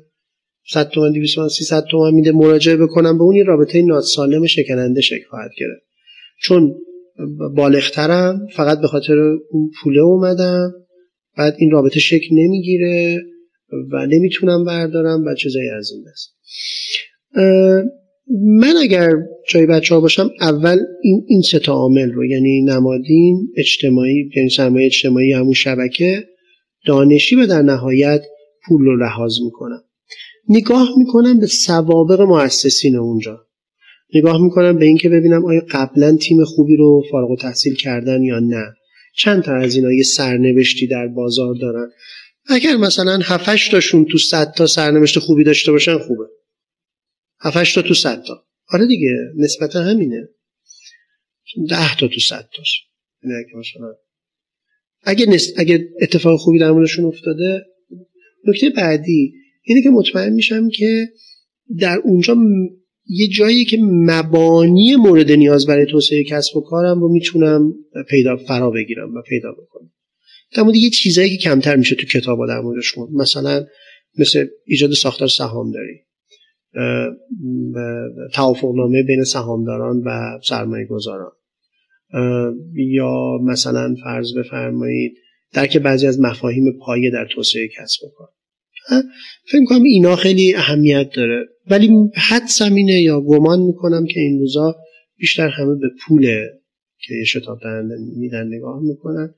100 0.73 0.89
تومن 0.89 1.13
200 1.13 1.35
تومن 1.35 1.49
300 1.49 1.85
تومن 1.91 2.15
میده 2.15 2.33
مراجعه 2.33 2.77
بکنم. 2.77 3.19
به 3.19 3.25
اون 3.25 3.37
یه 3.37 3.45
رابطه 3.45 3.83
ناسالم 3.83 4.47
شکننده 4.47 5.01
شکل 5.01 5.25
خواهد 5.31 5.51
گرفت. 5.59 5.87
چون 6.43 6.75
بالغترم 7.57 8.47
فقط 8.57 8.81
به 8.81 8.87
خاطر 8.87 9.19
اون 9.51 9.71
پوله 9.83 10.01
اومدم. 10.01 10.73
بعد 11.39 11.57
این 11.59 11.71
رابطه 11.71 12.01
شکل 12.01 12.27
نمی‌گیره 12.33 13.19
و 13.93 14.07
نمی‌تونم 14.07 14.65
بردارم 14.65 15.25
و 15.25 15.35
چیزایی 15.35 15.69
از 15.79 15.91
این 15.93 16.05
دست. 16.11 16.37
من 18.33 18.75
اگر 18.83 19.13
جای 19.49 19.67
بچه 19.67 19.95
ها 19.95 20.01
باشم 20.01 20.31
اول 20.41 20.79
این 21.03 21.25
این 21.29 21.43
سه 21.43 21.59
تا 21.59 21.73
عامل 21.73 22.13
رو 22.13 22.27
یعنی 22.27 22.63
نمادین 22.63 23.49
اجتماعی 23.57 24.31
یعنی 24.37 24.51
سرمایه 24.51 24.87
اجتماعی 24.87 25.33
همون 25.33 25.53
شبکه 25.53 26.25
دانشی 26.87 27.37
و 27.37 27.47
در 27.47 27.63
نهایت 27.63 28.23
پول 28.69 28.85
رو 28.85 28.97
لحاظ 28.97 29.41
می‌کنم. 29.45 29.83
نگاه 30.49 30.89
می‌کنم 30.99 31.41
به 31.41 31.47
سوابق 31.47 32.21
مؤسسین 32.21 32.97
اونجا. 32.97 33.47
نگاه 34.15 34.43
می‌کنم 34.43 34.79
به 34.79 34.85
اینکه 34.85 35.09
ببینم 35.09 35.45
آیا 35.45 35.63
قبلا 35.71 36.17
تیم 36.17 36.45
خوبی 36.45 36.77
رو 36.77 37.03
فارغ 37.11 37.31
و 37.31 37.37
تحصیل 37.37 37.75
کردن 37.75 38.23
یا 38.23 38.39
نه. 38.39 38.65
چند 39.17 39.43
تا 39.43 39.55
از 39.57 39.77
اینا 39.77 39.93
یه 39.93 40.03
سرنوشتی 40.03 40.87
در 40.87 41.07
بازار 41.07 41.55
دارن. 41.55 41.91
اگر 42.49 42.77
مثلا 42.77 43.19
7 43.23 43.71
تاشون 43.71 44.05
تو 44.05 44.19
100 44.19 44.53
تا 44.53 44.67
سرنوشت 44.67 45.19
خوبی 45.19 45.45
داشته 45.45 45.73
باشن 45.73 45.99
خوبه. 45.99 46.25
7 47.41 47.75
تا 47.75 47.83
تو 47.83 47.95
100 47.95 48.23
تا. 48.23 48.45
آره 48.73 48.87
دیگه 48.87 49.11
نسبتا 49.37 49.83
همینه. 49.83 50.29
10 51.69 51.97
تا 51.97 52.09
تو 52.09 52.21
100 52.21 52.49
تاش. 52.57 52.83
یعنی 53.23 53.37
اگه, 55.03 55.27
نس... 55.27 55.53
اگه 55.57 55.89
اتفاق 56.01 56.39
خوبی 56.41 56.59
در 56.59 56.71
موردشون 56.71 57.05
افتاده 57.05 57.67
نکته 58.45 58.71
بعدی 58.71 59.35
اینه 59.67 59.83
که 59.83 59.91
مطمئن 59.91 60.33
میشم 60.33 60.69
که 60.69 61.09
در 61.79 61.99
اونجا 62.05 62.37
یه 63.09 63.29
جایی 63.29 63.65
که 63.65 63.79
مبانی 63.83 64.97
مورد 64.97 65.33
نیاز 65.33 65.67
برای 65.67 65.87
توسعه 65.87 66.25
کسب 66.25 66.57
و 66.57 66.61
کارم 66.61 67.01
رو 67.01 67.13
می‌تونم 67.13 67.75
پیدا 68.11 68.37
فرا 68.37 68.71
بگیرم 68.71 69.15
و 69.15 69.23
پیدا 69.29 69.53
بکنم. 69.53 69.91
در 70.57 70.63
مورد 70.63 70.77
یه 70.77 70.91
چیزایی 70.91 71.31
که 71.31 71.37
کمتر 71.37 71.77
میشه 71.77 71.97
تو 71.97 72.07
کتابا 72.07 72.47
در 72.47 72.61
موردش 72.61 72.93
خون 72.93 73.09
مثلا 73.13 73.67
مثل 74.19 74.47
ایجاد 74.67 74.93
ساختار 74.93 75.29
سهامداری. 75.29 76.07
توافقنامه 78.35 79.03
بین 79.03 79.25
سهامداران 79.25 80.03
و 80.05 80.39
سرمایه 80.45 80.87
گذاران 80.87 81.33
یا 82.75 83.39
مثلا 83.45 83.95
فرض 84.05 84.39
بفرمایید 84.39 85.13
درک 85.53 85.77
بعضی 85.77 86.07
از 86.07 86.21
مفاهیم 86.21 86.79
پایه 86.79 87.11
در 87.11 87.27
توسعه 87.35 87.69
کسب 87.69 88.05
و 88.05 88.09
کار. 88.19 88.29
فکر 89.51 89.65
کنم 89.67 89.83
اینا 89.83 90.17
خیلی 90.17 90.55
اهمیت 90.55 91.11
داره. 91.15 91.47
ولی 91.71 91.91
حدسم 92.15 92.75
اینه 92.75 93.03
یا 93.03 93.21
گمان 93.21 93.61
می‌کنم 93.61 94.07
که 94.07 94.21
این 94.21 94.39
روزا 94.39 94.77
بیشتر 95.19 95.49
همه 95.49 95.75
به 95.75 95.89
پول 96.07 96.23
که 97.01 97.15
یه 97.15 97.25
شتاب 97.25 97.59
دهنده 97.63 97.95
میدن 98.17 98.47
نگاه 98.47 98.83
می‌کنن. 98.83 99.35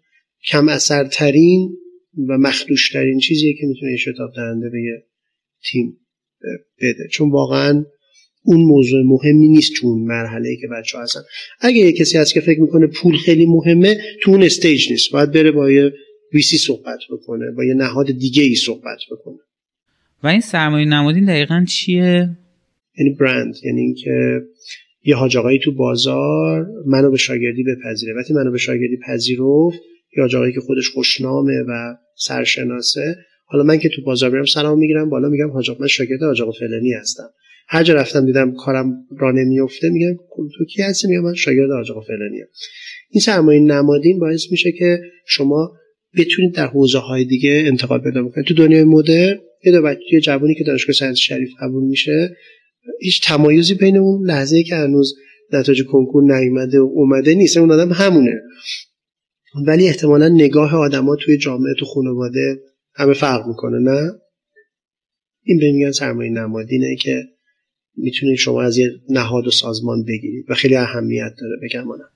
کم 0.48 0.68
اثرترین 0.68 1.76
و 2.28 2.38
مخدوشترین 2.38 3.18
چیزیه 3.18 3.54
که 3.60 3.66
می‌تونه 3.66 3.90
یه 3.90 3.98
شتاب 3.98 4.30
دهنده 4.36 4.70
به 4.70 4.78
تیم 5.70 5.96
بده. 6.82 7.08
چون 7.12 7.30
واقعا 7.30 7.84
اون 8.44 8.60
موضوع 8.60 9.02
مهمی 9.02 9.48
نیست 9.48 9.72
تو 9.76 9.86
اون 9.86 10.02
مرحله 10.02 10.56
که 10.60 10.66
بچه 10.68 10.98
ها 10.98 11.04
هستن. 11.04 11.20
اگه 11.60 11.76
یه 11.76 11.92
کسی 11.92 12.18
هست 12.18 12.34
که 12.34 12.40
فکر 12.40 12.60
می‌کنه 12.60 12.86
پول 12.86 13.16
خیلی 13.16 13.46
مهمه 13.46 13.98
تو 14.22 14.30
اون 14.30 14.42
استیج 14.42 14.90
نیست. 14.90 15.12
باید 15.12 15.32
بره 15.32 15.50
با 15.50 15.70
یه 15.70 15.92
ویسی 16.34 16.58
صحبت 16.58 16.98
بکنه 17.10 17.50
با 17.50 17.64
یه 17.64 17.74
نهاد 17.74 18.06
دیگه 18.12 18.42
ای 18.42 18.54
صحبت 18.54 18.98
بکنه 19.10 19.38
و 20.22 20.26
این 20.26 20.40
سرمایه 20.40 20.86
نمادین 20.86 21.24
دقیقا 21.24 21.64
چیه؟ 21.68 22.28
یعنی 22.98 23.10
برند 23.20 23.56
یعنی 23.64 23.80
اینکه 23.80 24.42
یه 25.04 25.16
حاج 25.16 25.36
تو 25.64 25.72
بازار 25.72 26.66
منو 26.86 27.10
به 27.10 27.16
شاگردی 27.16 27.64
بپذیره 27.64 28.14
وقتی 28.14 28.34
منو 28.34 28.50
به 28.50 28.58
شاگردی 28.58 28.98
پذیرفت 29.06 29.78
یا 30.16 30.22
حاج 30.22 30.54
که 30.54 30.60
خودش 30.60 30.88
خوشنامه 30.90 31.62
و 31.68 31.94
سرشناسه 32.16 33.16
حالا 33.44 33.64
من 33.64 33.78
که 33.78 33.88
تو 33.88 34.02
بازار 34.02 34.30
میرم 34.30 34.44
سلام 34.44 34.78
می‌گیرم 34.78 35.10
بالا 35.10 35.28
میگم 35.28 35.50
حاج 35.50 35.70
من 35.80 35.86
شاگرد 35.86 36.22
حاج 36.22 36.42
فلانی 36.58 36.92
هستم 36.92 37.30
هر 37.68 37.82
جا 37.82 37.94
رفتم 37.94 38.26
دیدم 38.26 38.54
کارم 38.54 39.06
را 39.18 39.30
نمیفته 39.30 39.88
میگم 39.90 40.16
خب 40.30 40.42
تو 40.58 40.64
کی 40.64 40.82
هستی 40.82 41.08
میگم 41.08 41.22
من 41.22 41.34
شاگرد 41.34 41.70
حاج 41.70 41.86
فلانی 42.06 42.40
هم. 42.40 42.46
این 43.10 43.20
سرمایه 43.20 43.60
نمادین 43.60 44.18
باعث 44.18 44.50
میشه 44.50 44.72
که 44.72 45.00
شما 45.26 45.72
بتونید 46.16 46.54
در 46.54 46.66
حوزه 46.66 46.98
های 46.98 47.24
دیگه 47.24 47.62
انتقال 47.66 48.00
پیدا 48.00 48.22
بکنید. 48.22 48.46
تو 48.46 48.54
دنیای 48.54 48.84
مدرن 48.84 49.38
یه 49.64 49.72
دو 49.72 49.82
بچه 49.82 50.20
جوانی 50.22 50.54
که 50.54 50.64
دانشگاه 50.64 50.94
سنت 50.94 51.14
شریف 51.14 51.50
قبول 51.60 51.84
میشه 51.84 52.36
هیچ 53.00 53.22
تمایزی 53.22 53.74
بین 53.74 53.96
اون 53.96 54.26
لحظه 54.26 54.62
که 54.62 54.74
هنوز 54.74 55.14
نتایج 55.52 55.82
کنکور 55.82 56.38
نیومده 56.38 56.80
و 56.80 56.90
اومده 56.94 57.34
نیست. 57.34 57.56
اون 57.56 57.70
آدم 57.70 57.92
همونه. 57.92 58.40
ولی 59.66 59.86
احتمالا 59.86 60.28
نگاه 60.28 60.76
آدما 60.76 61.16
توی 61.16 61.38
جامعه 61.38 61.74
تو 61.78 61.84
خانواده 61.84 62.60
همه 62.94 63.14
فرق 63.14 63.46
می‌کنه 63.46 63.78
نه؟ 63.78 64.12
این 65.42 65.58
به 65.58 65.72
میگن 65.72 65.90
سرمایه 65.90 66.30
نمادینه 66.30 66.96
که 66.96 67.22
می‌تونید 67.96 68.36
شما 68.36 68.62
از 68.62 68.78
یه 68.78 68.90
نهاد 69.10 69.46
و 69.46 69.50
سازمان 69.50 70.04
بگیرید. 70.04 70.44
و 70.48 70.54
خیلی 70.54 70.76
اهمیت 70.76 71.32
داره 71.40 71.56
بگمانم 71.62 72.10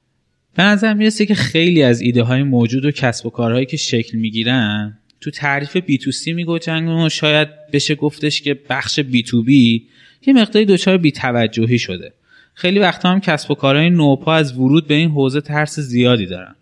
به 0.54 0.62
نظر 0.62 0.94
می‌رسه 0.94 1.26
که 1.26 1.34
خیلی 1.34 1.82
از 1.82 2.00
ایده 2.00 2.22
های 2.22 2.42
موجود 2.42 2.84
و 2.84 2.90
کسب 2.90 3.26
و 3.26 3.30
کارهایی 3.30 3.66
که 3.66 3.76
شکل 3.76 4.18
می‌گیرن 4.18 4.98
تو 5.20 5.30
تعریف 5.30 5.76
بی 5.76 5.98
تو 5.98 6.12
سی 6.12 6.32
میگوجن 6.32 6.88
و 6.88 7.08
شاید 7.08 7.48
بشه 7.72 7.94
گفتش 7.94 8.42
که 8.42 8.58
بخش 8.70 9.00
بی 9.00 9.22
تو 9.22 9.42
بی 9.42 9.86
یه 10.26 10.34
مقداری 10.34 10.66
دچار 10.66 10.98
بی 10.98 11.12
توجهی 11.12 11.78
شده. 11.78 12.12
خیلی 12.54 12.78
وقتا 12.78 13.10
هم 13.10 13.20
کسب 13.20 13.50
و 13.50 13.54
کارهای 13.54 13.90
نوپا 13.90 14.34
از 14.34 14.58
ورود 14.58 14.86
به 14.86 14.94
این 14.94 15.10
حوزه 15.10 15.40
ترس 15.40 15.80
زیادی 15.80 16.26
دارن. 16.26 16.54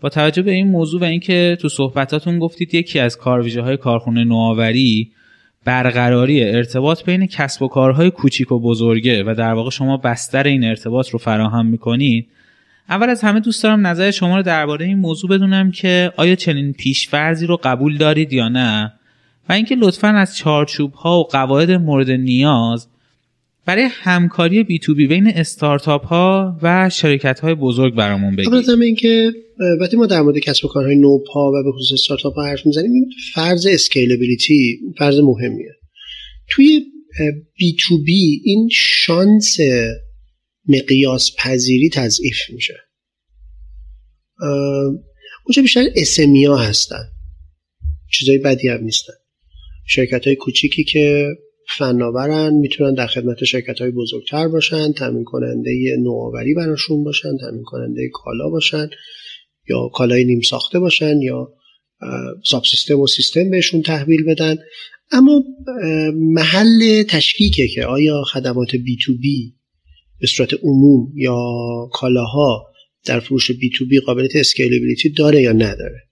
با 0.00 0.08
توجه 0.08 0.42
به 0.42 0.50
این 0.50 0.66
موضوع 0.66 1.00
و 1.00 1.04
اینکه 1.04 1.58
تو 1.60 1.68
صحبتاتون 1.68 2.38
گفتید 2.38 2.74
یکی 2.74 2.98
از 2.98 3.16
کارویژه 3.16 3.62
های 3.62 3.76
کارخونه 3.76 4.24
نوآوری 4.24 5.10
برقراری 5.64 6.44
ارتباط 6.44 7.04
بین 7.04 7.26
کسب 7.26 7.62
و 7.62 7.68
کارهای 7.68 8.10
کوچیک 8.10 8.52
و 8.52 8.60
بزرگه 8.60 9.22
و 9.22 9.34
در 9.38 9.52
واقع 9.54 9.70
شما 9.70 9.96
بستر 9.96 10.46
این 10.46 10.64
ارتباط 10.64 11.08
رو 11.08 11.18
فراهم 11.18 11.66
می‌کنید 11.66 12.26
اول 12.88 13.10
از 13.10 13.20
همه 13.20 13.40
دوست 13.40 13.62
دارم 13.62 13.86
نظر 13.86 14.10
شما 14.10 14.36
رو 14.36 14.42
درباره 14.42 14.86
این 14.86 14.98
موضوع 14.98 15.30
بدونم 15.30 15.70
که 15.70 16.12
آیا 16.16 16.34
چنین 16.34 16.72
پیشفرزی 16.72 17.46
رو 17.46 17.60
قبول 17.64 17.98
دارید 17.98 18.32
یا 18.32 18.48
نه 18.48 18.92
و 19.48 19.52
اینکه 19.52 19.74
لطفا 19.74 20.08
از 20.08 20.36
چارچوب 20.36 20.92
ها 20.92 21.20
و 21.20 21.24
قواعد 21.24 21.70
مورد 21.70 22.10
نیاز 22.10 22.88
برای 23.66 23.88
همکاری 23.90 24.62
B 24.62 24.78
to 24.78 24.94
B 24.94 25.06
بین 25.06 25.26
استارتاپ 25.26 26.06
ها 26.06 26.58
و 26.62 26.90
شرکت 26.90 27.40
های 27.40 27.54
بزرگ 27.54 27.94
برامون 27.94 28.36
بگید. 28.36 28.54
از 28.54 28.68
اینکه 28.68 29.32
وقتی 29.80 29.96
ما 29.96 30.06
در 30.06 30.22
مورد 30.22 30.38
کسب 30.38 30.64
و 30.64 30.68
کارهای 30.68 30.96
نوپا 30.96 31.50
و 31.50 31.64
به 31.64 31.72
خصوص 31.72 31.92
استارتاپ 31.92 32.34
ها 32.34 32.44
حرف 32.44 32.66
می‌زنیم 32.66 32.92
این 32.92 33.10
فرض 33.34 33.66
scalability 33.70 34.80
فرض 34.98 35.18
مهمیه. 35.18 35.72
توی 36.48 36.80
B 37.58 37.76
to 37.80 38.02
B 38.02 38.40
این 38.44 38.68
شانس 38.72 39.56
مقیاس 40.68 41.30
پذیری 41.38 41.90
تضعیف 41.90 42.36
میشه. 42.48 42.74
اونجا 45.46 45.62
بیشتر 45.62 45.84
اسمیا 45.96 46.56
هستن. 46.56 47.04
چیزای 48.12 48.38
بدی 48.38 48.68
هم 48.68 48.84
نیستن. 48.84 49.12
شرکت 49.86 50.26
های 50.26 50.36
کوچیکی 50.36 50.84
که 50.84 51.26
فناورن 51.78 52.54
می‌تونن 52.54 52.94
در 52.94 53.06
خدمت 53.06 53.44
شرکت 53.44 53.80
های 53.80 53.90
بزرگتر 53.90 54.48
باشن 54.48 54.92
تامین 54.92 55.24
کننده 55.24 55.70
نوآوری 55.98 56.54
براشون 56.54 57.04
باشن 57.04 57.36
تامین 57.40 57.62
کننده 57.62 58.10
کالا 58.12 58.48
باشن 58.48 58.90
یا 59.68 59.88
کالای 59.94 60.24
نیم 60.24 60.40
ساخته 60.40 60.78
باشن 60.78 61.20
یا 61.22 61.52
ساب 62.44 62.64
سیستم 62.64 63.00
و 63.00 63.06
سیستم 63.06 63.50
بهشون 63.50 63.82
تحویل 63.82 64.24
بدن. 64.24 64.56
اما 65.10 65.44
محل 66.14 67.02
تشکیکه 67.02 67.68
که 67.68 67.84
آیا 67.84 68.22
خدمات 68.22 68.76
بی 68.76 68.98
تو 69.04 69.18
بی 69.18 69.54
به 70.22 70.28
صورت 70.28 70.54
عموم 70.62 71.12
یا 71.16 71.36
کالاها 71.92 72.66
در 73.06 73.20
فروش 73.20 73.50
B 73.50 73.70
to 73.78 73.86
B 73.86 74.00
قابلیت 74.00 74.36
scalability 74.36 75.08
داره 75.08 75.42
یا 75.42 75.52
نداره 75.52 76.02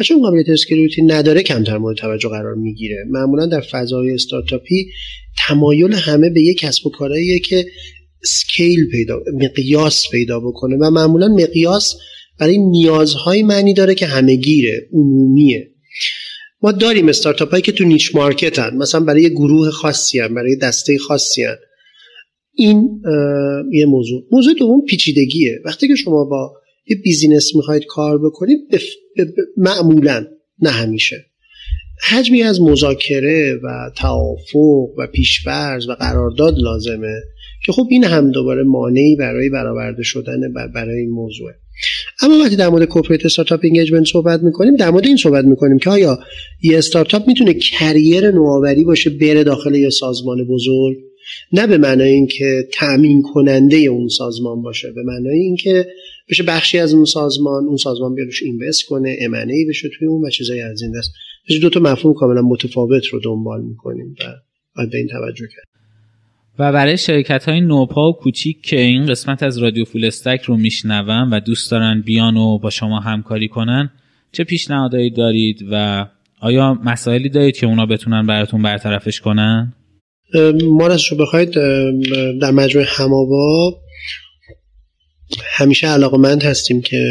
و 0.00 0.02
چون 0.02 0.22
قابلیت 0.22 0.48
scalability 0.48 1.02
نداره 1.02 1.42
کمتر 1.42 1.78
مورد 1.78 1.96
توجه 1.96 2.28
قرار 2.28 2.54
می‌گیره 2.54 2.96
معمولا 3.10 3.46
در 3.46 3.60
فضای 3.60 4.10
استارتاپی 4.10 4.86
تمایل 5.46 5.92
همه 5.92 6.30
به 6.30 6.42
یک 6.42 6.58
کسب 6.58 6.86
و 6.86 6.90
کارهاییه 6.90 7.38
که 7.38 7.66
scale 8.24 8.90
پیدا 8.90 9.20
مقیاس 9.34 10.02
پیدا 10.10 10.40
بکنه 10.40 10.76
و 10.76 10.90
معمولا 10.90 11.28
مقیاس 11.28 11.94
برای 12.38 12.58
نیازهای 12.58 13.42
معنی 13.42 13.74
داره 13.74 13.94
که 13.94 14.06
همه 14.06 14.36
گیره 14.36 14.88
عمومیه 14.92 15.70
ما 16.62 16.72
داریم 16.72 17.08
استارتاپ 17.08 17.50
هایی 17.50 17.62
که 17.62 17.72
تو 17.72 17.84
niche 17.84 18.14
market 18.14 18.58
هن. 18.58 18.76
مثلا 18.76 19.00
برای 19.00 19.30
گروه 19.30 19.70
خاصی 19.70 20.18
هن. 20.18 20.34
برای 20.34 20.56
دسته 20.56 20.98
خاصی 20.98 21.42
هن. 21.42 21.56
این 22.60 23.02
یه 23.72 23.86
موضوع. 23.86 24.22
موضوع 24.32 24.54
دوم 24.54 24.84
پیچیدگیه. 24.84 25.58
وقتی 25.64 25.88
که 25.88 25.94
شما 25.94 26.24
با 26.24 26.52
یه 26.86 26.96
business 27.04 27.56
می‌خواید 27.56 27.84
کار 27.88 28.18
بکنید 28.18 28.60
معمولا 29.56 30.26
نه 30.62 30.70
همیشه. 30.70 31.16
حجمی 32.10 32.42
از 32.42 32.60
مذاکره 32.60 33.60
و 33.62 33.90
توافق 33.96 34.98
و 34.98 35.06
پیشفرض 35.12 35.88
و 35.88 35.92
قرارداد 35.92 36.54
لازمه 36.58 37.20
که 37.66 37.72
خب 37.72 37.86
این 37.90 38.04
هم 38.04 38.30
دوباره 38.30 38.62
مانعی 38.62 39.16
برای 39.16 39.48
برآورده 39.48 40.02
شدن 40.02 40.40
برای 40.74 41.00
این 41.00 41.10
موضوعه. 41.10 41.54
اما 42.22 42.38
وقتی 42.38 42.56
در 42.56 42.68
مورد 42.68 42.84
corporate 42.84 43.26
startup 43.26 43.60
engagement 43.62 44.06
صحبت 44.06 44.42
می‌کنیم 44.42 44.76
در 44.76 44.90
مورد 44.90 45.06
این 45.06 45.16
صحبت 45.16 45.44
می‌کنیم 45.44 45.78
که 45.78 45.90
آیا 45.90 46.18
یه 46.62 46.78
استارتاپ 46.78 47.28
می‌تونه 47.28 47.54
carrier 47.54 48.30
نوآوری 48.30 48.84
باشه 48.84 49.10
بره 49.10 49.44
داخل 49.44 49.74
یه 49.74 49.90
سازمان 49.90 50.44
بزرگ؟ 50.44 50.96
نه 51.52 51.66
به 51.66 51.78
معنای 51.78 52.10
اینکه 52.10 52.68
تأمین 52.72 53.22
کننده 53.22 53.76
اون 53.76 54.08
سازمان 54.08 54.62
باشه 54.62 54.92
به 54.92 55.02
معنای 55.02 55.38
اینکه 55.38 55.86
بشه 56.30 56.42
بخشی 56.42 56.78
از 56.78 56.94
اون 56.94 57.04
سازمان 57.04 57.64
اون 57.64 57.76
سازمان 57.76 58.14
بیاروش 58.14 58.42
اینوست 58.42 58.86
کنه 58.86 59.16
امنه 59.20 59.54
بشه 59.68 59.88
توی 59.98 60.08
اون 60.08 60.26
و 60.26 60.30
چیزایی 60.30 60.60
از 60.60 60.82
این 60.82 60.92
دست 60.98 61.12
دو 61.62 61.70
تا 61.70 61.80
مفهوم 61.80 62.14
کاملا 62.14 62.42
متفاوت 62.42 63.06
رو 63.06 63.20
دنبال 63.24 63.62
می‌کنیم 63.62 64.14
و 64.20 64.24
باید 64.76 64.90
به 64.90 64.98
این 64.98 65.08
توجه 65.08 65.46
کرد 65.46 65.64
و 66.58 66.72
برای 66.72 66.96
شرکت 66.96 67.48
های 67.48 67.60
نوپا 67.60 68.08
و 68.08 68.12
کوچیک 68.12 68.62
که 68.62 68.80
این 68.80 69.06
قسمت 69.06 69.42
از 69.42 69.58
رادیو 69.58 69.84
فول 69.84 70.04
استک 70.04 70.40
رو 70.42 70.56
میشنون 70.56 71.30
و 71.30 71.40
دوست 71.40 71.70
دارن 71.70 72.02
بیان 72.06 72.36
و 72.36 72.58
با 72.58 72.70
شما 72.70 73.00
همکاری 73.00 73.48
کنن 73.48 73.90
چه 74.32 74.44
پیشنهادایی 74.44 75.10
دارید 75.10 75.68
و 75.70 76.06
آیا 76.40 76.74
مسائلی 76.84 77.28
دارید 77.28 77.56
که 77.56 77.66
اونا 77.66 77.86
بتونن 77.86 78.26
براتون 78.26 78.62
برطرفش 78.62 79.20
کنن؟ 79.20 79.72
ما 80.64 80.86
رو 80.86 81.16
بخواید 81.18 81.50
در 82.40 82.50
مجموع 82.50 82.84
همابا 82.88 83.80
همیشه 85.44 85.86
علاقمند 85.86 86.42
هستیم 86.42 86.80
که 86.80 87.06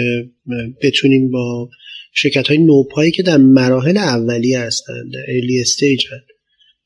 بتونیم 0.82 1.32
با 1.32 1.70
شرکت 2.14 2.48
های 2.48 2.58
نوپایی 2.58 3.12
که 3.12 3.24
در 3.24 3.38
مراحل 3.38 3.98
اولیه 3.98 4.60
هستند 4.60 5.14
در 5.14 5.24
ارلی 5.28 5.62
استیج 5.62 6.06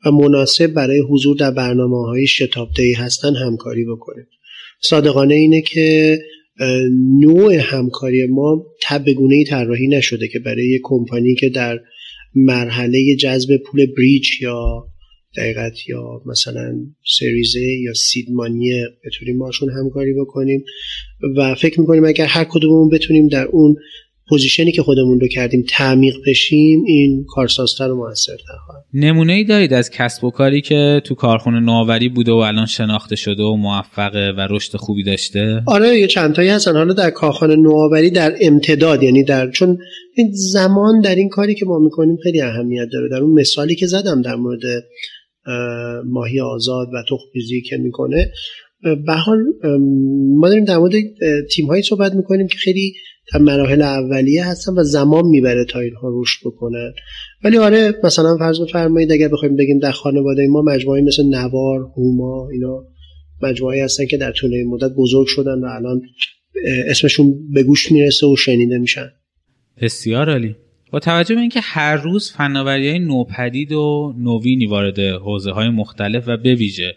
و 0.05 0.11
مناسب 0.11 0.67
برای 0.67 0.99
حضور 0.99 1.37
در 1.37 1.51
برنامه 1.51 2.07
های 2.07 2.27
شتابدهی 2.27 2.93
هستن 2.93 3.35
همکاری 3.35 3.85
بکنیم. 3.85 4.27
صادقانه 4.81 5.35
اینه 5.35 5.61
که 5.61 6.19
نوع 7.19 7.53
همکاری 7.53 8.25
ما 8.25 8.65
تبگونه 8.81 9.35
ای 9.35 9.43
طراحی 9.43 9.87
نشده 9.87 10.27
که 10.27 10.39
برای 10.39 10.67
یک 10.67 10.81
کمپانی 10.83 11.35
که 11.35 11.49
در 11.49 11.79
مرحله 12.35 13.15
جذب 13.15 13.57
پول 13.57 13.85
بریج 13.85 14.27
یا 14.41 14.87
دقیقت 15.37 15.89
یا 15.89 16.21
مثلا 16.25 16.75
سریزه 17.19 17.65
یا 17.83 17.93
سیدمانیه 17.93 18.85
بتونیم 19.05 19.39
باشون 19.39 19.69
همکاری 19.69 20.13
بکنیم. 20.13 20.63
و 21.37 21.55
فکر 21.55 21.79
می‌کنیم 21.79 22.05
اگر 22.05 22.25
هر 22.25 22.43
کدوممون 22.43 22.89
بتونیم 22.89 23.27
در 23.27 23.45
اون 23.45 23.75
پوزیشنی 24.29 24.71
که 24.71 24.81
خودمون 24.81 25.19
رو 25.19 25.27
کردیم 25.27 25.65
تعمیق 25.69 26.15
بشیم 26.27 26.83
این 26.87 27.25
کارسازتر 27.27 27.91
و 27.91 27.95
موثرتر 27.95 28.57
خواهد 28.65 28.83
نمونه 28.93 29.33
ای 29.33 29.43
دارید 29.43 29.73
از 29.73 29.89
کسب 29.89 30.23
و 30.23 30.31
کاری 30.31 30.61
که 30.61 31.01
تو 31.05 31.15
کارخونه 31.15 31.59
نوآوری 31.59 32.09
بوده 32.09 32.31
و 32.31 32.35
الان 32.35 32.65
شناخته 32.65 33.15
شده 33.15 33.43
و 33.43 33.55
موفقه 33.55 34.33
و 34.37 34.47
رشد 34.49 34.77
خوبی 34.77 35.03
داشته؟ 35.03 35.63
آره 35.67 35.99
یه 35.99 36.07
چند 36.07 36.33
تایی 36.33 36.49
هستن. 36.49 36.73
حالا 36.73 36.93
در 36.93 37.09
کارخانه 37.09 37.55
نوآوری 37.55 38.09
در 38.09 38.35
امتداد 38.41 39.03
یعنی 39.03 39.23
در 39.23 39.51
چون 39.51 39.77
این 40.15 40.31
زمان 40.33 41.01
در 41.01 41.15
این 41.15 41.29
کاری 41.29 41.55
که 41.55 41.65
ما 41.65 41.79
می‌کنیم 41.79 42.17
خیلی 42.23 42.41
اهمیت 42.41 42.87
داره. 42.93 43.09
در 43.09 43.17
اون 43.17 43.39
مثالی 43.39 43.75
که 43.75 43.87
زدم 43.87 44.21
در 44.21 44.35
مورد 44.35 44.61
ماهی 46.05 46.39
آزاد 46.39 46.87
و 46.93 47.03
تخم‌ریزی 47.09 47.61
که 47.61 47.77
می‌کنه. 47.77 48.31
به 49.05 49.13
حال 49.13 49.43
ما 50.35 50.49
داریم 50.49 50.65
در 50.65 50.77
مورد 50.77 50.93
تیم 51.51 51.65
هایی 51.65 51.83
صحبت 51.83 52.13
می‌کنیم 52.13 52.47
که 52.47 52.57
خیلی 52.57 52.93
در 53.33 53.39
مراحل 53.39 53.81
اولیه 53.81 54.45
هستن 54.45 54.71
و 54.71 54.83
زمان 54.83 55.25
می‌بره 55.25 55.65
تا 55.65 55.79
اینها 55.79 56.11
رشد 56.21 56.39
بکنن. 56.45 56.93
ولی 57.43 57.57
آره 57.57 57.93
مثلا 58.03 58.37
فرض 58.37 58.61
بفرمایید 58.61 59.11
اگر 59.11 59.27
بخوایم 59.27 59.55
بگیم 59.55 59.79
در 59.79 59.91
خانواده 59.91 60.47
ما 60.47 60.61
مجموعه 60.61 61.01
مثل 61.01 61.23
نوار 61.23 61.79
هوما 61.79 62.49
اینا 62.49 62.83
مجموعه 63.41 63.83
هستن 63.83 64.05
که 64.05 64.17
در 64.17 64.31
طول 64.31 64.63
مدت 64.63 64.91
بزرگ 64.97 65.27
شدن 65.27 65.59
و 65.59 65.65
الان 65.65 66.01
اسمشون 66.87 67.33
به 67.53 67.63
گوش 67.63 67.91
می‌رسه 67.91 68.27
و 68.27 68.35
شنیده 68.35 68.77
میشن. 68.77 69.09
بسیار 69.81 70.29
عالی. 70.29 70.55
با 70.93 70.99
توجه 70.99 71.35
به 71.35 71.41
اینکه 71.41 71.61
هر 71.63 71.95
روز 71.95 72.31
فناوری 72.31 72.89
های 72.89 72.99
نوپدید 72.99 73.71
و 73.71 74.13
نوینی 74.17 74.65
وارد 74.65 74.99
حوزه 74.99 75.51
های 75.51 75.69
مختلف 75.69 76.23
و 76.27 76.37
به 76.37 76.55
ویژه 76.55 76.95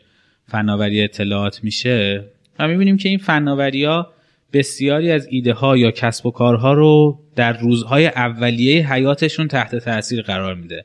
فناوری 0.48 1.02
اطلاعات 1.02 1.64
میشه 1.64 2.24
و 2.58 2.68
می‌بینیم 2.68 2.96
که 2.96 3.08
این 3.08 3.18
فناوری 3.18 3.84
ها 3.84 4.12
بسیاری 4.52 5.10
از 5.10 5.26
ایده 5.30 5.52
ها 5.52 5.76
یا 5.76 5.90
کسب 5.90 6.26
و 6.26 6.30
کارها 6.30 6.72
رو 6.72 7.18
در 7.36 7.52
روزهای 7.52 8.06
اولیه 8.06 8.92
حیاتشون 8.92 9.48
تحت 9.48 9.76
تاثیر 9.76 10.22
قرار 10.22 10.54
میده. 10.54 10.84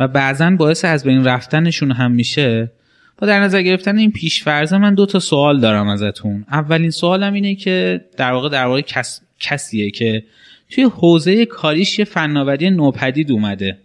و 0.00 0.08
بعضا 0.08 0.50
باعث 0.50 0.84
از 0.84 1.04
بین 1.04 1.24
رفتنشون 1.24 1.92
هم 1.92 2.12
میشه. 2.12 2.72
با 3.18 3.26
در 3.26 3.40
نظر 3.40 3.62
گرفتن 3.62 3.98
این 3.98 4.12
پیشفرزه 4.12 4.78
من 4.78 4.94
دو 4.94 5.06
تا 5.06 5.18
سوال 5.18 5.60
دارم 5.60 5.88
ازتون. 5.88 6.44
اولین 6.50 6.90
سوالم 6.90 7.32
اینه 7.32 7.54
که 7.54 8.04
در 8.16 8.32
واقع 8.32 8.48
در 8.48 8.66
واقع 8.66 8.80
کس... 8.80 9.20
کسیه 9.40 9.90
که 9.90 10.24
توی 10.70 10.84
حوزه 10.84 11.46
کاریش 11.46 11.98
یه 11.98 12.04
فناوری 12.04 12.70
نوپدید 12.70 13.32
اومده. 13.32 13.78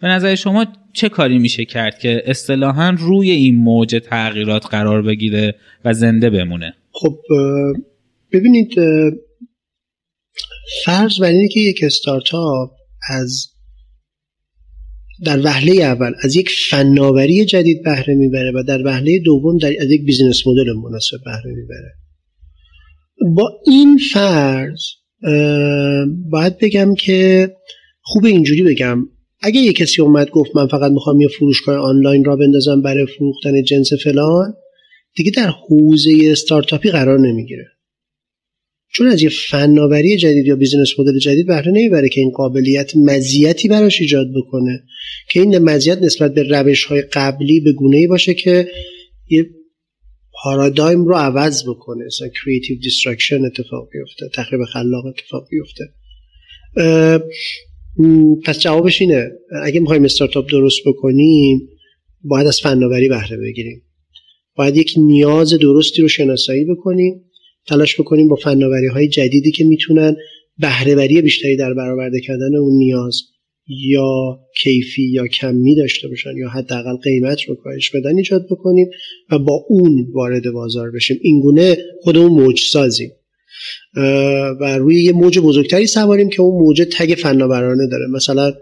به 0.00 0.08
نظر 0.08 0.34
شما 0.34 0.66
چه 0.92 1.08
کاری 1.08 1.38
میشه 1.38 1.64
کرد 1.64 1.98
که 1.98 2.22
اصطلاحا 2.26 2.96
روی 2.98 3.30
این 3.30 3.54
موج 3.54 4.00
تغییرات 4.04 4.66
قرار 4.66 5.02
بگیره 5.02 5.54
و 5.84 5.92
زنده 5.92 6.30
بمونه؟ 6.30 6.74
خب 6.92 7.18
ببینید 8.32 8.74
فرض 10.84 11.20
بر 11.20 11.28
اینه 11.28 11.48
که 11.48 11.60
یک 11.60 11.80
استارتاپ 11.82 12.70
از 13.10 13.48
در 15.24 15.40
وهله 15.44 15.82
اول 15.82 16.12
از 16.22 16.36
یک 16.36 16.50
فناوری 16.70 17.44
جدید 17.44 17.82
بهره 17.84 18.14
می‌بره 18.14 18.52
و 18.54 18.62
در 18.62 18.86
وهله 18.86 19.18
دوم 19.24 19.58
در 19.58 19.72
از 19.80 19.90
یک 19.90 20.04
بیزینس 20.04 20.46
مدل 20.46 20.72
مناسب 20.72 21.16
بهره 21.24 21.54
می‌بره. 21.54 21.94
با 23.36 23.50
این 23.66 23.98
فرض 24.12 24.80
باید 26.30 26.58
بگم 26.58 26.94
که 26.94 27.50
خوب 28.02 28.24
اینجوری 28.24 28.62
بگم. 28.62 29.08
اگه 29.40 29.60
یه 29.60 29.72
کسی 29.72 30.02
اومد 30.02 30.30
گفت 30.30 30.56
من 30.56 30.66
فقط 30.66 30.92
می‌خوام 30.92 31.20
یه 31.20 31.28
فروشگاه 31.28 31.76
آنلاین 31.76 32.24
راه 32.24 32.36
بندازم 32.36 32.82
برای 32.82 33.06
فروختن 33.06 33.62
جنس 33.62 33.92
فلان 34.04 34.54
دیگه 35.14 35.30
در 35.30 35.50
حوزه 35.68 36.10
استارتاپی 36.22 36.90
قرار 36.90 37.18
نمی‌گیره. 37.18 37.66
چون 38.94 39.06
از 39.06 39.22
یه 39.22 39.28
فناوری 39.50 40.16
جدید 40.16 40.46
یا 40.46 40.56
business 40.56 40.98
model 40.98 41.18
جدید 41.18 41.46
بهره 41.46 41.72
نمی‌بره 41.72 42.08
که 42.08 42.20
این 42.20 42.30
قابلیت 42.30 42.96
مزیتی 42.96 43.68
براش 43.68 44.00
ایجاد 44.00 44.26
بکنه 44.36 44.82
که 45.30 45.40
این 45.40 45.58
مزیت 45.58 45.98
نسبت 46.02 46.34
به 46.34 46.42
روش 46.42 46.84
های 46.84 47.02
قبلی 47.02 47.60
به 47.60 47.72
گونه 47.72 47.96
ای 47.96 48.06
باشه 48.06 48.34
که 48.34 48.68
یه 49.30 49.46
پارادایم 50.42 51.04
رو 51.04 51.14
عوض 51.14 51.64
بکنه. 51.68 52.04
مثلا 52.04 52.28
creative 52.28 52.78
destruction 52.78 53.44
اتفاق 53.44 53.88
بیفته 53.92 54.28
تخریب 54.34 54.64
خلاق 54.64 55.06
اتفاق 55.06 55.48
بیفته. 55.50 55.84
پس 58.44 58.60
جوابش 58.60 59.00
اینه 59.00 59.30
اگه 59.64 59.80
می‌خوایم 59.80 60.04
استارتاپ 60.04 60.50
درست 60.50 60.78
بکنیم 60.86 61.68
باید 62.24 62.46
از 62.46 62.60
فناوری 62.60 63.08
بهره 63.08 63.36
بگیریم. 63.36 63.82
باید 64.56 64.76
یک 64.76 64.94
نیاز 64.96 65.54
درستی 65.54 66.02
رو 66.02 66.08
شناسایی 66.08 66.64
بکنیم 66.64 67.24
تلاش 67.66 68.00
بکنیم 68.00 68.28
با 68.28 68.36
فناوری 68.36 68.86
های 68.86 69.08
جدیدی 69.08 69.50
که 69.50 69.64
می‌تونن 69.64 70.16
بهره‌وری 70.58 71.22
بیشتری 71.22 71.56
در 71.56 71.74
برآورده 71.74 72.20
کردن 72.20 72.56
اون 72.56 72.72
نیاز 72.78 73.22
یا 73.66 74.40
کیفی 74.62 75.10
یا 75.10 75.26
کمی 75.26 75.76
داشته 75.76 76.08
باشن 76.08 76.36
یا 76.36 76.48
حداقل 76.48 76.96
قیمت 76.96 77.42
رو 77.48 77.54
کاهش 77.54 77.90
بدن 77.90 78.16
ایجاد 78.16 78.46
بکنیم 78.50 78.86
و 79.30 79.38
با 79.38 79.64
اون 79.68 80.06
وارد 80.14 80.50
بازار 80.50 80.90
بشیم. 80.90 81.18
اینگونه 81.22 81.76
خودمون 82.02 82.32
موج 82.32 82.60
سازیم 82.60 83.10
و 84.60 84.78
روی 84.78 85.02
یه 85.02 85.12
موج 85.12 85.38
بزرگتری 85.38 85.86
سواریم 85.86 86.28
که 86.28 86.42
اون 86.42 86.64
موج 86.64 86.82
تگ 86.92 87.14
فناورانه 87.14 87.88
داره. 87.90 88.06
مثلا 88.06 88.52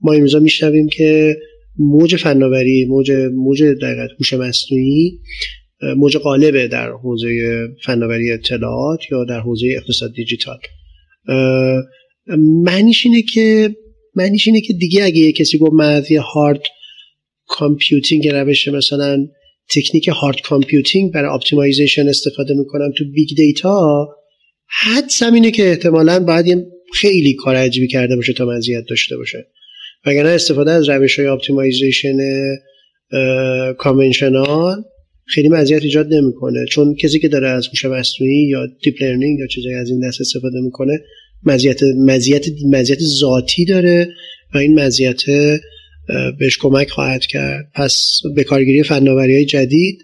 ما 0.00 0.12
این 0.12 0.22
روزا 0.22 0.38
میشنویم 0.38 0.88
که 0.88 1.36
موج 1.78 2.16
فناوری 2.16 2.84
موج 2.88 3.12
موج 3.34 3.62
دقیقت 3.62 4.10
هوش 4.18 4.32
مصنوعی 4.32 5.20
موج 5.96 6.16
غالبه 6.16 6.68
در 6.68 6.90
حوزه 6.90 7.28
فناوری 7.84 8.32
اطلاعات 8.32 9.00
یا 9.12 9.24
در 9.24 9.40
حوزه 9.40 9.66
اقتصاد 9.76 10.12
دیجیتال. 10.12 10.58
معنیش 12.64 13.06
اینه 13.06 13.22
که 13.22 13.76
معنیش 14.16 14.46
اینه 14.46 14.60
که 14.60 14.72
دیگه 14.72 15.04
اگه 15.04 15.18
یه 15.18 15.32
کسی 15.32 15.58
گفت 15.58 15.72
من 15.72 15.92
از 15.92 16.10
یه 16.10 16.20
هارد 16.20 16.62
computing 17.46 18.28
روش 18.28 18.68
مثلا 18.68 19.26
تکنیک 19.74 20.08
hard 20.08 20.40
computing 20.40 21.12
برای 21.12 21.30
optimization 21.34 22.08
استفاده 22.08 22.54
می‌کنم 22.54 22.92
تو 22.98 23.04
big 23.14 23.28
data 23.36 24.08
حدسم 24.82 25.34
اینه 25.34 25.50
که 25.50 25.68
احتمالا 25.68 26.20
باید 26.20 26.66
خیلی 26.94 27.34
کار 27.34 27.56
عجیبی 27.56 27.88
کرده 27.88 28.16
باشه 28.16 28.32
تا 28.32 28.46
مزیت 28.46 28.84
داشته 28.88 29.16
باشه. 29.16 29.46
وگرنه 30.06 30.28
استفاده 30.28 30.70
از 30.70 30.88
روش 30.88 31.18
های 31.18 31.28
optimization 31.28 32.16
conventional 33.78 34.82
خیلی 35.26 35.48
مزیت 35.48 35.82
ایجاد 35.82 36.14
نمی‌کنه. 36.14 36.66
چون 36.70 36.94
کسی 36.94 37.18
که 37.18 37.28
داره 37.28 37.48
از 37.48 37.66
هوش 37.68 37.84
مصنوعی 37.84 38.48
یا 38.48 38.66
deep 38.82 39.02
learning 39.02 39.38
یا 39.38 39.46
چیزایی 39.46 39.74
از 39.74 39.90
این 39.90 40.08
دست 40.08 40.20
استفاده 40.20 40.60
می‌کنه 40.60 41.00
مزیت 41.42 41.80
مزیت 42.06 42.46
مزیت 42.70 42.98
ذاتی 43.00 43.64
داره 43.64 44.08
و 44.54 44.58
این 44.58 44.80
مزیت 44.80 45.22
بهش 46.38 46.58
کمک 46.58 46.90
خواهد 46.90 47.26
کرد. 47.26 47.70
پس 47.74 48.20
به 48.34 48.44
کارگیری 48.44 48.82
فناوری 48.82 49.34
های 49.34 49.44
جدید 49.44 50.02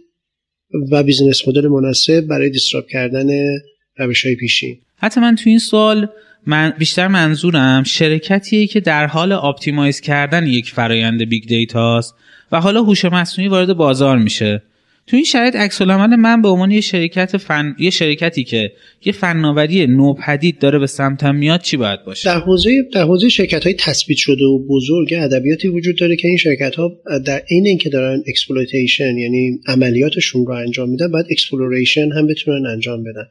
و 0.91 1.03
business 1.03 1.49
model 1.49 1.69
مناسب 1.69 2.21
برای 2.21 2.51
disrupt 2.51 2.87
کردن 2.87 3.59
روش 3.97 4.27
های 4.27 4.35
پیشین. 4.35 4.79
حتی 4.97 5.21
من 5.21 5.37
تو 5.37 5.51
این 5.51 5.59
سوال 5.59 6.09
من 6.47 6.75
بیشتر 6.79 7.09
منظورم 7.09 7.83
شرکتیه 7.83 8.67
که 8.67 8.81
در 8.81 9.07
حال 9.07 9.33
optimize 9.33 10.01
کردن 10.01 10.47
یک 10.47 10.71
فرایند 10.71 11.25
big 11.25 11.49
data 11.49 11.93
ست 11.93 12.15
و 12.53 12.61
حالا 12.61 12.83
هوش 12.83 13.05
مصنوعی 13.05 13.49
وارد 13.49 13.73
بازار 13.73 14.19
میشه. 14.19 14.63
تو 15.07 15.17
این 15.17 15.25
شرایط 15.25 15.57
عکس‌العمل 15.57 15.83
من 15.83 16.43
به 16.43 16.49
عنوان 16.49 16.71
یه 16.71 16.81
شرکت 16.81 17.37
فن... 17.37 17.77
یه 17.79 17.91
شرکتی 17.91 18.45
که 18.45 18.73
یه 19.05 19.13
فناوری 19.13 19.87
نوپدید 19.87 20.59
داره 20.59 20.79
به 20.79 20.87
سمتم 20.87 21.35
میاد 21.35 21.61
چی 21.61 21.77
باید 21.77 22.05
باشه؟ 22.05 22.29
در 22.29 22.41
حوزه 22.41 22.83
در 22.93 23.03
حوزه 23.03 23.29
شرکت 23.29 23.65
های 23.65 23.75
تثبیت 23.75 24.19
شده 24.19 24.45
و 24.45 24.67
بزرگ 24.69 25.15
ادبیاتی 25.15 25.69
وجود 25.69 25.99
داره 25.99 26.17
که 26.17 26.29
این 26.29 26.37
شرکت 26.37 26.75
ها 26.75 26.93
در 27.27 27.43
عین 27.51 27.67
اینکه 27.67 27.91
دارن 27.91 28.23
exploitation 28.27 29.19
یعنی 29.19 29.61
عملیاتشون 29.67 30.47
رو 30.47 30.53
انجام 30.53 30.89
میدن 30.91 31.11
باید 31.11 31.27
exploration 31.31 32.13
هم 32.13 32.27
بتونن 32.27 32.67
انجام 32.67 33.03
بدن. 33.03 33.27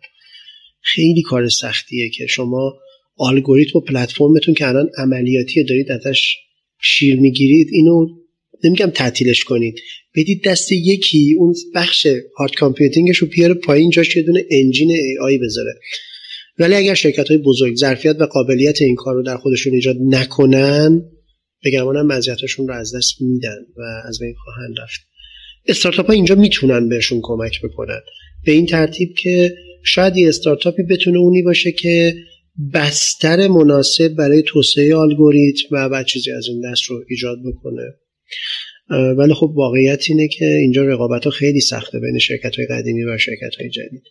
خیلی 0.82 1.22
کار 1.22 1.50
سختیه 1.50 2.10
که 2.10 2.28
شما 2.28 2.74
الگوریتم 3.20 3.80
و 3.80 3.82
پلتفرمتون 3.82 4.54
که 4.54 4.68
الان 4.68 4.90
عملیاتی 4.98 5.64
دارید 5.64 5.92
ازش 5.92 6.36
شیر 6.82 7.20
می‌گیرید 7.20 7.68
اینو 7.72 8.08
نمیگم 8.64 8.90
تعطیلش 8.90 9.44
کنید. 9.44 9.76
بدید 10.16 10.44
دست 10.44 10.72
یکی 10.72 11.36
اون 11.38 11.54
بخش 11.76 12.08
hard 12.38 12.52
computing 12.52 13.06
ش 13.06 13.18
رو 13.18 13.28
بیاره 13.28 13.54
پایین 13.54 13.90
جاش 13.90 14.16
یه 14.16 14.24
دونه 14.24 14.46
engine 14.52 14.92
AI 14.92 15.38
بذاره. 15.38 15.74
ولی 16.60 16.76
اگر 16.76 16.94
شرکت 16.94 17.28
های 17.28 17.38
بزرگ 17.38 17.76
ظرفیت 17.76 18.16
و 18.20 18.26
قابلیت 18.26 18.82
این 18.82 18.96
کار 18.96 19.16
رو 19.16 19.24
در 19.24 19.38
خودشون 19.38 19.74
ایجاد 19.74 19.98
نکنن 20.00 21.02
به 21.64 21.72
گمانم 21.72 22.08
مزیتاشون 22.08 22.68
رو 22.68 22.74
از 22.74 22.96
دست 22.96 23.22
میدن 23.22 23.58
و 23.78 23.82
از 24.08 24.20
بین 24.20 24.34
خواهند 24.44 24.76
رفت. 24.82 25.02
استارتاپ 25.68 26.08
ها 26.08 26.14
اینجا 26.14 26.36
می‌تونن 26.36 26.90
بهشون 26.90 27.20
کمک 27.24 27.62
بکنن. 27.62 28.00
به 28.46 28.52
این 28.52 28.66
ترتیب 28.66 29.14
که 29.18 29.56
شاید 29.84 30.18
یه 30.18 30.30
استارتاپی 30.30 30.84
بتونه 30.84 31.18
اونی 31.20 31.42
باشه 31.42 31.72
که 31.72 32.16
بستر 32.74 33.48
مناسب 33.48 34.08
برای 34.08 34.44
توسعه 34.48 34.98
الگوریتم 34.98 35.68
و 35.72 35.90
بعد 35.90 36.06
چیزی 36.06 36.32
از 36.32 36.48
این 36.48 36.72
دست 36.72 36.84
رو 36.84 37.04
ایجاد 37.10 37.38
بکنه. 37.46 37.84
ولی 38.90 39.34
خب 39.34 39.52
واقعیت 39.56 40.04
اینه 40.10 40.28
که 40.28 40.46
اینجا 40.46 40.84
رقابت 40.84 41.24
ها 41.24 41.30
خیلی 41.32 41.62
سخته 41.62 42.00
بین 42.00 42.20
شرکت 42.20 42.56
های 42.56 42.66
قدیمی 42.66 43.04
و 43.04 43.18
شرکت 43.18 43.56
های 43.60 43.70
جدید. 43.70 44.04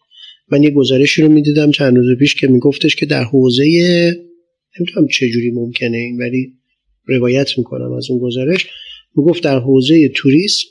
من 0.53 0.63
یه 0.63 0.71
گزارشی 0.71 1.23
رو 1.23 1.29
می‌دیدم 1.29 1.71
چند 1.71 1.97
روز 1.97 2.19
پیش 2.19 2.35
که 2.35 2.47
میگفتش 2.47 2.97
که 2.97 3.07
در 3.07 3.25
حوزه 3.25 3.65
نمی‌دونم 4.81 5.09
چجوری 5.09 5.51
ممکنه 5.51 5.97
این 5.97 6.19
ولی 6.19 6.53
روایت 7.07 7.59
می‌کنم 7.59 7.93
از 7.93 8.11
اون 8.11 8.21
گزارش. 8.21 8.67
می‌گفت 9.17 9.43
در 9.43 9.59
حوزه 9.59 10.09
توریسم 10.09 10.67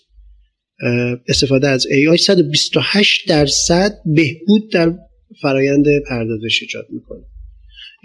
استفاده 1.28 1.68
از 1.68 1.88
AI 1.88 2.16
128 2.16 3.28
درصد 3.28 3.94
بهبود 4.06 4.72
در 4.72 4.96
فرایند 5.42 5.86
پردازش 6.10 6.62
ایجاد 6.62 6.88
می‌کنه. 6.90 7.24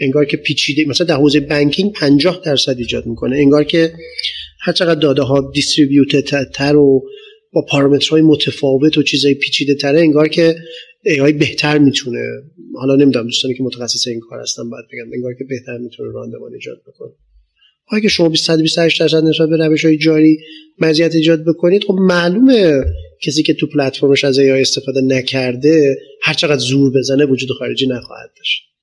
انگار 0.00 0.24
که 0.24 0.36
پیچیده 0.36 0.84
مثلا 0.84 1.06
در 1.06 1.16
حوزه 1.16 1.40
بانکینگ 1.40 1.92
50 1.92 2.42
درصد 2.44 2.78
ایجاد 2.78 3.06
می‌کنه. 3.06 3.36
انگار 3.36 3.64
که 3.64 3.92
هر 4.64 4.72
چقدر 4.72 5.00
داده 5.00 5.22
ها 5.22 5.50
دیستریبیوتد 5.54 6.50
تر 6.50 6.76
و 6.76 7.02
با 7.52 7.64
پارامترهای 7.68 8.22
متفاوت 8.22 8.98
و 8.98 9.02
چیزای 9.02 9.34
پیچیده 9.34 9.74
تره 9.74 10.00
انگار 10.00 10.28
که 10.28 10.56
AI 11.08 11.32
بهتر 11.32 11.78
می‌تونه. 11.78 12.18
حالا 12.74 12.96
نمی‌دونم 12.96 13.24
دوستانی 13.24 13.54
که 13.54 13.62
متخصص 13.62 14.06
این 14.06 14.20
کار 14.20 14.40
هستن 14.40 14.70
باید 14.70 14.84
بگم 14.92 15.12
انگار 15.14 15.34
که 15.34 15.44
بهتر 15.44 15.78
می‌تونه 15.78 16.12
راندمان 16.12 16.54
ایجاد 16.54 16.82
بکنه. 16.86 17.12
اگه 17.92 18.08
شما 18.08 18.34
128 18.34 19.00
درصد 19.00 19.24
نسبت 19.24 19.48
به 19.48 19.56
روش 19.56 19.84
های 19.84 19.96
جاری 19.96 20.38
مزیت 20.78 21.14
ایجاد 21.14 21.44
بکنید؟ 21.44 21.84
خب 21.84 21.94
معلومه 21.94 22.84
کسی 23.22 23.42
که 23.42 23.54
تو 23.54 23.66
پلتفرمش 23.66 24.24
از 24.24 24.38
AI 24.38 24.42
استفاده 24.42 25.00
نکرده 25.00 25.96
هر 26.22 26.34
چقدر 26.34 26.58
زور 26.58 26.92
بزنه 26.92 27.24
وجود 27.24 27.50
خارجی 27.50 27.86
نخواهد 27.86 28.30
داشت. 28.36 28.73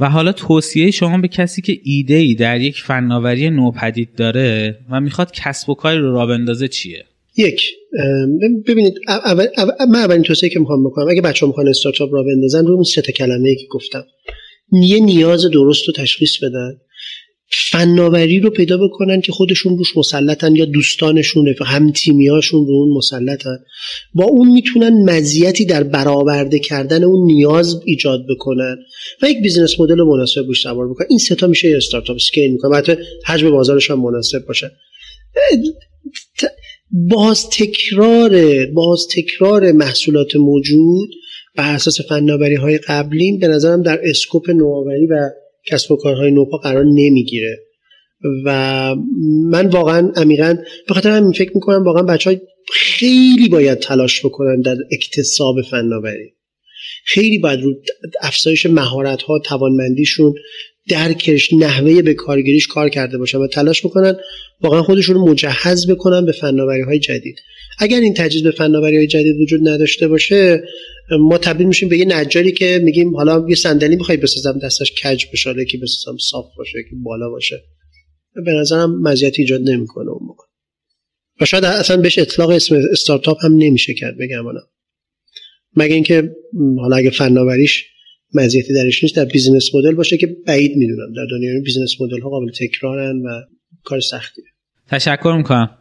و 0.00 0.10
حالا 0.10 0.32
توصیه 0.32 0.90
شما 0.90 1.18
به 1.18 1.28
کسی 1.28 1.62
که 1.62 1.80
ایده 1.82 2.14
ای 2.14 2.34
در 2.34 2.60
یک 2.60 2.82
فناوری 2.82 3.50
نوپدید 3.50 4.14
داره 4.16 4.78
و 4.90 5.00
می‌خواد 5.00 5.32
کسب 5.32 5.70
و 5.70 5.74
کاری 5.74 5.98
رو 5.98 6.12
را 6.12 6.26
بندازه 6.26 6.68
چیه؟ 6.68 7.04
یک 7.36 7.62
ببینید 8.66 8.94
اول 9.08 9.46
من 9.88 9.98
اولین 9.98 10.22
توصیه 10.22 10.48
که 10.48 10.60
می‌خوام 10.60 10.84
بکنم 10.84 11.08
اگه 11.10 11.20
بچه 11.22 11.46
می‌خوان 11.46 11.68
استارتاپ 11.68 12.14
راه 12.14 12.22
بندازن 12.22 12.66
رو 12.66 12.74
اون 12.74 12.82
سه 12.82 13.02
کلمه 13.02 13.54
که 13.54 13.66
گفتم. 13.70 14.04
یه 14.72 15.00
نیاز 15.00 15.50
درست 15.50 15.88
رو 15.88 15.94
تشخیص 15.96 16.38
بدن. 16.44 16.76
فناوری 17.70 18.40
رو 18.40 18.50
پیدا 18.50 18.76
بکنن 18.76 19.20
که 19.20 19.32
خودشون 19.32 19.78
روش 19.78 19.96
مسلطن 19.96 20.56
یا 20.56 20.64
دوستانشون 20.64 21.54
هم 21.66 21.92
تیمیاشون 21.92 22.66
رو 22.66 22.72
اون 22.72 22.96
مسلطن. 22.96 23.58
با 24.14 24.24
اون 24.24 24.50
می‌تونن 24.50 25.10
مزیتی 25.10 25.64
در 25.64 25.82
برآورده 25.82 26.58
کردن 26.58 27.04
اون 27.04 27.26
نیاز 27.26 27.80
ایجاد 27.84 28.20
بکنن. 28.30 28.76
و 29.22 29.30
یک 29.30 29.42
business 29.42 29.80
model 29.80 30.02
مناسب 30.02 30.40
روش 30.46 30.62
سوار 30.62 30.88
بکنن. 30.88 31.06
این 31.10 31.18
سه 31.18 31.37
تا 31.37 31.46
میشه 31.46 31.68
یه 31.68 31.76
استارتاپ 31.76 32.16
scale 32.16 32.52
می‌کنه. 32.52 32.74
البته 32.74 32.98
حجم 33.26 33.50
بازارش 33.50 33.90
هم 33.90 34.00
مناسب 34.00 34.46
باشه. 34.46 34.70
باز 37.10 37.50
تکرار 37.50 38.66
باز 38.66 39.06
تکرار 39.08 39.72
محصولات 39.72 40.36
موجود 40.36 41.08
بر 41.56 41.74
اساس 41.74 42.00
فناوری 42.00 42.54
های 42.54 42.78
قبلی 42.78 43.38
به 43.38 43.48
نظرم 43.48 43.82
در 43.82 44.00
اسکوپ 44.04 44.50
نوآوری 44.50 45.06
و 45.06 45.30
کسب 45.66 45.92
و 45.92 45.96
کارهای 45.96 46.30
نوپا 46.30 46.56
قرار 46.56 46.84
نمی‌گیره. 46.84 47.58
و 48.44 48.94
من 49.50 49.66
واقعا 49.66 50.12
عمیقا 50.16 50.56
به 50.88 50.94
خاطر 50.94 51.10
همین 51.10 51.32
فکر 51.32 51.50
می‌کنم 51.54 51.84
واقعا 51.84 52.02
بچه 52.02 52.30
های 52.30 52.40
خیلی 52.72 53.48
باید 53.48 53.78
تلاش 53.78 54.26
بکنن 54.26 54.60
در 54.60 54.76
اکتساب 54.92 55.62
فناوری. 55.62 56.32
خیلی 57.04 57.38
باید 57.38 57.60
رو 57.60 57.74
افزایش 58.22 58.66
مهارت 58.66 59.22
ها 59.22 59.38
توانمندیشون 59.38 60.34
درکش 60.88 61.52
نحوه 61.52 62.02
به 62.02 62.14
کارگیریش 62.14 62.66
کار 62.66 62.88
کرده 62.88 63.18
باشن 63.18 63.38
و 63.38 63.46
تلاش 63.46 63.86
بکنن 63.86 64.16
واقعا 64.60 64.82
خودشون 64.82 65.14
رو 65.14 65.28
مجهز 65.28 65.90
بکنن 65.90 66.26
به 66.26 66.32
فناوری 66.32 66.82
های 66.82 66.98
جدید. 66.98 67.36
اگر 67.78 68.00
این 68.00 68.14
تجهیز 68.14 68.42
به 68.42 68.50
فناوری 68.50 68.96
های 68.96 69.06
جدید 69.06 69.40
وجود 69.40 69.68
نداشته 69.68 70.08
باشه 70.08 70.62
ما 71.10 71.38
تبدیل 71.38 71.66
میشیم 71.66 71.88
به 71.88 71.98
یه 71.98 72.04
نجاری 72.04 72.52
که 72.52 72.80
میگیم 72.84 73.16
حالا 73.16 73.46
یه 73.48 73.54
صندلی 73.54 73.96
می‌خوای 73.96 74.18
بسازم 74.18 74.58
دستش 74.58 74.92
کج 74.92 75.24
بشه 75.32 75.64
که 75.64 75.78
بسازم 75.78 76.18
صاف 76.30 76.44
باشه 76.58 76.78
که 76.90 76.96
بالا 77.02 77.30
باشه. 77.30 77.62
به 78.44 78.52
نظرم 78.52 79.02
مزیت 79.02 79.38
ایجاد 79.38 79.60
نمی‌کنه 79.64 80.10
اون 80.10 80.26
موقع. 80.26 80.44
و 81.40 81.44
شاید 81.44 81.64
اصلا 81.64 81.96
بهش 81.96 82.18
اطلاق 82.18 82.50
اسم 82.50 82.82
استارتاپ 82.92 83.44
هم 83.44 83.54
نمیشه 83.54 83.94
کرد 83.94 84.14
بگم 84.18 84.46
انا 84.46 84.60
مگه 85.76 85.94
اینکه 85.94 86.30
حالا 86.78 86.96
اگه 86.96 87.10
فناوریش 87.10 87.84
مزیتی 88.34 88.74
درش 88.74 89.02
نیست 89.02 89.16
در 89.16 89.24
business 89.24 89.74
model 89.74 89.94
باشه 89.94 90.16
که 90.16 90.36
بعید 90.46 90.76
می‌دونم. 90.76 91.12
در 91.16 91.26
دنیای 91.30 91.60
business 91.60 92.00
model 92.00 92.20
ها 92.20 92.30
قابل 92.30 92.50
تکرارن 92.50 93.16
و 93.16 93.28
کار 93.84 94.00
سختیه 94.00 94.44
تشکر 94.88 95.34
می‌کنم. 95.36 95.78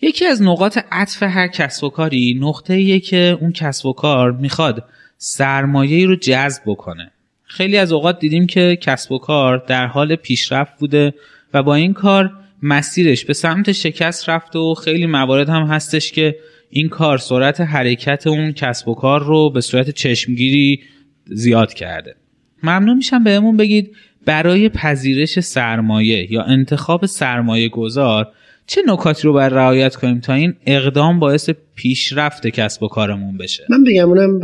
یکی 0.00 0.26
از 0.26 0.42
نقاط 0.42 0.78
عطف 0.92 1.22
هر 1.22 1.48
کسب 1.48 1.84
و 1.84 1.88
کاری 1.90 2.38
نقطه 2.40 3.00
که 3.00 3.38
اون 3.40 3.52
کسب 3.52 3.86
و 3.86 3.92
کار 3.92 4.32
می‌خواد 4.32 4.84
سرمایه 5.18 6.06
رو 6.06 6.16
جذب 6.16 6.62
بکنه. 6.66 7.10
خیلی 7.42 7.76
از 7.76 7.92
اوقات 7.92 8.18
دیدیم 8.18 8.46
که 8.46 8.78
کسب 8.80 9.12
و 9.12 9.18
کار 9.18 9.64
در 9.66 9.86
حال 9.86 10.16
پیشرفت 10.16 10.78
بوده 10.78 11.14
و 11.54 11.62
با 11.62 11.74
این 11.74 11.92
کار 11.92 12.32
مسیرش 12.62 13.24
به 13.24 13.32
سمت 13.32 13.72
شکست 13.72 14.28
رفته 14.28 14.58
و 14.58 14.74
خیلی 14.74 15.06
موارد 15.06 15.48
هم 15.48 15.62
هستش 15.62 16.12
که 16.12 16.36
این 16.70 16.88
کار 16.88 17.18
سرعت 17.18 17.60
حرکت 17.60 18.26
اون 18.26 18.52
کسب 18.52 18.88
و 18.88 18.94
کار 18.94 19.24
رو 19.24 19.50
به 19.50 19.60
صورت 19.60 19.90
چشمگیری 19.90 20.80
زیاد 21.26 21.74
کرده. 21.74 22.14
ممنون 22.62 22.96
میشم 22.96 23.24
بهمون 23.24 23.56
بگید 23.56 23.96
برای 24.24 24.68
پذیرش 24.68 25.40
سرمایه 25.40 26.32
یا 26.32 26.42
انتخاب 26.42 27.06
سرمایه 27.06 27.68
گذار 27.68 28.32
چه 28.66 28.82
نکاتی 28.86 29.22
رو 29.22 29.32
باید 29.32 29.52
رعایت 29.52 29.96
کنیم 29.96 30.20
تا 30.20 30.32
این 30.32 30.54
اقدام 30.66 31.20
باعث 31.20 31.50
پیشرفت 31.50 32.46
کسب 32.46 32.82
و 32.82 32.88
کارمون 32.88 33.36
بشه؟ 33.36 33.66
من 33.70 33.84
بگم 33.84 34.08
اونم 34.08 34.40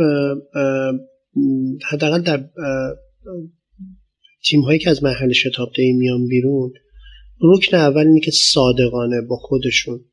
حداقل 1.91 2.21
در 2.21 2.49
تیم 4.45 4.61
هایی 4.61 4.79
که 4.79 4.89
از 4.89 5.03
محل 5.03 5.31
شتاب 5.31 5.69
میان 5.77 6.27
بیرون 6.27 6.73
رکن 7.41 7.77
اول 7.77 8.07
اینه 8.07 8.19
که 8.19 8.31
صادقانه 8.31 9.21
با 9.21 9.35
خودشون 9.35 10.05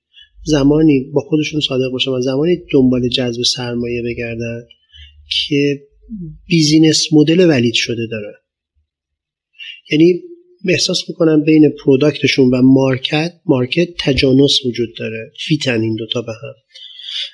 زمانی 0.45 1.11
با 1.15 1.21
خودشون 1.21 1.61
صادق 1.61 1.93
باشن 1.93 2.11
و 2.11 2.21
زمانی 2.21 2.57
دنبال 2.73 3.09
جذب 3.09 3.43
سرمایه 3.43 4.03
بگردن 4.03 4.67
که 5.49 5.81
business 6.47 7.07
model 7.13 7.51
valid 7.51 7.75
شده 7.75 8.07
داره. 8.11 8.33
یعنی 9.91 10.23
احساس 10.69 10.99
می‌کنن 11.09 11.45
بین 11.45 11.73
product 11.85 12.27
شون 12.27 12.51
و 12.51 12.63
market 12.63 13.33
market 13.47 13.89
تجانس 13.99 14.59
وجود 14.67 14.89
داره. 14.99 15.33
fit 15.47 15.72
ن 15.72 15.81
این 15.81 15.97
دوتا 15.97 16.23
به 16.23 16.33
هم. 16.33 16.55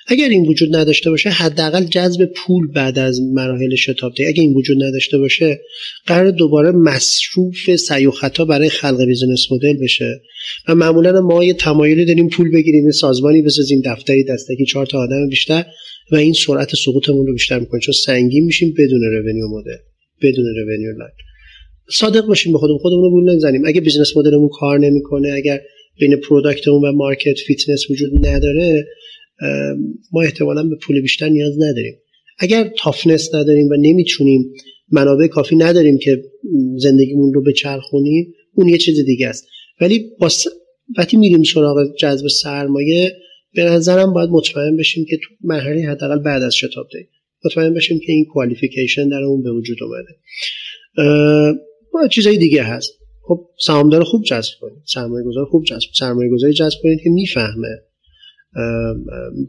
اگر 0.07 0.29
این 0.29 0.45
وجود 0.45 0.75
نداشته 0.75 1.09
باشه 1.09 1.29
حداقل 1.29 1.83
جذب 1.83 2.25
پول 2.25 2.67
بعد 2.67 2.99
از 2.99 3.21
مراحل 3.21 3.75
شتاب 3.75 4.13
اگر 4.19 4.41
این 4.41 4.53
وجود 4.53 4.83
نداشته 4.83 5.17
باشه 5.17 5.61
قراره 6.05 6.31
دوباره 6.31 6.71
مصروف 6.71 7.75
سعی 7.75 8.05
و 8.05 8.11
خطا 8.11 8.45
برای 8.45 8.69
خلق 8.69 9.05
business 9.05 9.51
model 9.51 9.73
بشه. 9.73 10.21
و 10.67 10.75
معمولا 10.75 11.21
ما 11.21 11.43
یه 11.43 11.53
تمایلی 11.53 12.05
داریم 12.05 12.29
پول 12.29 12.51
بگیریم 12.51 12.85
یه 12.85 12.91
سازمانی 12.91 13.41
بسازیم 13.41 13.81
دفتری 13.85 14.23
دستکی 14.23 14.65
چهار 14.65 14.85
تا 14.85 14.97
آدم 14.97 15.29
بیشتر 15.29 15.65
و 16.11 16.15
این 16.15 16.33
سرعت 16.33 16.75
سقوطمون 16.75 17.27
رو 17.27 17.33
بیشتر 17.33 17.59
می‌کنه 17.59 17.81
چون 17.81 17.93
سنگین 18.05 18.45
میشیم 18.45 18.73
بدون 18.77 19.01
revenue 19.01 19.47
model 19.47 19.77
بدون 20.21 20.45
revenue 20.45 20.97
line 20.97 21.26
صادق 21.91 22.25
باشیم 22.25 22.51
به 22.51 22.57
خودمون 22.57 22.79
خودمون 22.79 23.03
رو 23.03 23.09
گول 23.09 23.35
نزنیم 23.35 23.65
اگه 23.65 23.81
business 23.81 24.17
model 24.17 24.37
مون 24.37 24.49
کار 24.49 24.79
نمی‌کنه 24.79 25.31
اگر 25.33 25.61
بین 25.99 26.15
product 26.15 26.67
مون 26.67 26.89
و 26.89 26.91
market 26.91 27.39
fitness 27.47 27.89
وجود 27.89 28.27
نداره 28.27 28.87
ما 30.11 30.21
احتمالا 30.21 30.63
به 30.63 30.75
پول 30.75 31.01
بیشتر 31.01 31.29
نیاز 31.29 31.53
نداریم. 31.57 31.93
اگر 32.39 32.71
تافنس 32.77 33.35
نداریم 33.35 33.67
و 33.67 33.75
نمی‌تونیم 33.75 34.53
منابع 34.91 35.27
کافی 35.27 35.55
نداریم 35.55 35.97
که 35.97 36.23
زندگیمون 36.77 37.33
رو 37.33 37.43
بچرخونیم 37.43 38.33
اون 38.55 38.69
یه 38.69 38.77
چیز 38.77 39.05
دیگه 39.05 39.27
است. 39.27 39.47
ولی 39.81 40.11
با 40.19 40.29
وقتی 40.97 41.17
میریم 41.17 41.43
سراغ 41.43 41.95
جذب 41.99 42.27
سرمایه 42.27 43.11
به 43.53 43.63
نظرم 43.63 44.13
باید 44.13 44.29
مطمئن 44.29 44.77
بشیم 44.77 45.05
که 45.09 45.17
تو 45.17 45.33
مرحله 45.43 45.81
حداقل 45.81 46.19
بعد 46.19 46.43
از 46.43 46.55
شتاب 46.55 46.87
دهیم 46.93 47.07
مطمئن 47.45 47.73
بشیم 47.73 47.99
که 47.99 48.11
این 48.11 48.25
کوالیفیکیشن 48.25 49.09
در 49.09 49.23
اون 49.23 49.43
به 49.43 49.51
وجود 49.51 49.77
اومده. 49.83 50.15
با 51.93 52.07
چیزای 52.07 52.37
دیگه 52.37 52.63
هست. 52.63 52.93
خب 53.21 53.45
سهامدار 53.65 54.03
خوب 54.03 54.23
جذب 54.23 54.51
کنید. 54.61 54.83
سرمایه 54.85 55.25
گذار 55.25 55.45
خوب 55.45 55.63
جذب 55.63 55.89
سرمایه 55.99 56.29
گذاری 56.31 56.53
جذب 56.53 56.77
کنید 56.83 56.99
که 57.03 57.09
می‌فهمه. 57.09 57.81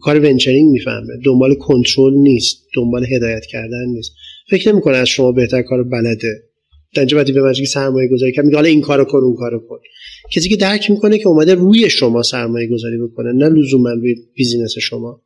کار 0.01 0.20
venturing 0.20 0.70
می‌فهمه. 0.70 1.15
دنبال 1.24 1.55
کنترل 1.55 2.15
نیست. 2.15 2.66
دنبال 2.74 3.05
هدایت 3.05 3.47
کردن 3.47 3.85
نیست. 3.86 4.12
فکر 4.51 4.73
نمی‌کنه 4.73 4.97
از 4.97 5.09
شما 5.09 5.32
بهتر 5.32 5.62
کار 5.62 5.82
بلده. 5.82 6.43
در 6.94 7.05
به 7.05 7.43
مجردی 7.43 7.66
سرمایه 7.66 8.09
گذاری 8.09 8.32
کرد 8.32 8.44
میگه 8.44 8.56
حالا 8.56 8.69
این 8.69 8.81
کارو 8.81 9.05
کن 9.05 9.19
اون 9.19 9.36
کارو 9.36 9.59
کن. 9.69 9.78
کسی 10.32 10.48
که 10.48 10.56
درک 10.56 10.90
می‌کنه 10.90 11.19
که 11.19 11.28
اومده 11.28 11.55
روی 11.55 11.90
شما 11.90 12.23
سرمایه 12.23 12.69
گذاری 12.69 12.98
بکنه 12.98 13.32
نه 13.32 13.48
لزوما 13.48 13.90
روی 13.90 14.15
business 14.35 14.78
شما. 14.78 15.23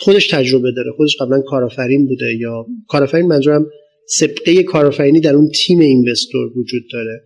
خودش 0.00 0.26
تجربه 0.26 0.72
داره. 0.72 0.90
خودش 0.96 1.16
قبلا 1.20 1.40
کارآفرین 1.40 2.06
بوده 2.06 2.36
یا 2.40 2.66
کارآفرین 2.88 3.26
منظورم 3.26 3.66
سبقه 4.08 4.62
کارآفرینی 4.62 5.20
در 5.20 5.34
اون 5.34 5.50
تیم 5.50 5.78
investor 5.78 6.58
وجود 6.58 6.82
داره. 6.92 7.22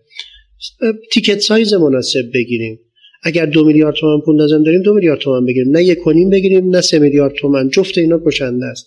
ticket 1.11 1.39
size 1.39 1.73
مناسب 1.73 2.25
بگیریم. 2.33 2.79
اگر 3.23 3.45
دو 3.45 3.65
میلیارد 3.65 3.95
تومن 3.95 4.21
پول 4.25 4.37
لازم 4.37 4.63
داریم 4.63 4.81
دو 4.81 4.93
میلیارد 4.93 5.19
تومن 5.19 5.45
بگیریم. 5.45 5.71
نه 5.71 5.83
یک 5.83 5.99
و 5.99 6.07
نیم 6.07 6.29
بگیریم 6.29 6.69
نه 6.69 6.81
سه 6.81 6.99
میلیارد 6.99 7.33
تومن 7.33 7.69
جفت 7.69 7.97
اینا 7.97 8.21
کشنده 8.25 8.65
است. 8.65 8.85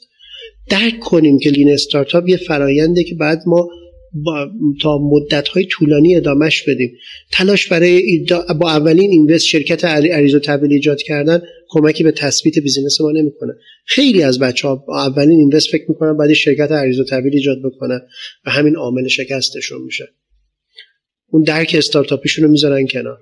درک 0.70 0.98
کنیم 1.00 1.38
که 1.38 1.50
lean 1.50 1.70
startup 1.70 2.28
یه 2.28 2.36
فراینده 2.36 3.04
که 3.04 3.14
باید 3.14 3.42
ما 3.46 3.68
با 4.12 4.50
تا 4.82 4.98
مدت 4.98 5.48
های 5.48 5.64
طولانی 5.64 6.16
ادامش 6.16 6.62
بدیم. 6.62 6.92
تلاش 7.32 7.68
برای 7.68 8.26
با 8.60 8.70
اولین 8.70 9.10
invest 9.10 9.46
شرکت 9.46 9.84
عریض 9.84 10.34
و 10.34 10.38
طویل 10.38 10.72
ایجاد 10.72 11.02
کردن 11.02 11.42
کمکی 11.68 12.04
به 12.04 12.12
تثبیت 12.12 12.58
business 12.58 13.00
ما 13.00 13.10
نمی‌کنه. 13.10 13.52
خیلی 13.84 14.22
از 14.22 14.38
بچه 14.38 14.68
ها 14.68 14.84
اولین 14.88 15.38
invest 15.38 15.70
فکر 15.70 15.84
می‌کنن 15.88 16.16
باید 16.16 16.32
شرکت 16.32 16.72
عریض 16.72 17.00
و 17.00 17.04
طویل 17.04 17.34
ایجاد 17.34 17.58
بکنن 17.64 18.00
و 18.46 18.50
همین 18.50 18.76
عامل 18.76 19.08
شکستشون 19.08 19.82
میشه. 19.82 20.08
اون 21.30 21.42
درک 21.42 21.74
استارتاپیشون 21.78 22.44
رو 22.44 22.50
می‌ذارن 22.50 22.86
کنار. 22.86 23.18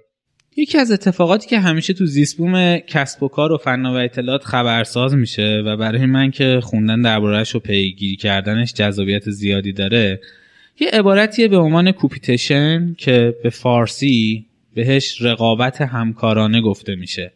یکی 0.56 0.78
از 0.78 0.92
اتفاقاتی 0.92 1.48
که 1.48 1.58
همیشه 1.58 1.92
تو 1.92 2.06
زیسبوم 2.06 2.78
کسب 2.78 3.22
و 3.22 3.28
کار 3.28 3.52
و 3.52 3.56
فنا 3.56 3.92
و 3.92 3.96
اطلاعات 3.96 4.44
خبرساز 4.44 5.14
میشه 5.14 5.62
و 5.66 5.76
برای 5.76 6.06
من 6.06 6.30
که 6.30 6.60
خوندن 6.62 7.02
دربارهش 7.02 7.54
و 7.54 7.58
پیگیری 7.58 8.16
کردنش 8.16 8.74
جذابیت 8.74 9.30
زیادی 9.30 9.72
داره 9.72 10.20
یه 10.80 10.88
عبارتیه 10.88 11.48
به 11.48 11.56
عنوان 11.56 11.92
کوپیتشن 11.92 12.94
که 12.98 13.34
به 13.42 13.50
فارسی 13.50 14.46
بهش 14.74 15.22
رقابت 15.22 15.80
همکارانه 15.80 16.60
گفته 16.60 16.94
میشه. 16.94 17.32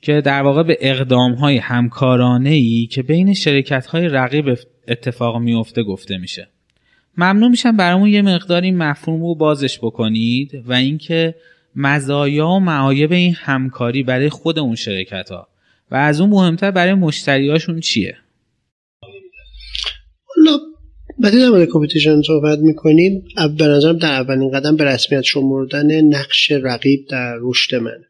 که 0.00 0.20
در 0.20 0.42
واقع 0.42 0.62
به 0.62 0.78
اقدام 0.80 1.32
های 1.32 1.56
همکارانه 1.56 2.50
ای 2.50 2.88
که 2.90 3.02
بین 3.02 3.34
شرکت 3.34 3.86
های 3.86 4.08
رقیب 4.08 4.58
اتفاق 4.88 5.36
میفته 5.36 5.82
گفته 5.82 6.18
میشه. 6.18 6.48
ممنون 7.16 7.50
میشم 7.50 7.76
برامون 7.76 8.08
یه 8.08 8.22
مقدار 8.22 8.62
این 8.62 8.76
مفهوم 8.76 9.22
رو 9.22 9.34
بازش 9.34 9.78
بکنید 9.78 10.62
و 10.66 10.72
اینکه 10.72 11.34
مزایا 11.76 12.48
و 12.48 12.60
معایب 12.60 13.12
این 13.12 13.34
همکاری 13.34 14.02
برای 14.02 14.28
خود 14.28 14.58
اون 14.58 14.74
شرکت 14.74 15.30
ها 15.30 15.48
و 15.90 15.94
از 15.94 16.20
اون 16.20 16.30
مهمتر 16.30 16.70
برای 16.70 16.94
مشتریاشون 16.94 17.80
چیه؟ 17.80 18.16
حالا 20.24 20.58
بعدی 21.18 21.38
در 21.38 21.66
کمپیتیشن 21.66 22.22
صحبت 22.22 22.58
می‌کنیم 22.58 23.24
به 23.58 23.64
نظرم 23.64 23.96
در 23.96 24.12
اولین 24.12 24.50
قدم 24.50 24.76
به 24.76 24.84
رسمیت 24.84 25.22
شمردن 25.22 26.04
نقش 26.04 26.52
رقیب 26.52 27.06
در 27.10 27.36
رشد 27.40 27.74
من 27.74 28.04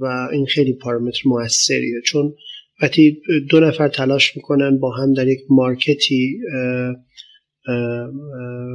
و 0.00 0.28
این 0.32 0.46
خیلی 0.46 0.72
پارامتر 0.72 1.20
موثریه. 1.24 2.00
چون 2.06 2.34
وقتی 2.82 3.22
دو 3.50 3.60
نفر 3.60 3.88
تلاش 3.88 4.36
می‌کنن 4.36 4.78
با 4.78 4.90
هم 4.90 5.12
در 5.12 5.28
یک 5.28 5.40
مارکتی 5.50 6.38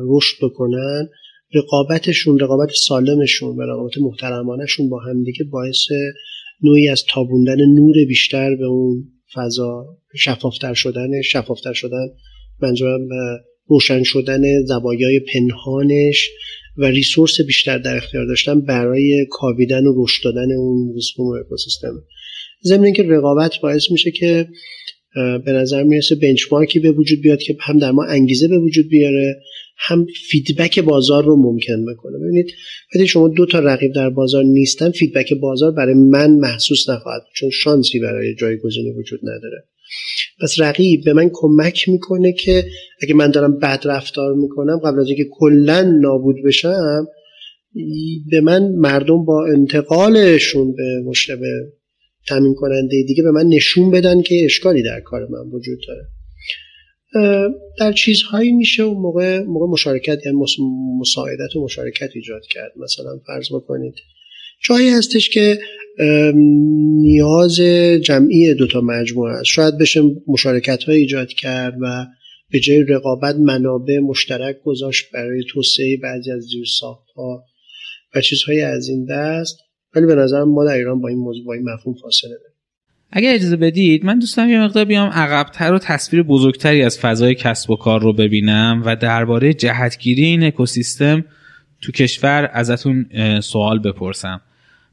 رشد 0.10 0.36
بکنن 0.42 1.10
رقابتشون 1.54 2.40
رقابت 2.40 2.70
سالمشون 2.88 3.56
و 3.58 3.62
رقابت 3.62 3.98
محترمانشون 3.98 4.90
با 4.90 5.00
هم 5.00 5.24
دیگه 5.24 5.46
باعث 5.52 5.88
نوعی 6.64 6.90
از 6.90 7.04
تابوندن 7.10 7.66
نور 7.76 7.96
بیشتر 8.08 8.56
به 8.56 8.66
اون 8.66 9.04
فضا 9.34 9.98
شفافتر 10.16 10.74
شدن 10.74 11.22
شفافتر 11.22 11.74
شدن 11.74 12.08
منظورم 12.62 13.08
روشن 13.68 14.04
شدن 14.04 14.42
زوایای 14.66 15.20
پنهانش 15.34 16.30
و 16.78 16.86
resource 16.86 17.42
بیشتر 17.42 17.78
در 17.78 17.98
اختیار 17.98 18.26
داشتن 18.26 18.62
برای 18.62 19.28
کاویدن 19.30 19.86
و 19.86 20.04
رشد 20.04 20.24
دادن 20.24 20.52
اون 20.52 20.94
زیست‌بوم 20.96 21.28
و 21.28 21.32
اکوسیستم. 21.32 22.04
ضمن 22.64 22.84
اینکه 22.84 23.04
رقابت 23.04 23.52
باعث 23.62 23.92
میشه 23.92 24.12
که 24.12 24.48
به 25.46 25.52
نظر 25.52 25.84
می‌رسه 25.84 26.16
benchmark 26.16 26.73
ی 26.73 26.80
به 26.80 26.92
وجود 26.92 27.22
بیاد 27.22 27.40
که 27.40 27.58
هم 27.62 27.78
در 27.78 27.92
ما 27.92 28.04
انگیزه 28.04 28.48
به 28.48 28.58
وجود 28.58 28.90
بیاره 28.90 29.36
هم 29.78 30.06
feedback 30.30 30.80
بازار 30.80 31.26
رو 31.26 31.36
ممکن 31.36 31.86
بکنه. 31.94 32.18
ببینید 32.18 32.52
وقتی 32.96 33.08
شما 33.08 33.28
دو 33.28 33.46
تا 33.46 33.60
رقیب 33.60 33.94
در 33.94 34.10
بازار 34.10 34.44
نیستن 34.44 34.92
feedback 34.92 35.34
بازار 35.34 35.72
برای 35.72 35.94
من 35.94 36.32
محسوس 36.32 36.90
نخواهد 36.90 37.22
چون 37.36 37.50
شانسی 37.50 38.00
برای 38.00 38.36
جایگزینی 38.36 38.92
وجود 38.92 39.20
نداره. 39.24 39.64
پس 40.42 40.56
رقیب 40.60 41.04
به 41.06 41.14
من 41.14 41.30
کمک 41.34 41.90
می‌کنه 41.90 42.34
که 42.34 42.66
اگه 43.02 43.14
من 43.14 43.32
دارم 43.32 43.60
بد 43.60 43.82
رفتار 43.86 44.34
می‌کنم 44.34 44.78
قبل 44.78 45.00
از 45.00 45.08
اینکه 45.08 45.26
کلا 45.32 45.82
نابود 45.82 46.36
بشم 46.46 47.08
به 48.32 48.42
من 48.42 48.72
مردم 48.72 49.26
با 49.26 49.48
انتقالشون 49.48 50.76
به 50.76 51.04
مشتبه 51.06 51.74
تامین 52.28 52.54
کننده 52.54 53.04
دیگه 53.08 53.24
به 53.24 53.32
من 53.32 53.46
نشون 53.48 53.92
بدن 53.92 54.22
که 54.22 54.46
اشکالی 54.46 54.84
در 54.84 55.00
کار 55.00 55.22
من 55.22 55.50
وجود 55.52 55.80
داره. 55.88 56.08
در 57.80 57.92
چیزهایی 57.92 58.52
میشه 58.52 58.84
اون 58.84 59.02
موقع 59.02 59.40
موقع 59.40 59.68
مشارکت 59.68 60.20
یعنی 60.26 60.38
مساعدت 61.00 61.56
و 61.56 61.64
مشارکت 61.64 62.10
ایجاد 62.16 62.42
کرد. 62.50 62.72
مثلا 62.78 63.20
فرض 63.28 63.48
بکنید 63.54 63.94
جایی 64.64 64.90
هستش 64.90 65.30
که 65.30 65.60
نیاز 67.02 67.60
جمعی 68.02 68.54
دوتا 68.54 68.82
مجموعه 68.82 69.34
است. 69.34 69.46
شاید 69.46 69.78
بشه 69.78 70.02
مشارکت 70.28 70.84
های 70.84 70.98
ایجاد 70.98 71.28
کرد 71.28 71.74
و 71.82 72.06
به 72.52 72.60
جای 72.60 72.84
رقابت 72.84 73.36
منابع 73.36 74.00
مشترک 74.00 74.56
گذاشت 74.66 75.06
برای 75.14 75.44
توسعه 75.50 75.98
بعضی 76.04 76.32
از 76.32 76.44
زیرساخت 76.44 77.10
ها 77.16 77.44
و 78.16 78.22
چیزهایی 78.22 78.62
از 78.62 78.90
این 78.90 79.06
دست. 79.10 79.58
ولی 79.96 80.06
به 80.06 80.16
نظرم 80.16 80.50
ما 80.50 80.66
در 80.66 80.74
ایران 80.74 81.02
با 81.02 81.08
این 81.08 81.18
موضوع 81.18 81.46
با 81.46 81.54
این 81.54 81.64
مفهوم 81.64 81.96
فاصله 82.02 82.30
داریم. 82.30 82.54
اگر 83.12 83.34
اجازه 83.34 83.56
بدید 83.56 84.06
من 84.06 84.20
دوستم 84.20 84.50
یه 84.50 84.62
مقدار 84.62 84.86
بیام 84.86 85.10
عقبتر 85.10 85.74
و 85.74 85.80
تصویر 85.80 86.24
بزرگتری 86.24 86.84
از 86.84 87.00
فضای 87.00 87.36
کسب 87.36 87.70
و 87.72 87.76
کار 87.76 88.02
رو 88.02 88.14
ببینم 88.14 88.82
و 88.86 88.96
درباره 88.96 89.54
جهتگیری 89.54 90.26
این 90.26 90.44
اکوسیستم 90.44 91.26
تو 91.82 91.92
کشور 91.92 92.50
ازتون 92.54 93.06
سوال 93.42 93.80
بپرسم. 93.80 94.42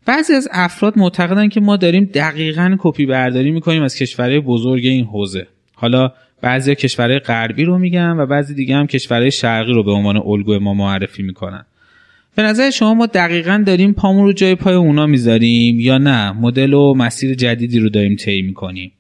بعضی 0.07 0.33
از 0.33 0.49
افراد 0.53 0.99
معتقدن 0.99 1.49
که 1.49 1.61
ما 1.61 1.77
داریم 1.77 2.05
دقیقا 2.05 2.77
کپی 2.79 3.07
برداری 3.07 3.51
می‌کنیم 3.51 3.83
از 3.83 3.97
کشورهای 3.97 4.41
بزرگ 4.41 4.87
این 4.87 5.05
حوزه. 5.05 5.47
حالا 5.75 6.13
بعضی 6.43 6.75
کشورهای 6.75 7.19
غربی 7.19 7.65
رو 7.65 7.79
میگن 7.79 8.11
و 8.11 8.27
بعضی 8.27 8.55
دیگه 8.55 8.77
هم 8.77 8.87
کشورهای 8.87 9.31
شرقی 9.31 9.73
رو 9.73 9.83
به 9.83 9.91
عنوان 9.91 10.17
الگوی 10.17 10.59
ما 10.59 10.75
معرفی 10.75 11.23
می‌کنن. 11.23 11.65
به 12.37 12.43
نظر 12.43 12.71
شما 12.71 12.95
ما 12.95 13.07
دقیقا 13.07 13.63
داریم 13.67 13.93
پامون 13.93 14.25
رو 14.25 14.33
جای 14.33 14.55
پای 14.55 14.75
اونا 14.75 15.07
می‌ذاریم 15.07 15.81
یا 15.81 15.99
نه؟ 15.99 16.33
مدل 16.33 16.75
و 16.75 16.95
مسیر 16.95 17.35
جدیدی 17.35 17.79
رو 17.79 17.89
داریم 17.89 18.17
طی 18.17 18.43
می‌کنیم. 18.43 18.93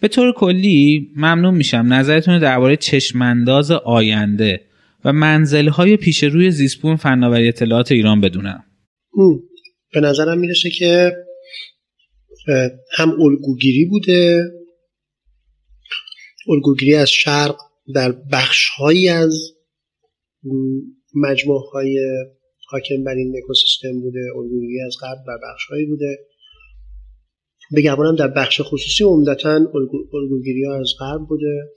به 0.00 0.08
طور 0.08 0.32
کلی 0.32 1.08
ممنون 1.16 1.54
میشم 1.54 1.86
نظرتون 1.88 2.34
رو 2.34 2.40
درباره 2.40 2.76
چشمانداز 2.76 3.70
آینده 3.70 4.60
و 5.04 5.12
منزلهای 5.12 5.96
پیش 5.96 6.24
روی 6.24 6.50
زیسپون 6.50 6.96
فناوری 6.96 7.48
اطلاعات 7.48 7.92
ایران 7.92 8.20
بدونم. 8.20 8.64
به 9.92 10.00
نظرم 10.00 10.38
می‌رسه 10.38 10.70
که 10.70 11.12
هم 12.96 13.20
الگوگیری 13.20 13.84
بوده 13.84 14.44
الگوگیری 16.48 16.94
از 16.94 17.10
شرق 17.10 17.56
در 17.94 18.12
بخشهایی 18.32 19.08
از 19.08 19.52
مجموعه 21.14 21.60
های 21.72 21.98
حاکم 22.68 23.04
بر 23.04 23.14
این 23.14 23.34
اکوسیستم 23.44 24.00
بوده 24.00 24.20
الگوگیری 24.36 24.80
از 24.86 24.96
قبل 25.02 25.24
بر 25.26 25.38
بخشهایی 25.52 25.86
بوده. 25.86 26.18
بگمانم 27.76 28.16
در 28.16 28.28
بخش 28.28 28.60
خصوصی 28.64 29.04
عمدتا 29.04 29.54
الگوگیری 30.14 30.64
ها 30.64 30.80
از 30.80 30.92
غرب 31.00 31.20
بوده. 31.28 31.72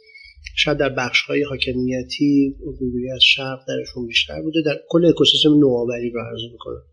شاید 0.56 0.78
در 0.78 0.90
بخش 0.90 1.22
های 1.22 1.44
حاکمیتی 1.44 2.56
الگوگیری 2.68 3.12
از 3.12 3.22
شرق 3.24 3.60
درشون 3.68 4.08
بیشتر 4.08 4.42
بوده. 4.42 4.62
در 4.62 4.76
کل 4.90 5.06
اکوسیستم 5.06 5.50
نوآوری 5.50 6.10
رو 6.10 6.22
عرض 6.22 6.52
می‌کنم. 6.52 6.84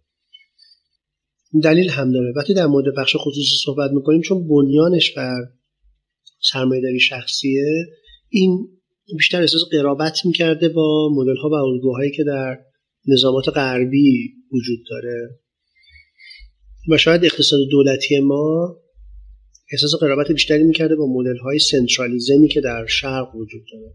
دلیل 1.62 1.90
هم 1.90 2.12
داره. 2.12 2.32
وقتی 2.36 2.54
در 2.54 2.66
مورد 2.66 2.94
بخش 2.94 3.16
خصوصی 3.16 3.56
صحبت 3.64 3.90
می‌کنیم 3.90 4.20
چون 4.20 4.48
بنیانش 4.48 5.10
بر 5.10 5.40
سرمایهداری 6.52 7.00
شخصیه 7.00 7.86
این 8.28 8.68
بیشتر 9.16 9.40
احساس 9.40 9.62
قرابت 9.70 10.26
می‌کرده 10.26 10.68
با 10.68 11.08
مدل 11.14 11.36
ها 11.36 11.48
و 11.48 11.54
الگوهایی 11.54 12.10
که 12.10 12.24
در 12.24 12.58
نظامات 13.06 13.48
غربی 13.48 14.34
وجود 14.52 14.78
داره. 14.90 15.40
و 16.90 16.98
شاید 16.98 17.24
اقتصاد 17.24 17.60
دولتی 17.70 18.20
ما 18.20 18.76
احساس 19.72 19.94
قرابت 20.00 20.32
بیشتری 20.32 20.64
می‌کرده 20.64 20.96
با 20.96 21.06
مدل 21.06 21.38
های 21.38 21.58
سنترالیزمی 21.58 22.48
که 22.48 22.60
در 22.60 22.86
شرق 22.86 23.36
وجود 23.36 23.62
داره. 23.72 23.94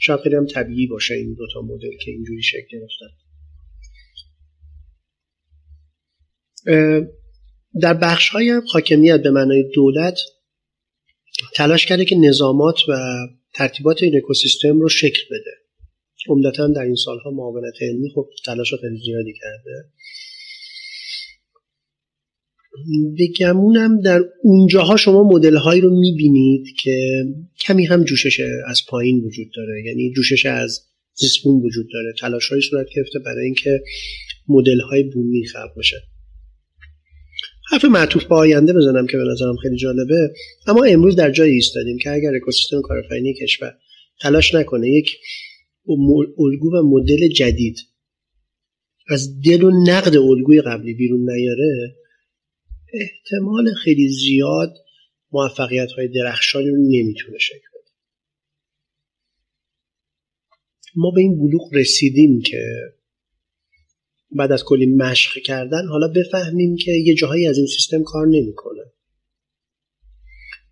شاید 0.00 0.20
خیلی 0.20 0.36
هم 0.36 0.46
طبیعی 0.46 0.86
باشه 0.86 1.14
این 1.14 1.34
دوتا 1.34 1.62
مدل 1.62 1.96
که 2.04 2.10
اینجوری 2.10 2.42
شکل 2.42 2.78
گرفتن. 2.78 3.21
در 7.80 7.94
بخش 7.94 8.28
های 8.28 8.60
حاکمیت 8.72 9.22
به 9.22 9.30
معنای 9.30 9.64
دولت 9.74 10.18
تلاش 11.54 11.86
کرده 11.86 12.04
که 12.04 12.16
نظامات 12.16 12.76
و 12.88 12.92
ترتیبات 13.54 14.02
این 14.02 14.16
اکوسیستم 14.16 14.80
رو 14.80 14.88
شکل 14.88 15.20
بده. 15.30 15.50
عمدتا 16.28 16.66
در 16.66 16.82
این 16.82 16.94
سالها 16.94 17.30
معاونت 17.30 17.74
علمی 17.80 18.10
خب 18.14 18.28
تلاش 18.44 18.74
خیلی 18.74 19.00
زیادی 19.04 19.32
کرده. 19.40 19.90
بگمونم 23.18 24.00
در 24.00 24.20
اونجاها 24.42 24.96
شما 24.96 25.22
مدل 25.22 25.56
هایی 25.56 25.80
رو 25.80 26.00
می‌بینید 26.00 26.66
که 26.82 27.24
کمی 27.60 27.86
هم 27.86 28.04
جوشش 28.04 28.40
از 28.66 28.82
پایین 28.88 29.24
وجود 29.24 29.46
داره. 29.56 29.82
یعنی 29.86 30.12
جوشش 30.16 30.46
از 30.46 30.80
زیسپون 31.14 31.54
وجود 31.54 31.86
داره. 31.92 32.14
تلاش 32.20 32.48
های 32.48 32.60
صورت 32.60 32.86
گرفته 32.96 33.18
برای 33.18 33.44
اینکه 33.44 33.80
مدل 34.48 34.80
های 34.80 35.02
بومی 35.02 35.46
خلق 35.46 35.78
بشه. 35.78 36.11
حرف 37.72 37.84
معطوف 37.84 38.24
به 38.24 38.34
آینده 38.34 38.72
بزنم 38.72 39.06
که 39.06 39.16
به 39.16 39.24
نظرم 39.32 39.56
خیلی 39.56 39.76
جالبه. 39.76 40.34
اما 40.66 40.84
امروز 40.84 41.16
در 41.16 41.30
جایی 41.30 41.52
ایستادیم 41.52 41.98
که 41.98 42.10
اگر 42.10 42.34
اکوسیستم 42.36 42.80
کارآفرینی 42.82 43.34
کشور 43.34 43.74
تلاش 44.20 44.54
نکنه 44.54 44.88
یک 44.88 45.16
الگو 46.38 46.76
و 46.76 46.82
مدل 46.82 47.28
جدید 47.28 47.76
از 49.08 49.40
دل 49.40 49.62
و 49.62 49.70
نقد 49.86 50.16
الگوی 50.16 50.60
قبلی 50.60 50.94
بیرون 50.94 51.30
نیاره 51.30 51.96
احتمال 52.92 53.74
خیلی 53.74 54.08
زیاد 54.08 54.74
موفقیت 55.32 55.92
های 55.92 56.08
درخشانی 56.08 56.68
رو 56.68 56.76
نمی‌تونه 56.76 57.38
شکل 57.38 57.68
بده. 57.74 57.90
ما 60.96 61.10
به 61.10 61.20
این 61.20 61.38
بلوغ 61.38 61.74
رسیدیم 61.74 62.40
که 62.40 62.62
بعد 64.36 64.52
از 64.52 64.64
کلی 64.64 64.86
مشق 64.86 65.38
کردن 65.38 65.86
حالا 65.86 66.08
بفهمیم 66.08 66.76
که 66.76 66.92
یه 66.92 67.14
جاهایی 67.14 67.46
از 67.46 67.58
این 67.58 67.66
سیستم 67.66 68.02
کار 68.02 68.26
نمی‌کنه. 68.26 68.82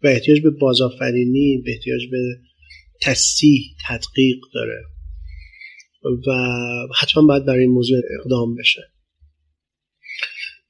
و 0.02 0.06
احتیاج 0.06 0.40
به 0.40 0.50
بازآفرینی 0.50 1.62
به 1.64 1.70
احتیاج 1.70 2.02
به 2.10 2.18
تصیح 3.02 3.60
تدقیق 3.88 4.38
داره. 4.54 4.82
و 6.26 6.32
حتما 7.00 7.26
باید 7.26 7.44
برای 7.44 7.60
این 7.60 7.70
موضوع 7.70 8.00
اقدام 8.20 8.54
بشه. 8.54 8.82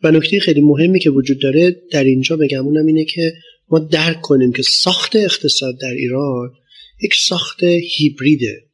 و 0.03 0.11
نکته 0.11 0.41
خیلی 0.41 0.61
مهمی 0.61 1.01
که 1.01 1.11
وجود 1.11 1.41
داره 1.41 1.83
در 1.93 2.05
اینجا 2.05 2.37
بگمونم 2.37 2.87
اینه 2.87 3.05
که 3.05 3.33
ما 3.69 3.79
درک 3.79 4.21
کنیم 4.21 4.53
که 4.53 4.63
ساخت 4.63 5.17
اقتصاد 5.17 5.79
در 5.81 5.91
ایران 5.91 6.53
یک 7.03 7.15
ساخت 7.15 7.63
هیبریده. 7.63 8.70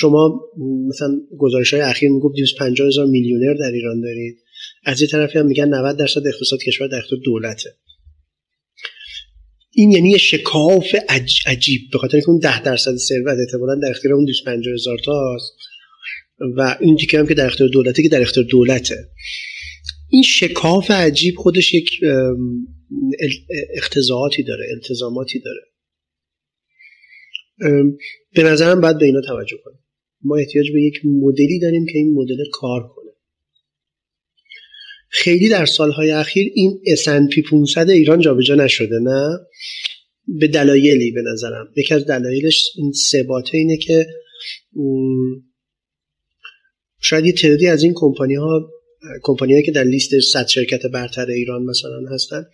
شما 0.00 0.40
مثلا 0.88 1.20
گزارش 1.38 1.74
های 1.74 1.82
اخیر 1.82 2.10
می‌گفت 2.10 2.34
250 2.36 2.88
هزار 2.88 3.06
میلیونر 3.06 3.54
در 3.54 3.70
ایران 3.70 4.00
دارید. 4.00 4.38
از 4.84 5.02
یه 5.02 5.08
طرفی 5.08 5.38
هم 5.38 5.46
میگن 5.46 5.68
90 5.68 5.96
درصد 5.96 6.26
اقتصاد 6.26 6.60
کشور 6.66 6.86
در 6.86 6.98
اختیار 6.98 7.20
دولته. 7.24 7.70
این 9.72 9.90
یعنی 9.90 10.18
شکاف 10.18 10.94
عجیب. 11.46 11.80
به 11.92 11.98
خاطر 11.98 12.16
اینکه 12.16 12.30
اون 12.30 12.38
10 12.38 12.62
درصد 12.62 12.96
ثروت 12.96 13.38
احتمالاً 13.38 13.74
در 13.82 13.90
اختیار 13.90 14.14
اون 14.14 14.24
250 14.24 14.74
هزار 14.74 14.98
تاست 15.04 15.52
و 16.56 16.76
این 16.80 16.94
دیگه 16.94 17.18
هم 17.18 17.26
که 17.26 17.34
در 17.34 17.46
اختیار 17.46 17.70
دولته 17.70 18.02
که 18.02 18.08
در 18.08 18.22
اختیار 18.22 18.46
دولته. 18.46 18.96
این 20.10 20.22
شکاف 20.22 20.90
عجیب 20.90 21.34
خودش 21.36 21.74
یک 21.74 21.90
اختزاعاتی 23.76 24.42
داره 24.42 24.66
التزاماتی 24.70 25.40
داره. 25.40 25.60
به 28.34 28.42
نظرم 28.42 28.80
باید 28.80 28.98
به 28.98 29.06
اینا 29.06 29.20
توجه 29.20 29.56
کنیم. 29.64 29.79
ما 30.22 30.36
احتیاج 30.36 30.72
به 30.72 30.82
یک 30.82 31.00
مدلی 31.04 31.58
داریم 31.58 31.86
که 31.86 31.98
این 31.98 32.14
مدل 32.14 32.44
کار 32.52 32.88
کنه. 32.88 33.10
خیلی 35.08 35.48
در 35.48 35.66
سالهای 35.66 36.10
اخیر 36.10 36.52
این 36.54 36.80
S&P 36.96 37.50
500 37.50 37.90
ایران 37.90 38.20
جابجا 38.20 38.54
نشده 38.54 38.98
نه؟ 39.02 39.38
به 40.26 40.48
دلایلی 40.48 41.10
به 41.10 41.22
نظرم. 41.32 41.68
یکی 41.76 41.94
از 41.94 42.06
دلایلش 42.06 42.64
این 42.76 42.92
ثباته 42.92 43.58
اینه 43.58 43.76
که 43.76 44.06
شاید 47.00 47.26
یه 47.26 47.32
تعدادی 47.32 47.66
از 47.66 47.82
این 47.82 47.92
کمپانی 47.96 48.34
ها 48.34 48.70
کمپانی 49.22 49.62
که 49.62 49.72
در 49.72 49.84
لیست 49.84 50.20
100 50.32 50.46
شرکت 50.46 50.86
برتر 50.86 51.26
ایران 51.26 51.62
مثلا 51.62 52.14
هستن 52.14 52.44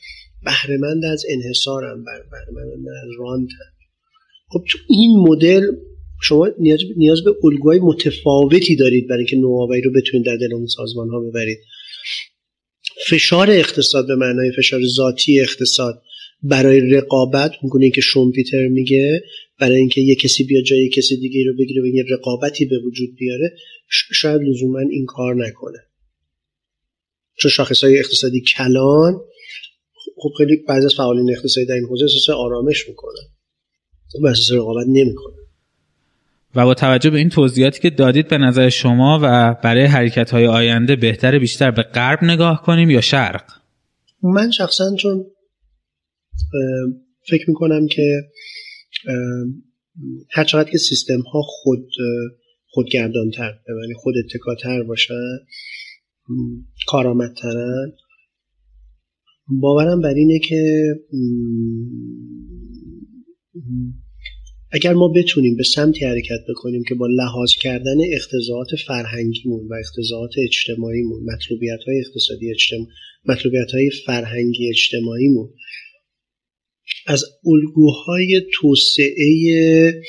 بهرهمند 0.45 1.05
از 1.05 1.25
انحصارن 1.29 2.05
بهرهمند 2.05 2.89
از 3.03 3.11
راند 3.19 3.49
خب 4.49 4.65
تو 4.69 4.79
این 4.89 5.19
مدل 5.29 5.67
شما 6.23 6.49
نیاز, 6.59 6.81
نیاز 6.97 7.25
به 7.25 7.35
الگوهای 7.45 7.79
متفاوتی 7.79 8.77
دارید 8.77 9.09
برای 9.09 9.19
اینکه 9.19 9.37
نوآوری 9.37 9.81
رو 9.81 9.93
بتونید 9.93 10.27
در 10.27 10.37
دل 10.37 10.55
اون 10.55 10.67
سازمان 10.67 11.09
ها 11.09 11.21
ببرید. 11.21 11.59
فشار 13.11 13.51
اقتصاد 13.51 14.07
به 14.07 14.15
معنای 14.15 14.53
فشار 14.57 14.81
ذاتی 14.87 15.41
اقتصاد 15.41 16.03
برای 16.43 16.81
رقابت 16.81 17.53
می‌کنه 17.63 17.91
که 17.91 18.01
شومپیتر 18.01 18.69
میگه 18.69 19.23
برای 19.61 19.77
اینکه 19.77 20.01
یه 20.01 20.15
کسی 20.15 20.45
بیا 20.45 20.63
جای 20.63 20.89
کسی 20.89 21.17
دیگه 21.17 21.45
رو 21.47 21.57
بگیره 21.59 21.83
و 21.83 21.87
یه 21.87 22.05
رقابتی 22.11 22.65
به 22.65 22.79
وجود 22.79 23.09
بیاره 23.19 23.57
شاید 23.91 24.41
لزوما 24.43 24.79
این 24.79 25.07
کار 25.07 25.35
نکنه. 25.35 25.79
چون 27.39 27.51
شاخص 27.51 27.85
های 27.85 27.99
اقتصادی 27.99 28.41
کلان 28.41 29.21
خب 30.17 30.31
خیلی 30.39 30.57
بعضی 30.69 30.87
از 30.87 30.95
فعالین 30.95 31.31
اقتصادی 31.31 31.67
در 31.67 31.75
این 31.75 31.85
حوزه 31.85 32.05
احساس 32.05 32.31
آرامش 32.31 32.89
می‌کنن. 32.89 33.29
و 34.23 34.27
احساس 34.27 34.53
رقابت 34.53 34.87
نمی‌کنن. 34.89 35.46
و 36.57 36.65
با 36.65 36.75
توجه 36.75 37.11
به 37.11 37.19
این 37.19 37.29
توضیحاتی 37.29 37.81
که 37.81 37.91
دادید 37.91 38.29
به 38.29 38.39
نظر 38.39 38.69
شما 38.69 39.21
و 39.23 39.55
برای 39.65 39.85
حرکت 39.85 40.31
های 40.31 40.47
آینده 40.47 40.97
بهتر 40.97 41.39
بیشتر 41.39 41.71
به 41.71 41.83
غرب 41.83 42.25
نگاه 42.25 42.63
کنیم 42.63 42.91
یا 42.91 43.01
شرق؟ 43.01 43.43
من 44.23 44.51
شخصا 44.51 44.95
چون 44.99 45.25
فکر 47.31 47.45
می‌کنم 47.49 47.87
که 47.87 48.23
هر 50.31 50.45
چقدر 50.45 50.71
که 50.71 50.79
سیستم 50.79 51.21
ها 51.21 51.43
خود 51.43 51.89
خودگردانتر 52.69 53.59
یعنی 53.83 53.95
خود 53.95 54.15
اتکاتر 54.25 54.83
باشن 54.83 55.39
کارآمدترن 56.87 57.93
باورم 59.49 60.01
بر 60.01 60.15
اینه 60.15 60.39
که 60.39 60.85
اگر 64.73 64.93
ما 64.93 65.09
بتونیم 65.09 65.57
به 65.57 65.65
سمتی 65.65 66.05
حرکت 66.05 66.41
بکنیم 66.49 66.83
که 66.89 66.95
با 66.95 67.07
لحاظ 67.07 67.51
کردن 67.61 67.97
اختزاعات 68.13 68.69
فرهنگیمون 68.87 69.69
و 69.69 69.75
اختزاعات 69.75 70.31
اجتماعیمون 70.39 71.23
مطلوبیت 71.35 71.81
های 71.87 72.01
اقتصادی 72.07 72.51
اجتماعی 72.51 72.87
مطلوبیت 73.25 73.71
های 73.73 73.91
فرهنگی 74.07 74.69
اجتماعیمون 74.69 75.49
از 77.07 77.25
الگوهای 77.47 78.43
توسعه 78.55 80.03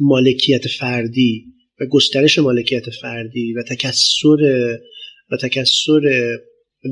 مالکیت 0.00 0.68
فردی 0.68 1.44
و 1.80 1.86
گسترش 1.86 2.38
مالکیت 2.38 2.90
فردی 2.90 3.52
و 3.52 3.62
تکسر 3.62 4.78
و 5.30 5.36
تکسر 5.36 6.00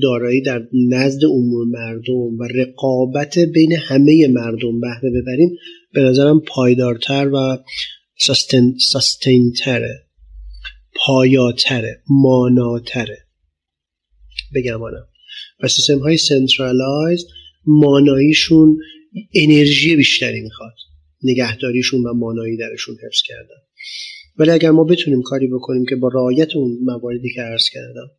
دارایی 0.02 0.42
در 0.42 0.62
نزد 0.90 1.24
عموم 1.24 1.70
مردم 1.70 2.38
و 2.38 2.44
رقابت 2.54 3.38
بین 3.38 3.72
همه 3.72 4.28
مردم 4.28 4.80
بهره 4.80 5.10
ببریم 5.10 5.56
به 5.92 6.00
نظرم 6.00 6.40
پایدارتر 6.40 7.28
و 7.28 7.58
سستین، 8.18 8.78
سستینتره 8.92 10.06
پایاتره 11.06 12.02
ماناتره. 12.10 13.18
به 14.54 14.71
گمانم 14.71 15.06
و 15.62 15.68
سیستم 15.68 15.98
های 15.98 16.16
centralize 16.16 17.26
ماناییشون 17.66 18.78
انرژی 19.34 19.96
بیشتری 19.96 20.40
می‌خواد. 20.40 20.74
نگهداریشون 21.22 22.06
و 22.06 22.12
مانایی 22.12 22.56
درشون 22.56 22.96
حفظ 23.06 23.22
کردن. 23.24 23.60
ولی 24.36 24.50
اگر 24.50 24.70
ما 24.70 24.84
بتونیم 24.84 25.22
کاری 25.22 25.48
بکنیم 25.48 25.84
که 25.88 25.96
با 25.96 26.08
رعایت 26.08 26.56
اون 26.56 26.78
مواردی 26.82 27.32
که 27.34 27.42
عرض 27.42 27.70
کردم 27.72 28.10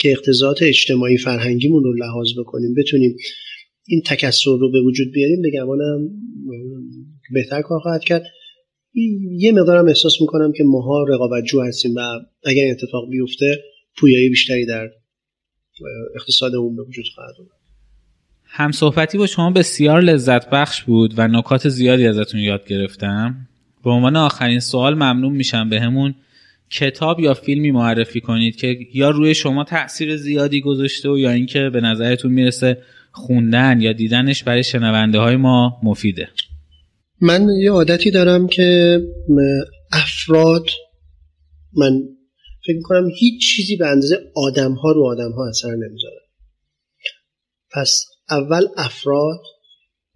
که 0.00 0.10
اقتضائات 0.10 0.62
اجتماعی 0.62 1.18
فرهنگیمون 1.18 1.84
رو 1.84 1.94
لحاظ 1.94 2.28
بکنیم 2.38 2.74
بتونیم 2.74 3.16
این 3.86 4.02
تکثر 4.06 4.50
رو 4.60 4.70
به 4.72 4.80
وجود 4.80 5.12
بیاریم 5.12 5.42
به 5.42 5.50
گمانم 5.50 6.08
بهتر 7.30 7.62
کار 7.62 7.80
خواهد 7.80 8.04
کرد. 8.04 8.22
یه 9.38 9.52
مقدارم 9.52 9.88
احساس 9.88 10.20
می‌کنم 10.20 10.52
که 10.56 10.64
ماها 10.64 11.04
رقابتجو 11.04 11.60
هستیم 11.62 11.94
و 11.96 12.00
اگر 12.44 12.62
این 12.62 12.72
اتفاق 12.72 13.10
بیفته 13.10 13.62
پویایی 13.96 14.28
بیشتری 14.28 14.66
در 14.66 14.90
اقتصادمون 16.14 16.76
به 16.76 16.82
وجود 16.82 17.04
خواهد 17.14 17.34
اومد. 17.38 17.50
هم 18.44 18.72
صحبتی 18.72 19.18
با 19.18 19.26
شما 19.26 19.50
بسیار 19.50 20.00
لذت 20.00 20.50
بخش 20.50 20.82
بود 20.82 21.14
و 21.16 21.28
نکات 21.28 21.68
زیادی 21.68 22.06
ازتون 22.06 22.40
یاد 22.40 22.66
گرفتم. 22.68 23.48
به 23.84 23.90
عنوان 23.90 24.16
آخرین 24.16 24.60
سوال 24.60 24.94
ممنون 24.94 25.32
میشم 25.32 25.68
به 25.68 25.80
همون 25.80 26.14
کتاب 26.70 27.20
یا 27.20 27.34
فیلمی 27.34 27.70
معرفی 27.70 28.20
کنید 28.20 28.56
که 28.56 28.78
یا 28.94 29.10
روی 29.10 29.34
شما 29.34 29.64
تاثیر 29.64 30.16
زیادی 30.16 30.60
گذاشته 30.60 31.08
و 31.08 31.18
یا 31.18 31.30
اینکه 31.30 31.70
به 31.72 31.80
نظرتون 31.80 32.32
می‌رسه 32.32 32.82
خوندن 33.12 33.80
یا 33.80 33.92
دیدنش 33.92 34.44
برای 34.44 34.62
شنونده 34.62 35.18
های 35.18 35.36
ما 35.36 35.80
مفیده. 35.82 36.28
من 37.20 37.48
یه 37.62 37.70
عادتی 37.70 38.10
دارم 38.10 38.46
که 38.46 38.98
افراد 39.92 40.66
من 41.72 42.02
فکر 42.66 42.76
می‌کنم 42.76 43.08
هیچ 43.18 43.50
چیزی 43.50 43.76
به 43.76 43.86
اندازه 43.86 44.18
آدم 44.34 44.72
ها 44.72 44.92
رو 44.92 45.06
آدم 45.06 45.32
ها 45.32 45.48
اثر 45.48 45.70
نمی‌ذاره. 45.70 46.20
پس 47.74 48.04
اول 48.30 48.66
افراد 48.76 49.40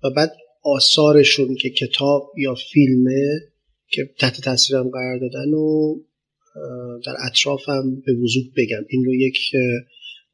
و 0.04 0.10
بعد 0.16 0.32
آثارشون 0.64 1.54
که 1.54 1.70
کتاب 1.70 2.32
یا 2.38 2.54
فیلمه 2.72 3.40
که 3.90 4.10
تحت 4.18 4.40
تاثیرم 4.40 4.90
قرار 4.90 5.18
دادن 5.18 5.54
و 5.54 5.94
در 7.06 7.14
اطرافم 7.26 8.02
به 8.06 8.12
وضوح 8.12 8.44
بگم. 8.56 8.84
این 8.88 9.04
رو 9.04 9.14
یک 9.14 9.38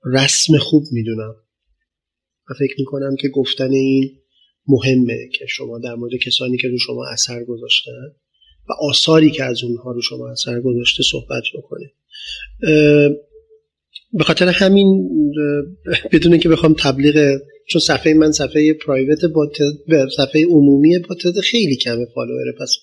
رسم 0.05 0.59
خوب 0.59 0.85
می‌دونم. 0.93 1.35
و 2.51 2.55
فکر 2.59 2.75
می‌کنم 2.79 3.17
که 3.21 3.29
گفتن 3.29 3.71
این 3.71 4.19
مهمه 4.69 5.29
که 5.33 5.47
شما 5.49 5.79
در 5.79 5.95
مورد 5.95 6.13
کسانی 6.15 6.57
که 6.57 6.69
رو 6.69 6.79
شما 6.79 7.07
اثر 7.13 7.45
گذاشتن 7.45 8.13
و 8.69 8.73
آثاری 8.81 9.31
که 9.31 9.45
از 9.45 9.65
اونها 9.65 9.93
رو 9.93 10.03
شما 10.03 10.31
اثر 10.31 10.61
گذاشته 10.61 11.03
صحبت 11.03 11.43
بکنه 11.55 11.93
به 14.13 14.25
خاطر 14.25 14.49
همین 14.49 15.09
بدون 16.13 16.39
که 16.39 16.49
بخوام 16.49 16.75
تبلیغ 16.79 17.41
چون 17.69 17.81
صفحه 17.81 18.15
من 18.15 18.33
صفحه 18.33 18.73
پرایوت 18.73 19.25
با 19.25 19.51
صفحه 20.17 20.47
عمومی 20.47 20.99
با 20.99 21.17
خیلی 21.43 21.77
کمه 21.77 22.07
فالووره 22.15 22.53
پس 22.61 22.77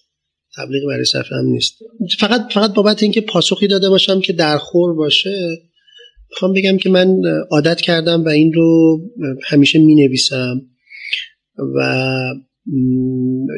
تبلیغ 0.58 0.88
برای 0.88 1.06
صفحه 1.06 1.42
نیست. 1.44 1.78
فقط 2.20 2.54
فقط 2.54 2.74
بابت 2.74 3.04
اینکه 3.04 3.22
پاسخی 3.22 3.68
داده 3.68 3.90
باشم 3.90 4.22
که 4.22 4.34
درخور 4.34 4.94
باشه 4.94 5.58
می‌خوام 6.30 6.54
بگم 6.54 6.78
که 6.78 6.90
من 6.90 7.22
عادت 7.52 7.82
کردم 7.82 8.24
و 8.24 8.30
این 8.30 8.54
رو 8.54 9.00
همیشه 9.44 9.80
می 9.80 9.96
نویسم 9.96 10.62
و 11.76 12.10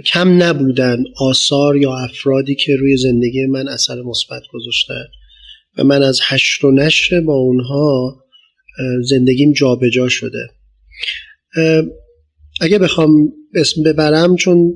کم 0.05 0.43
نبودن 0.43 1.03
آثار 1.19 1.77
یا 1.77 1.97
افرادی 1.97 2.55
که 2.55 2.75
روی 2.75 2.97
زندگی 2.97 3.45
من 3.45 3.67
اثر 3.67 4.01
مثبت 4.01 4.41
گذاشتن 4.53 5.05
و 5.77 5.83
من 5.83 6.03
از 6.03 6.19
هشت 6.23 6.63
و 6.63 6.71
نشر 6.71 7.21
با 7.21 7.33
اونها 7.33 8.15
زندگیم 9.03 9.53
جابجا 9.53 9.89
جا 9.89 10.07
شده 10.09 10.47
اگه 12.61 12.79
بخوام 12.79 13.33
اسم 13.55 13.83
ببرم 13.83 14.35
چون 14.35 14.73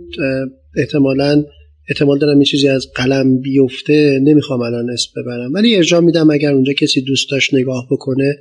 احتمالا 0.78 1.44
احتمال 1.92 2.20
دارم 2.20 2.42
یه 2.42 2.46
چیزی 2.46 2.68
از 2.68 2.92
قلم 2.96 3.42
بیفته 3.42 4.20
نمی‌خوام 4.24 4.62
الان 4.62 4.90
اسم 4.90 5.12
ببرم. 5.22 5.54
ولی 5.54 5.76
ارجاع 5.76 6.00
میدم 6.00 6.30
اگر 6.30 6.54
اونجا 6.54 6.74
کسی 6.74 7.02
دوست 7.02 7.32
داشت 7.32 7.54
نگاه 7.54 7.88
بکنه 7.92 8.36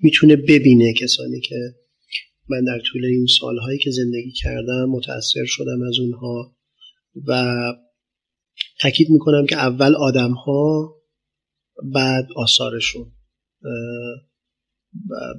می‌تونه 0.00 0.36
ببینه 0.36 0.92
کسانی 0.92 1.40
که 1.40 1.56
من 2.48 2.64
در 2.64 2.80
طول 2.92 3.04
این 3.04 3.26
سالهایی 3.40 3.78
که 3.78 3.90
زندگی 3.90 4.32
کردم 4.42 4.84
متاثر 4.90 5.44
شدم 5.44 5.82
از 5.88 5.98
اونها 5.98 6.56
و 7.26 7.54
تاکید 8.80 9.10
می‌کنم 9.10 9.46
که 9.46 9.56
اول 9.56 9.94
آدم 9.94 10.32
ها 10.32 10.94
بعد 11.94 12.28
آثارشون. 12.36 13.06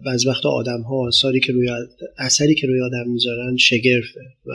بعض 0.05 0.25
وقت 0.25 0.45
آدم 0.45 0.81
ها 0.81 1.07
آثاری 1.07 1.39
که 1.39 1.53
روی 1.53 1.69
اثری 2.17 2.55
که 2.55 2.67
روی 2.67 2.81
آدم 2.81 3.11
می‌ذارن 3.11 3.57
شگرفه 3.57 4.19
و 4.45 4.51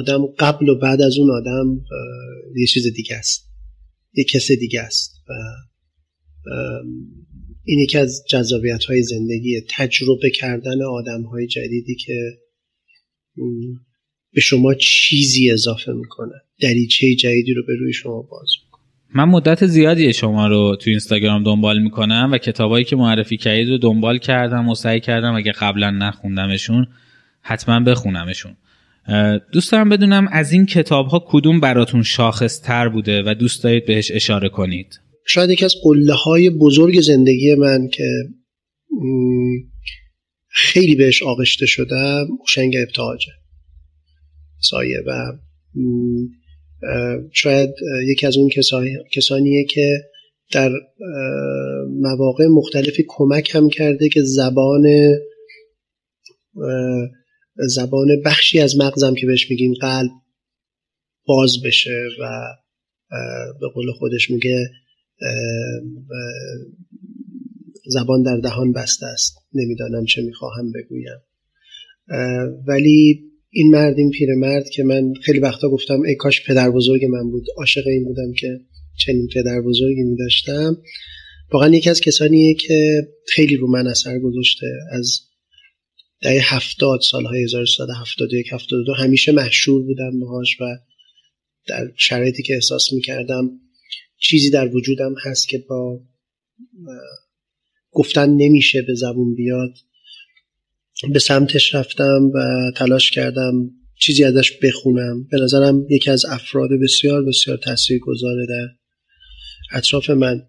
آدم 0.00 0.26
قبل 0.38 0.68
و 0.68 0.78
بعد 0.78 1.02
از 1.02 1.18
اون 1.18 1.30
آدم 1.30 1.80
یه 2.56 2.66
چیز 2.66 2.86
دیگه 2.94 3.16
است. 3.16 3.50
یه 4.14 4.24
کس 4.24 4.52
دیگه 4.52 4.80
است. 4.80 5.14
و 5.28 5.32
این 7.64 7.78
یکی 7.78 7.98
از 7.98 8.24
جذابیت 8.28 8.84
های 8.84 9.02
زندگی 9.02 9.60
تجربه 9.76 10.30
کردن 10.30 10.82
آدم 10.82 11.22
های 11.22 11.46
جدیدی 11.46 11.94
که 11.94 12.14
به 14.34 14.40
شما 14.40 14.74
چیزی 14.74 15.50
اضافه 15.50 15.92
می‌کنه. 15.92 16.34
دریچه 16.60 17.14
جدیدی 17.14 17.54
رو 17.54 17.62
به 17.66 17.76
روی 17.76 17.92
شما 17.92 18.22
باز 18.22 18.48
می‌کنه. 18.64 18.84
من 19.14 19.24
مدت 19.24 19.66
زیادی 19.66 20.12
شما 20.12 20.46
رو 20.46 20.76
تو 20.80 20.90
اینستاگرام 20.90 21.44
دنبال 21.44 21.82
می‌کنم 21.82 22.28
و 22.32 22.38
کتابایی 22.38 22.84
که 22.84 22.96
معرفی 22.96 23.36
کردید 23.36 23.68
رو 23.68 23.78
دنبال 23.78 24.18
کردم 24.18 24.68
و 24.68 24.74
سعی 24.74 25.00
کردم 25.00 25.34
اگه 25.34 25.52
قبلا 25.52 25.90
نخوندمشون 25.90 26.86
حتما 27.40 27.80
بخونمشون. 27.80 28.56
دوست 29.52 29.72
دارم 29.72 29.88
بدونم 29.88 30.28
از 30.32 30.52
این 30.52 30.66
کتاب 30.66 31.06
ها 31.06 31.24
کدوم 31.28 31.60
براتون 31.60 32.02
شاخص 32.02 32.60
تر 32.60 32.88
بوده 32.88 33.22
و 33.26 33.34
دوست 33.34 33.64
دارید 33.64 33.86
بهش 33.86 34.10
اشاره 34.10 34.48
کنید؟ 34.48 35.00
شاید 35.26 35.50
یکی 35.50 35.64
از 35.64 35.74
قله 35.82 36.12
های 36.14 36.50
بزرگ 36.50 37.00
زندگی 37.00 37.54
من 37.54 37.88
که 37.88 38.08
خیلی 40.48 40.94
بهش 40.94 41.22
آغشته 41.22 41.66
شدم 41.66 42.26
اوشنگ 42.40 42.76
ابتهاجه. 42.76 43.32
سایه 44.60 44.98
و 45.06 45.32
شاید 47.32 47.70
یکی 48.06 48.26
از 48.26 48.36
اون 48.36 48.50
کسانیه 49.12 49.64
که 49.64 50.00
در 50.52 50.70
مواقع 52.00 52.46
مختلفی 52.46 53.04
کمک 53.08 53.54
هم 53.54 53.68
کرده 53.68 54.08
که 54.08 54.22
زبان 54.22 54.82
زبان 57.68 58.08
بخشی 58.24 58.60
از 58.60 58.76
مغزم 58.76 59.14
که 59.14 59.26
بهش 59.26 59.50
میگیم 59.50 59.74
قلب 59.80 60.10
باز 61.26 61.62
بشه 61.64 62.02
و 62.20 62.40
به 63.60 63.68
قول 63.74 63.92
خودش 63.98 64.30
میگه 64.30 64.70
زبان 67.86 68.22
در 68.22 68.36
دهان 68.36 68.72
بسته 68.72 69.06
است. 69.06 69.34
نمی‌دانم 69.54 70.04
چه 70.04 70.22
می‌خواهم 70.22 70.72
بگویم. 70.72 71.18
ولی 72.66 73.20
این 73.50 73.70
مرد 73.70 73.98
این 73.98 74.10
پیرمرد 74.10 74.68
که 74.68 74.82
من 74.82 75.12
خیلی 75.24 75.38
وقتا 75.38 75.68
گفتم 75.68 76.02
ای 76.02 76.14
کاش 76.14 76.46
پدر 76.46 76.70
بزرگ 76.70 77.04
من 77.04 77.30
بود. 77.30 77.44
عاشق 77.56 77.86
این 77.86 78.04
بودم 78.04 78.32
که 78.38 78.60
چنین 78.98 79.28
پدر 79.34 79.60
بزرگی 79.60 80.02
می 80.02 80.16
داشتم 80.16 80.76
واقعا 81.52 81.68
یکی 81.74 81.90
از 81.90 82.00
کسانیه 82.00 82.54
که 82.54 83.08
خیلی 83.28 83.56
رو 83.56 83.70
من 83.70 83.86
اثر 83.86 84.18
گذاشته 84.18 84.66
از 84.92 85.20
دهه 86.20 86.54
هفتاد 86.54 87.00
سالهای 87.00 87.42
1371 87.42 88.52
72 88.52 88.94
همیشه 88.94 89.32
محشور 89.32 89.82
بودم 89.82 90.20
باهاش 90.20 90.60
و 90.60 90.64
در 91.66 91.92
شرایطی 91.96 92.42
که 92.42 92.54
احساس 92.54 92.92
می‌کردم 92.92 93.50
چیزی 94.18 94.50
در 94.50 94.68
وجودم 94.68 95.14
هست 95.24 95.48
که 95.48 95.58
با 95.68 96.00
گفتن 97.90 98.30
نمیشه 98.30 98.82
به 98.82 98.94
زبون 98.94 99.34
بیاد. 99.34 99.74
به 101.12 101.18
سمتش 101.18 101.74
رفتم 101.74 102.30
و 102.34 102.70
تلاش 102.76 103.10
کردم 103.10 103.70
چیزی 103.98 104.24
ازش 104.24 104.52
بخونم. 104.62 105.28
به 105.30 105.40
نظرم 105.40 105.86
یکی 105.90 106.10
از 106.10 106.24
افراد 106.24 106.70
بسیار 106.82 107.24
بسیار 107.24 107.56
تاثیر 107.56 107.98
گذاره 107.98 108.46
در 108.46 108.68
اطراف 109.72 110.10
من. 110.10 110.42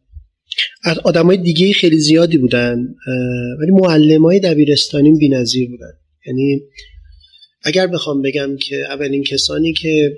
آدم 1.03 1.25
های 1.25 1.37
دیگه 1.37 1.73
خیلی 1.73 1.97
زیادی 1.97 2.37
بودن 2.37 2.95
ولی 3.59 3.71
معلم 3.71 4.25
های 4.25 4.39
دبیرستانیم 4.39 5.17
بی 5.17 5.29
نظیر 5.29 5.69
بودن. 5.69 5.93
یعنی 6.27 6.61
اگر 7.63 7.87
بخوام 7.87 8.21
بگم 8.21 8.57
که 8.57 8.75
اولین 8.75 9.23
کسانی 9.23 9.73
که 9.73 10.15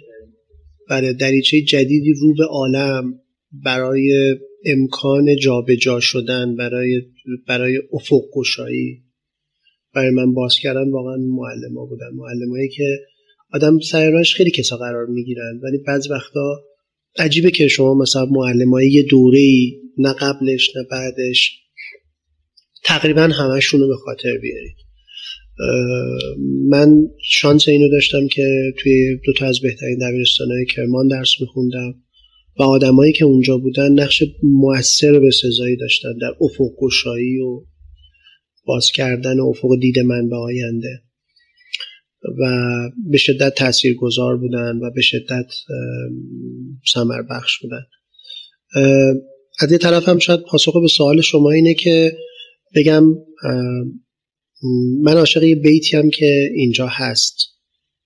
برای 0.89 1.13
دریچه 1.13 1.61
جدیدی 1.61 2.13
رو 2.21 2.33
به 2.33 2.45
عالم 2.45 3.19
برای 3.51 4.35
امکان 4.65 5.35
جابجا 5.35 5.75
جا 5.75 5.99
شدن 5.99 6.55
برای 6.55 7.01
برای 7.47 7.79
افق 7.93 8.21
گشایی 8.33 9.03
برای 9.95 10.11
من 10.11 10.33
باز 10.33 10.55
کردن 10.61 10.91
واقعا 10.91 11.17
معلم 11.17 11.77
ها 11.77 11.85
بودن. 11.85 12.09
معلم 12.15 12.49
هایی 12.49 12.69
که 12.69 12.99
آدم 13.53 13.79
سرراش 13.79 14.35
خیلی 14.35 14.51
کسا 14.51 14.77
قرار 14.77 15.05
می‌گیرن 15.05 15.59
ولی 15.63 15.77
بعض 15.87 16.11
وقتا 16.11 16.61
عجیبه 17.19 17.51
که 17.51 17.67
شما 17.67 17.93
مثلا 17.93 18.25
معلم 18.25 18.69
های 18.69 18.91
یه 18.91 19.03
دوره 19.03 19.39
نه 19.97 20.13
قبلش 20.13 20.75
نه 20.75 20.83
بعدش. 20.91 21.59
تقریبا 22.83 23.21
همشون 23.21 23.79
رو 23.79 23.87
به 23.87 23.95
خاطر 23.95 24.37
بیارید. 24.37 24.75
من 26.69 27.07
شانس 27.23 27.67
اینو 27.67 27.89
داشتم 27.89 28.27
که 28.27 28.73
توی 28.79 29.17
دو 29.25 29.33
تا 29.33 29.45
از 29.45 29.59
بهترین 29.61 29.97
دبیرستان 29.97 30.51
های 30.51 30.65
کرمان 30.65 31.07
درس 31.07 31.31
میخوندم 31.41 31.95
و 32.59 32.63
آدمایی 32.63 33.13
که 33.13 33.25
اونجا 33.25 33.57
بودن 33.57 33.91
نقش 33.91 34.23
موثر 34.43 35.19
به 35.19 35.31
سزایی 35.31 35.75
داشتن 35.75 36.17
در 36.21 36.33
افق 36.41 36.69
گشایی 36.79 37.39
و 37.39 37.65
باز 38.65 38.91
کردن 38.91 39.39
افق 39.39 39.69
دید 39.79 39.99
من 39.99 40.29
به 40.29 40.35
آینده. 40.35 41.01
و 42.39 42.45
به 43.11 43.17
شدت 43.17 43.55
تأثیر 43.55 43.95
گذار 43.95 44.37
بودن 44.37 44.77
و 44.77 44.91
به 44.91 45.01
شدت 45.01 45.45
سمر 46.93 47.21
بخش 47.21 47.59
بودن. 47.59 47.85
از 49.59 49.71
یه 49.71 49.77
طرف 49.77 50.09
هم 50.09 50.19
شاید 50.19 50.39
پاسخ 50.39 50.73
به 50.81 50.87
سوال 50.87 51.21
شما 51.21 51.51
اینه 51.51 51.73
که 51.73 52.17
بگم 52.75 53.03
من 55.01 55.17
عاشق 55.17 55.43
یه 55.43 55.55
بیتی 55.55 55.97
هم 55.97 56.09
که 56.09 56.49
اینجا 56.55 56.87
هست. 56.87 57.35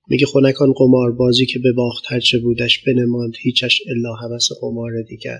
میگه 0.10 0.26
خونکان 0.26 0.74
قمار 0.74 1.12
بازی 1.12 1.46
که 1.46 1.60
به 1.60 1.72
باخت 1.72 2.04
هرچه 2.08 2.40
بودش 2.40 2.84
بنماند 2.84 3.34
هیچش 3.40 3.82
الا 3.88 4.14
حوس 4.14 4.48
قمار 4.62 4.92
دیگر. 5.08 5.40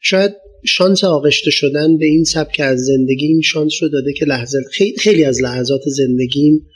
شاید 0.00 0.32
شانس 0.64 1.04
آغشته 1.04 1.50
شدن 1.50 1.98
به 1.98 2.06
این 2.06 2.24
سبک 2.24 2.60
از 2.60 2.80
زندگی 2.80 3.26
این 3.26 3.40
شانس 3.40 3.72
رو 3.82 3.88
داده 3.88 4.12
که 4.12 4.24
لحظه 4.24 4.58
خیلی 4.98 5.24
از 5.24 5.42
لحظات 5.42 5.80
زندگیم 5.86 6.66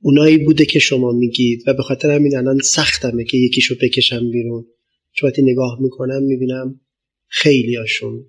اونایی 0.00 0.38
بوده 0.38 0.64
که 0.64 0.78
شما 0.78 1.12
میگید 1.12 1.62
و 1.66 1.74
به 1.74 1.82
خاطر 1.82 2.10
همین 2.10 2.36
الان 2.36 2.58
سختمه 2.58 3.24
که 3.24 3.36
یکیشو 3.36 3.74
بکشم 3.82 4.30
بیرون. 4.30 4.66
چون 5.14 5.32
نگاه 5.38 5.82
می‌کنم 5.82 6.22
می‌بینم 6.22 6.80
خیلی 7.26 7.76
هاشون 7.76 8.26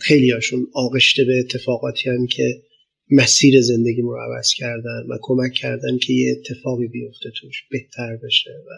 خیلی 0.00 0.30
هاشون 0.30 0.66
آغشته 0.74 1.24
به 1.24 1.38
اتفاقاتی 1.38 2.10
هم 2.10 2.26
که 2.26 2.62
مسیر 3.10 3.60
زندگی 3.60 4.02
رو 4.02 4.16
عوض 4.16 4.52
کردن 4.56 5.06
و 5.08 5.18
کمک 5.22 5.52
کردن 5.52 5.98
که 5.98 6.12
یه 6.12 6.36
اتفاقی 6.38 6.88
بیفته 6.88 7.30
توش 7.40 7.64
بهتر 7.70 8.16
بشه 8.16 8.50
و 8.50 8.70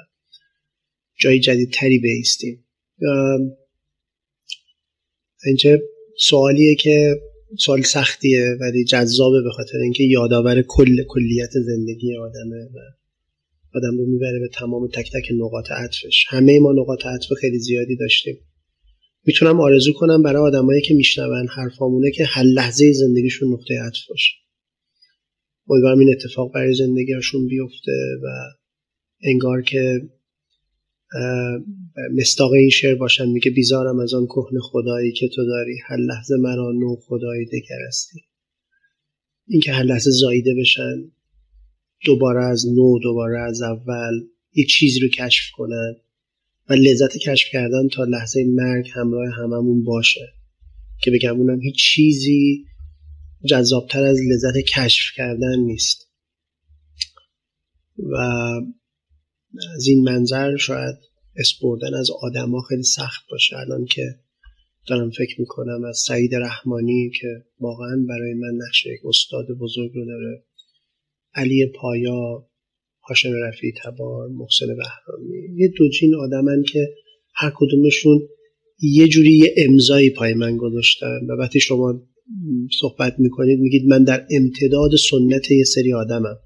جای 1.21 1.41
جدیدتری 1.41 1.99
بیستیم. 1.99 2.65
اینجا 5.47 5.79
سوالیه 6.19 6.75
که 6.75 7.21
سوال 7.59 7.83
سختیه 7.83 8.57
ولی 8.61 8.85
جذابه 8.85 9.43
به 9.43 9.51
خاطر 9.51 9.79
اینکه 9.79 10.05
یادآور 10.05 10.63
کل 10.63 11.03
کلیت 11.09 11.51
زندگی 11.53 12.17
آدمه 12.17 12.65
و 12.65 13.00
آدم 13.75 13.99
رو 13.99 14.07
می‌بره 14.07 14.39
به 14.41 14.49
تمام 14.49 14.89
تک 14.89 15.11
تک 15.13 15.29
نقاط 15.35 15.71
عطفش 15.71 16.25
همه 16.29 16.61
ما 16.61 16.73
نقاط 16.73 17.07
عطف 17.07 17.33
خیلی 17.41 17.59
زیادی 17.59 17.97
داشتیم. 17.97 18.39
می‌تونم 19.27 19.61
آرزو 19.61 19.93
کنم 19.93 20.23
برای 20.23 20.43
آدمایی 20.43 20.83
که 20.83 20.95
میشنون 20.95 21.49
حرفامونه 21.49 22.11
که 22.11 22.25
هر 22.25 22.43
لحظه 22.43 22.93
زندگیشون 22.93 23.53
نقطه 23.53 23.75
عطف 23.87 24.09
باشه. 24.09 24.33
امیدوارم 25.69 25.99
این 25.99 26.11
اتفاق 26.13 26.55
برای 26.55 26.75
زندگیشون 26.75 27.47
بیفته 27.47 27.93
و 28.23 28.27
انگار 29.23 29.63
که 29.63 30.09
مستاق 32.17 32.53
این 32.53 32.71
شعر 32.71 32.95
باشن. 32.95 33.29
میگه 33.29 33.51
بیزارم 33.51 33.99
از 34.01 34.15
آن 34.15 34.27
کهن 34.27 34.59
خدایی 34.63 35.13
که 35.13 35.29
تو 35.29 35.45
داری. 35.47 35.77
هر 35.87 35.97
لحظه 35.97 36.37
مرا 36.37 36.73
نو 36.73 36.97
خدایی 36.97 37.47
دگر 37.47 37.83
استی 37.89 38.21
اینکه 39.47 39.73
هر 39.73 39.83
لحظه 39.83 40.11
زایده 40.11 40.55
بشن. 40.61 41.13
دوباره 42.05 42.45
از 42.45 42.67
نو 42.67 42.99
دوباره 42.99 43.41
از 43.41 43.63
اول 43.63 44.21
یه 44.55 44.65
چیزی 44.65 45.01
رو 45.01 45.09
کشف 45.09 45.45
کنن 45.57 45.97
و 46.69 46.73
لذت 46.73 47.17
کشف 47.17 47.49
کردن 47.53 47.89
تا 47.89 48.05
لحظه 48.05 48.45
مرگ 48.49 48.91
همراه 48.95 49.35
هممون 49.35 49.85
باشه. 49.85 50.33
که 51.03 51.11
بگم 51.11 51.41
اونم 51.41 51.61
هیچ 51.61 51.79
چیزی 51.79 52.65
جذابتر 53.49 54.05
از 54.05 54.19
لذت 54.31 54.57
کشف 54.59 55.05
کردن 55.17 55.59
نیست. 55.59 56.11
و 57.99 58.17
از 59.75 59.87
این 59.87 60.03
منظر 60.05 60.57
شاید 60.57 60.97
اسپردن 61.37 61.95
از 61.95 62.11
آدما 62.23 62.61
خیلی 62.61 62.83
سخت 62.83 63.23
باشه. 63.31 63.57
الان 63.57 63.85
که 63.85 64.15
دارم 64.87 65.11
فکر 65.11 65.41
می‌کنم 65.41 65.85
از 65.85 65.99
سعید 66.07 66.35
رحمانی 66.35 67.11
که 67.21 67.45
واقعا 67.61 68.07
برای 68.09 68.35
من 68.35 68.67
نقش 68.67 68.87
یک 68.87 69.01
استاد 69.05 69.47
بزرگ 69.61 69.91
رو 69.95 70.05
داره. 70.07 70.45
علی 71.35 71.67
پایا 71.67 72.47
هاشم 73.09 73.33
رفی 73.43 73.73
تبار 73.85 74.29
محسن 74.29 74.67
بهرامی 74.67 75.61
یه 75.61 75.69
دوجین 75.79 76.15
آدمن 76.15 76.63
که 76.63 76.89
هر 77.35 77.53
کدومشون 77.57 78.29
یه 78.83 79.09
جوری 79.09 79.33
یه 79.33 79.55
امضایی 79.57 80.11
پای 80.11 80.35
من 80.35 80.57
گذاشتن 80.57 81.21
و 81.29 81.33
وقتی 81.33 81.61
شما 81.61 82.03
صحبت 82.81 83.15
می‌کنید 83.19 83.61
میگید 83.61 83.87
من 83.87 84.05
در 84.05 84.27
امتداد 84.31 84.91
سنت 85.11 85.51
یه 85.51 85.65
سری 85.65 85.93
آدمم. 85.93 86.37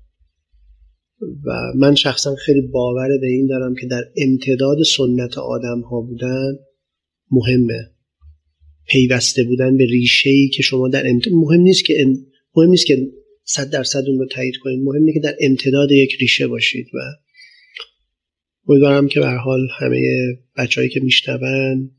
و 1.45 1.53
من 1.77 1.95
شخصا 1.95 2.35
خیلی 2.35 2.61
باور 2.61 3.09
به 3.21 3.27
این 3.27 3.47
دارم 3.47 3.75
که 3.75 3.87
در 3.87 4.03
امتداد 4.17 4.77
سنت 4.97 5.39
آدم 5.39 5.81
ها 5.81 6.01
بودن 6.01 6.57
مهمه. 7.31 7.91
پیوسته 8.89 9.45
بودن 9.45 9.77
به 9.77 9.85
ریشه 9.85 10.31
ای 10.31 10.49
که 10.49 10.63
شما 10.63 10.89
در 10.89 11.11
امتداد 11.11 11.35
مهم 11.35 11.61
نیست 11.61 11.85
که 11.85 11.95
مهم 12.57 12.71
نیست 12.71 12.87
که 12.87 13.11
صد 13.45 13.71
درصد 13.71 14.03
اون 14.09 14.19
رو 14.19 14.27
تایید 14.27 14.57
کنید. 14.57 14.83
مهم 14.83 15.01
اینه 15.01 15.13
که 15.13 15.21
در 15.21 15.35
امتداد 15.41 15.93
یک 15.93 16.17
ریشه 16.21 16.47
باشید 16.47 16.87
و 16.95 16.99
امیدوارم 18.69 19.09
که 19.09 19.21
به 19.21 19.31
حال 19.31 19.69
همه 19.79 20.01
بچههایی 20.57 20.91
که 20.91 21.01
میشنون 21.01 21.91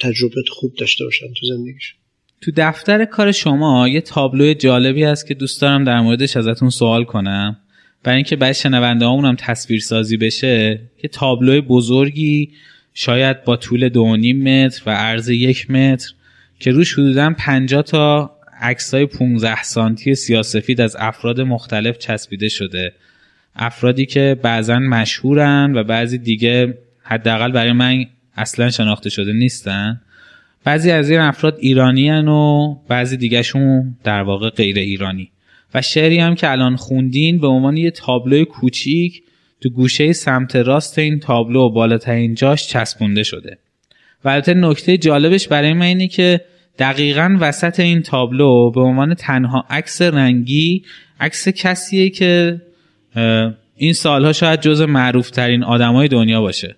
تجربه 0.00 0.42
خوب 0.50 0.74
داشته 0.78 1.04
باشن 1.04 1.26
تو 1.26 1.46
زندگیش. 1.46 1.94
تو 2.40 2.50
دفتر 2.56 3.04
کار 3.04 3.32
شما 3.32 3.88
یه 3.88 4.00
تابلو 4.00 4.54
جالبی 4.54 5.02
هست 5.04 5.26
که 5.26 5.34
دوست 5.34 5.62
دارم 5.62 5.84
در 5.84 6.00
موردش 6.00 6.36
ازتون 6.36 6.70
سوال 6.70 7.04
کنم. 7.04 7.56
برای 8.04 8.16
اینکه 8.16 8.36
بعد 8.36 8.52
شنونده 8.52 9.06
هم 9.06 9.36
تصویر 9.38 9.80
سازی 9.80 10.16
بشه 10.16 10.80
یه 11.04 11.10
تابلو 11.12 11.62
بزرگی 11.62 12.50
شاید 12.94 13.44
با 13.44 13.56
طول 13.56 13.88
دو 13.88 14.16
متر 14.16 14.82
و 14.86 14.90
عرض 14.90 15.28
یک 15.28 15.70
متر 15.70 16.12
که 16.60 16.70
روش 16.70 16.92
حدودا 16.92 17.34
50 17.38 17.82
تا 17.82 18.37
عکسای 18.60 19.06
15 19.06 19.62
سانتی 19.62 20.14
سیاسفید 20.14 20.80
از 20.80 20.96
افراد 20.98 21.40
مختلف 21.40 21.98
چسبیده 21.98 22.48
شده. 22.48 22.92
افرادی 23.56 24.06
که 24.06 24.36
بعضا 24.42 24.78
مشهورن 24.78 25.72
و 25.76 25.84
بعضی 25.84 26.18
دیگه 26.18 26.78
حداقل 27.02 27.52
برای 27.52 27.72
من 27.72 28.04
اصلا 28.36 28.70
شناخته 28.70 29.10
شده 29.10 29.32
نیستن. 29.32 30.00
بعضی 30.64 30.90
از 30.90 31.10
این 31.10 31.20
افراد 31.20 31.56
ایرانی 31.60 32.10
و 32.10 32.74
بعضی 32.88 33.16
دیگهشون 33.16 33.96
در 34.04 34.22
واقع 34.22 34.50
غیر 34.50 34.78
ایرانی. 34.78 35.30
و 35.74 35.82
شعری 35.82 36.18
هم 36.18 36.34
که 36.34 36.50
الان 36.50 36.76
خوندین 36.76 37.38
به 37.38 37.46
عنوان 37.46 37.76
یه 37.76 37.90
تابلو 37.90 38.44
کوچیک 38.44 39.22
تو 39.60 39.70
گوشه 39.70 40.12
سمت 40.12 40.56
راست 40.56 40.98
این 40.98 41.20
تابلو 41.20 41.60
و 41.60 41.70
بالاترین 41.70 42.34
جاش 42.34 42.68
چسبونده 42.68 43.22
شده. 43.22 43.58
و 44.24 44.28
البته 44.28 44.54
نکته 44.54 44.98
جالبش 44.98 45.48
برای 45.48 45.72
من 45.72 45.86
اینه 45.86 46.08
که 46.08 46.40
دقیقا 46.78 47.36
وسط 47.40 47.80
این 47.80 48.02
تابلو 48.02 48.70
به 48.70 48.80
عنوان 48.80 49.14
تنها 49.14 49.64
عکس 49.70 50.02
رنگی 50.02 50.82
عکس 51.20 51.48
کسیه 51.48 52.10
که 52.10 52.62
این 53.76 53.92
سالها 53.92 54.32
شاید 54.32 54.60
جز 54.60 54.80
معروف 54.80 55.30
ترین 55.30 55.64
آدمای 55.64 56.08
دنیا 56.08 56.40
باشه. 56.40 56.76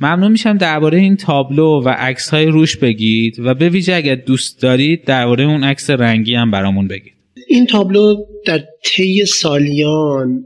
ممنون 0.00 0.32
میشم 0.32 0.56
درباره 0.58 0.98
این 0.98 1.16
تابلو 1.16 1.82
و 1.84 1.88
عکس 1.88 2.30
های 2.30 2.46
روش 2.46 2.76
بگید 2.76 3.38
و 3.38 3.54
به 3.54 3.68
ویژه 3.68 3.94
اگر 3.94 4.14
دوست 4.14 4.62
دارید 4.62 5.04
درباره 5.04 5.44
اون 5.44 5.64
عکس 5.64 5.90
رنگی 5.90 6.34
هم 6.34 6.50
برامون 6.50 6.88
بگید. 6.88 7.12
این 7.48 7.66
تابلو 7.66 8.16
در 8.46 8.64
طی 8.84 9.24
سالیان 9.26 10.44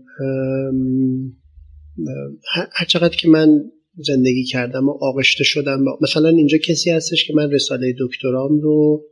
هر 2.73 2.85
چقدر 2.87 3.17
که 3.17 3.29
من 3.29 3.49
زندگی 3.97 4.45
کردم 4.45 4.89
و 4.89 4.99
آغشته 5.01 5.45
شدم 5.45 5.85
مثلا 6.01 6.29
اینجا 6.29 6.59
کسی 6.59 6.91
هستش 6.91 7.25
که 7.27 7.35
من 7.35 7.51
رساله 7.51 7.95
دکترام 8.01 8.61
رو 8.61 9.05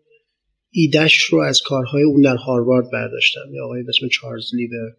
ایدش 0.70 1.22
رو 1.22 1.40
از 1.40 1.60
کارهای 1.60 2.02
اون 2.02 2.22
در 2.22 2.36
هاروارد 2.36 2.90
برداشتم. 2.92 3.54
یا 3.54 3.64
آقای 3.64 3.80
اسم 3.88 4.08
چارلز 4.08 4.54
لیبر 4.54 4.96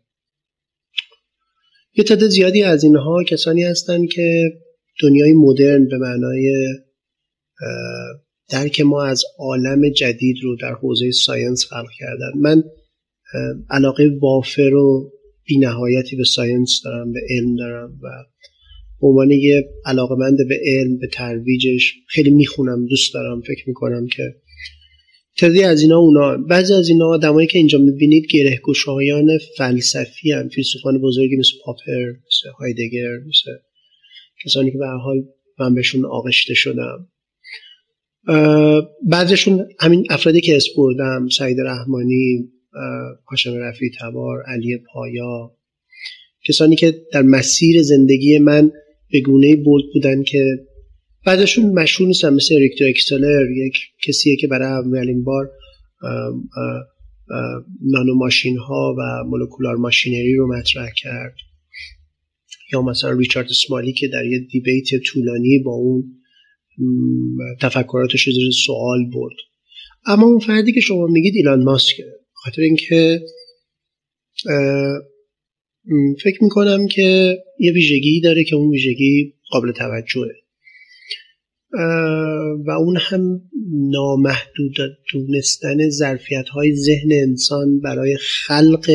یه 1.95 2.03
تعداد 2.03 2.30
زیادی 2.30 2.64
از 2.64 2.84
اینها 2.84 3.23
کسانی 3.23 3.64
هستند 3.64 4.10
که 4.10 4.51
دنیای 5.01 5.34
مدرن 5.34 5.88
به 5.88 5.97
معنای 5.97 6.68
درک 8.49 8.81
ما 8.81 9.03
از 9.03 9.23
عالم 9.39 9.89
جدید 9.89 10.35
رو 10.43 10.55
در 10.55 10.73
حوزه 10.73 11.11
science 11.11 11.65
خلق 11.65 11.89
کردن. 11.99 12.31
من 12.35 12.64
علاقه 13.69 14.18
وافر 14.22 14.73
و 14.73 15.11
بینهایتی 15.45 16.15
به 16.15 16.23
science 16.23 16.81
دارم 16.84 17.11
به 17.11 17.19
علم 17.30 17.55
دارم 17.55 17.99
و 18.01 18.07
به 19.03 19.09
عنوان 19.09 19.31
یه 19.31 19.69
علاقمند 19.85 20.38
به 20.49 20.59
علم 20.65 20.97
به 20.97 21.07
ترویجش 21.07 21.93
خیلی 22.07 22.30
می‌خونم 22.30 22.85
دوست 22.85 23.13
دارم 23.13 23.41
فکر 23.41 23.63
می‌کنم 23.67 24.07
که 24.07 24.23
تعدادی 25.38 25.63
از 25.63 25.81
اینا 25.81 25.97
اونا 25.97 26.38
بعضی 26.38 26.73
از 26.73 26.89
اینا 26.89 27.07
آدمایی 27.07 27.47
که 27.47 27.57
اینجا 27.57 27.80
می‌بینید 27.80 28.27
گرهگشایان 28.31 29.30
فلسفی 29.57 30.31
هم 30.31 30.49
فیلسوفان 30.49 31.01
بزرگی 31.01 31.35
مثل 31.35 31.51
پاپر 31.65 32.09
مثل 32.09 32.49
هایدگر 32.59 33.17
مثل 33.27 33.51
کسانی 34.45 34.71
که 34.71 34.77
به 34.77 34.88
حال 34.88 35.23
من 35.59 35.75
بهشون 35.75 36.05
آغشته 36.05 36.53
شدم. 36.53 37.07
بعضشون 39.09 39.67
همین 39.80 40.05
افرادی 40.09 40.41
که 40.41 40.55
اسپردم 40.55 41.27
سعید 41.38 41.59
رحمانی 41.59 42.49
هاشم 43.31 43.53
رفی 43.53 43.91
تبار 44.01 44.43
علی 44.47 44.77
پایا 44.93 45.57
کسانی 46.47 46.75
که 46.75 47.01
در 47.13 47.21
مسیر 47.21 47.81
زندگی 47.81 48.39
من 48.39 48.71
به 49.14 49.22
گونه 49.22 49.56
بولد 49.56 49.85
بودن 49.94 50.23
که 50.23 50.45
بعدشون 51.26 51.65
مشهور 51.65 52.07
نیستن 52.07 52.34
مثل 52.34 52.56
ریکتو 52.56 52.85
اکسلر 52.85 53.52
یک 53.52 53.77
کسیه 54.07 54.35
که 54.35 54.48
برای 54.48 54.68
اولین 54.68 55.23
بار 55.23 55.52
نانو 57.81 58.15
ماشین 58.15 58.57
ها 58.57 58.95
و 58.99 59.23
مولکولار 59.30 59.76
ماشینری 59.76 60.35
رو 60.35 60.57
مطرح 60.57 60.90
کرد. 60.98 61.35
یا 62.73 62.81
مثلا 62.81 63.11
ریچارد 63.11 63.48
سمالی 63.68 63.94
که 63.94 64.07
در 64.07 64.26
یه 64.26 64.40
دیبیت 64.40 64.85
طولانی 65.06 65.60
با 65.65 65.72
اون 65.72 66.03
تفکراتش 67.61 68.27
رو 68.27 68.34
سوال 68.65 69.06
برد. 69.14 69.35
اما 70.06 70.26
اون 70.26 70.40
فردی 70.40 70.72
که 70.72 70.80
شما 70.80 71.07
میگید 71.07 71.35
ایلان 71.35 71.64
ماسکه 71.64 72.06
خاطر 72.34 72.61
اینکه 72.61 73.22
فکر 76.23 76.43
می‌کنم 76.43 76.88
که 76.88 77.38
یه 77.60 77.72
ویژگی 77.72 78.22
داره 78.22 78.43
که 78.43 78.55
اون 78.55 78.69
ویژگی 78.69 79.34
قابل 79.49 79.72
توجهه. 79.72 80.43
و 82.65 82.72
اون 82.72 82.97
هم 82.99 83.41
نامحدود 83.72 84.76
دونستن 85.14 85.89
ظرفیت 85.89 86.49
های 86.49 86.76
ذهن 86.76 87.11
انسان 87.11 87.80
برای 87.80 88.18
خلق 88.18 88.91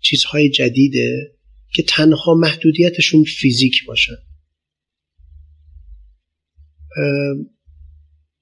چیزهای 0.00 0.50
جدیده 0.50 1.36
که 1.74 1.82
تنها 1.82 2.34
محدودیتشون 2.34 3.24
فیزیک 3.24 3.84
باشن. 3.86 4.16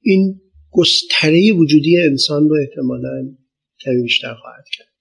این 0.02 0.40
گستره 0.70 1.52
وجودی 1.52 1.98
انسان 1.98 2.48
رو 2.48 2.56
احتمالا 2.60 3.36
کمی 3.80 4.02
بیشتر 4.02 4.34
خواهد 4.34 4.64
کرد. 4.72 4.95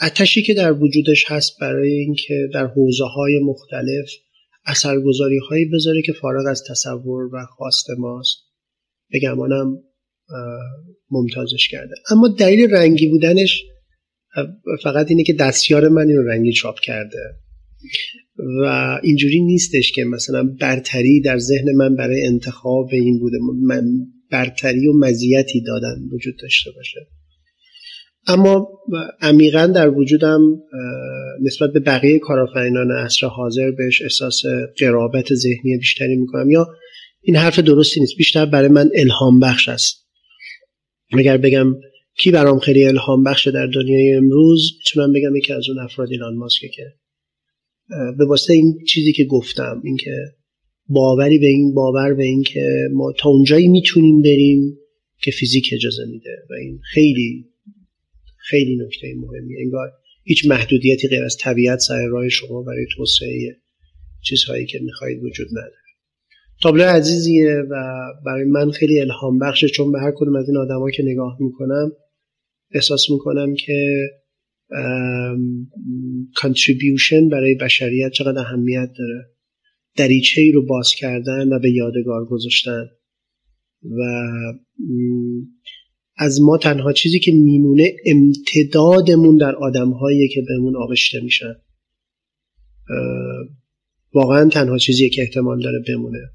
اتشی 0.00 0.42
که 0.42 0.54
در 0.54 0.72
وجودش 0.72 1.24
هست 1.28 1.52
برای 1.60 1.92
اینکه 1.92 2.48
در 2.54 2.66
حوزه 2.66 3.04
های 3.04 3.38
مختلف 3.38 4.10
اثرگذاری 4.66 5.38
هایی 5.50 5.64
بذاره 5.64 6.02
که 6.02 6.12
فارغ 6.12 6.46
از 6.50 6.62
تصور 6.70 7.34
و 7.34 7.46
خواست 7.56 7.86
ماست 7.98 8.36
به 9.10 9.20
گمانم 9.20 9.78
ممتازش 11.10 11.68
کرده. 11.68 11.94
اما 12.10 12.28
دلیل 12.28 12.70
رنگی 12.70 13.08
بودنش 13.08 13.64
فقط 14.82 15.10
اینه 15.10 15.22
که 15.22 15.32
دستیار 15.32 15.88
من 15.88 16.08
این 16.08 16.24
رنگی 16.26 16.52
چاپ 16.52 16.80
کرده 16.80 17.18
و 18.62 19.00
اینجوری 19.02 19.40
نیستش 19.40 19.92
که 19.92 20.04
مثلا 20.04 20.44
برتری 20.60 21.20
در 21.20 21.38
ذهن 21.38 21.72
من 21.76 21.96
برای 21.96 22.26
انتخاب 22.26 22.88
این 22.92 23.18
بوده 23.18 23.38
من 23.62 23.84
برتری 24.30 24.88
و 24.88 24.92
مزیتی 24.92 25.60
دادن 25.60 26.02
وجود 26.12 26.34
داشته 26.42 26.70
باشه. 26.70 27.00
اما 28.26 28.68
عمیقا 29.20 29.66
در 29.66 29.90
وجودم 29.90 30.40
نسبت 31.42 31.72
به 31.72 31.80
بقیه 31.80 32.18
کارآفرینان 32.18 32.90
عصر 32.90 33.26
حاضر 33.26 33.70
بهش 33.70 34.02
احساس 34.02 34.42
قرابت 34.78 35.34
ذهنی 35.34 35.78
بیشتری 35.78 36.16
می‌کنم. 36.16 36.50
یا 36.50 36.66
این 37.22 37.36
حرف 37.36 37.58
درستی 37.58 38.00
نیست 38.00 38.16
بیشتر 38.16 38.46
برای 38.46 38.68
من 38.68 38.90
الهام 38.94 39.40
بخش 39.40 39.68
است. 39.68 40.08
اگر 41.18 41.36
بگم 41.36 41.74
کی 42.18 42.30
برام 42.30 42.58
خیلی 42.58 42.84
الهام 42.84 43.24
بخشه 43.24 43.50
در 43.50 43.66
دنیای 43.66 44.14
امروز 44.14 44.72
می‌تونم 44.78 45.12
بگم 45.12 45.36
یکی 45.36 45.52
از 45.52 45.68
اون 45.68 45.78
افراد 45.78 46.08
ایلان 46.10 46.36
ماسکه 46.36 46.68
که 46.68 46.84
به 48.18 48.24
واسطه 48.24 48.52
این 48.52 48.78
چیزی 48.88 49.12
که 49.12 49.24
گفتم 49.24 49.82
اینکه 49.84 50.14
باوری 50.88 51.38
به 51.38 51.46
این 51.46 51.74
باور 51.74 52.14
به 52.14 52.24
این 52.24 52.42
که 52.42 52.88
ما 52.92 53.12
تا 53.18 53.28
اونجایی 53.28 53.68
می‌تونیم 53.68 54.22
بریم 54.22 54.78
که 55.22 55.30
فیزیک 55.30 55.70
اجازه 55.72 56.04
میده. 56.04 56.36
و 56.50 56.52
این 56.54 56.80
خیلی 56.94 57.49
خیلی 58.50 58.76
نکته 58.76 59.14
مهمی 59.16 59.60
انگار 59.62 59.92
هیچ 60.24 60.46
محدودیتی 60.46 61.08
غیر 61.08 61.24
از 61.24 61.36
طبیعت 61.40 61.78
سر 61.78 62.06
راه 62.10 62.28
شما 62.28 62.62
برای 62.62 62.86
توسعه 62.96 63.56
چیزهایی 64.22 64.66
که 64.66 64.78
می‌خواهید 64.82 65.24
وجود 65.24 65.48
نداره. 65.50 65.74
تابلو 66.62 66.84
عزیزیه 66.84 67.56
و 67.70 67.74
برای 68.26 68.44
من 68.44 68.70
خیلی 68.70 69.00
الهام 69.00 69.38
بخشه 69.38 69.68
چون 69.68 69.92
به 69.92 70.00
هر 70.00 70.12
کدوم 70.16 70.36
از 70.36 70.48
این 70.48 70.56
آدما 70.56 70.90
که 70.90 71.02
نگاه 71.02 71.36
می‌کنم 71.40 71.92
احساس 72.74 73.10
می‌کنم 73.10 73.54
که 73.54 74.08
کانتریبیوشن 76.34 77.28
برای 77.28 77.54
بشریت 77.54 78.12
چقدر 78.12 78.38
اهمیت 78.38 78.90
داره. 78.98 79.30
دریچه 79.96 80.40
ای 80.40 80.52
رو 80.52 80.66
باز 80.66 80.90
کردن 80.98 81.52
و 81.52 81.58
به 81.58 81.70
یادگار 81.70 82.24
گذاشتن 82.24 82.86
و 83.82 84.02
از 86.20 86.40
ما 86.40 86.58
تنها 86.58 86.92
چیزی 86.92 87.18
که 87.18 87.32
میمونه 87.32 87.96
امتدادمون 88.06 89.36
در 89.36 89.54
آدمهایی 89.54 90.28
که 90.28 90.42
بهمون 90.48 90.76
آغشته 90.76 91.20
میشن. 91.20 91.54
واقعا 94.14 94.48
تنها 94.48 94.78
چیزی 94.78 95.10
که 95.10 95.22
احتمال 95.22 95.62
داره 95.62 95.82
بمونه 95.88 96.30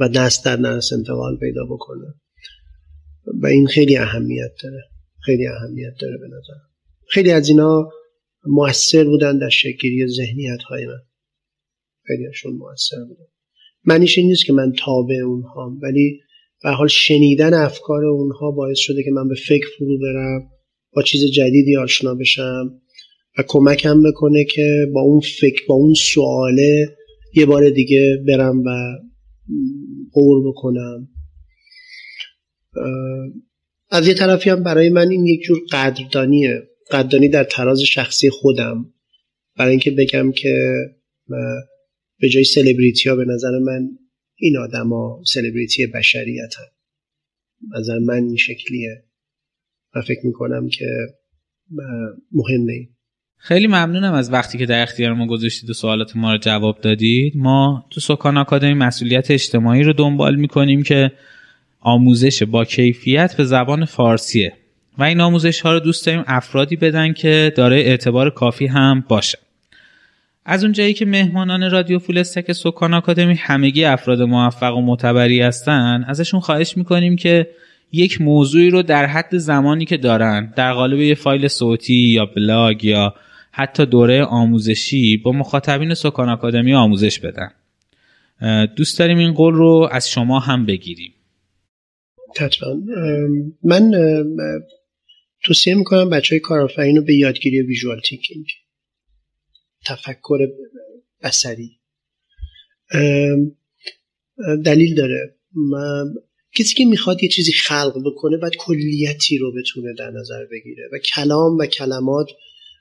و 0.00 0.08
دست 0.08 0.44
در 0.44 0.56
نرس 0.56 0.92
انتقال 0.92 1.36
پیدا 1.36 1.64
بکنه. 1.64 2.14
و 3.42 3.46
این 3.46 3.66
خیلی 3.66 3.96
اهمیت 3.96 4.52
داره. 4.62 4.82
خیلی 5.24 5.46
اهمیت 5.46 5.94
داره 6.00 6.18
به 6.18 6.26
نظر. 6.26 6.60
خیلی 7.08 7.30
از 7.30 7.48
اینا 7.48 7.90
موثر 8.46 9.04
بودن 9.04 9.38
در 9.38 9.48
شکلی 9.48 10.06
ذهنیت 10.06 10.62
های 10.62 10.86
من. 10.86 11.02
خیلی 12.06 12.26
هاشون 12.26 12.52
موثر 12.52 13.04
بودن. 13.08 13.26
معنیش 13.84 14.18
این 14.18 14.28
نیست 14.28 14.44
که 14.44 14.52
من 14.52 14.72
تابع 14.72 15.14
اونها 15.14 15.76
ولی 15.82 16.20
به 16.62 16.70
حال 16.70 16.88
شنیدن 16.88 17.54
افکار 17.54 18.04
اونها 18.04 18.50
باعث 18.50 18.78
شده 18.78 19.02
که 19.02 19.10
من 19.10 19.28
به 19.28 19.34
فکر 19.34 19.66
فرو 19.78 19.98
برم 19.98 20.50
با 20.92 21.02
چیز 21.02 21.24
جدیدی 21.24 21.76
آشنا 21.76 22.14
بشم 22.14 22.80
و 23.38 23.42
کمکم 23.48 24.02
بکنه 24.02 24.44
که 24.44 24.86
با 24.94 25.00
اون 25.00 25.20
فکر 25.20 25.62
با 25.68 25.74
اون 25.74 25.94
سواله 25.94 26.96
یه 27.34 27.46
بار 27.46 27.70
دیگه 27.70 28.24
برم 28.28 28.60
و 28.64 28.70
قور 30.12 30.48
بکنم. 30.48 31.08
از 33.90 34.08
یه 34.08 34.14
طرفی 34.14 34.50
هم 34.50 34.62
برای 34.62 34.88
من 34.88 35.10
این 35.10 35.26
یک 35.26 35.42
جور 35.42 35.58
قدردانیه. 35.72 36.62
قدردانی 36.90 37.28
در 37.28 37.44
تراز 37.44 37.80
شخصی 37.80 38.30
خودم. 38.30 38.94
برای 39.58 39.70
اینکه 39.70 39.90
بگم 39.90 40.32
که 40.32 40.74
به 42.20 42.28
جای 42.28 42.44
سلبریتی 42.44 43.08
ها 43.08 43.16
به 43.16 43.24
نظر 43.24 43.58
من 43.58 43.88
این 44.38 44.56
آدما 44.58 45.22
سلبریتی 45.26 45.86
بشریت 45.86 46.54
هم. 46.58 46.66
نظر 47.78 47.98
من 47.98 48.14
این 48.14 48.36
شکلیه. 48.36 49.02
و 49.94 50.02
فکر 50.02 50.26
می‌کنم 50.26 50.68
که 50.68 50.86
مهمه 52.32 52.88
خیلی 53.36 53.66
ممنونم 53.66 54.12
از 54.12 54.32
وقتی 54.32 54.58
که 54.58 54.66
در 54.66 54.82
اختیار 54.82 55.12
ما 55.12 55.26
گذاشتید 55.26 55.70
و 55.70 55.72
سوالات 55.72 56.16
ما 56.16 56.32
رو 56.32 56.38
جواب 56.38 56.80
دادید. 56.80 57.36
ما 57.36 57.86
تو 57.90 58.00
سکان 58.00 58.36
آکادمی 58.36 58.74
مسئولیت 58.74 59.30
اجتماعی 59.30 59.82
رو 59.82 59.92
دنبال 59.92 60.36
می‌کنیم 60.36 60.82
که 60.82 61.12
آموزش 61.80 62.42
با 62.42 62.64
کیفیت 62.64 63.36
به 63.36 63.44
زبان 63.44 63.84
فارسیه. 63.84 64.52
و 64.98 65.02
این 65.02 65.20
آموزش 65.20 65.60
ها 65.60 65.72
رو 65.72 65.80
دوست 65.80 66.06
داریم 66.06 66.24
افرادی 66.26 66.76
بدن 66.76 67.12
که 67.12 67.52
داره 67.56 67.76
اعتبار 67.76 68.30
کافی 68.30 68.66
هم 68.66 69.04
باشه 69.08 69.38
از 70.48 70.64
اونجایی 70.64 70.94
که 70.94 71.04
مهمانان 71.06 71.70
رادیو 71.70 71.98
Full 71.98 72.18
Stack 72.18 72.52
سکان 72.52 72.94
آکادمی 72.94 73.34
همگی 73.34 73.84
افراد 73.84 74.22
موفق 74.22 74.76
و 74.76 74.80
معتبری 74.80 75.40
هستن 75.40 76.04
ازشون 76.08 76.40
خواهش 76.40 76.76
می‌کنیم 76.76 77.16
که 77.16 77.50
یک 77.92 78.20
موضوعی 78.20 78.70
رو 78.70 78.82
در 78.82 79.06
حد 79.06 79.38
زمانی 79.38 79.84
که 79.84 79.96
دارن 79.96 80.52
در 80.56 80.72
قالب 80.72 81.00
یه 81.00 81.14
فایل 81.14 81.48
صوتی 81.48 81.94
یا 81.94 82.26
بلاگ 82.26 82.84
یا 82.84 83.14
حتی 83.50 83.86
دوره 83.86 84.24
آموزشی 84.24 85.16
با 85.16 85.32
مخاطبین 85.32 85.94
سکان 85.94 86.28
آکادمی 86.28 86.74
آموزش 86.74 87.20
بدن. 87.20 87.50
دوست 88.76 88.98
داریم 88.98 89.18
این 89.18 89.32
قول 89.32 89.54
رو 89.54 89.88
از 89.92 90.10
شما 90.10 90.40
هم 90.40 90.66
بگیریم. 90.66 91.12
حتما. 92.40 92.68
من 93.62 93.90
توصیه 95.44 95.74
می‌کنم 95.74 96.10
بچه 96.10 96.34
های 96.34 96.40
کارآفرین 96.40 96.96
رو 96.96 97.02
به 97.02 97.14
یادگیری 97.14 97.62
visual 97.62 98.00
thinking 98.00 98.46
تفکر 99.86 100.38
بسری 101.22 101.70
دلیل 104.64 104.94
داره. 104.94 105.36
کسی 106.58 106.74
که 106.74 106.84
می‌خواد 106.84 107.22
یه 107.22 107.28
چیزی 107.28 107.52
خلق 107.52 108.02
بکنه 108.06 108.36
باید 108.36 108.56
کلیتی 108.58 109.38
رو 109.38 109.52
بتونه 109.52 109.94
در 109.98 110.10
نظر 110.10 110.46
بگیره 110.52 110.88
و 110.92 110.98
کلام 110.98 111.56
و 111.58 111.66
کلمات 111.66 112.26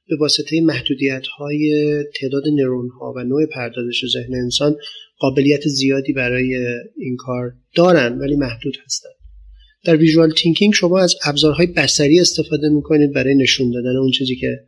به 0.07 0.15
واسطه 0.19 0.61
محدودیت 0.61 1.27
های 1.27 2.03
تعداد 2.19 2.43
نرون 2.53 2.89
ها 2.89 3.13
و 3.15 3.23
نوع 3.23 3.45
پردازش 3.45 4.05
ذهن 4.13 4.35
انسان 4.35 4.75
قابلیت 5.19 5.67
زیادی 5.67 6.13
برای 6.13 6.57
این 6.97 7.15
کار 7.17 7.53
دارن 7.75 8.17
ولی 8.19 8.35
محدود 8.35 8.77
هستن. 8.85 9.09
در 9.85 9.97
ویژوال 9.97 10.31
تینکینگ 10.31 10.73
شما 10.73 10.99
از 10.99 11.15
ابزارهای 11.25 11.67
بسری 11.67 12.19
استفاده 12.19 12.69
می‌کنید 12.69 13.13
برای 13.13 13.35
نشون 13.35 13.71
دادن 13.71 13.97
اون 13.97 14.11
چیزی 14.11 14.35
که 14.35 14.59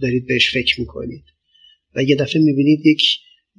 دارید 0.00 0.26
بهش 0.26 0.52
فکر 0.52 0.80
می‌کنید. 0.80 1.24
و 1.96 2.02
یه 2.02 2.16
دفعه 2.16 2.42
می‌بینید 2.42 2.86
یک 2.86 3.02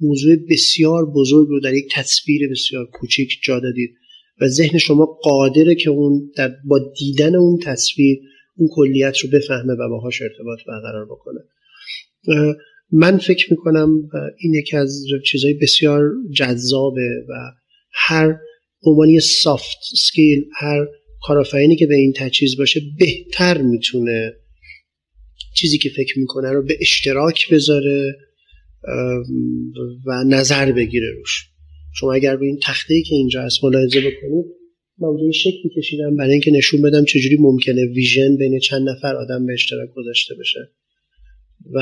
موضوع 0.00 0.36
بسیار 0.50 1.06
بزرگ 1.10 1.48
رو 1.48 1.60
در 1.60 1.74
یک 1.74 1.84
تصویر 1.92 2.50
بسیار 2.50 2.86
کوچیک 2.92 3.30
جا 3.44 3.60
دادید 3.60 3.90
و 4.40 4.48
ذهن 4.48 4.78
شما 4.78 5.04
قادره 5.04 5.74
که 5.74 5.90
اون 5.90 6.30
در 6.36 6.52
با 6.64 6.92
دیدن 6.98 7.36
اون 7.36 7.58
تصویر 7.62 8.18
اون 8.56 8.68
کلیت 8.72 9.18
رو 9.18 9.30
بفهمه 9.30 9.72
و 9.72 9.88
باهاش 9.88 10.22
ارتباط 10.22 10.58
برقرار 10.68 11.04
بکنه. 11.04 11.40
من 12.92 13.18
فکر 13.18 13.46
می‌کنم 13.50 14.08
این 14.38 14.54
یکی 14.54 14.76
از 14.76 15.04
چیزهای 15.24 15.54
بسیار 15.54 16.10
جذابه 16.36 17.24
و 17.28 17.34
هر 17.92 18.36
عنوانی 18.82 19.20
سافت 19.20 19.78
سکیل 19.96 20.44
هر 20.56 20.86
کارآفرینی 21.22 21.76
که 21.76 21.86
به 21.86 21.94
این 21.94 22.12
تجهیز 22.16 22.56
باشه 22.56 22.80
بهتر 22.98 23.62
می‌تونه 23.62 24.32
چیزی 25.56 25.78
که 25.78 25.88
فکر 25.88 26.18
می‌کنه 26.18 26.50
رو 26.50 26.62
به 26.62 26.78
اشتراک 26.80 27.48
بذاره 27.50 28.16
و 30.06 30.24
نظر 30.26 30.72
بگیره 30.72 31.06
روش. 31.18 31.44
شما 31.94 32.14
اگر 32.14 32.36
به 32.36 32.46
این 32.46 32.58
تخته 32.62 33.02
که 33.02 33.14
اینجا 33.14 33.42
هست 33.42 33.64
ملاحظه 33.64 34.00
بکنید 34.00 34.44
من 34.98 35.08
اونجا 35.08 35.38
شکلی 35.38 35.70
کشیدم 35.76 36.16
برای 36.16 36.32
اینکه 36.32 36.50
نشون 36.50 36.82
بدم 36.82 37.04
چجوری 37.04 37.36
ممکنه 37.40 37.86
ویژن 37.86 38.36
بین 38.36 38.58
چند 38.58 38.88
نفر 38.88 39.16
آدم 39.16 39.46
به 39.46 39.52
اشتراک 39.52 39.88
گذاشته 39.96 40.34
بشه. 40.34 40.60
و 41.72 41.80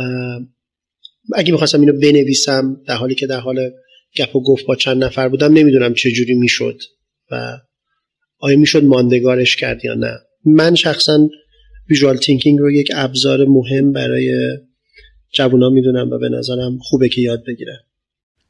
اگه 1.35 1.53
می‌خواستم 1.53 1.81
اینو 1.81 1.93
بنویسم 1.93 2.83
در 2.87 2.95
حالی 2.95 3.15
که 3.15 3.27
در 3.27 3.41
حال 3.41 3.71
گپ 4.17 4.37
و 4.37 4.43
گفت 4.43 4.67
با 4.67 4.77
چند 4.77 5.05
نفر 5.05 5.29
بودم 5.29 5.53
نمی‌دونم 5.53 5.95
چجوری 5.95 6.35
می‌شد 6.35 6.81
و 7.31 7.59
آیا 8.39 8.59
می‌شد 8.59 8.85
ماندگارش 8.85 9.57
کرد 9.57 9.85
یا 9.85 9.95
نه. 9.95 10.13
من 10.45 10.75
شخصا 10.75 11.29
visual 11.91 12.17
thinking 12.17 12.59
رو 12.59 12.71
یک 12.71 12.89
ابزار 12.95 13.45
مهم 13.45 13.93
برای 13.93 14.59
جوونا 15.33 15.71
می‌دونم 15.71 16.11
و 16.11 16.19
به 16.19 16.29
نظرم 16.29 16.79
خوبه 16.79 17.09
که 17.09 17.21
یاد 17.21 17.43
بگیرن. 17.47 17.79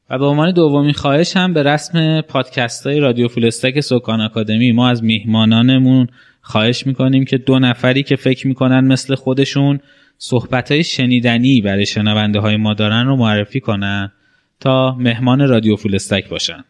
و 0.09 0.19
به 0.19 0.25
عنوان 0.25 0.51
دومین 0.51 0.93
خواهش 0.93 1.37
هم 1.37 1.53
به 1.53 1.63
رسم 1.63 2.21
پادکست 2.21 2.87
های 2.87 2.99
رادیو 2.99 3.27
Full 3.27 3.50
Stack 3.50 3.79
سکان 3.79 4.21
آکادمی 4.21 4.71
ما 4.71 4.89
از 4.89 5.03
میهمانانمون 5.03 6.07
خواهش 6.41 6.87
می‌کنیم 6.87 7.25
که 7.25 7.37
دو 7.37 7.59
نفری 7.59 8.03
که 8.03 8.15
فکر 8.15 8.47
می‌کنن 8.47 8.87
مثل 8.87 9.15
خودشون 9.15 9.79
صحبت 10.17 10.71
های 10.71 10.83
شنیدنی 10.83 11.61
برای 11.61 11.85
شنونده 11.85 12.39
های 12.39 12.57
ما 12.57 12.73
دارن 12.73 13.05
رو 13.07 13.15
معرفی 13.15 13.59
کنن 13.59 14.11
تا 14.59 14.95
مهمان 14.95 15.47
رادیو 15.47 15.75
Full 15.75 15.99
Stack 15.99 16.29
باشن. 16.29 16.63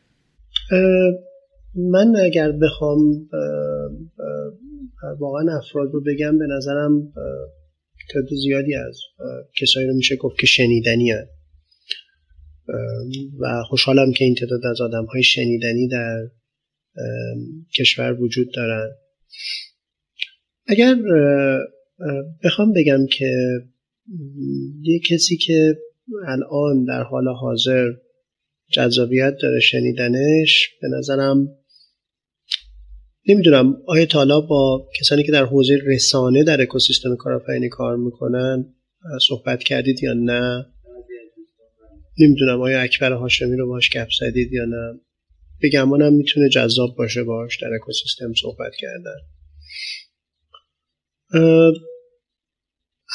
من 1.76 2.14
اگر 2.26 2.52
بخوام 2.52 3.00
واقعا 5.20 5.58
افراد 5.58 5.92
رو 5.94 6.02
بگم 6.02 6.38
به 6.38 6.46
نظرم 6.46 7.14
تعداد 8.14 8.30
زیادی 8.44 8.76
از 8.76 9.00
کسایی 9.58 9.88
رو 9.88 9.94
میشه 9.94 10.16
گفت 10.16 10.40
که 10.40 10.48
شنیدنی 10.48 11.12
هست 11.12 11.32
و 13.40 13.64
خوشحالم 13.70 14.12
که 14.12 14.26
این 14.26 14.36
تعداد 14.36 14.66
از 14.66 14.82
آدم 14.82 15.06
های 15.06 15.24
شنیدنی 15.24 15.88
در 15.88 16.28
کشور 17.76 18.22
وجود 18.22 18.54
دارن. 18.54 18.90
اگر 20.68 20.96
بخوام 22.44 22.74
بگم 22.74 23.08
که 23.08 23.36
یه 24.82 25.00
کسی 25.00 25.38
که 25.38 25.78
الان 26.28 26.86
در 26.86 27.04
حال 27.04 27.28
حاضر 27.28 27.92
جذابیت 28.72 29.34
داره 29.42 29.60
شنیدنش 29.60 30.70
به 30.82 30.88
نظرم 30.88 31.48
نمی‌دونم 33.28 33.78
آیا 33.88 34.06
تالا 34.06 34.42
با 34.42 34.90
کسانی 35.00 35.24
که 35.24 35.32
در 35.32 35.46
حوزه 35.46 35.78
رسانه 35.86 36.44
در 36.44 36.62
اکوسیستم 36.62 37.16
کارآفرینی 37.16 37.70
کار 37.70 37.98
می‌کنن 37.98 38.74
صحبت 39.28 39.64
کردید 39.64 40.04
یا 40.04 40.14
نه؟ 40.14 40.66
نمی‌دونم 42.20 42.62
آیا 42.62 42.82
اکبر 42.82 43.12
هاشمی 43.12 43.58
رو 43.58 43.68
باش 43.68 43.90
گپ 43.90 44.08
زدید 44.20 44.54
یا 44.54 44.66
نه؟ 44.66 45.00
به 45.62 45.70
گمانم 45.70 46.14
می‌تونه 46.14 46.50
جذاب 46.50 46.96
باشه 46.98 47.24
باش 47.24 47.62
در 47.62 47.74
اکوسیستم 47.74 48.34
صحبت 48.42 48.72
کردن. 48.80 49.18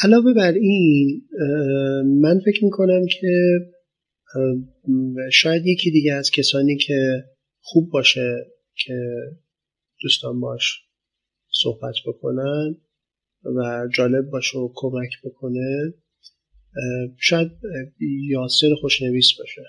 علاوه 0.04 0.34
بر 0.34 0.52
این 0.52 1.22
من 2.20 2.40
فکر 2.44 2.64
می‌کنم 2.64 3.06
که 3.06 3.58
شاید 5.32 5.66
یکی 5.66 5.90
دیگه 5.90 6.12
از 6.12 6.30
کسانی 6.30 6.76
که 6.76 7.24
خوب 7.60 7.90
باشه 7.90 8.46
که 8.74 8.94
دوستان 10.02 10.40
باش 10.40 10.80
صحبت 11.62 11.94
بکنن 12.06 12.76
و 13.56 13.88
جالب 13.94 14.30
باشه 14.30 14.58
و 14.58 14.72
کمک 14.74 15.10
بکنه. 15.24 15.94
شاید 17.18 17.50
یاسر 18.28 18.74
خوشنویس 18.80 19.30
باشه. 19.38 19.62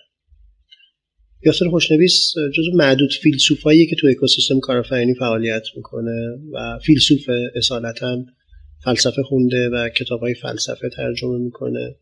یاسر 1.45 1.69
خوشنویس 1.69 2.33
جز 2.55 2.75
معدود 2.75 3.13
فیلسوفایی 3.13 3.87
که 3.87 3.95
تو 3.99 4.07
اکوسیستم 4.07 4.59
کارآفرینی 4.59 5.13
فعالیت 5.13 5.63
می‌کنه 5.75 6.39
و 6.53 6.79
فیلسوف 6.85 7.29
اصالتا 7.55 8.25
فلسفه 8.83 9.23
خونده 9.23 9.69
و 9.69 9.89
کتاب 9.89 10.19
های 10.19 10.33
فلسفه 10.33 10.89
ترجمه 10.89 11.37
می‌کنه. 11.37 11.95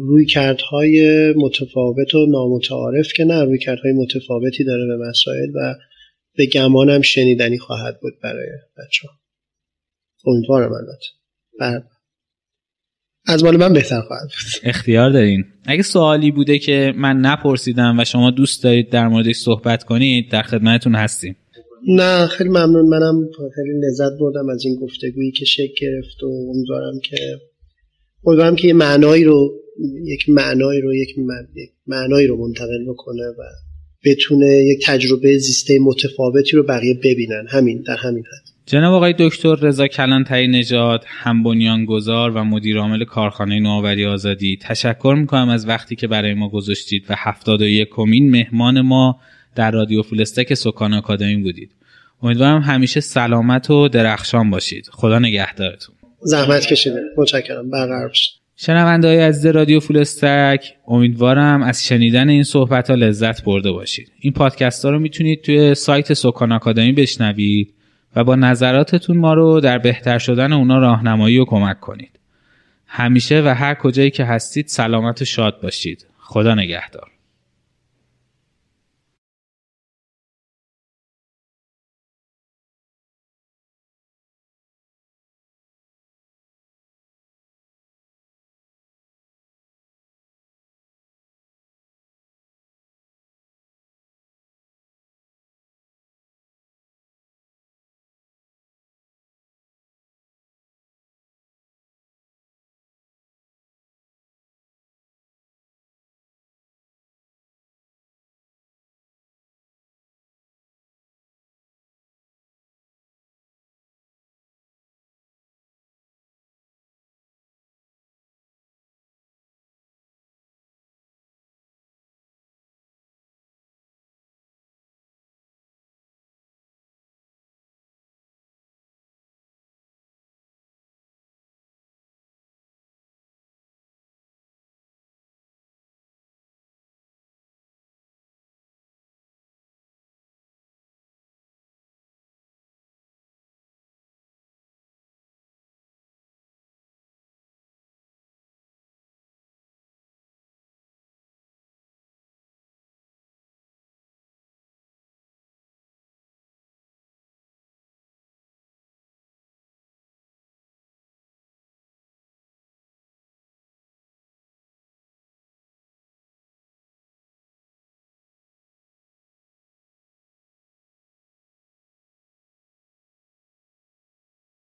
روی 0.00 0.26
کردهای 0.26 1.32
متفاوت 1.36 2.14
و 2.14 2.26
نامتعارف 2.26 3.12
که 3.16 3.24
نه 3.24 3.42
روی 3.42 3.58
کردهای 3.58 3.92
متفاوتی 3.92 4.64
داره 4.64 4.86
به 4.86 4.96
مسائل 5.08 5.50
و 5.54 5.74
به 6.36 6.46
گمانم 6.46 7.00
شنیدنی 7.00 7.58
خواهد 7.58 8.00
بود 8.00 8.12
برای 8.22 8.46
بچه 8.78 9.08
ها 9.08 9.14
امیدوارم 10.26 10.72
البته. 10.72 11.86
از 13.26 13.44
مال 13.44 13.56
من 13.56 13.72
بهتر 13.72 14.00
خواهد 14.00 14.22
بود. 14.22 14.68
اختیار 14.68 15.10
دارین. 15.10 15.44
اگه 15.64 15.82
سوالی 15.82 16.30
بوده 16.30 16.58
که 16.58 16.92
من 16.96 17.16
نپرسیدم 17.16 17.98
و 17.98 18.04
شما 18.04 18.30
دوست 18.30 18.64
دارید 18.64 18.90
در 18.90 19.08
موردش 19.08 19.36
صحبت 19.36 19.84
کنید 19.84 20.30
در 20.30 20.42
خدمتتون 20.42 20.94
هستیم. 20.94 21.36
نه 21.88 22.26
خیلی 22.26 22.50
ممنون. 22.50 22.88
منم 22.88 23.28
خیلی 23.54 23.80
لذت 23.86 24.18
بردم 24.20 24.48
از 24.48 24.64
این 24.64 24.76
گفتگویی 24.80 25.30
که 25.30 25.44
شکل 25.44 25.74
گرفت 25.80 26.22
و 26.22 26.26
امیدوارم 26.26 27.00
که 27.04 27.16
امیدوارم 28.24 28.56
که 28.56 28.68
یه 28.68 28.74
معنایی 28.74 29.24
رو 29.24 29.62
یک 30.04 30.28
معنایی 30.28 30.80
رو 30.80 30.94
یک 30.94 31.08
معنایی 31.86 32.26
رو 32.26 32.36
منتقل 32.36 32.84
بکنه 32.88 33.26
و 33.26 33.42
بتونه 34.04 34.46
یک 34.46 34.86
تجربه 34.86 35.38
زیسته 35.38 35.78
متفاوتی 35.78 36.56
رو 36.56 36.62
بقیه 36.62 36.94
ببینن. 36.94 37.46
همین 37.48 37.82
در 37.86 37.96
همین 37.96 38.24
حد. 38.24 38.52
جناب 38.66 38.94
آقای 38.94 39.14
دکتر 39.18 39.54
رضا 39.54 39.86
کلانتری 39.86 40.48
نژاد 40.48 41.04
هم 41.06 41.42
بنیانگذار 41.42 42.30
و 42.30 42.44
مدیر 42.44 42.78
عامل 42.78 43.04
کارخانه 43.04 43.60
نوآوری 43.60 44.06
آزادی. 44.06 44.58
تشکر 44.62 45.14
می‌کنم 45.18 45.48
از 45.48 45.68
وقتی 45.68 45.96
که 45.96 46.06
برای 46.06 46.34
ما 46.34 46.48
گذاشتید 46.48 47.04
و 47.08 47.14
هفتاد 47.18 47.62
و 47.62 47.68
یکمین 47.68 48.30
مهمان 48.30 48.80
ما 48.80 49.20
در 49.54 49.70
رادیو 49.70 50.02
فولستک 50.02 50.54
سکان 50.54 50.94
آکادمی 50.94 51.36
بودید. 51.36 51.70
امیدوارم 52.22 52.60
همیشه 52.60 53.00
سلامت 53.00 53.70
و 53.70 53.88
درخشان 53.88 54.50
باشید. 54.50 54.86
خدا 54.92 55.18
نگهدارتون. 55.18 55.94
زحمت 56.22 56.66
کشیده 56.66 57.00
متشکرم. 57.16 57.70
برقرار 57.70 58.08
باشید. 58.08 58.41
شنونده 58.64 59.08
های 59.08 59.20
عزیز 59.20 59.46
رادیو 59.46 59.80
فولستک 59.80 60.74
امیدوارم 60.88 61.62
از 61.62 61.86
شنیدن 61.86 62.28
این 62.28 62.42
صحبت 62.42 62.90
ها 62.90 62.96
لذت 62.96 63.44
برده 63.44 63.72
باشید. 63.72 64.12
این 64.20 64.32
پادکست 64.32 64.84
ها 64.84 64.90
رو 64.90 64.98
می‌تونید 64.98 65.42
توی 65.42 65.74
سایت 65.74 66.14
سکان 66.14 66.52
آکادمی 66.52 66.92
بشنوید 66.92 67.74
و 68.16 68.24
با 68.24 68.36
نظراتتون 68.36 69.16
ما 69.16 69.34
رو 69.34 69.60
در 69.60 69.78
بهتر 69.78 70.18
شدن 70.18 70.52
اونا 70.52 70.78
راهنمایی 70.78 71.38
و 71.38 71.44
کمک 71.44 71.80
کنید. 71.80 72.20
همیشه 72.86 73.42
و 73.44 73.54
هر 73.54 73.74
کجایی 73.74 74.10
که 74.10 74.24
هستید 74.24 74.68
سلامت 74.68 75.22
و 75.22 75.24
شاد 75.24 75.60
باشید. 75.60 76.06
خدا 76.18 76.54
نگهدار. 76.54 77.11